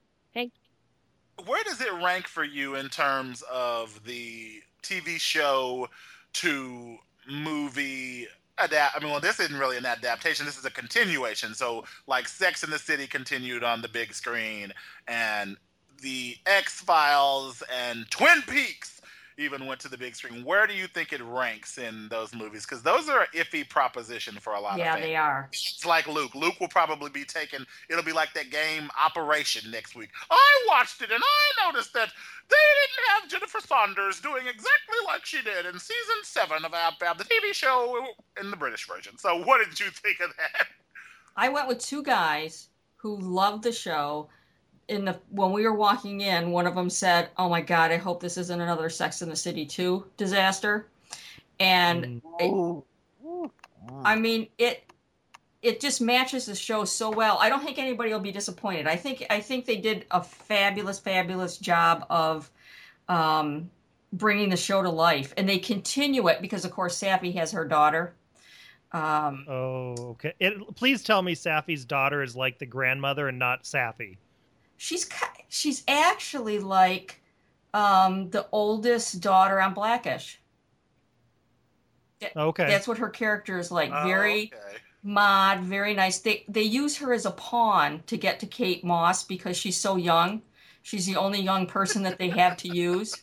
where 1.47 1.63
does 1.65 1.81
it 1.81 1.93
rank 2.03 2.27
for 2.27 2.45
you 2.45 2.75
in 2.75 2.89
terms 2.89 3.43
of 3.51 4.05
the 4.05 4.63
TV 4.83 5.19
show 5.19 5.89
to 6.35 6.97
movie 7.29 8.27
adapt? 8.59 8.97
I 8.97 9.01
mean, 9.01 9.11
well, 9.11 9.21
this 9.21 9.41
isn't 9.41 9.59
really 9.59 9.77
an 9.77 9.87
adaptation. 9.87 10.47
This 10.47 10.59
is 10.59 10.65
a 10.65 10.71
continuation. 10.71 11.55
So, 11.55 11.85
like, 12.07 12.29
Sex 12.29 12.63
in 12.63 12.71
the 12.71 12.79
City 12.79 13.07
continued 13.07 13.65
on 13.65 13.83
the 13.83 13.89
big 13.89 14.13
screen, 14.15 14.73
and 15.09 15.57
the 16.03 16.37
X 16.47 16.81
Files 16.81 17.63
and 17.73 18.11
Twin 18.11 18.43
Peaks 18.43 19.00
even 19.41 19.67
went 19.67 19.81
to 19.81 19.89
the 19.89 19.97
big 19.97 20.15
screen. 20.15 20.45
Where 20.45 20.67
do 20.67 20.75
you 20.75 20.87
think 20.87 21.13
it 21.13 21.23
ranks 21.23 21.79
in 21.79 22.09
those 22.09 22.35
movies? 22.35 22.65
Because 22.67 22.83
those 22.83 23.09
are 23.09 23.21
an 23.23 23.27
iffy 23.35 23.69
proposition 23.69 24.35
for 24.35 24.53
a 24.53 24.61
lot 24.61 24.79
yeah 24.79 24.91
of 24.93 24.95
fans. 24.95 25.01
Yeah, 25.01 25.07
they 25.07 25.17
are 25.17 25.49
It's 25.53 25.87
like 25.87 26.07
Luke. 26.07 26.35
Luke 26.35 26.61
will 26.61 26.69
probably 26.69 27.11
be 27.11 27.25
taking. 27.25 27.61
It'll 27.89 28.05
be 28.05 28.13
like 28.13 28.33
that 28.35 28.51
game 28.51 28.91
Operation 29.03 29.71
next 29.71 29.97
week. 29.97 30.11
I 30.31 30.67
watched 30.69 31.03
it 31.03 31.11
and 31.11 31.23
I 31.25 31.67
noticed 31.67 31.93
that 31.95 32.11
they 32.49 32.57
didn't 32.57 33.09
have 33.09 33.31
Jennifer 33.31 33.61
Saunders 33.67 34.21
doing 34.21 34.47
exactly 34.47 34.99
like 35.07 35.25
she 35.25 35.43
did 35.43 35.67
in 35.67 35.79
season 35.79 36.17
seven 36.23 36.65
of 36.65 36.75
Ab 36.75 36.95
the 37.19 37.25
TV 37.25 37.53
show 37.53 38.07
in 38.41 38.51
the 38.51 38.57
British 38.57 38.87
version. 38.87 39.17
So, 39.19 39.43
what 39.43 39.67
did 39.67 39.81
you 39.81 39.91
think 39.91 40.21
of 40.21 40.31
that? 40.37 40.67
i 41.37 41.49
went 41.49 41.69
with 41.69 41.79
two 41.79 42.03
guys 42.03 42.69
who 42.97 43.17
loved 43.17 43.63
the 43.63 43.73
show 43.73 44.29
in 44.91 45.05
the 45.05 45.19
when 45.31 45.53
we 45.53 45.65
were 45.65 45.75
walking 45.75 46.21
in 46.21 46.51
one 46.51 46.67
of 46.67 46.75
them 46.75 46.91
said 46.91 47.31
oh 47.39 47.49
my 47.49 47.61
god 47.61 47.91
i 47.91 47.97
hope 47.97 48.21
this 48.21 48.37
isn't 48.37 48.61
another 48.61 48.91
sex 48.91 49.23
in 49.23 49.29
the 49.29 49.37
city 49.37 49.65
2 49.65 50.05
disaster 50.17 50.87
and. 51.61 52.23
Ooh. 52.43 52.83
Ooh. 53.25 53.53
I 54.05 54.17
mean, 54.17 54.49
it 54.59 54.85
it 55.63 55.81
just 55.81 56.01
matches 56.01 56.47
the 56.47 56.55
show 56.55 56.85
so 56.85 57.11
well. 57.11 57.37
I 57.39 57.51
don't 57.51 57.63
think 57.63 57.79
anybody 57.79 58.13
will 58.13 58.21
be 58.21 58.33
disappointed. 58.33 58.87
I 58.87 58.97
think 58.97 59.25
I 59.31 59.41
think 59.41 59.67
they 59.67 59.77
did 59.77 60.07
a 60.11 60.23
fabulous, 60.23 60.99
fabulous 60.99 61.59
job 61.59 62.07
of 62.11 62.51
um, 63.09 63.71
bringing 64.13 64.49
the 64.49 64.57
show 64.57 64.83
to 64.83 64.91
life, 64.91 65.35
and 65.37 65.49
they 65.49 65.59
continue 65.59 66.29
it 66.29 66.41
because, 66.41 66.65
of 66.65 66.73
course, 66.73 66.97
Saffy 66.97 67.33
has 67.33 67.53
her 67.53 67.67
daughter. 67.67 68.15
Um, 68.93 69.45
Oh, 69.49 69.95
okay. 70.01 70.35
It, 70.41 70.75
please 70.75 71.05
tell 71.05 71.23
me 71.23 71.35
Saffy's 71.35 71.85
daughter 71.85 72.23
is 72.23 72.35
like 72.35 72.59
the 72.59 72.67
grandmother 72.67 73.29
and 73.29 73.39
not 73.39 73.63
Safi. 73.63 74.17
She's 74.81 75.07
she's 75.49 75.85
actually 75.87 76.59
like 76.59 77.21
um, 77.75 78.31
the 78.31 78.47
oldest 78.51 79.21
daughter 79.21 79.61
on 79.61 79.75
Blackish. 79.75 80.41
Okay. 82.35 82.67
That's 82.67 82.89
what 82.89 82.97
her 82.99 83.11
character 83.11 83.59
is 83.59 83.71
like. 83.71 83.91
Oh, 83.93 84.05
very 84.05 84.51
okay. 84.55 84.79
mod, 85.03 85.61
very 85.61 85.93
nice. 85.93 86.21
They 86.21 86.45
they 86.49 86.63
use 86.63 86.97
her 86.97 87.13
as 87.13 87.27
a 87.27 87.31
pawn 87.31 88.03
to 88.07 88.17
get 88.17 88.41
to 88.41 88.47
Kate 88.47 88.83
Moss 88.83 89.23
because 89.23 89.57
she's 89.59 89.77
so 89.77 89.97
young. 89.97 90.41
She's 90.81 91.05
the 91.05 91.17
only 91.17 91.43
young 91.43 91.67
person 91.67 92.03
that 92.05 92.19
they 92.19 92.31
have 92.31 92.57
to 92.59 92.75
use. 92.75 93.15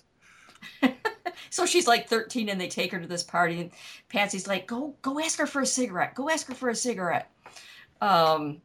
so 1.50 1.66
she's 1.66 1.88
like 1.88 2.08
13 2.08 2.50
and 2.50 2.62
they 2.62 2.68
take 2.68 2.92
her 2.92 3.00
to 3.00 3.08
this 3.08 3.24
party 3.24 3.62
and 3.62 3.72
Patsy's 4.10 4.48
like, 4.48 4.68
"Go 4.68 4.94
go 5.02 5.20
ask 5.20 5.40
her 5.40 5.48
for 5.48 5.62
a 5.62 5.66
cigarette. 5.66 6.14
Go 6.14 6.30
ask 6.30 6.46
her 6.48 6.54
for 6.54 6.70
a 6.70 6.76
cigarette." 6.76 7.32
Um 8.00 8.62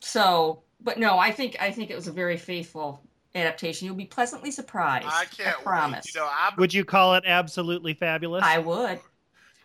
so 0.00 0.63
but 0.84 0.98
no, 0.98 1.18
I 1.18 1.30
think 1.32 1.56
I 1.60 1.70
think 1.72 1.90
it 1.90 1.96
was 1.96 2.06
a 2.06 2.12
very 2.12 2.36
faithful 2.36 3.00
adaptation. 3.34 3.86
You'll 3.86 3.96
be 3.96 4.04
pleasantly 4.04 4.50
surprised. 4.52 5.06
I 5.08 5.24
can't 5.24 5.56
promise. 5.62 6.04
wait. 6.06 6.14
You 6.14 6.20
know, 6.20 6.30
Would 6.58 6.72
you 6.72 6.84
call 6.84 7.14
it 7.16 7.24
absolutely 7.26 7.94
fabulous? 7.94 8.44
I 8.44 8.58
would. 8.58 9.00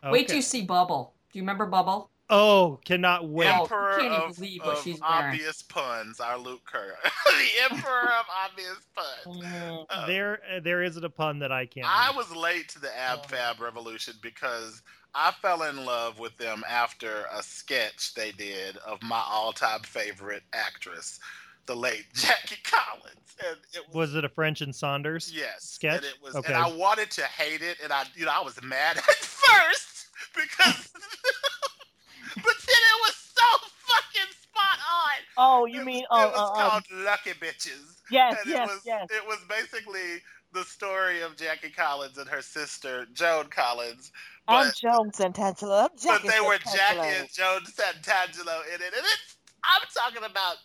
Wait 0.03 0.11
Okay. 0.11 0.23
till 0.25 0.35
you 0.37 0.41
see 0.41 0.61
Bubble. 0.63 1.13
Do 1.31 1.37
you 1.37 1.43
remember 1.43 1.65
Bubble? 1.67 2.09
Oh, 2.31 2.79
cannot 2.85 3.27
wait. 3.27 3.47
Oh, 3.49 3.63
Emperor 3.63 3.97
can't 3.99 4.13
even 4.13 4.29
of, 4.29 4.35
believe 4.35 4.61
what 4.63 4.77
of 4.77 4.83
she's 4.83 4.99
wearing. 5.01 5.25
obvious 5.25 5.61
puns, 5.63 6.19
our 6.19 6.37
Luke 6.37 6.61
Kerr. 6.63 6.95
the 7.25 7.47
Emperor 7.75 8.03
of 8.03 8.25
obvious 8.45 8.77
puns. 8.95 9.43
Mm. 9.43 9.85
Uh, 9.89 10.05
there, 10.07 10.39
there 10.63 10.83
isn't 10.83 11.03
a 11.03 11.09
pun 11.09 11.39
that 11.39 11.51
I 11.51 11.65
can't. 11.65 11.87
I 11.89 12.11
do. 12.11 12.17
was 12.17 12.31
late 12.35 12.69
to 12.69 12.79
the 12.79 12.95
Ab 12.97 13.25
Fab 13.25 13.59
revolution 13.59 14.13
because 14.21 14.83
I 15.15 15.31
fell 15.41 15.63
in 15.63 15.85
love 15.85 16.19
with 16.19 16.37
them 16.37 16.63
after 16.69 17.25
a 17.33 17.41
sketch 17.41 18.13
they 18.13 18.31
did 18.31 18.77
of 18.77 19.01
my 19.01 19.21
all-time 19.27 19.81
favorite 19.81 20.43
actress, 20.53 21.19
the 21.65 21.75
late 21.75 22.05
Jackie 22.13 22.57
Collins, 22.63 23.35
and 23.47 23.57
it 23.73 23.87
was. 23.87 23.95
Was 24.11 24.15
it 24.15 24.25
a 24.25 24.29
French 24.29 24.61
and 24.61 24.73
Saunders? 24.75 25.31
Yes, 25.33 25.63
sketch? 25.63 25.97
and 25.97 26.05
it 26.05 26.15
was, 26.23 26.35
Okay. 26.35 26.53
and 26.53 26.61
I 26.61 26.69
wanted 26.71 27.09
to 27.11 27.23
hate 27.23 27.61
it, 27.61 27.77
and 27.83 27.91
I, 27.91 28.03
you 28.15 28.25
know, 28.25 28.31
I 28.33 28.41
was 28.43 28.61
mad 28.63 28.97
at 28.97 29.03
first 29.03 30.07
because, 30.35 30.89
but 32.35 32.43
then 32.43 32.81
it 32.81 33.01
was 33.01 33.15
so 33.15 33.45
fucking 33.87 34.31
spot 34.41 34.77
on. 34.79 35.15
Oh, 35.37 35.65
you 35.65 35.81
It- 35.81 35.85
mean 35.85 36.03
it 36.03 36.07
oh, 36.11 36.27
was 36.27 36.37
uh, 36.37 36.43
um, 36.63 36.69
called 36.69 36.83
Lucky 37.05 37.31
Bitches. 37.31 37.95
yes, 38.11 38.37
and 38.43 38.51
yes, 38.51 38.69
it 38.69 38.73
was, 38.73 38.81
yes. 38.85 39.07
It 39.11 39.25
was 39.27 39.39
basically 39.49 40.21
the 40.53 40.63
story 40.63 41.21
of 41.21 41.35
Jackie 41.35 41.69
Collins 41.69 42.17
and 42.17 42.27
her 42.27 42.41
sister 42.41 43.05
Joan 43.13 43.47
Collins. 43.47 44.11
I'm 44.47 44.71
Joan 44.75 45.11
Santangelo. 45.11 45.83
I'm 45.83 45.89
but 45.89 46.01
Jackie 46.01 46.27
they 46.27 46.41
were 46.41 46.57
Jackie 46.57 47.19
and 47.19 47.31
Joan 47.31 47.61
Santangelo 47.65 48.65
in 48.67 48.81
it, 48.81 48.93
and 48.95 49.05
it's. 49.05 49.37
I'm 49.63 49.81
talking 49.93 50.23
about 50.23 50.55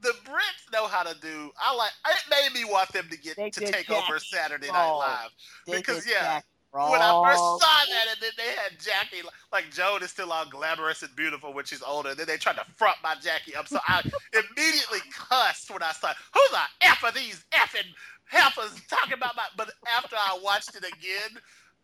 the 0.00 0.10
Brits 0.24 0.72
know 0.72 0.86
how 0.86 1.02
to 1.02 1.18
do. 1.20 1.50
I 1.58 1.74
like. 1.74 1.92
It 2.08 2.22
made 2.30 2.60
me 2.60 2.70
want 2.70 2.92
them 2.92 3.06
to 3.10 3.18
get 3.18 3.36
They 3.36 3.50
to 3.50 3.60
take 3.60 3.90
over 3.90 4.18
Saturday 4.18 4.68
Night 4.68 4.74
wrong. 4.74 4.98
Live. 4.98 5.30
They 5.66 5.76
because, 5.76 6.08
yeah, 6.08 6.40
When 6.72 7.00
I 7.00 7.22
first 7.24 7.38
saw 7.38 7.58
that, 7.58 8.06
and 8.10 8.20
then 8.20 8.32
they 8.36 8.50
had 8.50 8.80
Jackie, 8.80 9.26
like 9.52 9.70
Joan 9.70 10.02
is 10.02 10.10
still 10.10 10.32
all 10.32 10.46
glamorous 10.46 11.02
and 11.02 11.14
beautiful 11.14 11.52
when 11.52 11.66
she's 11.66 11.82
older. 11.82 12.10
And 12.10 12.18
then 12.18 12.26
they 12.26 12.36
tried 12.36 12.56
to 12.56 12.64
front 12.76 12.96
my 13.02 13.14
Jackie 13.22 13.54
up, 13.54 13.68
so 13.68 13.78
I 13.86 14.00
immediately 14.32 14.98
cussed 15.12 15.70
when 15.70 15.82
I 15.82 15.92
saw 15.92 16.12
who 16.32 16.40
the 16.50 16.88
f 16.88 17.04
are 17.04 17.12
these 17.12 17.44
effing 17.52 17.92
heifers 18.26 18.80
talking 18.88 19.14
about 19.14 19.36
my. 19.36 19.44
But 19.56 19.70
after 19.96 20.16
I 20.16 20.38
watched 20.42 20.74
it 20.76 20.84
again, 20.84 21.40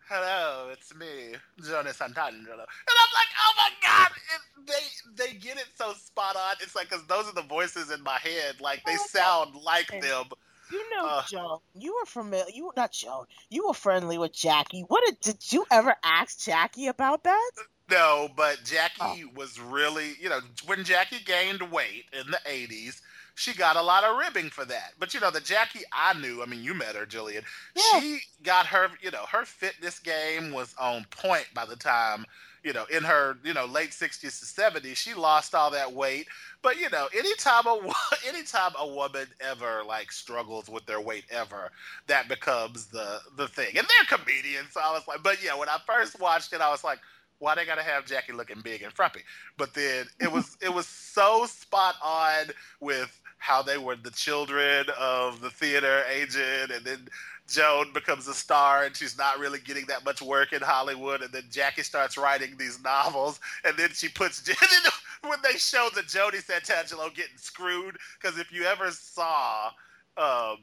hello, 0.08 0.68
it's 0.72 0.94
me, 0.94 1.34
Jonas 1.62 1.98
Santangelo, 1.98 2.16
and 2.16 2.96
I'm 2.98 3.12
like, 3.14 3.30
oh 3.38 3.52
my 3.56 3.70
god, 3.84 4.10
it, 4.12 4.66
they 4.66 5.24
they 5.26 5.38
get 5.38 5.56
it 5.56 5.66
so 5.74 5.92
spot 5.94 6.36
on. 6.36 6.54
It's 6.60 6.74
like 6.74 6.90
because 6.90 7.06
those 7.06 7.26
are 7.28 7.34
the 7.34 7.42
voices 7.48 7.90
in 7.90 8.02
my 8.02 8.18
head, 8.18 8.60
like 8.60 8.84
they 8.84 8.96
Oh, 8.98 9.06
sound 9.08 9.54
like 9.64 9.88
them. 9.88 10.24
You 10.72 10.88
know, 10.96 11.04
Uh, 11.06 11.22
Joan. 11.26 11.58
You 11.74 11.96
were 12.00 12.06
familiar. 12.06 12.44
You 12.54 12.66
were 12.66 12.72
not 12.76 12.92
Joan. 12.92 13.24
You 13.48 13.66
were 13.66 13.74
friendly 13.74 14.18
with 14.18 14.32
Jackie. 14.32 14.82
What 14.86 15.04
did, 15.04 15.18
did 15.20 15.52
you 15.52 15.66
ever 15.70 15.96
ask 16.04 16.38
Jackie 16.38 16.86
about 16.86 17.24
that? 17.24 17.50
No, 17.90 18.28
but 18.36 18.60
Jackie 18.64 19.24
was 19.34 19.58
really, 19.58 20.12
you 20.20 20.28
know, 20.28 20.38
when 20.66 20.84
Jackie 20.84 21.24
gained 21.24 21.60
weight 21.72 22.04
in 22.12 22.30
the 22.30 22.38
80s, 22.46 23.00
she 23.40 23.54
got 23.54 23.76
a 23.76 23.82
lot 23.82 24.04
of 24.04 24.18
ribbing 24.18 24.50
for 24.50 24.66
that. 24.66 24.92
But, 24.98 25.14
you 25.14 25.20
know, 25.20 25.30
the 25.30 25.40
Jackie 25.40 25.80
I 25.92 26.12
knew, 26.20 26.42
I 26.42 26.46
mean, 26.46 26.62
you 26.62 26.74
met 26.74 26.94
her, 26.94 27.06
Jillian, 27.06 27.42
Yeah. 27.74 28.00
she 28.00 28.20
got 28.42 28.66
her, 28.66 28.88
you 29.00 29.10
know, 29.10 29.24
her 29.32 29.46
fitness 29.46 29.98
game 29.98 30.52
was 30.52 30.74
on 30.78 31.06
point 31.10 31.46
by 31.54 31.64
the 31.64 31.74
time, 31.76 32.26
you 32.62 32.74
know, 32.74 32.84
in 32.94 33.02
her, 33.02 33.38
you 33.42 33.54
know, 33.54 33.64
late 33.64 33.92
60s 33.92 34.38
to 34.40 34.44
70s, 34.44 34.96
she 34.96 35.14
lost 35.14 35.54
all 35.54 35.70
that 35.70 35.90
weight. 35.90 36.26
But, 36.60 36.78
you 36.78 36.90
know, 36.90 37.08
anytime 37.16 37.66
a, 37.66 37.80
anytime 38.28 38.72
a 38.78 38.86
woman 38.86 39.26
ever, 39.40 39.82
like, 39.88 40.12
struggles 40.12 40.68
with 40.68 40.84
their 40.84 41.00
weight 41.00 41.24
ever, 41.30 41.70
that 42.08 42.28
becomes 42.28 42.86
the, 42.88 43.20
the 43.36 43.48
thing. 43.48 43.78
And 43.78 43.86
they're 43.88 44.18
comedians, 44.18 44.72
so 44.72 44.80
I 44.84 44.92
was 44.92 45.08
like, 45.08 45.22
but 45.22 45.42
yeah, 45.42 45.56
when 45.56 45.70
I 45.70 45.78
first 45.86 46.20
watched 46.20 46.52
it, 46.52 46.60
I 46.60 46.68
was 46.70 46.84
like, 46.84 46.98
why 47.38 47.54
they 47.54 47.64
gotta 47.64 47.82
have 47.82 48.04
Jackie 48.04 48.32
looking 48.34 48.60
big 48.60 48.82
and 48.82 48.92
frumpy? 48.92 49.22
But 49.56 49.72
then 49.72 50.04
it 50.20 50.30
was 50.30 50.58
it 50.60 50.74
was 50.74 50.86
so 50.86 51.46
spot 51.46 51.94
on 52.04 52.48
with 52.80 53.18
how 53.40 53.62
they 53.62 53.78
were 53.78 53.96
the 53.96 54.10
children 54.10 54.86
of 54.98 55.40
the 55.40 55.50
theater 55.50 56.04
agent, 56.08 56.70
and 56.70 56.84
then 56.84 57.08
Joan 57.48 57.92
becomes 57.92 58.28
a 58.28 58.34
star, 58.34 58.84
and 58.84 58.94
she's 58.94 59.18
not 59.18 59.38
really 59.38 59.58
getting 59.58 59.86
that 59.86 60.04
much 60.04 60.22
work 60.22 60.52
in 60.52 60.62
Hollywood, 60.62 61.22
and 61.22 61.32
then 61.32 61.44
Jackie 61.50 61.82
starts 61.82 62.16
writing 62.16 62.56
these 62.58 62.80
novels, 62.82 63.40
and 63.64 63.76
then 63.76 63.88
she 63.92 64.08
puts 64.08 64.46
when 65.22 65.38
they 65.42 65.58
show 65.58 65.88
the 65.94 66.02
Jody 66.02 66.38
Santangelo 66.38 67.12
getting 67.14 67.36
screwed, 67.36 67.96
because 68.20 68.38
if 68.38 68.52
you 68.52 68.64
ever 68.64 68.90
saw. 68.90 69.70
Um, 70.16 70.58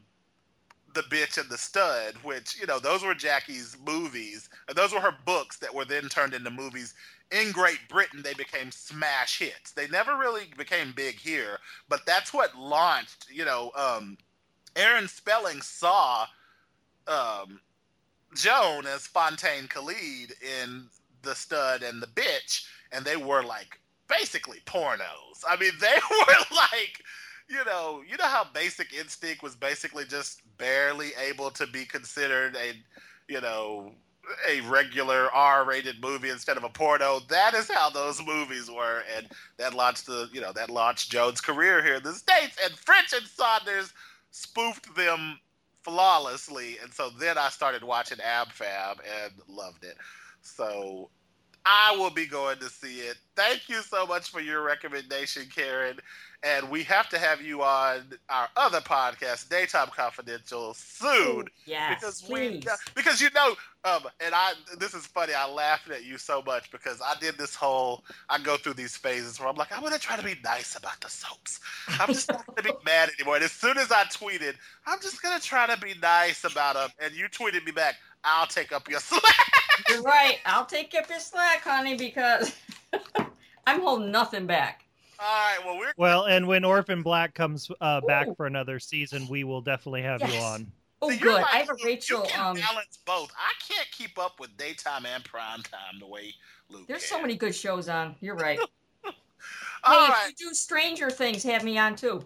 the 0.93 1.01
bitch 1.03 1.39
and 1.39 1.47
the 1.49 1.57
stud, 1.57 2.15
which 2.23 2.59
you 2.59 2.65
know 2.65 2.79
those 2.79 3.03
were 3.03 3.13
Jackie's 3.13 3.77
movies, 3.85 4.49
those 4.73 4.91
were 4.91 4.99
her 4.99 5.15
books 5.25 5.57
that 5.57 5.73
were 5.73 5.85
then 5.85 6.09
turned 6.09 6.33
into 6.33 6.49
movies. 6.49 6.95
In 7.31 7.51
Great 7.51 7.79
Britain, 7.89 8.21
they 8.23 8.33
became 8.33 8.71
smash 8.71 9.39
hits. 9.39 9.71
They 9.71 9.87
never 9.89 10.15
really 10.17 10.43
became 10.57 10.93
big 10.95 11.15
here, 11.15 11.59
but 11.89 12.05
that's 12.05 12.33
what 12.33 12.57
launched. 12.57 13.27
You 13.29 13.45
know, 13.45 13.71
um, 13.75 14.17
Aaron 14.75 15.07
Spelling 15.07 15.61
saw 15.61 16.25
um, 17.07 17.59
Joan 18.33 18.85
as 18.85 19.07
Fontaine 19.07 19.67
Khaled 19.67 20.33
in 20.41 20.85
The 21.21 21.35
Stud 21.35 21.83
and 21.83 22.01
the 22.01 22.07
Bitch, 22.07 22.65
and 22.93 23.03
they 23.03 23.17
were 23.17 23.43
like 23.43 23.79
basically 24.07 24.59
pornos. 24.65 25.43
I 25.47 25.57
mean, 25.59 25.73
they 25.81 25.99
were 26.09 26.55
like 26.55 27.03
you 27.49 27.63
know, 27.65 28.03
you 28.07 28.17
know 28.17 28.25
how 28.25 28.45
Basic 28.53 28.93
Instinct 28.93 29.41
was 29.41 29.55
basically 29.55 30.05
just 30.05 30.41
barely 30.57 31.11
able 31.29 31.49
to 31.51 31.65
be 31.67 31.85
considered 31.85 32.55
a, 32.57 32.73
you 33.31 33.41
know, 33.41 33.91
a 34.49 34.61
regular 34.61 35.31
R-rated 35.33 36.01
movie 36.01 36.29
instead 36.29 36.57
of 36.57 36.63
a 36.63 36.69
porno. 36.69 37.19
That 37.29 37.53
is 37.53 37.69
how 37.69 37.89
those 37.89 38.23
movies 38.25 38.69
were, 38.69 39.03
and 39.15 39.27
that 39.57 39.73
launched 39.73 40.05
the, 40.05 40.29
you 40.33 40.41
know, 40.41 40.51
that 40.53 40.69
launched 40.69 41.11
Joan's 41.11 41.41
career 41.41 41.83
here 41.83 41.95
in 41.95 42.03
the 42.03 42.13
states. 42.13 42.57
And 42.63 42.73
French 42.73 43.13
and 43.13 43.25
Saunders 43.25 43.93
spoofed 44.31 44.95
them 44.95 45.39
flawlessly, 45.83 46.77
and 46.83 46.93
so 46.93 47.09
then 47.09 47.37
I 47.37 47.49
started 47.49 47.83
watching 47.83 48.19
Ab 48.19 48.51
Fab 48.51 48.97
and 49.23 49.33
loved 49.47 49.83
it. 49.83 49.97
So 50.41 51.09
I 51.69 51.97
will 51.97 52.11
be 52.11 52.25
going 52.25 52.59
to 52.59 52.69
see 52.69 52.99
it. 52.99 53.17
Thank 53.35 53.67
you 53.67 53.81
so 53.81 54.05
much 54.05 54.29
for 54.29 54.39
your 54.39 54.61
recommendation, 54.61 55.43
Karen. 55.53 55.97
And 56.41 56.69
we 56.69 56.81
have 56.83 57.09
to 57.09 57.17
have 57.17 57.41
you 57.41 57.61
on 57.61 58.03
our 58.29 58.47
other 58.55 58.79
podcast, 58.79 59.49
Daytime 59.49 59.89
Confidential, 59.93 60.73
soon. 60.75 61.47
Yes, 61.65 61.99
because 61.99 62.21
please. 62.21 62.63
we 62.63 62.71
because 62.95 63.19
you 63.19 63.29
know 63.35 63.55
um 63.83 64.03
and 64.23 64.33
I 64.33 64.53
this 64.79 64.93
is 64.93 65.05
funny 65.07 65.33
I 65.33 65.49
laughed 65.49 65.89
at 65.89 66.05
you 66.05 66.17
so 66.17 66.41
much 66.45 66.71
because 66.71 67.01
I 67.01 67.15
did 67.19 67.37
this 67.37 67.55
whole 67.55 68.03
I 68.29 68.39
go 68.39 68.55
through 68.55 68.73
these 68.73 68.95
phases 68.95 69.39
where 69.39 69.49
I'm 69.49 69.55
like 69.55 69.75
I'm 69.75 69.81
gonna 69.83 69.99
try 69.99 70.15
to 70.15 70.23
be 70.23 70.35
nice 70.43 70.75
about 70.75 70.99
the 71.01 71.09
soaps 71.09 71.59
I'm 71.87 72.07
just 72.07 72.31
not 72.31 72.45
gonna 72.47 72.61
be 72.61 72.77
mad 72.85 73.09
anymore 73.19 73.35
and 73.35 73.43
as 73.43 73.51
soon 73.51 73.77
as 73.77 73.91
I 73.91 74.03
tweeted 74.05 74.55
I'm 74.85 74.99
just 75.01 75.21
gonna 75.21 75.39
try 75.39 75.67
to 75.67 75.79
be 75.79 75.93
nice 76.01 76.43
about 76.43 76.75
them 76.75 76.89
and 76.99 77.13
you 77.13 77.27
tweeted 77.27 77.65
me 77.65 77.71
back 77.71 77.95
I'll 78.23 78.47
take 78.47 78.71
up 78.71 78.89
your 78.89 78.99
slack 79.01 79.23
You're 79.89 80.01
right. 80.01 80.37
I'll 80.45 80.65
take 80.65 80.93
up 80.95 81.09
your 81.09 81.19
slack, 81.19 81.61
honey, 81.61 81.95
because 81.95 82.55
I'm 83.67 83.81
holding 83.81 84.11
nothing 84.11 84.45
back. 84.45 84.83
all 85.19 85.25
right 85.27 85.57
well 85.65 85.77
we're 85.77 85.93
Well, 85.97 86.25
and 86.25 86.47
when 86.47 86.63
Orphan 86.63 87.01
Black 87.03 87.33
comes 87.33 87.69
uh, 87.81 88.01
back 88.01 88.27
Ooh. 88.27 88.35
for 88.35 88.45
another 88.45 88.79
season, 88.79 89.27
we 89.27 89.43
will 89.43 89.61
definitely 89.61 90.01
have 90.03 90.21
you 90.21 90.39
on. 90.39 90.71
Oh, 91.01 91.09
See, 91.09 91.17
you're 91.17 91.33
good. 91.33 91.41
like 91.41 91.53
I 91.53 91.57
have 91.59 91.69
a 91.69 91.75
Rachel. 91.85 92.23
You 92.23 92.29
can 92.29 92.39
Um, 92.39 92.55
balance 92.55 92.97
both. 93.05 93.31
I 93.37 93.53
can't 93.71 93.87
keep 93.91 94.17
up 94.17 94.39
with 94.39 94.55
daytime 94.57 95.05
and 95.05 95.23
prime 95.23 95.61
time 95.63 95.99
the 95.99 96.07
way 96.07 96.33
Luke. 96.69 96.87
there's 96.87 97.01
can. 97.07 97.17
so 97.17 97.21
many 97.21 97.35
good 97.35 97.53
shows 97.53 97.87
on. 97.87 98.15
You're 98.19 98.35
right. 98.35 98.59
All 99.83 100.05
hey, 100.07 100.11
right, 100.11 100.29
if 100.33 100.39
you 100.41 100.49
do 100.49 100.53
Stranger 100.55 101.09
Things, 101.11 101.43
have 101.43 101.63
me 101.63 101.77
on 101.77 101.95
too. 101.95 102.23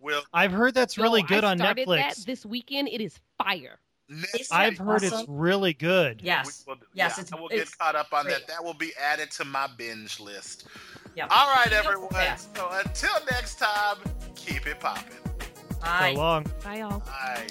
Will 0.00 0.22
I've 0.32 0.52
heard 0.52 0.74
that's 0.74 0.98
really 0.98 1.20
Yo, 1.22 1.26
good 1.26 1.44
I 1.44 1.50
on 1.52 1.58
started 1.58 1.86
Netflix. 1.88 2.16
That 2.18 2.26
this 2.26 2.46
weekend, 2.46 2.88
it 2.88 3.00
is 3.00 3.18
fire. 3.38 3.78
Next 4.12 4.52
I've 4.52 4.72
week- 4.78 4.80
heard 4.80 5.02
it's 5.02 5.24
really 5.28 5.72
good. 5.72 6.20
Yes. 6.22 6.64
we 6.66 6.72
will- 6.74 6.80
Yes, 6.94 7.14
yeah, 7.16 7.22
it's- 7.22 7.32
I 7.32 7.40
will 7.40 7.48
it's 7.48 7.70
get 7.70 7.78
caught 7.78 7.96
up 7.96 8.12
on 8.12 8.24
great. 8.24 8.38
that. 8.38 8.48
That 8.48 8.62
will 8.64 8.74
be 8.74 8.92
added 8.96 9.30
to 9.32 9.44
my 9.44 9.66
binge 9.66 10.20
list. 10.20 10.66
Yep. 11.16 11.28
All 11.30 11.48
right, 11.54 11.72
everyone. 11.72 12.08
fast. 12.10 12.54
So 12.56 12.68
until 12.70 13.12
next 13.30 13.58
time, 13.58 13.96
keep 14.34 14.66
it 14.66 14.80
popping. 14.80 15.12
So 15.70 15.80
Bye. 15.80 16.12
long. 16.16 16.46
Bye, 16.62 16.76
y'all. 16.78 17.00
Bye. 17.00 17.46